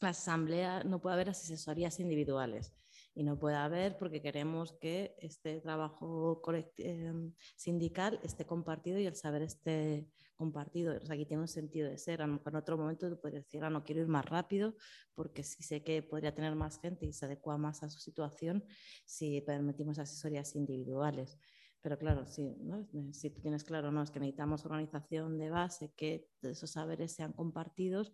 la 0.00 0.08
asamblea 0.10 0.82
no 0.84 1.00
puede 1.00 1.14
haber 1.14 1.30
asesorías 1.30 2.00
individuales 2.00 2.74
y 3.14 3.22
no 3.22 3.38
puede 3.38 3.56
haber 3.56 3.98
porque 3.98 4.22
queremos 4.22 4.72
que 4.80 5.14
este 5.18 5.60
trabajo 5.60 6.40
em, 6.78 7.32
sindical 7.56 8.18
esté 8.22 8.46
compartido 8.46 8.98
y 8.98 9.06
el 9.06 9.16
saber 9.16 9.42
esté 9.42 10.08
compartido. 10.42 10.98
Aquí 11.08 11.24
tiene 11.24 11.42
un 11.42 11.48
sentido 11.48 11.88
de 11.88 11.98
ser. 11.98 12.20
A 12.20 12.26
lo 12.26 12.34
mejor 12.34 12.52
en 12.52 12.58
otro 12.58 12.76
momento 12.76 13.08
tú 13.08 13.20
puedes 13.20 13.44
decir, 13.44 13.62
ah, 13.62 13.70
no 13.70 13.84
quiero 13.84 14.00
ir 14.00 14.08
más 14.08 14.24
rápido 14.24 14.74
porque 15.14 15.44
sí 15.44 15.62
sé 15.62 15.84
que 15.84 16.02
podría 16.02 16.34
tener 16.34 16.54
más 16.56 16.80
gente 16.80 17.06
y 17.06 17.12
se 17.12 17.26
adecua 17.26 17.56
más 17.58 17.82
a 17.84 17.88
su 17.88 18.00
situación 18.00 18.64
si 19.06 19.40
permitimos 19.40 19.98
asesorías 20.00 20.56
individuales. 20.56 21.38
Pero 21.80 21.96
claro, 21.98 22.26
si 22.26 23.30
tú 23.30 23.40
tienes 23.40 23.64
claro, 23.64 23.90
no, 23.90 24.02
es 24.02 24.10
que 24.10 24.20
necesitamos 24.20 24.64
organización 24.64 25.38
de 25.38 25.50
base, 25.50 25.92
que 25.96 26.28
esos 26.42 26.70
saberes 26.70 27.12
sean 27.12 27.32
compartidos, 27.32 28.12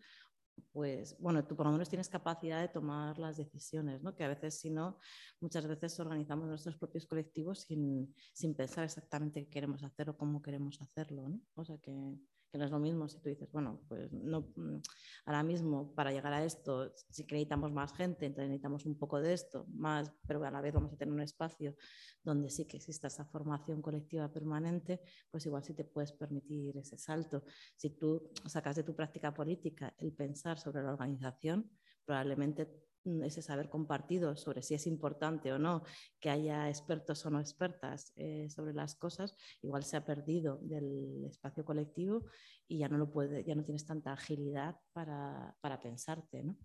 pues 0.73 1.17
bueno, 1.19 1.45
tú 1.47 1.57
por 1.57 1.67
lo 1.67 1.73
menos 1.73 1.89
tienes 1.89 2.09
capacidad 2.09 2.61
de 2.61 2.69
tomar 2.69 3.19
las 3.19 3.37
decisiones, 3.37 4.03
¿no? 4.03 4.15
Que 4.15 4.25
a 4.25 4.29
veces, 4.29 4.59
si 4.61 4.71
no, 4.71 4.99
muchas 5.41 5.67
veces 5.67 5.99
organizamos 6.01 6.49
nuestros 6.49 6.77
propios 6.77 7.07
colectivos 7.07 7.61
sin, 7.61 8.15
sin 8.33 8.55
pensar 8.55 8.85
exactamente 8.85 9.45
qué 9.45 9.51
queremos 9.51 9.83
hacer 9.83 10.11
o 10.11 10.17
cómo 10.17 10.43
queremos 10.43 10.81
hacerlo, 10.81 11.29
¿no? 11.29 11.41
O 11.55 11.65
sea 11.65 11.79
que, 11.79 12.17
que 12.51 12.59
no 12.59 12.65
es 12.65 12.71
lo 12.71 12.79
mismo 12.79 13.09
si 13.09 13.19
tú 13.21 13.29
dices, 13.29 13.51
bueno, 13.53 13.81
pues 13.89 14.11
no, 14.13 14.53
mm, 14.57 14.81
ahora 15.27 15.43
mismo 15.43 15.95
para 15.95 16.13
llegar 16.13 16.33
a 16.33 16.45
esto, 16.45 16.93
si 17.11 17.23
necesitamos 17.23 17.73
más 17.73 17.93
gente, 17.93 18.27
entonces 18.27 18.49
necesitamos 18.49 18.87
un 18.87 18.99
poco 18.99 19.21
de 19.21 19.35
esto, 19.35 19.67
más, 19.69 20.13
pero 20.27 20.45
a 20.45 20.51
la 20.51 20.61
vez 20.61 20.73
vamos 20.73 20.93
a 20.93 20.97
tener 20.97 21.13
un 21.13 21.21
espacio 21.21 21.77
donde 22.23 22.51
sí 22.51 22.67
que 22.67 22.79
exista 22.79 23.09
esa 23.09 23.25
formación 23.25 23.83
colectiva 23.83 24.31
permanente, 24.33 25.01
pues 25.31 25.47
igual 25.47 25.63
sí 25.65 25.75
te 25.75 25.85
puedes 25.85 26.13
permitir 26.13 26.77
ese 26.77 26.97
salto. 26.97 27.45
Si 27.77 27.91
tú 27.91 28.31
sacas 28.47 28.77
de 28.77 28.83
tu 28.83 28.95
práctica 28.95 29.33
política 29.35 29.95
el 29.99 30.13
pensar 30.13 30.59
sobre 30.59 30.83
la 30.83 30.93
organización, 30.93 31.71
probablemente 32.05 32.88
ese 33.23 33.43
saber 33.43 33.69
compartido 33.69 34.37
sobre 34.37 34.63
si 34.63 34.75
es 34.75 34.87
importante 34.87 35.53
o 35.53 35.59
no 35.59 35.83
que 36.21 36.31
haya 36.31 36.69
expertos 36.69 37.25
o 37.25 37.31
no 37.31 37.41
expertas 37.41 38.13
eh, 38.17 38.49
sobre 38.51 38.75
las 38.75 38.95
cosas, 38.95 39.35
igual 39.63 39.85
se 39.85 39.97
ha 39.97 40.05
perdido 40.05 40.59
del 40.63 41.25
espacio 41.25 41.65
colectivo 41.65 42.25
y 42.67 42.79
ya 42.79 42.89
no 42.89 42.99
lo 42.99 43.11
puede, 43.11 43.45
ya 43.45 43.55
no 43.55 43.65
tienes 43.65 43.87
tanta 43.87 44.13
agilidad 44.13 44.77
para, 44.93 45.57
para 45.61 45.81
pensarte, 45.81 46.45
¿no? 46.45 46.57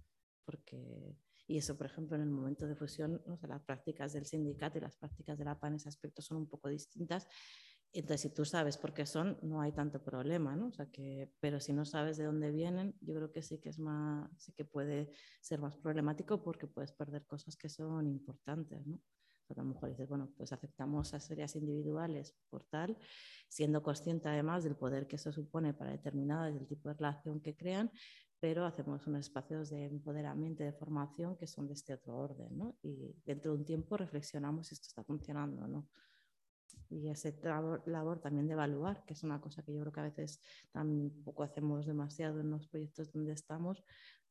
Porque 0.45 1.15
y 1.47 1.57
eso, 1.57 1.77
por 1.77 1.85
ejemplo, 1.85 2.15
en 2.15 2.23
el 2.23 2.29
momento 2.29 2.65
de 2.65 2.75
fusión, 2.75 3.21
las 3.47 3.61
prácticas 3.63 4.13
del 4.13 4.25
sindicato 4.25 4.77
y 4.77 4.81
las 4.81 4.95
prácticas 4.95 5.37
de 5.37 5.45
la 5.45 5.59
PAN 5.59 5.73
en 5.73 5.75
ese 5.75 5.89
aspecto 5.89 6.21
son 6.21 6.37
un 6.37 6.47
poco 6.47 6.69
distintas 6.69 7.27
entonces, 7.99 8.21
si 8.21 8.29
tú 8.29 8.43
sabes 8.45 8.77
por 8.77 8.93
qué 8.93 9.05
son, 9.05 9.37
no 9.41 9.61
hay 9.61 9.71
tanto 9.71 10.03
problema, 10.03 10.55
¿no? 10.55 10.67
O 10.67 10.71
sea 10.71 10.87
que, 10.87 11.31
pero 11.39 11.59
si 11.59 11.73
no 11.73 11.85
sabes 11.85 12.17
de 12.17 12.25
dónde 12.25 12.51
vienen, 12.51 12.95
yo 13.01 13.13
creo 13.15 13.31
que 13.31 13.41
sí 13.43 13.59
que 13.59 13.69
es 13.69 13.79
más, 13.79 14.29
sí 14.37 14.51
que 14.53 14.65
puede 14.65 15.11
ser 15.41 15.59
más 15.59 15.77
problemático 15.77 16.43
porque 16.43 16.67
puedes 16.67 16.91
perder 16.91 17.25
cosas 17.25 17.55
que 17.55 17.69
son 17.69 18.07
importantes, 18.07 18.85
¿no? 18.87 18.99
a 19.49 19.61
lo 19.61 19.65
mejor 19.65 19.89
dices, 19.89 20.07
bueno, 20.09 20.31
pues 20.35 20.51
aceptamos 20.51 21.13
a 21.13 21.19
series 21.19 21.55
individuales 21.55 22.35
por 22.49 22.63
tal, 22.63 22.97
siendo 23.47 23.83
consciente 23.83 24.29
además 24.29 24.63
del 24.63 24.75
poder 24.75 25.07
que 25.07 25.17
eso 25.17 25.31
supone 25.31 25.73
para 25.73 25.91
determinadas, 25.91 26.53
del 26.53 26.67
tipo 26.67 26.89
de 26.89 26.95
relación 26.95 27.39
que 27.39 27.55
crean, 27.55 27.91
pero 28.39 28.65
hacemos 28.65 29.05
unos 29.07 29.21
espacios 29.21 29.69
de 29.69 29.85
empoderamiento, 29.85 30.63
de 30.63 30.73
formación 30.73 31.37
que 31.37 31.47
son 31.47 31.67
de 31.67 31.73
este 31.73 31.93
otro 31.93 32.17
orden, 32.17 32.57
¿no? 32.57 32.77
Y 32.81 33.15
dentro 33.25 33.53
de 33.53 33.59
un 33.59 33.65
tiempo 33.65 33.95
reflexionamos 33.95 34.67
si 34.67 34.75
esto 34.75 34.87
está 34.87 35.03
funcionando 35.03 35.63
o 35.63 35.67
no 35.67 35.87
y 36.89 37.09
ese 37.09 37.39
labor 37.85 38.19
también 38.19 38.47
de 38.47 38.53
evaluar, 38.53 39.03
que 39.05 39.13
es 39.13 39.23
una 39.23 39.41
cosa 39.41 39.63
que 39.63 39.73
yo 39.73 39.81
creo 39.81 39.91
que 39.91 39.99
a 39.99 40.03
veces 40.03 40.39
tampoco 40.71 41.43
hacemos 41.43 41.85
demasiado 41.85 42.39
en 42.39 42.51
los 42.51 42.67
proyectos 42.67 43.11
donde 43.11 43.33
estamos, 43.33 43.83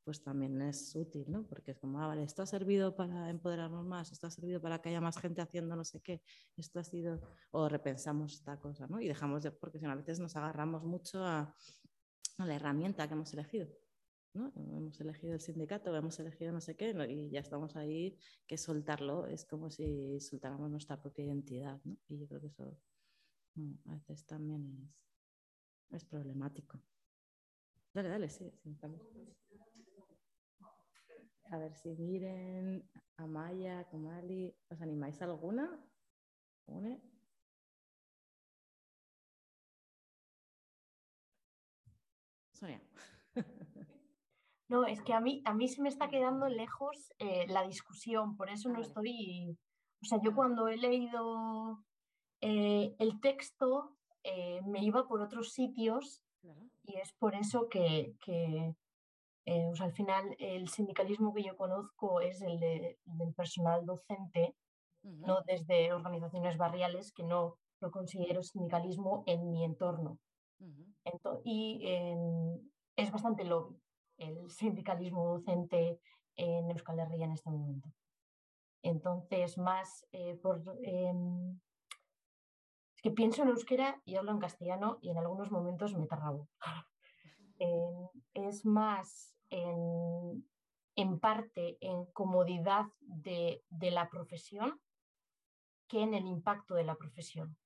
pues 0.05 0.23
también 0.23 0.61
es 0.63 0.95
útil, 0.97 1.25
¿no? 1.29 1.47
Porque 1.47 1.73
es 1.73 1.79
como, 1.79 2.01
ah, 2.01 2.09
vale, 2.09 2.25
esto 2.25 2.43
ha 2.43 2.47
servido 2.47 2.95
para 2.97 3.31
empoderarnos 3.31 3.87
más, 3.87 4.11
esto 4.13 4.27
ha 4.27 4.31
servido 4.31 4.61
para 4.61 4.81
que 4.81 4.89
haya 4.89 5.01
más 5.01 5.19
gente 5.19 5.41
haciendo 5.41 5.77
no 5.77 5.85
sé 5.85 6.01
qué, 6.01 6.23
esto 6.57 6.81
ha 6.81 6.85
sido, 6.85 7.21
o 7.53 7.69
repensamos 7.69 8.35
esta 8.35 8.59
cosa, 8.59 8.87
¿no? 8.87 9.01
Y 9.01 9.09
dejamos 9.09 9.43
de, 9.43 9.53
porque 9.53 9.79
si 9.79 9.87
a 9.87 9.95
veces 9.95 10.19
nos 10.19 10.37
agarramos 10.37 10.85
mucho 10.85 11.25
a 11.25 11.55
la 12.39 12.55
herramienta 12.55 13.07
que 13.07 13.15
hemos 13.15 13.33
elegido. 13.33 13.69
Hemos 14.35 14.99
elegido 14.99 15.35
el 15.35 15.41
sindicato, 15.41 15.95
hemos 15.95 16.19
elegido 16.19 16.53
no 16.53 16.61
sé 16.63 16.75
qué, 16.75 16.91
y 17.11 17.29
ya 17.31 17.41
estamos 17.41 17.77
ahí, 17.77 18.17
que 18.47 18.57
soltarlo 18.57 19.27
es 19.27 19.45
como 19.45 19.71
si 19.71 20.19
soltáramos 20.21 20.71
nuestra 20.71 21.01
propia 21.01 21.27
identidad, 21.27 21.79
¿no? 21.85 21.99
Y 22.09 22.19
yo 22.19 22.27
creo 22.27 22.41
que 22.41 22.47
eso 22.47 22.79
mm, 23.57 23.91
a 23.91 23.95
veces 23.95 24.25
también 24.25 24.91
es, 25.91 26.05
problemático. 26.07 26.81
Dale, 27.93 28.09
dale, 28.09 28.31
sí. 28.31 28.51
A 31.51 31.59
ver 31.59 31.75
si 31.75 31.91
miren, 31.91 32.89
Amaya, 33.19 33.85
Kumali, 33.91 34.57
¿os 34.71 34.81
animáis 34.81 35.21
alguna? 35.21 35.79
¿Une? 36.67 37.03
Sonia. 42.53 42.92
No, 44.73 44.87
es 44.87 45.03
que 45.03 45.13
a 45.13 45.21
mí, 45.21 45.43
a 45.45 45.53
mí 45.53 45.69
se 45.69 45.83
me 45.83 45.91
está 45.91 46.09
quedando 46.09 46.49
lejos 46.49 47.13
eh, 47.19 47.47
la 47.47 47.63
discusión, 47.63 48.39
por 48.39 48.49
eso 48.49 48.71
no 48.71 48.81
estoy... 48.81 49.59
O 50.01 50.07
sea, 50.07 50.19
yo 50.25 50.35
cuando 50.35 50.67
he 50.67 50.79
leído 50.79 51.85
eh, 52.41 52.97
el 52.99 53.21
texto 53.21 53.99
eh, 54.23 54.63
me 54.63 54.83
iba 54.83 55.07
por 55.07 55.21
otros 55.21 55.53
sitios 55.53 56.23
y 56.85 56.97
es 56.97 57.13
por 57.13 57.35
eso 57.35 57.69
que, 57.69 58.15
al 59.45 59.93
final 59.93 60.35
el 60.39 60.67
sindicalismo 60.71 61.35
que 61.35 61.43
yo 61.43 61.55
conozco 61.55 62.23
es 62.23 62.41
el 62.41 62.59
del 62.59 63.35
personal 63.37 63.85
docente, 63.85 64.57
no 65.03 65.43
desde 65.43 65.93
organizaciones 65.93 66.57
barriales, 66.57 67.13
que 67.13 67.25
no 67.25 67.59
lo 67.83 67.91
considero 67.91 68.43
sindicalismo 68.43 69.23
en 69.27 69.51
mi 69.51 69.67
entorno. 69.67 70.19
y 71.45 71.85
es 72.97 73.13
bastante 73.13 73.45
lobby 73.45 73.82
el 74.23 74.51
sindicalismo 74.51 75.27
docente 75.27 76.01
en 76.37 76.71
Euskal 76.71 77.01
Herria 77.01 77.27
en 77.27 77.33
este 77.33 77.51
momento. 77.51 77.89
Entonces, 78.83 79.59
más 79.59 80.07
eh, 80.13 80.37
por... 80.43 80.63
Em, 80.83 81.61
es 82.97 83.03
que 83.03 83.11
pienso 83.11 83.43
en 83.43 83.49
euskera 83.49 84.01
y 84.05 84.17
hablo 84.17 84.33
en 84.33 84.39
castellano 84.39 84.99
y 85.01 85.11
en 85.11 85.19
algunos 85.19 85.51
momentos 85.51 85.95
me 85.95 86.07
tarrabo. 86.07 86.49
Es 88.35 88.65
más 88.65 89.37
en, 89.51 90.45
en, 90.97 91.21
parte 91.21 91.79
en 91.81 92.07
comodidad 92.07 92.87
de, 92.99 93.63
de, 93.71 93.93
la 93.93 94.11
profesión 94.11 94.81
que 95.87 96.03
en 96.03 96.13
el 96.15 96.27
impacto 96.27 96.75
de 96.75 96.83
la 96.83 96.97
profesión. 96.97 97.57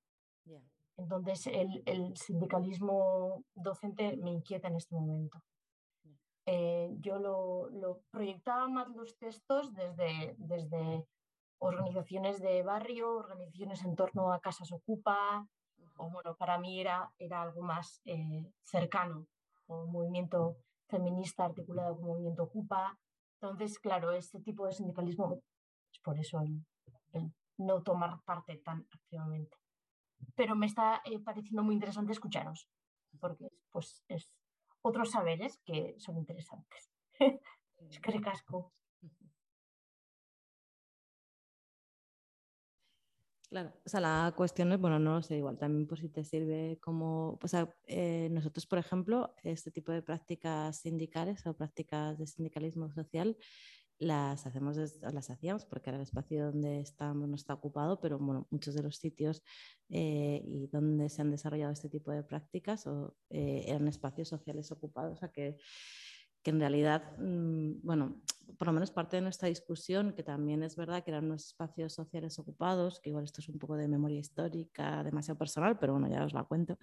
Entonces, 0.98 1.46
el, 1.46 1.82
el 1.86 2.14
sindicalismo 2.14 3.42
docente 3.54 4.18
me 4.18 4.32
inquieta 4.32 4.68
en 4.68 4.76
este 4.76 4.94
momento. 4.94 5.42
Eh, 6.46 6.94
yo 7.00 7.18
lo, 7.18 8.02
proyectaba 8.10 8.68
más 8.68 8.88
los 8.90 9.18
textos 9.18 9.74
desde, 9.74 10.36
desde 10.38 11.04
organizaciones 11.58 12.40
de 12.40 12.62
barrio, 12.62 13.16
organizaciones 13.16 13.84
en 13.84 13.96
torno 13.96 14.32
a 14.32 14.40
casas 14.40 14.70
ocupa, 14.70 15.46
o 15.96 16.10
bueno, 16.10 16.36
para 16.36 16.58
mí 16.58 16.80
era, 16.80 17.12
era 17.18 17.42
algo 17.42 17.62
más 17.62 18.00
eh, 18.04 18.52
cercano, 18.62 19.26
un 19.66 19.90
movimiento 19.90 20.58
feminista 20.88 21.44
articulado 21.44 21.96
como 21.96 22.12
movimiento 22.12 22.44
ocupa. 22.44 22.96
Entonces, 23.40 23.78
claro, 23.78 24.12
este 24.12 24.40
tipo 24.40 24.66
de 24.66 24.72
sindicalismo 24.72 25.42
es 25.92 25.98
por 26.00 26.18
eso 26.18 26.40
el, 26.40 26.64
no 27.58 27.82
tomar 27.82 28.20
parte 28.24 28.56
tan 28.58 28.86
activamente. 28.92 29.56
Pero 30.34 30.54
me 30.54 30.66
está 30.66 31.02
eh, 31.04 31.18
pareciendo 31.18 31.62
muy 31.62 31.74
interesante 31.74 32.12
escucharos, 32.12 32.68
porque 33.18 33.48
pues, 33.70 34.02
es 34.08 34.30
otros 34.86 35.10
saberes 35.10 35.58
que 35.64 35.94
son 35.98 36.16
interesantes. 36.16 36.90
es 37.20 38.00
que. 38.00 38.12
Claro, 43.48 43.72
o 43.84 43.88
sea, 43.88 44.00
la 44.00 44.34
cuestión 44.36 44.72
es, 44.72 44.80
bueno, 44.80 44.98
no 44.98 45.14
lo 45.14 45.22
sé, 45.22 45.36
igual 45.36 45.56
también 45.56 45.86
por 45.86 46.00
si 46.00 46.08
te 46.08 46.24
sirve 46.24 46.78
como, 46.82 47.38
o 47.40 47.48
sea, 47.48 47.72
eh, 47.86 48.28
nosotros, 48.32 48.66
por 48.66 48.78
ejemplo, 48.78 49.34
este 49.44 49.70
tipo 49.70 49.92
de 49.92 50.02
prácticas 50.02 50.80
sindicales 50.80 51.46
o 51.46 51.54
prácticas 51.54 52.18
de 52.18 52.26
sindicalismo 52.26 52.92
social 52.92 53.36
las 53.98 54.46
hacemos, 54.46 54.76
las 55.00 55.30
hacíamos 55.30 55.64
porque 55.64 55.90
era 55.90 55.96
el 55.96 56.02
espacio 56.02 56.46
donde 56.46 56.80
estamos, 56.80 57.28
no 57.28 57.34
está 57.34 57.54
ocupado, 57.54 58.00
pero 58.00 58.18
bueno, 58.18 58.46
muchos 58.50 58.74
de 58.74 58.82
los 58.82 58.96
sitios 58.96 59.42
eh, 59.88 60.42
y 60.44 60.66
donde 60.66 61.08
se 61.08 61.22
han 61.22 61.30
desarrollado 61.30 61.72
este 61.72 61.88
tipo 61.88 62.10
de 62.10 62.22
prácticas 62.22 62.86
eh, 63.30 63.64
eran 63.66 63.88
espacios 63.88 64.28
sociales 64.28 64.70
ocupados, 64.70 65.14
o 65.14 65.16
sea 65.16 65.30
que, 65.30 65.58
que 66.42 66.50
en 66.50 66.60
realidad, 66.60 67.16
mm, 67.18 67.80
bueno, 67.82 68.20
por 68.58 68.68
lo 68.68 68.72
menos 68.72 68.90
parte 68.90 69.16
de 69.16 69.22
nuestra 69.22 69.48
discusión, 69.48 70.12
que 70.14 70.22
también 70.22 70.62
es 70.62 70.76
verdad 70.76 71.02
que 71.04 71.10
eran 71.10 71.26
unos 71.26 71.46
espacios 71.46 71.92
sociales 71.92 72.38
ocupados, 72.38 73.00
que 73.00 73.10
igual 73.10 73.24
esto 73.24 73.40
es 73.40 73.48
un 73.48 73.58
poco 73.58 73.76
de 73.76 73.88
memoria 73.88 74.20
histórica, 74.20 75.02
demasiado 75.02 75.38
personal, 75.38 75.78
pero 75.78 75.92
bueno, 75.92 76.08
ya 76.08 76.24
os 76.24 76.32
la 76.32 76.44
cuento, 76.44 76.78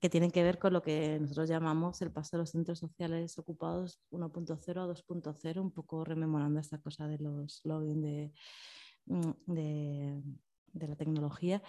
que 0.00 0.10
tienen 0.10 0.30
que 0.30 0.42
ver 0.42 0.58
con 0.58 0.72
lo 0.72 0.82
que 0.82 1.18
nosotros 1.20 1.48
llamamos 1.48 2.00
el 2.02 2.10
paso 2.10 2.36
de 2.36 2.42
los 2.42 2.50
centros 2.50 2.78
sociales 2.78 3.38
ocupados 3.38 4.00
1.0 4.10 4.80
a 4.80 4.86
2.0, 4.86 5.60
un 5.60 5.70
poco 5.70 6.04
rememorando 6.04 6.60
esta 6.60 6.78
cosa 6.78 7.06
de 7.06 7.18
los 7.18 7.60
login 7.64 8.32
mm, 9.06 9.20
de, 9.46 10.22
de, 10.72 10.88
la 10.88 10.96
tecnología 10.96 11.62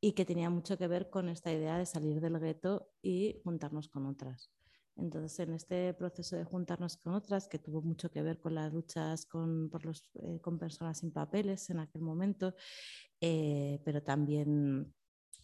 y 0.00 0.12
que 0.12 0.24
tenía 0.24 0.50
mucho 0.50 0.78
que 0.78 0.86
ver 0.86 1.10
con 1.10 1.28
esta 1.28 1.52
idea 1.52 1.78
de 1.78 1.86
salir 1.86 2.20
del 2.20 2.38
gueto 2.38 2.90
y 3.02 3.40
juntarnos 3.44 3.88
con 3.88 4.06
otras. 4.06 4.50
Entonces, 4.96 5.38
en 5.40 5.52
este 5.52 5.92
proceso 5.94 6.36
de 6.36 6.44
juntarnos 6.44 6.96
con 6.96 7.14
otras, 7.14 7.48
que 7.48 7.58
tuvo 7.58 7.82
mucho 7.82 8.10
que 8.10 8.22
ver 8.22 8.40
con 8.40 8.54
las 8.54 8.72
luchas 8.72 9.26
con, 9.26 9.68
por 9.68 9.84
los, 9.84 10.10
eh, 10.14 10.40
con 10.40 10.58
personas 10.58 10.98
sin 10.98 11.12
papeles 11.12 11.68
en 11.70 11.80
aquel 11.80 12.02
momento, 12.02 12.54
eh, 13.20 13.80
pero 13.84 14.02
también 14.02 14.94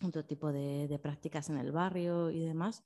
otro 0.03 0.25
tipo 0.25 0.53
de, 0.53 0.99
prácticas 1.03 1.51
en 1.51 1.59
el 1.59 1.71
barrio 1.73 2.31
y 2.31 2.41
demás, 2.41 2.83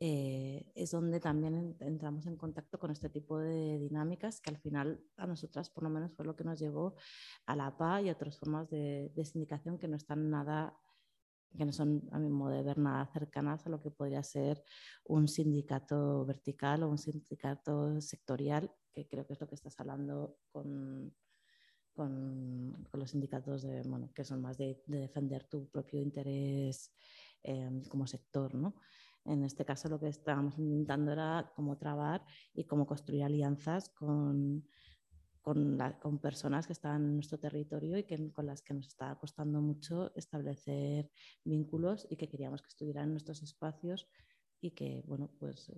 eh, 0.00 0.70
es 0.74 0.90
donde 0.90 1.20
también 1.20 1.76
entramos 1.80 2.26
en 2.26 2.36
contacto 2.36 2.78
con 2.78 2.90
este 2.90 3.08
tipo 3.08 3.38
de 3.38 3.78
dinámicas 3.78 4.40
que 4.40 4.50
al 4.50 4.58
final 4.58 5.00
a 5.16 5.26
nosotras 5.26 5.70
por 5.70 5.84
lo 5.84 5.90
menos 5.90 6.12
fue 6.14 6.24
lo 6.24 6.34
que 6.34 6.44
nos 6.44 6.58
llevó 6.58 6.96
a 7.46 7.54
la 7.54 7.76
PA 7.76 8.02
y 8.02 8.08
a 8.08 8.12
otras 8.12 8.38
formas 8.38 8.68
de, 8.70 9.12
sindicación 9.24 9.78
que 9.78 9.88
no 9.88 9.96
están 9.96 10.30
nada 10.30 10.76
que 11.56 11.64
no 11.64 11.72
son 11.72 12.08
a 12.12 12.18
mi 12.18 12.28
modo 12.28 12.52
de 12.52 12.62
ver 12.62 12.78
nada 12.78 13.06
cercanas 13.06 13.66
a 13.66 13.70
lo 13.70 13.80
que 13.80 13.90
podría 13.90 14.22
ser 14.22 14.62
un 15.04 15.28
sindicato 15.28 16.24
vertical 16.24 16.82
o 16.82 16.88
un 16.88 16.98
sindicato 16.98 18.00
sectorial, 18.00 18.70
que 18.92 19.06
creo 19.06 19.26
que 19.26 19.34
es 19.34 19.40
lo 19.40 19.48
que 19.48 19.54
estás 19.54 19.78
hablando 19.80 20.38
con, 20.50 21.14
con, 21.94 22.86
los 22.92 23.10
sindicatos 23.10 23.62
de, 23.62 23.82
bueno, 23.82 24.10
que 24.14 24.24
son 24.24 24.42
más 24.42 24.58
de, 24.58 24.82
defender 24.86 25.44
tu 25.44 25.68
propio 25.68 26.00
interés 26.00 26.92
em, 27.42 27.84
como 27.84 28.06
sector. 28.06 28.54
¿no? 28.54 28.74
En 29.24 29.44
este 29.44 29.64
caso 29.64 29.88
lo 29.88 29.98
que 29.98 30.08
estábamos 30.08 30.58
intentando 30.58 31.12
era 31.12 31.52
cómo 31.54 31.78
trabar 31.78 32.24
y 32.52 32.64
cómo 32.64 32.86
construir 32.86 33.24
alianzas 33.24 33.88
con, 33.90 34.66
con, 35.44 35.78
con, 36.00 36.18
personas 36.18 36.66
que 36.66 36.72
estaban 36.72 37.04
en 37.04 37.14
nuestro 37.16 37.38
territorio 37.38 37.98
y 37.98 38.04
que, 38.04 38.32
con 38.32 38.46
las 38.46 38.62
que 38.62 38.72
nos 38.72 38.86
estaba 38.86 39.18
costando 39.18 39.60
mucho 39.60 40.10
establecer 40.16 41.10
vínculos 41.44 42.06
y 42.08 42.16
que 42.16 42.30
queríamos 42.30 42.62
que 42.62 42.68
estuvieran 42.68 43.04
en 43.04 43.10
nuestros 43.10 43.42
espacios 43.42 44.08
y 44.62 44.70
que, 44.70 45.02
bueno, 45.06 45.30
pues, 45.38 45.70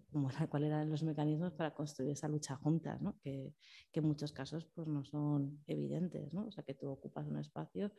cuáles 0.48 0.68
eran 0.68 0.88
los 0.88 1.02
mecanismos 1.02 1.52
para 1.52 1.74
construir 1.74 2.12
esa 2.12 2.28
lucha 2.28 2.54
juntas, 2.54 3.02
¿no? 3.02 3.18
que, 3.18 3.56
que, 3.90 3.98
en 3.98 4.06
muchos 4.06 4.30
casos 4.30 4.66
pues, 4.72 4.86
no 4.86 5.04
son 5.04 5.64
evidentes, 5.66 6.32
¿no? 6.32 6.46
o 6.46 6.52
sea, 6.52 6.62
que 6.62 6.74
tú 6.74 6.88
ocupas 6.88 7.26
un 7.26 7.38
espacio 7.38 7.90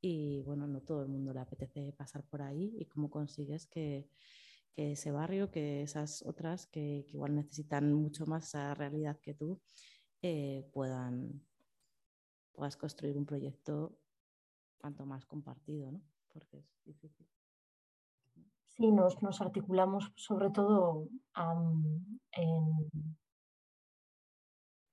y, 0.00 0.42
bueno, 0.42 0.68
no 0.68 0.82
todo 0.82 1.02
el 1.02 1.08
mundo 1.08 1.34
le 1.34 1.40
apetece 1.40 1.92
pasar 1.94 2.22
por 2.22 2.42
ahí 2.42 2.76
y 2.78 2.84
cómo 2.86 3.10
consigues 3.10 3.66
que, 3.66 4.08
que 4.72 4.92
ese 4.92 5.10
barrio, 5.10 5.50
que 5.50 5.82
esas 5.82 6.22
otras 6.22 6.68
que, 6.68 7.04
que, 7.08 7.14
igual 7.14 7.34
necesitan 7.34 7.92
mucho 7.92 8.24
más 8.24 8.46
esa 8.46 8.72
realidad 8.74 9.18
que 9.20 9.34
tú, 9.34 9.60
eh, 10.22 10.68
puedan, 10.72 11.42
puedas 12.52 12.76
construir 12.76 13.16
un 13.16 13.26
proyecto 13.26 13.96
cuanto 14.78 15.06
más 15.06 15.24
compartido, 15.26 15.90
¿no? 15.92 16.00
porque 16.32 16.58
es 16.58 16.84
difícil. 16.84 17.26
Sí, 18.66 18.92
nos, 18.92 19.20
nos 19.22 19.40
articulamos 19.40 20.12
sobre 20.14 20.50
todo 20.50 21.08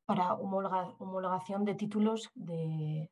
para 0.05 0.33
homologación 0.33 1.65
de 1.65 1.75
títulos 1.75 2.31
de, 2.33 3.11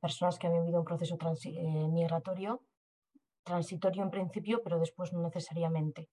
personas 0.00 0.38
que 0.38 0.46
han 0.46 0.54
vivido 0.54 0.80
un 0.80 0.84
proceso 0.84 1.16
eh, 1.44 1.88
migratorio, 1.88 2.62
transitorio 3.44 4.02
en 4.02 4.10
principio, 4.10 4.60
pero 4.62 4.78
después 4.78 5.12
no 5.12 5.20
necesariamente. 5.22 6.08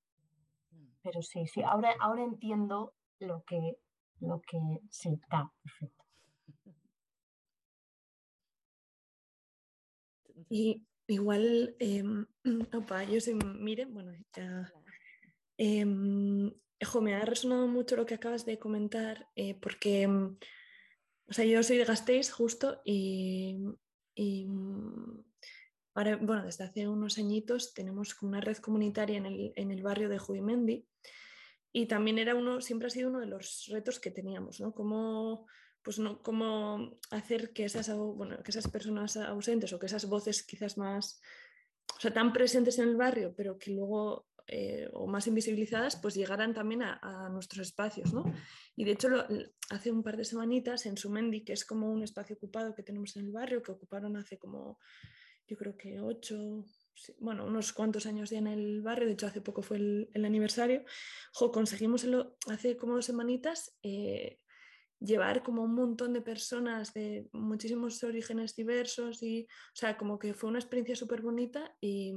Pero 1.02 1.22
sí, 1.22 1.48
sí, 1.48 1.64
ahora, 1.64 1.96
ahora 2.00 2.24
entiendo 2.24 2.94
lo 3.20 3.44
que, 3.44 3.78
lo 4.22 4.42
que 4.42 4.58
sí, 4.90 5.10
está 5.14 5.52
perfecto. 5.64 6.06
Y 10.50 10.86
Igual, 11.12 11.76
em, 11.80 12.26
opa, 12.74 13.04
yo 13.04 13.20
soy 13.20 13.36
Miren, 13.36 13.94
bueno, 13.94 14.14
ya... 14.34 14.72
Em, 15.58 16.54
me 17.02 17.14
ha 17.14 17.26
resonado 17.26 17.68
mucho 17.68 17.96
lo 17.98 18.06
que 18.06 18.16
acabas 18.16 18.46
de 18.46 18.58
comentar, 18.58 19.28
eh, 19.36 19.56
porque, 19.60 20.04
em, 20.04 20.38
o 21.28 21.34
sea, 21.34 21.46
yo 21.46 21.62
soy 21.64 21.78
de 21.78 21.86
Gasteiz 21.86 22.32
justo 22.32 22.82
y, 22.86 23.58
ahora, 25.94 26.16
bueno, 26.16 26.46
desde 26.46 26.64
hace 26.64 26.88
unos 26.88 27.18
añitos 27.18 27.74
tenemos 27.74 28.20
una 28.24 28.40
red 28.40 28.58
comunitaria 28.58 29.18
en 29.18 29.26
el, 29.26 29.54
en 29.58 29.72
el 29.72 29.84
barrio 29.84 30.08
de 30.08 30.18
Juimendi 30.18 30.88
y 31.74 31.86
también 31.86 32.20
era 32.20 32.36
uno, 32.36 32.62
siempre 32.62 32.88
ha 32.88 32.92
sido 32.92 33.10
uno 33.10 33.20
de 33.20 33.28
los 33.28 33.68
retos 33.70 34.00
que 34.00 34.12
teníamos, 34.12 34.60
¿no? 34.60 34.74
Cómo, 34.74 35.48
pues 35.82 36.00
no, 36.00 36.22
cómo 36.22 37.00
hacer 37.12 37.54
que 37.54 37.66
esas, 37.66 37.94
bueno, 37.96 38.42
que 38.44 38.52
esas 38.52 38.68
personas 38.68 39.18
ausentes 39.18 39.72
o 39.74 39.80
que 39.80 39.86
esas 39.86 40.06
voces 40.06 40.44
quizás 40.44 40.78
más, 40.78 41.22
o 41.96 42.00
sea, 42.00 42.12
tan 42.12 42.34
presentes 42.34 42.78
en 42.80 42.90
el 42.90 42.96
barrio, 42.96 43.34
pero 43.36 43.58
que 43.58 43.72
luego 43.72 44.28
eh, 44.48 44.90
o 44.92 45.08
más 45.08 45.28
invisibilizadas, 45.28 45.96
pues 45.96 46.16
llegaran 46.16 46.54
también 46.54 46.84
a, 46.84 47.30
nuestros 47.32 47.68
espacios. 47.68 48.14
¿no? 48.14 48.26
Y 48.76 48.84
de 48.84 48.92
hecho, 48.92 49.08
hace 49.70 49.92
un 49.92 50.04
par 50.04 50.18
de 50.18 50.26
semanitas 50.26 50.86
en 50.86 50.98
Sumendi, 50.98 51.46
que 51.46 51.54
es 51.54 51.64
como 51.64 51.90
un 51.90 52.04
espacio 52.04 52.36
ocupado 52.36 52.76
que 52.76 52.84
tenemos 52.84 53.16
en 53.16 53.26
el 53.26 53.32
barrio, 53.32 53.62
que 53.62 53.72
ocuparon 53.72 54.18
hace 54.18 54.38
como, 54.38 54.78
yo 55.48 55.56
creo 55.58 55.78
que 55.78 56.02
ocho, 56.02 56.66
bueno, 57.20 57.46
unos 57.46 57.74
cuantos 57.74 58.06
años 58.06 58.30
ya 58.30 58.40
en 58.40 58.48
el 58.48 58.82
barrio, 58.82 59.08
de 59.08 59.14
hecho 59.14 59.28
hace 59.28 59.42
poco 59.42 59.62
fue 59.62 59.78
el, 59.78 60.26
aniversario, 60.26 60.84
conseguimos 61.52 62.06
hace 62.48 62.78
como 62.78 62.96
dos 62.96 63.06
semanitas 63.06 63.78
eh, 63.82 64.40
llevar 65.00 65.42
como 65.42 65.64
un 65.64 65.74
montón 65.74 66.14
de 66.14 66.22
personas 66.22 66.94
de 66.94 67.28
muchísimos 67.32 68.04
orígenes 68.04 68.56
diversos 68.56 69.24
y, 69.24 69.48
o 69.50 69.76
sea, 69.76 69.98
como 69.98 70.20
que 70.20 70.34
fue 70.34 70.50
una 70.50 70.60
experiencia 70.60 70.96
súper 70.96 71.22
bonita 71.22 71.76
y, 71.82 72.14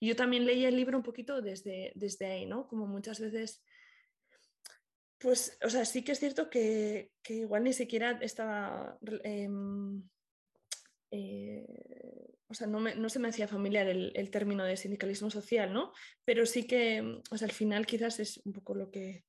yo 0.00 0.14
también 0.14 0.44
leí 0.44 0.66
el 0.66 0.76
libro 0.76 0.98
un 0.98 1.02
poquito 1.02 1.40
desde, 1.40 1.92
desde 1.94 2.26
ahí, 2.26 2.44
¿no? 2.44 2.68
Como 2.68 2.86
muchas 2.86 3.20
veces, 3.20 3.64
pues, 5.18 5.56
o 5.64 5.70
sea, 5.70 5.86
sí 5.86 6.04
que 6.04 6.12
es 6.12 6.20
cierto 6.20 6.50
que, 6.50 7.12
que 7.22 7.36
igual 7.36 7.64
ni 7.64 7.72
siquiera 7.72 8.18
estaba... 8.20 8.98
Em, 9.22 10.02
eh, 11.10 12.33
o 12.48 12.54
sea, 12.54 12.66
no, 12.66 13.08
se 13.08 13.18
me 13.18 13.28
hacía 13.28 13.48
familiar 13.48 13.88
el, 13.88 14.12
el, 14.14 14.30
término 14.30 14.64
de 14.64 14.76
sindicalismo 14.76 15.30
social, 15.30 15.72
¿no? 15.72 15.92
Pero 16.24 16.46
sí 16.46 16.66
que, 16.66 17.20
o 17.30 17.36
sea, 17.36 17.46
al 17.46 17.52
final 17.52 17.86
quizás 17.86 18.20
es 18.20 18.40
un 18.44 18.52
poco 18.52 18.74
lo 18.74 18.90
que, 18.90 19.24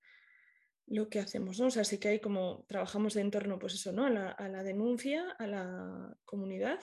lo 0.88 1.10
que 1.10 1.20
hacemos, 1.20 1.60
¿no? 1.60 1.68
O 1.68 1.72
sea, 1.72 1.84
sí 1.84 1.98
que 1.98 2.10
hay 2.10 2.20
como 2.20 2.66
trabajamos 2.68 3.16
en 3.16 3.32
torno, 3.32 3.58
pues 3.58 3.74
eso, 3.74 3.92
¿no? 3.92 4.06
A 4.06 4.10
la, 4.10 4.64
denuncia, 4.64 5.32
a 5.40 5.48
la 5.48 6.18
comunidad 6.26 6.80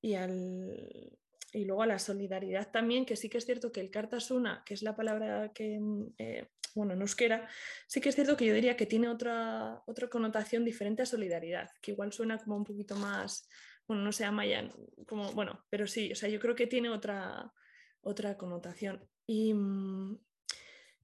y, 0.00 0.14
al, 0.14 1.18
y 1.52 1.64
luego 1.64 1.82
a 1.82 1.86
la 1.86 1.98
solidaridad 1.98 2.70
también, 2.70 3.06
que 3.06 3.16
sí 3.16 3.28
que 3.28 3.38
es 3.38 3.46
cierto 3.46 3.72
que 3.72 3.80
el 3.80 3.90
Cartasuna, 3.90 4.62
que 4.66 4.74
es 4.74 4.82
la 4.82 4.94
palabra 4.94 5.52
que, 5.54 5.80
eh, 6.18 6.48
bueno, 6.74 6.92
en 6.92 7.00
euskera, 7.00 7.48
sí 7.86 8.00
que 8.00 8.10
es 8.10 8.14
cierto 8.14 8.36
que 8.36 8.46
yo 8.46 8.54
diría 8.54 8.76
que 8.76 8.86
tiene 8.86 9.08
otra, 9.08 9.82
otra 9.86 10.08
connotación 10.08 10.64
diferente 10.64 11.02
a 11.02 11.06
solidaridad, 11.06 11.70
que 11.80 11.92
igual 11.92 12.12
suena 12.12 12.38
como 12.38 12.56
un 12.56 12.64
poquito 12.64 12.96
más, 12.96 13.48
bueno, 13.86 14.02
no 14.02 14.12
sé, 14.12 14.30
Mayan, 14.30 14.72
como, 15.06 15.32
bueno, 15.32 15.64
pero 15.70 15.86
sí, 15.86 16.12
o 16.12 16.14
sea, 16.14 16.28
yo 16.28 16.40
creo 16.40 16.54
que 16.54 16.66
tiene 16.66 16.88
otra, 16.90 17.52
otra 18.00 18.36
connotación. 18.36 19.06
Y, 19.26 19.52
mm, 19.54 20.18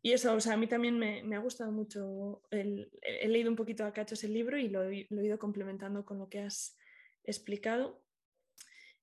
y 0.02 0.12
eso, 0.12 0.35
o 0.35 0.40
sea, 0.40 0.55
a 0.55 0.57
mí 0.57 0.66
también 0.66 0.98
me, 0.98 1.23
me 1.23 1.36
ha 1.36 1.40
gustado 1.40 1.73
mucho, 1.73 2.43
el, 2.51 2.90
he 3.02 3.28
leído 3.28 3.51
un 3.51 3.57
poquito 3.57 3.85
a 3.85 3.93
cachos 3.93 4.24
el 4.24 4.32
libro 4.32 4.59
y 4.59 4.69
lo, 4.69 4.85
lo, 4.85 4.90
he 4.90 5.27
ido 5.27 5.39
complementando 5.39 6.05
con 6.07 6.19
lo 6.19 6.28
que 6.28 6.40
has 6.40 6.77
explicado. 7.24 8.02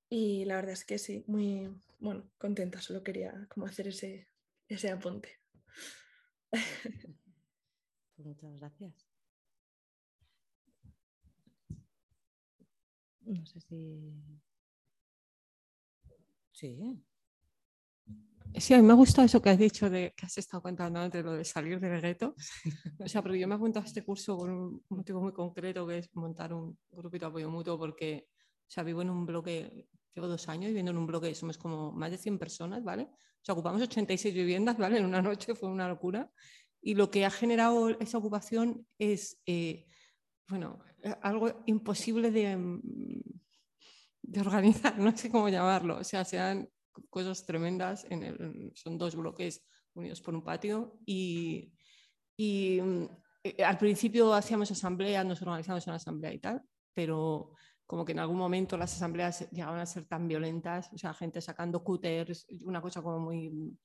Y 0.09 0.45
la 0.45 0.55
verdad 0.55 0.73
es 0.73 0.85
que 0.85 0.97
sí, 0.97 1.23
muy, 1.27 1.69
bueno, 1.99 2.31
contenta, 2.37 2.81
solo 2.81 3.03
quería 3.03 3.47
como 3.49 3.67
hacer 3.67 3.89
ese, 3.89 4.27
ese 4.67 4.89
apunte. 4.89 5.39
Muchas 8.17 8.55
gracias. 8.55 9.06
No 13.27 13.45
sé 13.45 13.59
si... 13.61 14.13
Sí. 16.51 17.03
Sí, 18.55 18.73
a 18.73 18.77
mí 18.77 18.83
me 18.83 18.93
ha 18.93 18.95
gustado 18.95 19.25
eso 19.25 19.41
que 19.41 19.49
has 19.49 19.59
dicho 19.59 19.89
de 19.89 20.13
que 20.15 20.25
has 20.25 20.37
estado 20.37 20.63
contando 20.63 20.99
antes, 20.99 21.23
lo 21.23 21.33
de 21.33 21.45
salir 21.45 21.79
del 21.79 22.01
gueto. 22.01 22.35
O 23.05 23.07
sea, 23.07 23.21
porque 23.21 23.39
yo 23.39 23.47
me 23.47 23.53
he 23.53 23.57
apuntado 23.57 23.83
a 23.83 23.87
este 23.87 24.03
curso 24.03 24.37
con 24.37 24.49
un 24.49 24.83
motivo 24.89 25.21
muy 25.21 25.33
concreto, 25.33 25.85
que 25.85 25.99
es 25.99 26.09
montar 26.15 26.53
un 26.53 26.77
grupito 26.89 27.25
de 27.25 27.29
apoyo 27.29 27.49
mutuo, 27.49 27.77
porque 27.77 28.27
o 28.67 28.69
sea, 28.69 28.83
vivo 28.83 29.01
en 29.01 29.09
un 29.09 29.25
bloque, 29.25 29.87
llevo 30.13 30.27
dos 30.27 30.47
años 30.49 30.67
viviendo 30.67 30.91
en 30.91 30.97
un 30.97 31.07
bloque, 31.07 31.33
somos 31.35 31.57
como 31.57 31.91
más 31.91 32.11
de 32.11 32.17
100 32.17 32.39
personas, 32.39 32.83
¿vale? 32.83 33.03
O 33.03 33.43
sea, 33.43 33.53
ocupamos 33.53 33.81
86 33.81 34.33
viviendas, 34.33 34.77
¿vale? 34.77 34.97
En 34.97 35.05
una 35.05 35.21
noche 35.21 35.53
fue 35.53 35.69
una 35.69 35.87
locura. 35.87 36.31
Y 36.81 36.95
lo 36.95 37.11
que 37.11 37.25
ha 37.25 37.29
generado 37.29 37.89
esa 37.99 38.17
ocupación 38.17 38.87
es, 38.97 39.39
eh, 39.45 39.85
bueno, 40.49 40.79
algo 41.21 41.63
imposible 41.65 42.31
de, 42.31 42.55
mm, 42.55 43.21
organizar, 44.39 44.97
no 44.99 45.15
sé 45.15 45.29
cómo 45.29 45.49
llamarlo. 45.49 45.97
O 45.97 46.03
sea, 46.03 46.23
se 46.25 46.39
han 46.39 46.69
cosas 47.09 47.45
tremendas. 47.45 48.05
Son 48.73 48.97
dos 48.97 49.15
bloques 49.15 49.63
unidos 49.93 50.21
por 50.21 50.35
un 50.35 50.43
patio 50.43 50.99
y, 51.05 51.71
mm, 52.37 53.05
eh, 53.43 53.63
al 53.63 53.77
principio 53.77 54.33
hacíamos 54.33 54.71
asambleas, 54.71 55.25
nos 55.25 55.41
organizábamos 55.41 55.87
en 55.87 55.93
asamblea 55.93 56.33
y 56.33 56.39
tal, 56.39 56.61
pero 56.93 57.53
como 57.85 58.03
que 58.03 58.11
en 58.11 58.19
algún 58.19 58.37
momento 58.37 58.77
las 58.77 58.93
asambleas 58.95 59.49
llegaban 59.49 59.79
a 59.79 59.85
ser 59.85 60.05
tan 60.05 60.27
violentas, 60.27 60.91
o 60.93 60.97
sea, 60.97 61.13
gente 61.13 61.39
sacando 61.41 61.83
cúters, 61.83 62.45
una 62.65 62.81
cosa 62.81 63.01
como 63.01 63.19
muy 63.19 63.77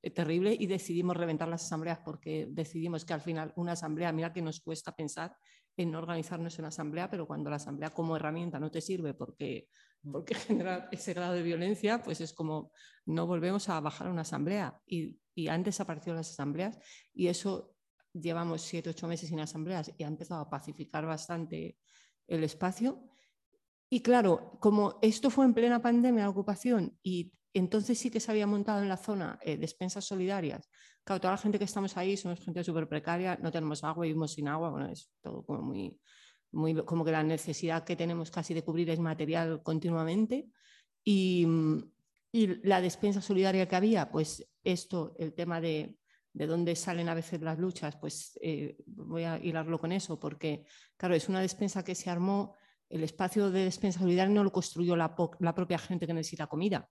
eh, 0.00 0.10
terrible 0.10 0.56
y 0.58 0.66
decidimos 0.66 1.16
reventar 1.16 1.48
las 1.48 1.64
asambleas 1.64 1.98
porque 2.04 2.46
decidimos 2.50 3.04
que 3.04 3.14
al 3.14 3.20
final 3.20 3.52
una 3.56 3.72
asamblea, 3.72 4.12
mira 4.12 4.32
que 4.32 4.42
nos 4.42 4.60
cuesta 4.60 4.94
pensar 4.94 5.36
en 5.78 5.94
organizarnos 5.94 6.58
en 6.58 6.66
asamblea, 6.66 7.08
pero 7.08 7.26
cuando 7.26 7.48
la 7.48 7.56
asamblea 7.56 7.90
como 7.90 8.16
herramienta 8.16 8.60
no 8.60 8.70
te 8.70 8.82
sirve 8.82 9.14
porque 9.14 9.68
Mm. 10.02 10.12
porque 10.12 10.34
genera 10.34 10.88
ese 10.92 11.14
grado 11.14 11.34
de 11.34 11.42
violencia, 11.42 12.02
pues 12.02 12.20
es 12.20 12.32
como 12.32 12.72
no 13.06 13.26
volvemos 13.26 13.68
a 13.68 13.80
bajar 13.80 14.06
a 14.08 14.10
una 14.10 14.22
asamblea. 14.22 14.80
Y, 14.86 15.18
y 15.34 15.48
antes 15.48 15.80
aparecieron 15.80 16.16
las 16.16 16.30
asambleas 16.30 16.78
y 17.14 17.28
eso 17.28 17.74
llevamos 18.12 18.62
siete, 18.62 18.90
ocho 18.90 19.08
meses 19.08 19.28
sin 19.28 19.40
asambleas 19.40 19.92
y 19.96 20.04
ha 20.04 20.08
empezado 20.08 20.40
a 20.40 20.50
pacificar 20.50 21.06
bastante 21.06 21.78
el 22.26 22.44
espacio. 22.44 23.04
Y 23.90 24.00
claro, 24.00 24.58
como 24.60 24.98
esto 25.02 25.30
fue 25.30 25.46
en 25.46 25.54
plena 25.54 25.80
pandemia, 25.80 26.24
la 26.24 26.30
ocupación, 26.30 26.98
y 27.02 27.32
entonces 27.58 27.98
sí 27.98 28.10
que 28.10 28.20
se 28.20 28.30
había 28.30 28.46
montado 28.46 28.82
en 28.82 28.88
la 28.88 28.96
zona 28.96 29.38
eh, 29.42 29.56
despensas 29.56 30.04
solidarias. 30.04 30.68
Claro, 31.04 31.20
toda 31.20 31.34
la 31.34 31.38
gente 31.38 31.58
que 31.58 31.64
estamos 31.64 31.96
ahí 31.96 32.16
somos 32.16 32.40
gente 32.40 32.62
súper 32.64 32.88
precaria, 32.88 33.38
no 33.42 33.50
tenemos 33.50 33.84
agua, 33.84 34.04
vivimos 34.04 34.32
sin 34.32 34.48
agua, 34.48 34.70
bueno, 34.70 34.90
es 34.90 35.10
todo 35.20 35.44
como 35.44 35.62
muy, 35.62 36.74
como 36.84 37.04
que 37.04 37.12
la 37.12 37.22
necesidad 37.22 37.84
que 37.84 37.96
tenemos 37.96 38.30
casi 38.30 38.54
de 38.54 38.62
cubrir 38.62 38.90
es 38.90 38.98
material 38.98 39.62
continuamente. 39.62 40.48
Y, 41.04 41.46
la 42.62 42.82
despensa 42.82 43.22
solidaria 43.22 43.66
que 43.66 43.74
había, 43.74 44.10
pues 44.10 44.46
esto, 44.62 45.14
el 45.18 45.32
tema 45.32 45.62
de, 45.62 45.96
de 46.34 46.46
dónde 46.46 46.76
salen 46.76 47.08
a 47.08 47.14
veces 47.14 47.40
las 47.40 47.58
luchas, 47.58 47.96
pues 47.96 48.38
eh, 48.42 48.76
voy 48.86 49.24
a 49.24 49.38
hilarlo 49.38 49.80
con 49.80 49.92
eso, 49.92 50.20
porque 50.20 50.64
claro, 50.96 51.14
es 51.14 51.28
una 51.28 51.40
despensa 51.40 51.82
que 51.82 51.94
se 51.94 52.10
armó, 52.10 52.54
el 52.90 53.02
espacio 53.02 53.50
de 53.50 53.64
despensa 53.64 54.00
solidaria 54.00 54.32
no 54.32 54.44
lo 54.44 54.52
construyó 54.52 54.94
la, 54.94 55.16
la 55.40 55.54
propia 55.54 55.78
gente 55.78 56.06
que 56.06 56.14
necesita 56.14 56.46
comida, 56.46 56.88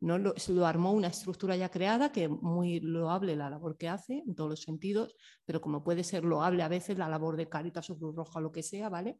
no 0.00 0.18
lo, 0.18 0.34
lo, 0.48 0.66
armó 0.66 0.92
una 0.92 1.08
estructura 1.08 1.56
ya 1.56 1.70
creada, 1.70 2.12
que 2.12 2.28
muy 2.28 2.80
loable 2.80 3.36
la 3.36 3.50
labor 3.50 3.76
que 3.76 3.88
hace 3.88 4.22
en 4.26 4.34
todos 4.34 4.50
los 4.50 4.62
sentidos, 4.62 5.14
pero 5.44 5.60
como 5.60 5.82
puede 5.82 6.04
ser 6.04 6.24
loable 6.24 6.62
a 6.62 6.68
veces 6.68 6.98
la 6.98 7.08
labor 7.08 7.36
de 7.36 7.48
Caritas 7.48 7.88
o 7.90 7.98
Cruz 7.98 8.14
Roja 8.14 8.38
o 8.38 8.42
lo 8.42 8.52
que 8.52 8.62
sea, 8.62 8.88
¿vale? 8.88 9.18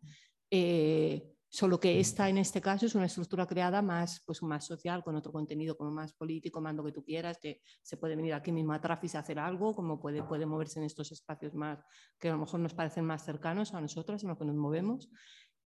Eh, 0.51 1.33
solo 1.49 1.81
que 1.81 1.99
esta 1.99 2.29
en 2.29 2.39
este 2.39 2.61
caso 2.61 2.87
es 2.87 2.95
una 2.95 3.07
estructura 3.07 3.47
creada 3.47 3.81
más, 3.81 4.23
pues, 4.27 4.43
más 4.43 4.67
social, 4.67 5.03
con 5.03 5.17
otro 5.17 5.33
contenido 5.33 5.77
como 5.77 5.91
más 5.91 6.13
político, 6.13 6.61
lo 6.61 6.85
que 6.85 6.93
tú 6.93 7.03
quieras, 7.05 7.39
que 7.39 7.63
se 7.83 7.97
puede 7.97 8.17
venir 8.17 8.35
aquí 8.35 8.53
mismo 8.53 8.73
a 8.73 8.81
Trafis 8.81 9.15
a 9.15 9.21
hacer 9.21 9.39
algo, 9.39 9.75
como 9.75 9.99
puede, 9.99 10.23
puede 10.23 10.45
moverse 10.45 10.79
en 10.81 10.85
estos 10.85 11.13
espacios 11.13 11.55
más 11.55 11.79
que 12.19 12.29
a 12.29 12.33
lo 12.33 12.39
mejor 12.39 12.61
nos 12.61 12.75
parecen 12.75 13.05
más 13.05 13.25
cercanos 13.25 13.73
a 13.75 13.81
nosotros 13.81 14.23
en 14.23 14.29
los 14.29 14.39
que 14.39 14.45
nos 14.45 14.57
movemos. 14.57 15.09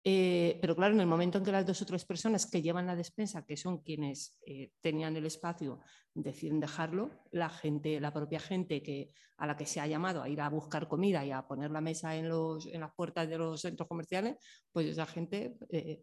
Eh, 0.03 0.59
pero 0.63 0.75
claro, 0.75 0.95
en 0.95 1.01
el 1.01 1.07
momento 1.07 1.39
en 1.39 1.45
que 1.45 1.53
las 1.53 1.67
dos 1.67 1.83
o 1.83 1.87
tres 1.87 2.05
personas 2.07 2.47
que 2.47 2.63
llevan 2.63 2.87
la 2.87 2.97
despensa, 2.97 3.45
que 3.45 3.57
son 3.57 3.83
quienes 3.83 4.39
eh, 4.47 4.73
tenían 4.81 5.15
el 5.17 5.27
espacio, 5.27 5.81
deciden 6.15 6.59
dejarlo, 6.59 7.11
la 7.31 7.51
gente, 7.51 8.01
la 8.01 8.13
propia 8.13 8.41
gente 8.41 8.83
que, 8.83 9.13
a 9.37 9.47
la 9.47 9.57
que 9.57 9.67
se 9.67 9.81
ha 9.81 9.87
llamado 9.87 10.23
a 10.23 10.29
ir 10.29 10.41
a 10.41 10.49
buscar 10.49 10.89
comida 10.89 11.25
y 11.25 11.33
a 11.33 11.47
poner 11.47 11.71
la 11.71 11.83
mesa 11.83 12.17
en, 12.17 12.29
los, 12.29 12.67
en 12.67 12.81
las 12.81 12.95
puertas 12.95 13.29
de 13.29 13.37
los 13.37 13.61
centros 13.61 13.89
comerciales, 13.89 14.37
pues 14.73 14.87
esa 14.87 15.07
gente 15.07 15.59
eh, 15.69 16.01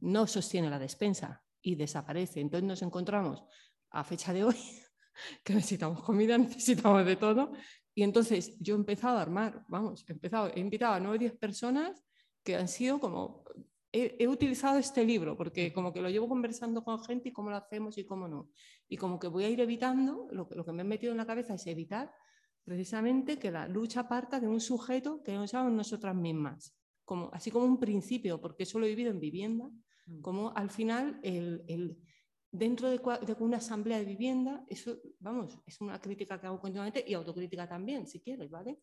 no 0.00 0.26
sostiene 0.26 0.68
la 0.68 0.78
despensa 0.78 1.42
y 1.62 1.74
desaparece. 1.74 2.40
Entonces 2.40 2.68
nos 2.68 2.82
encontramos 2.82 3.42
a 3.90 4.04
fecha 4.04 4.34
de 4.34 4.44
hoy 4.44 4.56
que 5.44 5.54
necesitamos 5.54 6.02
comida, 6.02 6.36
necesitamos 6.38 7.06
de 7.06 7.16
todo. 7.16 7.52
Y 7.94 8.02
entonces 8.02 8.58
yo 8.60 8.74
he 8.74 8.78
empezado 8.78 9.18
a 9.18 9.22
armar, 9.22 9.64
vamos, 9.68 10.04
he, 10.06 10.12
empezado, 10.12 10.52
he 10.54 10.60
invitado 10.60 10.94
a 10.94 11.00
9 11.00 11.16
o 11.16 11.18
10 11.18 11.38
personas 11.38 12.04
que 12.48 12.56
han 12.56 12.66
sido 12.66 12.98
como, 12.98 13.44
he, 13.92 14.26
utilizado 14.26 14.78
este 14.78 15.04
libro 15.04 15.36
porque 15.36 15.70
como 15.70 15.92
que 15.92 16.00
lo 16.00 16.08
llevo 16.08 16.30
conversando 16.30 16.82
con 16.82 16.98
gente 17.04 17.28
y 17.28 17.32
cómo 17.32 17.50
lo 17.50 17.56
hacemos 17.56 17.98
y 17.98 18.06
cómo 18.06 18.26
no. 18.26 18.48
Y 18.88 18.96
como 18.96 19.18
que 19.18 19.28
voy 19.28 19.44
a 19.44 19.50
ir 19.50 19.60
evitando, 19.60 20.28
lo, 20.32 20.48
lo 20.50 20.64
que 20.64 20.72
me 20.72 20.80
he 20.80 20.84
metido 20.86 21.12
en 21.12 21.18
la 21.18 21.26
cabeza 21.26 21.52
es 21.52 21.66
evitar 21.66 22.10
precisamente 22.64 23.38
que 23.38 23.50
la 23.50 23.68
lucha 23.68 24.08
parta 24.08 24.40
de 24.40 24.48
un 24.48 24.62
sujeto 24.62 25.22
que 25.22 25.34
no 25.34 25.46
somos 25.46 25.70
nosotras 25.72 26.14
mismas, 26.14 26.74
como, 27.04 27.28
así 27.34 27.50
como 27.50 27.66
un 27.66 27.78
principio, 27.78 28.40
porque 28.40 28.62
eso 28.62 28.78
lo 28.78 28.86
he 28.86 28.90
vivido 28.90 29.10
en 29.10 29.20
vivienda, 29.20 29.70
mm. 30.06 30.22
como 30.22 30.56
al 30.56 30.70
final 30.70 31.20
el, 31.22 31.64
el, 31.68 31.98
dentro 32.50 32.88
de, 32.88 32.98
una 33.40 33.58
asamblea 33.58 33.98
de 33.98 34.06
vivienda, 34.06 34.64
eso, 34.68 34.96
vamos, 35.18 35.58
es 35.66 35.82
una 35.82 36.00
crítica 36.00 36.40
que 36.40 36.46
hago 36.46 36.58
continuamente 36.58 37.04
y 37.06 37.12
autocrítica 37.12 37.68
también, 37.68 38.06
si 38.06 38.20
quieres, 38.20 38.48
¿vale? 38.48 38.78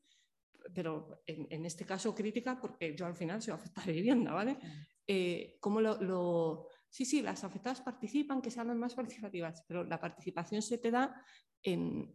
Pero 0.73 1.21
en, 1.25 1.65
este 1.65 1.85
caso 1.85 2.15
crítica 2.15 2.59
porque 2.59 2.95
yo 2.95 3.05
al 3.05 3.15
final 3.15 3.41
soy 3.41 3.53
afectada 3.53 3.87
de 3.87 3.93
vivienda, 3.93 4.33
¿vale? 4.33 4.57
Eh, 5.07 5.57
¿Cómo 5.59 5.81
lo, 5.81 6.67
Sí, 6.89 7.03
sí, 7.03 7.21
las 7.21 7.43
afectadas 7.43 7.81
participan, 7.81 8.41
que 8.41 8.49
sean 8.49 8.67
las 8.67 8.77
más 8.77 8.95
participativas, 8.95 9.65
pero 9.67 9.83
la 9.83 9.99
participación 9.99 10.61
se 10.61 10.77
te 10.77 10.91
da 10.91 11.21
en, 11.61 12.09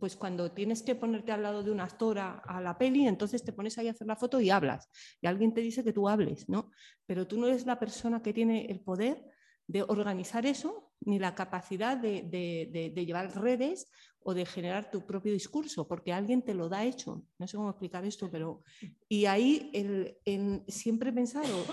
pues 0.00 0.16
cuando 0.16 0.50
tienes 0.50 0.82
que 0.82 0.96
ponerte 0.96 1.30
al 1.30 1.42
lado 1.42 1.62
de 1.62 1.70
una 1.70 1.84
actora 1.84 2.42
a 2.44 2.60
la 2.60 2.76
peli, 2.76 3.06
entonces 3.06 3.44
te 3.44 3.52
pones 3.52 3.78
ahí 3.78 3.86
a 3.86 3.92
hacer 3.92 4.08
la 4.08 4.16
foto 4.16 4.40
y 4.40 4.50
hablas. 4.50 4.90
Y 5.20 5.28
alguien 5.28 5.54
te 5.54 5.60
dice 5.60 5.84
que 5.84 5.92
tú 5.92 6.08
hables, 6.08 6.48
¿no? 6.48 6.72
Pero 7.06 7.28
tú 7.28 7.38
no 7.38 7.46
eres 7.46 7.66
la 7.66 7.78
persona 7.78 8.20
que 8.20 8.32
tiene 8.32 8.66
el 8.66 8.80
poder 8.80 9.24
de 9.66 9.82
organizar 9.82 10.44
eso, 10.46 10.92
ni 11.00 11.18
la 11.18 11.34
capacidad 11.34 11.96
de, 11.96 12.92
llevar 13.06 13.34
redes 13.40 13.90
o 14.20 14.34
de 14.34 14.46
generar 14.46 14.90
tu 14.90 15.06
propio 15.06 15.32
discurso, 15.32 15.86
porque 15.86 16.12
alguien 16.12 16.42
te 16.42 16.54
lo 16.54 16.68
da 16.68 16.84
hecho. 16.84 17.26
No 17.38 17.46
sé 17.46 17.56
cómo 17.56 17.70
explicar 17.70 18.04
esto, 18.04 18.30
pero... 18.30 18.62
Y 19.08 19.26
ahí 19.26 19.70
el, 19.74 20.64
siempre 20.68 21.10
he 21.10 21.12
pensado, 21.12 21.64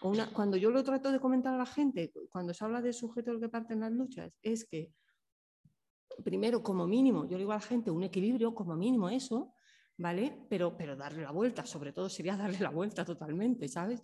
cuando 0.00 0.56
yo 0.56 0.70
lo 0.70 0.82
trato 0.82 1.12
de 1.12 1.20
comentar 1.20 1.54
a 1.54 1.58
la 1.58 1.66
gente, 1.66 2.12
cuando 2.30 2.52
se 2.52 2.64
habla 2.64 2.82
de 2.82 2.92
sujeto 2.92 3.30
del 3.30 3.40
que 3.40 3.48
parten 3.48 3.80
las 3.80 3.92
luchas, 3.92 4.32
es 4.42 4.64
que, 4.64 4.92
primero, 6.24 6.62
como 6.62 6.86
mínimo, 6.86 7.24
yo 7.24 7.32
le 7.32 7.44
digo 7.44 7.52
a 7.52 7.56
la 7.56 7.60
gente, 7.60 7.90
un 7.90 8.02
equilibrio, 8.02 8.54
como 8.54 8.76
mínimo 8.76 9.08
eso, 9.08 9.54
¿vale? 10.00 10.46
Pero, 10.48 10.76
pero 10.76 10.96
darle 10.96 11.22
la 11.22 11.30
vuelta, 11.30 11.66
sobre 11.66 11.92
todo 11.92 12.08
sería 12.08 12.36
darle 12.36 12.58
la 12.58 12.70
vuelta 12.70 13.04
totalmente, 13.04 13.68
¿sabes? 13.68 14.02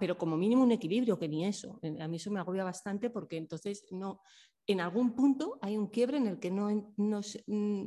Pero 0.00 0.16
como 0.16 0.36
mínimo 0.36 0.62
un 0.62 0.72
equilibrio, 0.72 1.18
que 1.18 1.28
ni 1.28 1.44
eso. 1.46 1.78
A 2.00 2.08
mí 2.08 2.16
eso 2.16 2.30
me 2.30 2.40
agobia 2.40 2.64
bastante 2.64 3.10
porque 3.10 3.36
entonces 3.36 3.84
no, 3.90 4.20
en 4.66 4.80
algún 4.80 5.14
punto 5.14 5.58
hay 5.60 5.76
un 5.76 5.88
quiebre 5.88 6.16
en 6.16 6.26
el 6.26 6.38
que 6.38 6.50
no, 6.50 6.94
no 6.96 7.20
mm, 7.46 7.86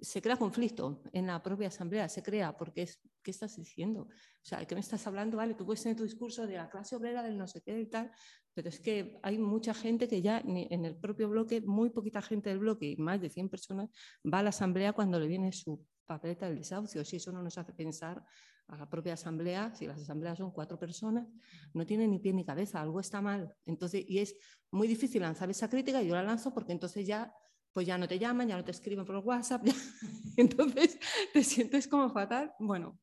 se, 0.00 0.22
crea 0.22 0.36
conflicto 0.36 1.02
en 1.12 1.26
la 1.26 1.42
propia 1.42 1.68
asamblea, 1.68 2.08
se 2.08 2.22
crea, 2.22 2.56
porque 2.56 2.82
es, 2.82 3.00
¿qué 3.22 3.30
estás 3.30 3.56
diciendo? 3.56 4.02
O 4.02 4.42
sea, 4.42 4.64
¿qué 4.66 4.74
me 4.74 4.80
estás 4.80 5.06
hablando? 5.06 5.36
Vale, 5.36 5.54
tú 5.54 5.64
puedes 5.64 5.82
tener 5.82 5.96
tu 5.96 6.04
discurso 6.04 6.46
de 6.46 6.56
la 6.56 6.68
clase 6.68 6.96
obrera, 6.96 7.22
del 7.22 7.36
no 7.38 7.46
sé 7.46 7.62
qué 7.62 7.80
y 7.80 7.86
tal, 7.86 8.10
pero 8.54 8.68
es 8.68 8.80
que 8.80 9.18
hay 9.22 9.38
mucha 9.38 9.74
gente 9.74 10.08
que 10.08 10.22
ya 10.22 10.38
en 10.44 10.84
el 10.84 10.96
propio 10.96 11.28
bloque, 11.28 11.60
muy 11.60 11.90
poquita 11.90 12.20
gente 12.22 12.50
del 12.50 12.58
bloque, 12.58 12.96
más 12.98 13.20
de 13.20 13.30
100 13.30 13.48
personas, 13.48 13.90
va 14.22 14.40
a 14.40 14.42
la 14.42 14.50
asamblea 14.50 14.92
cuando 14.92 15.20
le 15.20 15.28
viene 15.28 15.52
su 15.52 15.86
papeleta 16.06 16.46
del 16.46 16.58
desahucio. 16.58 17.04
Si 17.04 17.16
eso 17.16 17.30
no 17.30 17.42
nos 17.42 17.56
hace 17.56 17.72
pensar 17.72 18.24
a 18.66 18.76
la 18.76 18.88
propia 18.88 19.14
asamblea, 19.14 19.74
si 19.74 19.86
las 19.86 20.00
asambleas 20.00 20.38
son 20.38 20.50
cuatro 20.52 20.78
personas, 20.78 21.26
no 21.72 21.86
tiene 21.86 22.06
ni 22.06 22.18
pie 22.18 22.32
ni 22.32 22.44
cabeza, 22.44 22.80
algo 22.80 23.00
está 23.00 23.20
mal. 23.20 23.54
Entonces, 23.64 24.04
y 24.06 24.18
es 24.18 24.36
muy 24.70 24.88
difícil 24.88 25.22
lanzar 25.22 25.50
esa 25.50 25.68
crítica, 25.68 26.02
y 26.02 26.08
yo 26.08 26.14
la 26.14 26.22
lanzo 26.22 26.52
porque 26.52 26.72
entonces 26.72 27.06
ya, 27.06 27.32
pues 27.72 27.86
ya 27.86 27.98
no 27.98 28.06
te 28.08 28.18
llaman, 28.18 28.48
ya 28.48 28.56
no 28.56 28.64
te 28.64 28.70
escriben 28.70 29.04
por 29.04 29.16
WhatsApp, 29.16 29.64
entonces 30.36 30.98
te 31.32 31.42
sientes 31.42 31.88
como 31.88 32.10
fatal. 32.10 32.52
Bueno, 32.58 33.00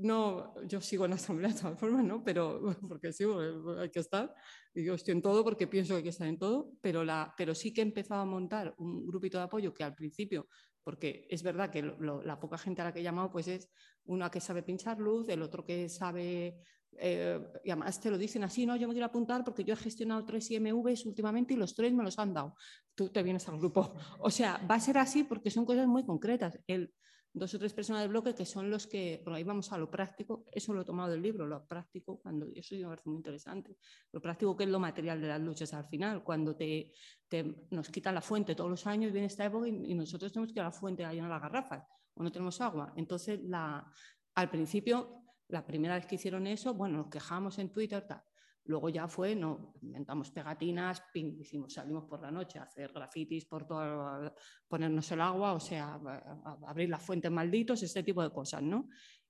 no, 0.00 0.54
yo 0.66 0.80
sigo 0.80 1.04
en 1.04 1.10
la 1.10 1.16
asamblea 1.16 1.52
de 1.52 1.60
todas 1.60 1.78
formas, 1.78 2.04
¿no? 2.04 2.22
Pero, 2.24 2.60
porque 2.88 3.12
sí, 3.12 3.24
hay 3.78 3.90
que 3.90 4.00
estar, 4.00 4.34
y 4.74 4.84
yo 4.84 4.94
estoy 4.94 5.12
en 5.12 5.22
todo 5.22 5.44
porque 5.44 5.66
pienso 5.66 5.94
que 5.94 5.98
hay 5.98 6.02
que 6.02 6.08
estar 6.10 6.28
en 6.28 6.38
todo, 6.38 6.72
pero, 6.80 7.04
la, 7.04 7.34
pero 7.36 7.54
sí 7.54 7.72
que 7.72 7.80
he 7.80 7.84
empezado 7.84 8.22
a 8.22 8.26
montar 8.26 8.74
un 8.78 9.06
grupito 9.06 9.38
de 9.38 9.44
apoyo 9.44 9.72
que 9.72 9.84
al 9.84 9.94
principio 9.94 10.48
porque 10.82 11.26
es 11.30 11.42
verdad 11.42 11.70
que 11.70 11.82
la 11.82 12.40
poca 12.40 12.58
gente 12.58 12.82
a 12.82 12.86
la 12.86 12.92
que 12.92 13.00
he 13.00 13.02
llamado 13.02 13.30
pues 13.30 13.48
es 13.48 13.70
una 14.04 14.30
que 14.30 14.40
sabe 14.40 14.62
pinchar 14.62 14.98
luz, 14.98 15.28
el 15.28 15.42
otro 15.42 15.64
que 15.64 15.88
sabe, 15.88 16.58
eh, 16.98 17.40
y 17.64 17.70
además 17.70 18.00
te 18.00 18.10
lo 18.10 18.18
dicen 18.18 18.44
así, 18.44 18.66
no, 18.66 18.76
yo 18.76 18.88
me 18.88 18.94
quiero 18.94 19.06
apuntar 19.06 19.44
porque 19.44 19.64
yo 19.64 19.74
he 19.74 19.76
gestionado 19.76 20.24
tres 20.24 20.50
IMVs 20.50 21.06
últimamente 21.06 21.54
y 21.54 21.56
los 21.56 21.74
tres 21.74 21.92
me 21.92 22.02
los 22.02 22.18
han 22.18 22.34
dado. 22.34 22.54
Tú 22.94 23.08
te 23.10 23.22
vienes 23.22 23.48
al 23.48 23.58
grupo. 23.58 23.94
O 24.20 24.30
sea, 24.30 24.58
va 24.70 24.76
a 24.76 24.80
ser 24.80 24.98
así 24.98 25.24
porque 25.24 25.50
son 25.50 25.64
cosas 25.64 25.86
muy 25.86 26.04
concretas. 26.04 26.58
El, 26.66 26.92
dos 27.32 27.54
o 27.54 27.58
tres 27.58 27.72
personas 27.72 28.02
del 28.02 28.10
bloque 28.10 28.34
que 28.34 28.44
son 28.44 28.70
los 28.70 28.86
que, 28.86 29.20
por 29.22 29.32
ahí 29.34 29.44
vamos 29.44 29.72
a 29.72 29.78
lo 29.78 29.90
práctico, 29.90 30.44
eso 30.50 30.74
lo 30.74 30.82
he 30.82 30.84
tomado 30.84 31.10
del 31.10 31.22
libro, 31.22 31.46
lo 31.46 31.64
práctico, 31.66 32.18
cuando 32.20 32.46
eso 32.54 32.74
me 32.74 32.84
parece 32.84 33.08
muy 33.08 33.18
interesante, 33.18 33.76
lo 34.12 34.20
práctico 34.20 34.56
que 34.56 34.64
es 34.64 34.70
lo 34.70 34.80
material 34.80 35.20
de 35.20 35.28
las 35.28 35.40
luchas 35.40 35.72
al 35.74 35.86
final, 35.86 36.24
cuando 36.24 36.56
te, 36.56 36.92
nos 37.70 37.88
quitan 37.88 38.14
la 38.14 38.20
fuente 38.20 38.54
todos 38.54 38.70
los 38.70 38.86
años, 38.86 39.12
viene 39.12 39.26
esta 39.26 39.44
época 39.44 39.68
y, 39.68 39.94
nosotros 39.94 40.32
tenemos 40.32 40.52
que 40.52 40.58
ir 40.58 40.62
a 40.62 40.64
la 40.64 40.72
fuente 40.72 41.04
a 41.04 41.12
llenar 41.12 41.30
las 41.30 41.42
garrafas 41.42 41.84
o 42.14 42.22
no 42.22 42.32
tenemos 42.32 42.60
agua. 42.60 42.92
Entonces, 42.96 43.40
la, 43.42 43.86
al 44.34 44.50
principio, 44.50 45.24
la 45.48 45.64
primera 45.66 45.94
vez 45.94 46.06
que 46.06 46.16
hicieron 46.16 46.46
eso, 46.46 46.74
bueno, 46.74 46.98
nos 46.98 47.08
quejamos 47.08 47.58
en 47.58 47.70
Twitter, 47.70 48.06
tal. 48.06 48.22
Luego 48.64 48.88
ya 48.88 49.08
fue, 49.08 49.34
no, 49.34 49.74
inventamos 49.82 50.30
pegatinas, 50.30 51.02
hicimos, 51.14 51.72
salimos 51.72 52.04
por 52.04 52.20
la 52.20 52.30
noche 52.30 52.58
a 52.58 52.64
hacer 52.64 52.92
grafitis 52.92 53.46
por 53.46 53.66
todo, 53.66 54.34
ponernos 54.68 55.10
el 55.12 55.20
agua, 55.20 55.54
o 55.54 55.60
sea, 55.60 56.00
abrir 56.66 56.88
las 56.88 57.02
fuentes 57.02 57.30
malditos, 57.30 57.82
este 57.82 58.02
tipo 58.02 58.22
de 58.22 58.30
cosas, 58.30 58.62
¿no? 58.62 58.88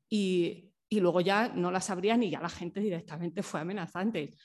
Y, 0.09 0.70
y 0.93 0.98
luego 0.98 1.20
ya 1.20 1.48
no 1.48 1.70
las 1.70 1.89
abrían 1.89 2.20
y 2.24 2.31
ya 2.31 2.40
la 2.40 2.48
gente 2.48 2.81
directamente 2.81 3.44
fue 3.44 3.61
amenazante. 3.61 4.36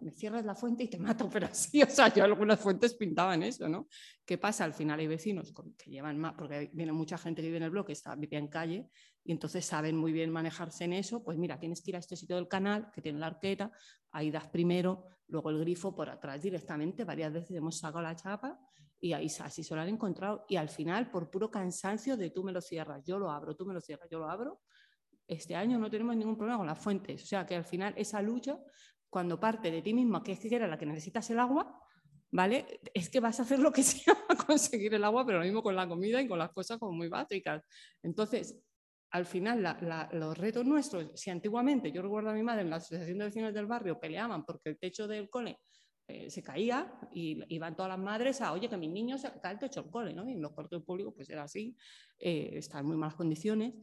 me 0.00 0.12
cierras 0.12 0.42
la 0.42 0.54
fuente 0.54 0.84
y 0.84 0.88
te 0.88 0.98
mato, 0.98 1.28
pero 1.32 1.48
sí, 1.52 1.82
o 1.82 1.90
sea, 1.90 2.12
yo 2.12 2.24
algunas 2.24 2.58
fuentes 2.58 2.94
pintaban 2.94 3.42
eso, 3.42 3.68
¿no? 3.68 3.88
¿Qué 4.24 4.38
pasa? 4.38 4.64
Al 4.64 4.72
final 4.72 4.98
hay 4.98 5.06
vecinos 5.06 5.52
que 5.76 5.90
llevan 5.90 6.18
más, 6.18 6.32
porque 6.38 6.70
viene 6.72 6.92
mucha 6.92 7.18
gente 7.18 7.42
que 7.42 7.48
vive 7.48 7.58
en 7.58 7.64
el 7.64 7.70
bloque, 7.70 7.92
está, 7.92 8.16
vive 8.16 8.38
en 8.38 8.48
calle, 8.48 8.88
y 9.24 9.32
entonces 9.32 9.64
saben 9.66 9.94
muy 9.94 10.12
bien 10.12 10.30
manejarse 10.30 10.84
en 10.84 10.94
eso, 10.94 11.22
pues 11.22 11.36
mira, 11.36 11.60
tienes 11.60 11.82
que 11.82 11.90
ir 11.90 11.96
a 11.96 12.00
este 12.00 12.16
sitio 12.16 12.36
del 12.36 12.48
canal, 12.48 12.90
que 12.90 13.02
tiene 13.02 13.18
la 13.18 13.26
arqueta, 13.26 13.70
ahí 14.14 14.30
das 14.30 14.48
primero, 14.48 15.04
luego 15.28 15.50
el 15.50 15.58
grifo 15.58 15.94
por 15.94 16.08
atrás 16.08 16.40
directamente, 16.40 17.04
varias 17.04 17.32
veces 17.32 17.56
hemos 17.56 17.78
sacado 17.78 18.02
la 18.02 18.16
chapa 18.16 18.58
y 19.00 19.12
ahí 19.12 19.26
así 19.26 19.62
se 19.62 19.74
lo 19.74 19.82
han 19.82 19.88
encontrado, 19.88 20.46
y 20.48 20.56
al 20.56 20.70
final, 20.70 21.10
por 21.10 21.30
puro 21.30 21.50
cansancio 21.50 22.16
de 22.16 22.30
tú 22.30 22.42
me 22.42 22.52
lo 22.52 22.62
cierras, 22.62 23.04
yo 23.04 23.18
lo 23.18 23.30
abro, 23.30 23.54
tú 23.54 23.66
me 23.66 23.74
lo 23.74 23.80
cierras, 23.80 24.08
yo 24.10 24.18
lo 24.18 24.30
abro, 24.30 24.62
este 25.26 25.54
año 25.54 25.78
no 25.78 25.90
tenemos 25.90 26.16
ningún 26.16 26.36
problema 26.36 26.58
con 26.58 26.66
las 26.66 26.78
fuentes. 26.78 27.22
O 27.22 27.26
sea 27.26 27.44
que 27.44 27.54
al 27.54 27.64
final 27.64 27.92
esa 27.96 28.22
lucha, 28.22 28.58
cuando 29.10 29.38
parte 29.38 29.70
de 29.70 29.82
ti 29.82 29.92
misma, 29.92 30.22
que 30.22 30.32
es 30.32 30.40
que 30.40 30.54
era 30.54 30.66
la 30.66 30.78
que 30.78 30.86
necesitas 30.86 31.28
el 31.30 31.38
agua, 31.38 31.80
¿vale? 32.30 32.80
Es 32.94 33.10
que 33.10 33.20
vas 33.20 33.38
a 33.40 33.42
hacer 33.42 33.58
lo 33.58 33.72
que 33.72 33.82
sea 33.82 34.14
para 34.28 34.42
conseguir 34.42 34.94
el 34.94 35.04
agua, 35.04 35.24
pero 35.26 35.38
lo 35.38 35.44
mismo 35.44 35.62
con 35.62 35.76
la 35.76 35.88
comida 35.88 36.20
y 36.22 36.28
con 36.28 36.38
las 36.38 36.52
cosas 36.52 36.78
como 36.78 36.92
muy 36.92 37.08
básicas. 37.08 37.62
Entonces, 38.02 38.58
al 39.14 39.26
final, 39.26 39.62
los 40.10 40.36
retos 40.36 40.66
nuestros, 40.66 41.12
si 41.14 41.30
antiguamente 41.30 41.92
yo 41.92 42.02
recuerdo 42.02 42.30
a 42.30 42.34
mi 42.34 42.42
madre 42.42 42.62
en 42.62 42.70
la 42.70 42.76
Asociación 42.76 43.18
de 43.18 43.26
Vecinos 43.26 43.54
del 43.54 43.66
Barrio 43.66 44.00
peleaban 44.00 44.44
porque 44.44 44.70
el 44.70 44.76
techo 44.76 45.06
del 45.06 45.30
cole 45.30 45.60
eh, 46.08 46.28
se 46.28 46.42
caía 46.42 46.92
y 47.12 47.40
iban 47.54 47.76
todas 47.76 47.90
las 47.90 47.98
madres 48.00 48.40
a, 48.40 48.52
oye, 48.52 48.68
que 48.68 48.76
mis 48.76 48.90
niños 48.90 49.20
se 49.20 49.30
cae 49.40 49.52
el 49.52 49.60
techo 49.60 49.82
del 49.82 49.92
cole, 49.92 50.12
¿no? 50.12 50.28
Y 50.28 50.32
en 50.32 50.42
los 50.42 50.50
cuartos 50.50 50.82
públicos 50.82 51.14
pues 51.14 51.30
era 51.30 51.44
así, 51.44 51.76
eh, 52.18 52.54
están 52.54 52.80
en 52.80 52.86
muy 52.86 52.96
malas 52.96 53.14
condiciones. 53.14 53.74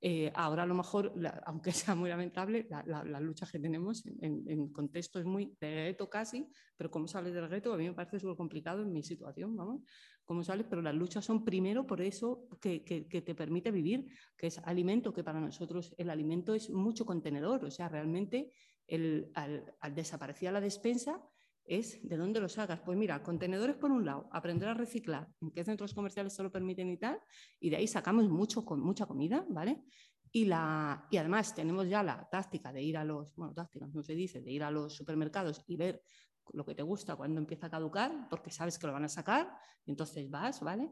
Eh, 0.00 0.32
ahora 0.34 0.64
a 0.64 0.66
lo 0.66 0.74
mejor, 0.74 1.14
aunque 1.46 1.70
sea 1.70 1.94
muy 1.94 2.10
lamentable, 2.10 2.66
la, 2.68 3.04
la, 3.04 3.20
lucha 3.20 3.46
que 3.46 3.60
tenemos 3.60 4.04
en, 4.06 4.42
en, 4.48 4.72
contextos 4.72 5.24
muy 5.24 5.56
de 5.60 5.84
reto 5.84 6.10
casi, 6.10 6.50
pero 6.76 6.90
cómo 6.90 7.06
sales 7.06 7.32
del 7.32 7.48
reto, 7.48 7.72
a 7.72 7.76
mí 7.76 7.86
me 7.86 7.94
parece 7.94 8.18
súper 8.18 8.36
complicado 8.36 8.82
en 8.82 8.92
mi 8.92 9.04
situación, 9.04 9.54
vamos, 9.54 9.82
cómo 10.30 10.44
sales, 10.44 10.64
pero 10.70 10.80
las 10.80 10.94
luchas 10.94 11.24
son 11.24 11.44
primero 11.44 11.84
por 11.88 12.00
eso 12.00 12.46
que, 12.60 12.84
que, 12.84 13.20
te 13.20 13.34
permite 13.34 13.72
vivir, 13.72 14.06
que 14.36 14.46
es 14.46 14.58
alimento, 14.58 15.12
que 15.12 15.24
para 15.24 15.40
nosotros 15.40 15.92
el 15.98 16.08
alimento 16.08 16.54
es 16.54 16.70
mucho 16.70 17.04
contenedor, 17.04 17.64
o 17.64 17.70
sea, 17.72 17.88
realmente 17.88 18.52
el, 18.86 19.32
al, 19.34 19.74
al 19.80 19.92
desaparecer 19.92 20.52
la 20.52 20.60
despensa, 20.60 21.20
es 21.64 21.98
de 22.08 22.16
dónde 22.16 22.38
lo 22.38 22.48
sacas. 22.48 22.78
Pues 22.78 22.96
mira, 22.96 23.24
contenedores 23.24 23.74
por 23.74 23.90
un 23.90 24.04
lado, 24.04 24.28
aprender 24.30 24.68
a 24.68 24.74
reciclar, 24.74 25.26
en 25.40 25.50
qué 25.50 25.64
centros 25.64 25.94
comerciales 25.94 26.32
se 26.32 26.44
lo 26.44 26.52
permiten 26.52 26.88
y 26.90 26.96
tal, 26.96 27.18
y 27.58 27.70
de 27.70 27.78
ahí 27.78 27.88
sacamos 27.88 28.28
mucho, 28.28 28.64
con 28.64 28.78
mucha 28.78 29.06
comida, 29.06 29.44
¿vale? 29.48 29.82
Y, 30.30 30.44
la, 30.44 31.08
y 31.10 31.16
además 31.16 31.56
tenemos 31.56 31.88
ya 31.88 32.04
la 32.04 32.28
táctica 32.30 32.72
de 32.72 32.84
ir 32.84 32.96
a 32.96 33.04
los, 33.04 33.34
bueno, 33.34 33.52
táctica, 33.52 33.88
no 33.92 34.04
se 34.04 34.14
dice, 34.14 34.40
de 34.40 34.52
ir 34.52 34.62
a 34.62 34.70
los 34.70 34.94
supermercados 34.94 35.64
y 35.66 35.74
ver 35.74 36.04
lo 36.52 36.64
que 36.64 36.74
te 36.74 36.82
gusta 36.82 37.16
cuando 37.16 37.40
empieza 37.40 37.66
a 37.66 37.70
caducar, 37.70 38.28
porque 38.28 38.50
sabes 38.50 38.78
que 38.78 38.86
lo 38.86 38.92
van 38.92 39.04
a 39.04 39.08
sacar, 39.08 39.56
y 39.84 39.90
entonces 39.90 40.28
vas, 40.30 40.60
¿vale? 40.60 40.90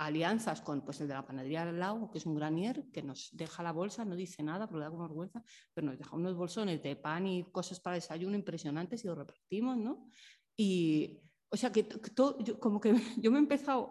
alianzas 0.00 0.62
con 0.62 0.80
pues, 0.82 1.00
el 1.02 1.08
de 1.08 1.14
la 1.14 1.26
panadería 1.26 1.66
del 1.66 1.78
lago, 1.78 2.10
que 2.10 2.18
es 2.18 2.26
un 2.26 2.34
granier, 2.34 2.90
que 2.90 3.02
nos 3.02 3.28
deja 3.32 3.62
la 3.62 3.72
bolsa, 3.72 4.04
no 4.04 4.16
dice 4.16 4.42
nada, 4.42 4.66
pero 4.66 4.78
le 4.78 4.84
da 4.86 4.90
como 4.90 5.02
vergüenza, 5.02 5.42
pero 5.74 5.88
nos 5.88 5.98
deja 5.98 6.16
unos 6.16 6.34
bolsones 6.34 6.82
de 6.82 6.96
pan 6.96 7.26
y 7.26 7.44
cosas 7.52 7.80
para 7.80 7.96
desayuno 7.96 8.34
impresionantes 8.34 9.04
y 9.04 9.08
lo 9.08 9.14
repartimos, 9.14 9.76
¿no? 9.76 10.08
Y, 10.56 11.20
o 11.50 11.56
sea, 11.56 11.70
que 11.70 11.82
todo, 11.84 12.38
como 12.58 12.80
que 12.80 12.94
yo 13.22 13.30
me 13.30 13.36
he 13.36 13.40
empezado 13.42 13.90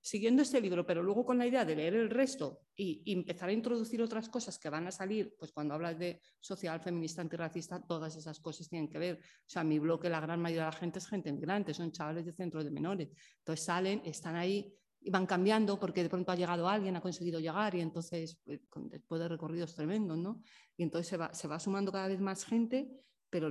siguiendo 0.00 0.42
este 0.42 0.60
libro, 0.60 0.86
pero 0.86 1.02
luego 1.02 1.24
con 1.24 1.38
la 1.38 1.46
idea 1.46 1.64
de 1.64 1.76
leer 1.76 1.94
el 1.94 2.10
resto 2.10 2.62
y, 2.74 3.02
empezar 3.12 3.48
a 3.48 3.52
introducir 3.52 4.00
otras 4.02 4.28
cosas 4.28 4.58
que 4.58 4.70
van 4.70 4.86
a 4.86 4.90
salir, 4.90 5.34
pues 5.38 5.52
cuando 5.52 5.74
hablas 5.74 5.98
de 5.98 6.20
social, 6.40 6.80
feminista, 6.80 7.22
antirracista, 7.22 7.80
todas 7.80 8.16
esas 8.16 8.40
cosas 8.40 8.68
tienen 8.68 8.88
que 8.88 8.98
ver. 8.98 9.18
O 9.18 9.48
sea, 9.48 9.64
mi 9.64 9.78
bloque, 9.78 10.08
la 10.08 10.20
gran 10.20 10.40
mayoría 10.40 10.64
de 10.64 10.70
la 10.70 10.76
gente 10.76 10.98
es 10.98 11.06
gente 11.06 11.32
migrante, 11.32 11.74
son 11.74 11.92
chavales 11.92 12.24
de 12.24 12.32
centros 12.32 12.64
de 12.64 12.70
menores. 12.70 13.08
Entonces 13.38 13.64
salen, 13.64 14.02
están 14.04 14.36
ahí 14.36 14.74
y 15.02 15.10
van 15.10 15.26
cambiando 15.26 15.78
porque 15.78 16.02
de 16.02 16.08
pronto 16.08 16.32
ha 16.32 16.36
llegado 16.36 16.68
alguien, 16.68 16.96
ha 16.96 17.00
conseguido 17.00 17.40
llegar 17.40 17.74
y 17.74 17.80
entonces 17.80 18.38
pues, 18.44 18.60
después 18.90 19.20
de 19.20 19.28
recorridos 19.28 19.74
tremendos, 19.74 20.18
¿no? 20.18 20.42
Y 20.76 20.82
entonces 20.82 21.08
se 21.08 21.16
va, 21.16 21.32
se 21.32 21.48
va 21.48 21.58
sumando 21.58 21.92
cada 21.92 22.08
vez 22.08 22.20
más 22.20 22.44
gente, 22.44 22.90
pero 23.30 23.50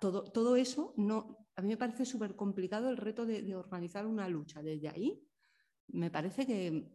todo, 0.00 0.24
todo 0.30 0.56
eso 0.56 0.94
no, 0.96 1.46
a 1.56 1.62
mí 1.62 1.68
me 1.68 1.76
parece 1.76 2.04
súper 2.04 2.36
complicado 2.36 2.90
el 2.90 2.98
reto 2.98 3.24
de, 3.24 3.56
organizar 3.56 4.06
una 4.06 4.28
lucha. 4.28 4.62
Desde 4.62 4.88
ahí, 4.88 5.25
me 5.88 6.10
parece 6.10 6.46
que, 6.46 6.90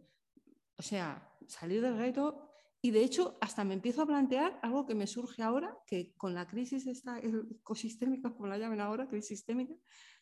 o 0.78 0.82
sea, 0.82 1.28
salir 1.48 1.82
del 1.82 1.98
reto 1.98 2.52
y 2.84 2.90
de 2.92 3.04
hecho, 3.04 3.38
hasta 3.42 3.64
me 3.64 3.76
empiezo 3.76 4.02
a 4.02 4.08
plantear 4.08 4.60
algo 4.64 4.88
que 4.88 4.96
me 4.96 5.06
surge 5.06 5.44
ahora, 5.44 5.78
que 5.86 6.14
con 6.18 6.34
la 6.34 6.48
crisis 6.48 6.88
esta 6.88 7.20
ecosistémica, 7.20 8.34
como 8.34 8.48
la 8.48 8.58
llaman 8.58 8.82
ahora, 8.82 9.08
crisis 9.08 9.40
sistémica, 9.40 9.76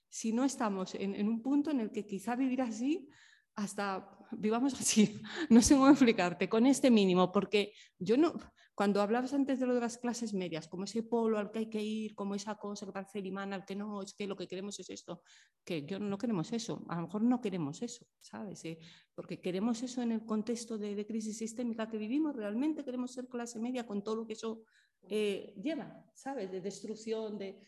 si 0.10 0.34
no 0.34 0.44
estamos 0.44 0.94
en, 0.96 1.16
en, 1.16 1.30
un 1.30 1.42
punto 1.42 1.72
en 1.72 1.80
el 1.80 1.92
que 1.92 2.06
quizá 2.06 2.36
vivir 2.36 2.62
así 2.62 3.08
hasta 3.56 4.18
vivamos 4.32 4.74
así, 4.74 5.22
no 5.50 5.62
sé 5.62 5.76
cómo 5.76 5.90
explicarte, 5.90 6.50
con 6.50 6.66
este 6.66 6.92
mínimo, 6.92 7.32
porque 7.32 7.74
yo 7.98 8.18
no, 8.18 8.34
cuando 8.80 9.02
hablabas 9.02 9.34
antes 9.34 9.60
de 9.60 9.68
lo 9.68 9.74
de 9.74 9.82
las 9.82 9.98
clases 9.98 10.34
medias, 10.34 10.70
como 10.70 10.86
ese 10.86 11.04
polo 11.04 11.38
al 11.38 11.52
que 11.52 11.60
hay 11.60 11.70
que 11.70 11.84
ir, 11.84 12.16
como 12.16 12.34
esa 12.34 12.56
cosa 12.56 12.86
que 12.86 12.94
parece 12.94 13.20
el 13.20 13.26
imán 13.26 13.52
al 13.52 13.66
que 13.66 13.76
no, 13.76 14.02
es 14.02 14.14
que 14.14 14.26
lo 14.26 14.38
que 14.38 14.48
queremos 14.48 14.80
es 14.80 14.90
esto, 14.90 15.22
que 15.66 15.86
yo 15.86 16.00
no 16.00 16.18
queremos 16.18 16.54
eso, 16.54 16.86
a 16.88 16.96
lo 16.96 17.02
mejor 17.02 17.24
no 17.24 17.42
queremos 17.42 17.82
eso, 17.82 18.06
¿sabes? 18.22 18.64
Eh, 18.64 18.80
porque 19.14 19.42
queremos 19.42 19.84
eso 19.84 20.02
en 20.02 20.14
el 20.14 20.26
contexto 20.26 20.78
de, 20.78 21.06
crisis 21.06 21.40
sistémica 21.40 21.90
que 21.90 21.98
vivimos, 21.98 22.38
realmente 22.38 22.86
queremos 22.86 23.12
ser 23.12 23.28
clase 23.28 23.60
media 23.60 23.86
con 23.86 24.02
todo 24.02 24.16
lo 24.16 24.26
que 24.26 24.32
eso 24.32 24.64
eh, 25.10 25.54
lleva, 25.62 26.06
¿sabes? 26.16 26.50
De 26.50 26.62
destrucción, 26.62 27.38
de... 27.38 27.60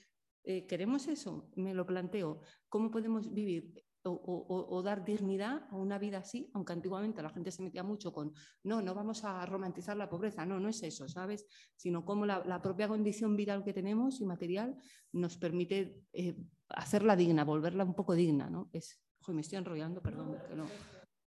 Eh, 0.45 0.65
¿Queremos 0.65 1.09
eso? 1.09 1.51
Me 1.57 1.73
lo 1.73 1.85
planteo. 1.85 2.39
¿Cómo 2.69 2.89
podemos 2.89 3.33
vivir 3.33 3.83
o, 4.03 4.81
dar 4.83 5.03
dignidad 5.03 5.67
a 5.69 5.75
una 5.75 5.97
vida 5.97 6.19
así, 6.19 6.49
aunque 6.53 6.73
antiguamente 6.73 7.21
la 7.21 7.29
gente 7.29 7.51
se 7.51 7.61
metía 7.61 7.83
mucho 7.83 8.11
con, 8.11 8.33
no, 8.63 8.81
no 8.81 8.95
vamos 8.95 9.23
a 9.23 9.45
romantizar 9.45 9.95
la 9.97 10.09
pobreza, 10.09 10.45
no, 10.45 10.59
no 10.59 10.69
es 10.69 10.81
eso, 10.83 11.07
¿sabes? 11.07 11.45
Sino 11.75 12.03
cómo 12.03 12.25
la, 12.25 12.61
propia 12.61 12.87
condición 12.87 13.35
vital 13.35 13.63
que 13.63 13.73
tenemos 13.73 14.21
y 14.21 14.25
material 14.25 14.75
nos 15.11 15.37
permite 15.37 16.03
eh, 16.13 16.35
hacerla 16.69 17.15
digna, 17.15 17.43
volverla 17.43 17.83
un 17.83 17.95
poco 17.95 18.13
digna, 18.13 18.49
¿no? 18.49 18.69
Es, 18.71 19.01
me 19.27 19.41
estoy 19.41 19.59
enrollando, 19.59 20.01
perdón, 20.01 20.37
que 20.47 20.55
no 20.55 20.65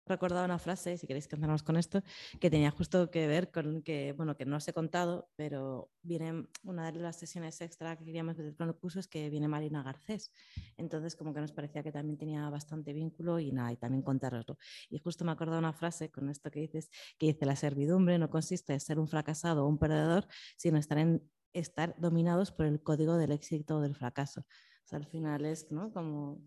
recordado 0.06 0.44
una 0.44 0.58
frase, 0.58 0.96
si 0.98 1.06
queréis 1.06 1.28
que 1.28 1.36
empezamos 1.36 1.62
con 1.62 1.76
esto, 1.76 2.02
que 2.40 2.50
tenía 2.50 2.70
justo 2.70 3.10
que 3.10 3.26
ver 3.26 3.50
con 3.50 3.82
que, 3.82 4.12
bueno, 4.12 4.36
que 4.36 4.44
no 4.44 4.56
os 4.56 4.68
he 4.68 4.72
contado, 4.72 5.30
pero 5.36 5.90
viene 6.02 6.46
una 6.62 6.90
de 6.90 6.98
las 6.98 7.16
sesiones 7.16 7.60
extra 7.60 7.96
que 7.96 8.04
queríamos 8.04 8.36
ver 8.36 8.54
con 8.54 8.68
el 8.68 8.74
curso 8.74 9.00
es 9.00 9.08
que 9.08 9.30
viene 9.30 9.48
Marina 9.48 9.82
Garcés. 9.82 10.32
Entonces, 10.76 11.16
como 11.16 11.32
que 11.32 11.40
nos 11.40 11.52
parecía 11.52 11.82
que 11.82 11.92
también 11.92 12.18
tenía 12.18 12.48
bastante 12.50 12.92
vínculo 12.92 13.38
y 13.40 13.52
nada, 13.52 13.72
y 13.72 13.76
también 13.76 14.02
contaroslo. 14.02 14.58
Y 14.90 14.98
justo 14.98 15.24
me 15.24 15.30
he 15.30 15.34
acordado 15.34 15.58
una 15.58 15.72
frase 15.72 16.10
con 16.10 16.28
esto 16.28 16.50
que 16.50 16.60
dices, 16.60 16.90
que 17.18 17.26
dice, 17.26 17.46
la 17.46 17.56
servidumbre 17.56 18.18
no 18.18 18.30
consiste 18.30 18.72
en 18.72 18.80
ser 18.80 18.98
un 18.98 19.08
fracasado 19.08 19.64
o 19.64 19.68
un 19.68 19.78
perdedor, 19.78 20.26
sino 20.56 20.78
estar, 20.78 20.98
en, 20.98 21.22
estar 21.52 21.94
dominados 21.98 22.52
por 22.52 22.66
el 22.66 22.82
código 22.82 23.16
del 23.16 23.32
éxito 23.32 23.76
o 23.76 23.80
del 23.80 23.94
fracaso. 23.94 24.40
O 24.40 24.86
sea, 24.86 24.98
al 24.98 25.06
final 25.06 25.46
es, 25.46 25.70
¿no? 25.70 25.92
Como 25.92 26.42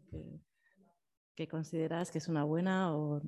que 1.38 1.48
consideras 1.48 2.10
que 2.10 2.18
es 2.18 2.28
una 2.28 2.44
buena 2.44 2.98
o, 2.98 3.22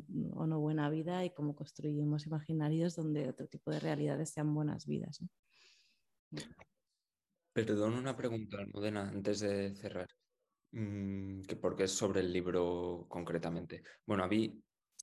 no 0.47 0.59
buena 0.59 0.89
vida 0.89 1.23
y 1.23 1.29
cómo 1.29 1.55
construimos 1.55 2.25
imaginarios 2.25 2.95
donde 2.95 3.29
otro 3.29 3.45
tipo 3.47 3.69
de 3.69 3.79
realidades 3.79 4.31
sean 4.31 4.51
buenas 4.55 4.87
vidas. 4.87 5.23
Perdón, 7.53 7.93
una 7.93 8.15
pregunta, 8.17 8.57
Almudena, 8.57 9.07
antes 9.07 9.41
de 9.41 9.75
cerrar, 9.75 10.09
mm, 10.71 11.43
que 11.43 11.55
porque 11.55 11.83
es 11.83 11.91
sobre 11.91 12.21
el 12.21 12.33
libro 12.33 13.05
concretamente. 13.07 13.83
Bueno, 14.07 14.23
a 14.23 14.27
mí, 14.27 14.59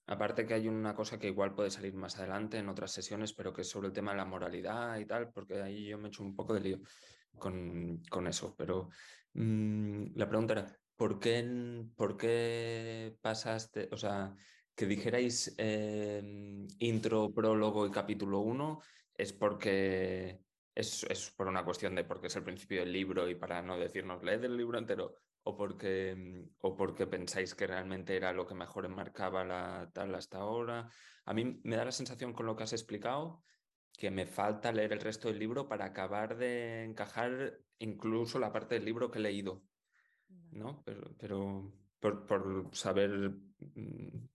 aparte 0.08 0.44
que 0.44 0.54
hay 0.54 0.66
una 0.66 0.96
cosa 0.96 1.16
que 1.16 1.28
igual 1.28 1.54
puede 1.54 1.70
salir 1.70 1.94
más 1.94 2.18
adelante 2.18 2.58
en 2.58 2.68
otras 2.68 2.90
sesiones, 2.90 3.32
pero 3.32 3.52
que 3.52 3.62
es 3.62 3.68
sobre 3.68 3.86
el 3.86 3.94
tema 3.94 4.10
de 4.10 4.16
la 4.16 4.24
moralidad 4.24 4.98
y 4.98 5.06
tal, 5.06 5.30
porque 5.30 5.62
ahí 5.62 5.86
yo 5.86 5.96
me 5.96 6.06
he 6.06 6.08
hecho 6.08 6.24
un 6.24 6.34
poco 6.34 6.54
de 6.54 6.60
lío 6.60 6.80
con, 7.38 8.26
eso. 8.26 8.56
Pero 8.58 8.88
mm, 9.34 10.06
la 10.16 10.28
pregunta 10.28 10.54
era, 10.54 10.76
¿por 10.96 11.20
qué, 11.20 11.84
por 11.96 12.16
qué 12.16 13.16
pasaste, 13.20 13.88
o 13.92 13.96
sea, 13.96 14.34
que 14.74 14.86
dijerais 14.86 15.54
em, 15.58 16.66
intro, 16.78 17.32
prólogo 17.32 17.86
y 17.86 17.90
capítulo 17.90 18.40
1 18.40 18.80
es 19.14 19.32
porque 19.32 20.40
es, 20.74 21.32
por 21.36 21.48
una 21.48 21.64
cuestión 21.64 21.94
de 21.94 22.04
porque 22.04 22.26
es 22.28 22.36
el 22.36 22.44
principio 22.44 22.80
del 22.80 22.92
libro 22.92 23.28
y 23.28 23.34
para 23.34 23.62
no 23.62 23.78
decirnos 23.78 24.22
leed 24.22 24.44
el 24.44 24.56
libro 24.56 24.78
entero 24.78 25.14
o 25.44 25.56
porque, 25.56 26.10
em, 26.10 26.50
o 26.58 26.76
porque 26.76 27.06
pensáis 27.06 27.54
que 27.54 27.66
realmente 27.66 28.16
era 28.16 28.32
lo 28.32 28.46
que 28.46 28.54
mejor 28.54 28.84
enmarcaba 28.84 29.44
la 29.44 29.90
tal 29.94 30.14
hasta 30.14 30.38
ahora. 30.38 30.90
A 31.24 31.34
mí 31.34 31.60
me 31.64 31.76
da 31.76 31.84
la 31.84 31.92
sensación 31.92 32.32
con 32.32 32.46
lo 32.46 32.56
que 32.56 32.64
has 32.64 32.72
explicado 32.72 33.42
que 33.96 34.10
me 34.10 34.26
falta 34.26 34.72
leer 34.72 34.92
el 34.92 35.00
resto 35.00 35.28
del 35.28 35.38
libro 35.38 35.68
para 35.68 35.86
acabar 35.86 36.36
de 36.36 36.84
encajar 36.84 37.58
incluso 37.78 38.38
la 38.38 38.52
parte 38.52 38.74
del 38.74 38.84
libro 38.84 39.10
que 39.10 39.18
he 39.18 39.22
leído. 39.22 39.62
¿No? 40.52 40.82
Pero, 40.84 41.72
por, 42.00 42.70
saber... 42.72 43.30
Mm. 43.74 44.28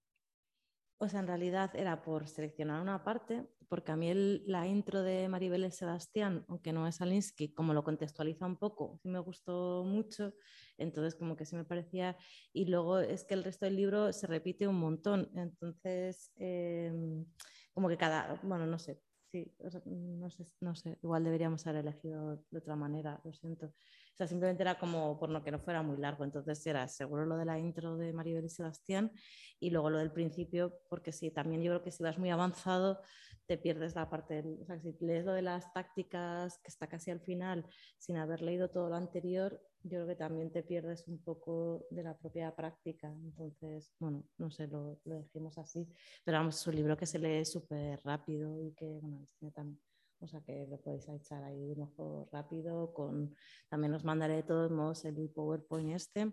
O 0.99 1.07
sea, 1.07 1.19
en 1.19 1.27
realidad 1.27 1.75
era 1.75 2.03
por 2.03 2.27
seleccionar 2.27 2.79
una 2.79 3.03
parte, 3.03 3.47
porque 3.67 3.91
a 3.91 3.95
mí 3.95 4.09
el, 4.09 4.43
la 4.45 4.67
intro 4.67 5.01
de 5.01 5.27
Maribel 5.29 5.65
y 5.65 5.71
Sebastián, 5.71 6.45
aunque 6.47 6.73
no 6.73 6.85
es 6.87 7.01
Alinsky, 7.01 7.53
como 7.53 7.73
lo 7.73 7.83
contextualiza 7.83 8.45
un 8.45 8.57
poco, 8.57 8.99
sí 9.01 9.09
me 9.09 9.17
gustó 9.17 9.83
mucho, 9.83 10.35
entonces 10.77 11.15
como 11.15 11.35
que 11.35 11.45
sí 11.45 11.55
me 11.55 11.63
parecía, 11.63 12.17
y 12.53 12.65
luego 12.65 12.99
es 12.99 13.23
que 13.23 13.33
el 13.33 13.43
resto 13.43 13.65
del 13.65 13.77
libro 13.77 14.13
se 14.13 14.27
repite 14.27 14.67
un 14.67 14.75
montón, 14.75 15.31
entonces 15.35 16.31
em, 16.35 17.25
como 17.73 17.87
que 17.87 17.97
cada, 17.97 18.39
bueno, 18.43 18.67
no 18.67 18.77
sé, 18.77 19.01
sí, 19.31 19.55
no, 19.85 20.29
sé, 20.29 20.45
no 20.59 20.75
sé, 20.75 20.99
igual 21.01 21.23
deberíamos 21.23 21.65
haber 21.65 21.81
elegido 21.81 22.43
de 22.51 22.57
otra 22.57 22.75
manera, 22.75 23.21
lo 23.23 23.33
siento. 23.33 23.73
O 24.13 24.17
sea, 24.17 24.27
simplemente 24.27 24.63
era 24.63 24.77
como 24.77 25.17
por 25.19 25.29
no 25.29 25.43
que 25.43 25.51
no 25.51 25.59
fuera 25.59 25.81
muy 25.81 25.97
largo. 25.97 26.23
Entonces 26.23 26.65
era 26.67 26.87
seguro 26.87 27.25
lo 27.25 27.37
de 27.37 27.45
la 27.45 27.59
intro 27.59 27.97
de 27.97 28.13
Maribel 28.13 28.45
y 28.45 28.49
Sebastián 28.49 29.11
y 29.59 29.69
luego 29.69 29.89
lo 29.89 29.99
del 29.99 30.11
principio, 30.11 30.79
porque 30.89 31.11
sí, 31.11 31.31
también 31.31 31.61
yo 31.61 31.71
creo 31.71 31.83
que 31.83 31.91
si 31.91 32.03
vas 32.03 32.17
muy 32.17 32.29
avanzado 32.29 33.01
te 33.45 33.57
pierdes 33.57 33.95
la 33.95 34.09
parte, 34.09 34.43
o 34.61 34.65
sea, 34.65 34.79
si 34.79 34.95
lees 35.01 35.25
lo 35.25 35.33
de 35.33 35.41
las 35.41 35.73
tácticas 35.73 36.59
que 36.59 36.69
está 36.69 36.87
casi 36.87 37.11
al 37.11 37.19
final 37.21 37.65
sin 37.97 38.17
haber 38.17 38.41
leído 38.41 38.69
todo 38.69 38.89
lo 38.89 38.95
anterior, 38.95 39.61
yo 39.83 39.89
creo 39.89 40.07
que 40.07 40.15
también 40.15 40.51
te 40.51 40.63
pierdes 40.63 41.07
un 41.07 41.21
poco 41.23 41.85
de 41.89 42.03
la 42.03 42.17
propia 42.17 42.55
práctica. 42.55 43.07
Entonces, 43.07 43.91
bueno, 43.99 44.23
no 44.37 44.51
sé, 44.51 44.67
lo, 44.67 44.99
lo 45.05 45.15
dejemos 45.19 45.57
así. 45.57 45.87
Pero 46.23 46.37
vamos, 46.37 46.59
es 46.59 46.67
un 46.67 46.75
libro 46.75 46.95
que 46.95 47.05
se 47.05 47.19
lee 47.19 47.43
súper 47.45 47.99
rápido 48.03 48.61
y 48.61 48.73
que, 48.73 48.99
bueno, 49.01 49.27
tiene 49.39 49.51
también 49.51 49.79
o 50.21 50.27
sea 50.27 50.41
que 50.41 50.67
lo 50.67 50.79
podéis 50.79 51.07
echar 51.09 51.43
ahí 51.43 51.71
un 51.71 51.81
ojo 51.81 52.29
rápido. 52.31 52.93
Con, 52.93 53.35
también 53.69 53.93
os 53.93 54.03
mandaré 54.03 54.35
de 54.35 54.43
todos 54.43 54.71
modos 54.71 55.03
el 55.05 55.29
PowerPoint 55.29 55.93
este 55.95 56.31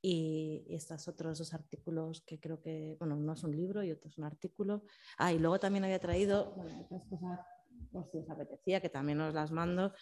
y, 0.00 0.64
estos 0.68 1.08
otros 1.08 1.38
dos 1.38 1.54
artículos 1.54 2.22
que 2.26 2.38
creo 2.38 2.60
que, 2.60 2.96
bueno, 2.98 3.16
uno 3.16 3.32
es 3.32 3.42
un 3.42 3.56
libro 3.56 3.82
y 3.82 3.90
otro 3.90 4.08
es 4.08 4.18
un 4.18 4.24
artículo. 4.24 4.84
Ah, 5.18 5.32
y 5.32 5.38
luego 5.38 5.58
también 5.58 5.84
había 5.84 5.98
traído 5.98 6.52
bueno, 6.54 6.80
otras 6.82 7.02
cosas, 7.08 7.40
por 7.90 8.06
si 8.10 8.18
os 8.18 8.30
apetecía, 8.30 8.80
que 8.80 8.88
también 8.88 9.20
os 9.20 9.34
las 9.34 9.50
mando, 9.50 9.92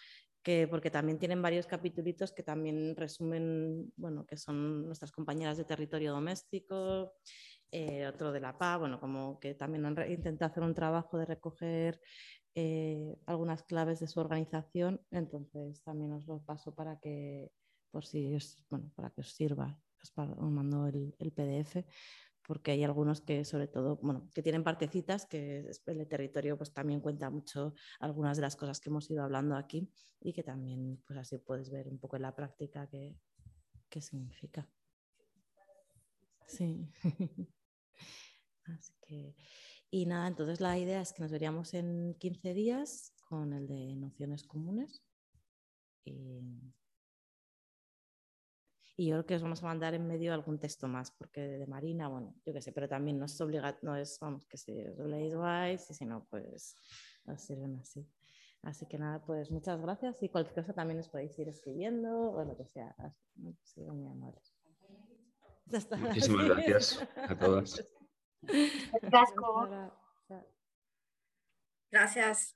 que, 0.43 0.67
porque 0.67 0.91
también 0.91 1.19
tienen 1.19 1.41
varios 1.41 1.67
capítulos 1.67 2.33
que 2.33 2.43
también 2.43 2.95
resumen, 2.95 3.93
bueno, 3.95 4.25
que 4.25 4.37
son 4.37 4.85
nuestras 4.85 5.11
compañeras 5.11 5.57
de 5.57 5.63
territorio 5.63 6.11
doméstico, 6.11 7.13
eh, 7.71 8.05
otro 8.05 8.31
de 8.31 8.39
la 8.39 8.55
PA, 8.57 8.77
bueno, 8.77 8.99
como 8.99 9.39
que 9.39 9.55
también 9.55 9.85
han 9.85 10.11
intentado 10.11 10.51
hacer 10.51 10.63
un 10.63 10.75
trabajo 10.75 11.17
de 11.17 11.25
recoger 11.25 11.99
eh, 12.55 13.17
algunas 13.25 13.63
claves 13.63 13.99
de 13.99 14.07
su 14.07 14.19
organización, 14.19 15.01
entonces 15.09 15.81
también 15.81 16.13
os 16.13 16.27
lo 16.27 16.39
paso 16.43 16.75
para 16.75 16.99
que, 16.99 17.51
por 17.89 18.05
si 18.05 18.35
os, 18.35 18.63
bueno, 18.69 18.91
para 18.95 19.09
que 19.09 19.21
os 19.21 19.33
sirva. 19.33 19.79
Os, 20.01 20.13
mando 20.17 20.87
el, 20.87 21.15
PDF 21.33 21.85
porque 22.45 22.71
hay 22.71 22.83
algunos 22.83 23.21
que 23.21 23.45
sobre 23.45 23.67
todo, 23.67 23.97
bueno, 24.01 24.29
que 24.33 24.43
tienen 24.43 24.65
partecitas, 24.65 25.25
que 25.25 25.71
el 25.85 26.07
territorio 26.09 26.57
pues 26.57 26.73
también 26.73 26.99
cuenta 26.99 27.29
mucho 27.29 27.73
algunas 27.99 28.35
de 28.35 28.41
las 28.41 28.57
cosas 28.57 28.81
que 28.81 28.89
hemos 28.89 29.09
ido 29.09 29.23
hablando 29.23 29.55
aquí 29.55 29.89
y 30.19 30.33
que 30.33 30.43
también 30.43 31.01
pues 31.07 31.17
así 31.17 31.37
puedes 31.37 31.71
ver 31.71 31.87
un 31.87 31.99
poco 31.99 32.17
en 32.17 32.23
la 32.23 32.35
práctica 32.35 32.85
qué, 32.87 33.17
qué 33.89 34.01
significa. 34.01 34.69
Sí. 36.47 36.91
así 38.65 38.93
que 39.01 39.35
y 39.93 40.07
nada, 40.07 40.27
entonces 40.27 40.59
la 40.59 40.75
idea 40.79 41.01
es 41.01 41.13
que 41.13 41.21
nos 41.21 41.31
veríamos 41.31 41.75
en 41.75 42.15
15 42.15 42.55
días 42.55 43.13
con 43.29 43.53
el 43.53 43.67
de 43.67 43.95
nociones 43.95 44.43
comunes. 44.43 45.03
Y, 46.03 46.41
yo 48.97 49.13
creo 49.13 49.25
que 49.27 49.35
os 49.35 49.43
vamos 49.43 49.61
a 49.61 49.67
mandar 49.67 49.93
en 49.93 50.07
medio 50.07 50.33
algún 50.33 50.59
texto 50.59 50.87
más, 50.87 51.11
porque 51.11 51.41
de 51.41 51.67
Marina, 51.67 52.07
bueno, 52.07 52.33
yo 52.43 52.53
qué 52.53 52.61
sé, 52.63 52.71
pero 52.71 52.89
también 52.89 53.19
no 53.19 53.25
es 53.25 53.39
obligado, 53.39 53.77
no 53.83 53.95
es, 53.95 54.17
vamos, 54.19 54.47
que 54.47 54.57
si 54.57 54.71
os 54.81 54.97
leéis 54.97 55.35
guays 55.35 55.87
y 55.91 55.93
si 55.93 56.07
no, 56.07 56.25
pues 56.27 56.75
os 57.27 57.39
sirven 57.39 57.75
así. 57.75 58.03
Así 58.63 58.87
que 58.87 58.97
nada, 58.97 59.23
pues 59.23 59.51
muchas 59.51 59.79
gracias 59.79 60.23
y 60.23 60.29
cualquier 60.29 60.55
cosa 60.55 60.73
también 60.73 61.01
os 61.01 61.09
podéis 61.09 61.37
ir 61.37 61.49
escribiendo 61.49 62.31
o 62.31 62.43
lo 62.43 62.57
que 62.57 62.65
sea. 62.65 62.95
muy 63.35 64.07
amables. 64.07 64.55
Muchísimas 65.67 66.47
gracias 66.47 66.99
a 67.15 67.37
Gracias. 71.91 72.55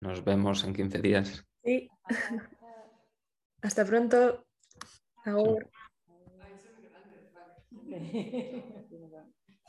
Nos 0.00 0.24
vemos 0.24 0.64
en 0.64 0.72
15 0.74 0.98
días. 1.00 1.44
Sí. 1.62 1.88
Hasta 3.62 3.84
pronto. 3.84 4.46
Ahora. 5.24 5.70
Sí. 7.70 8.74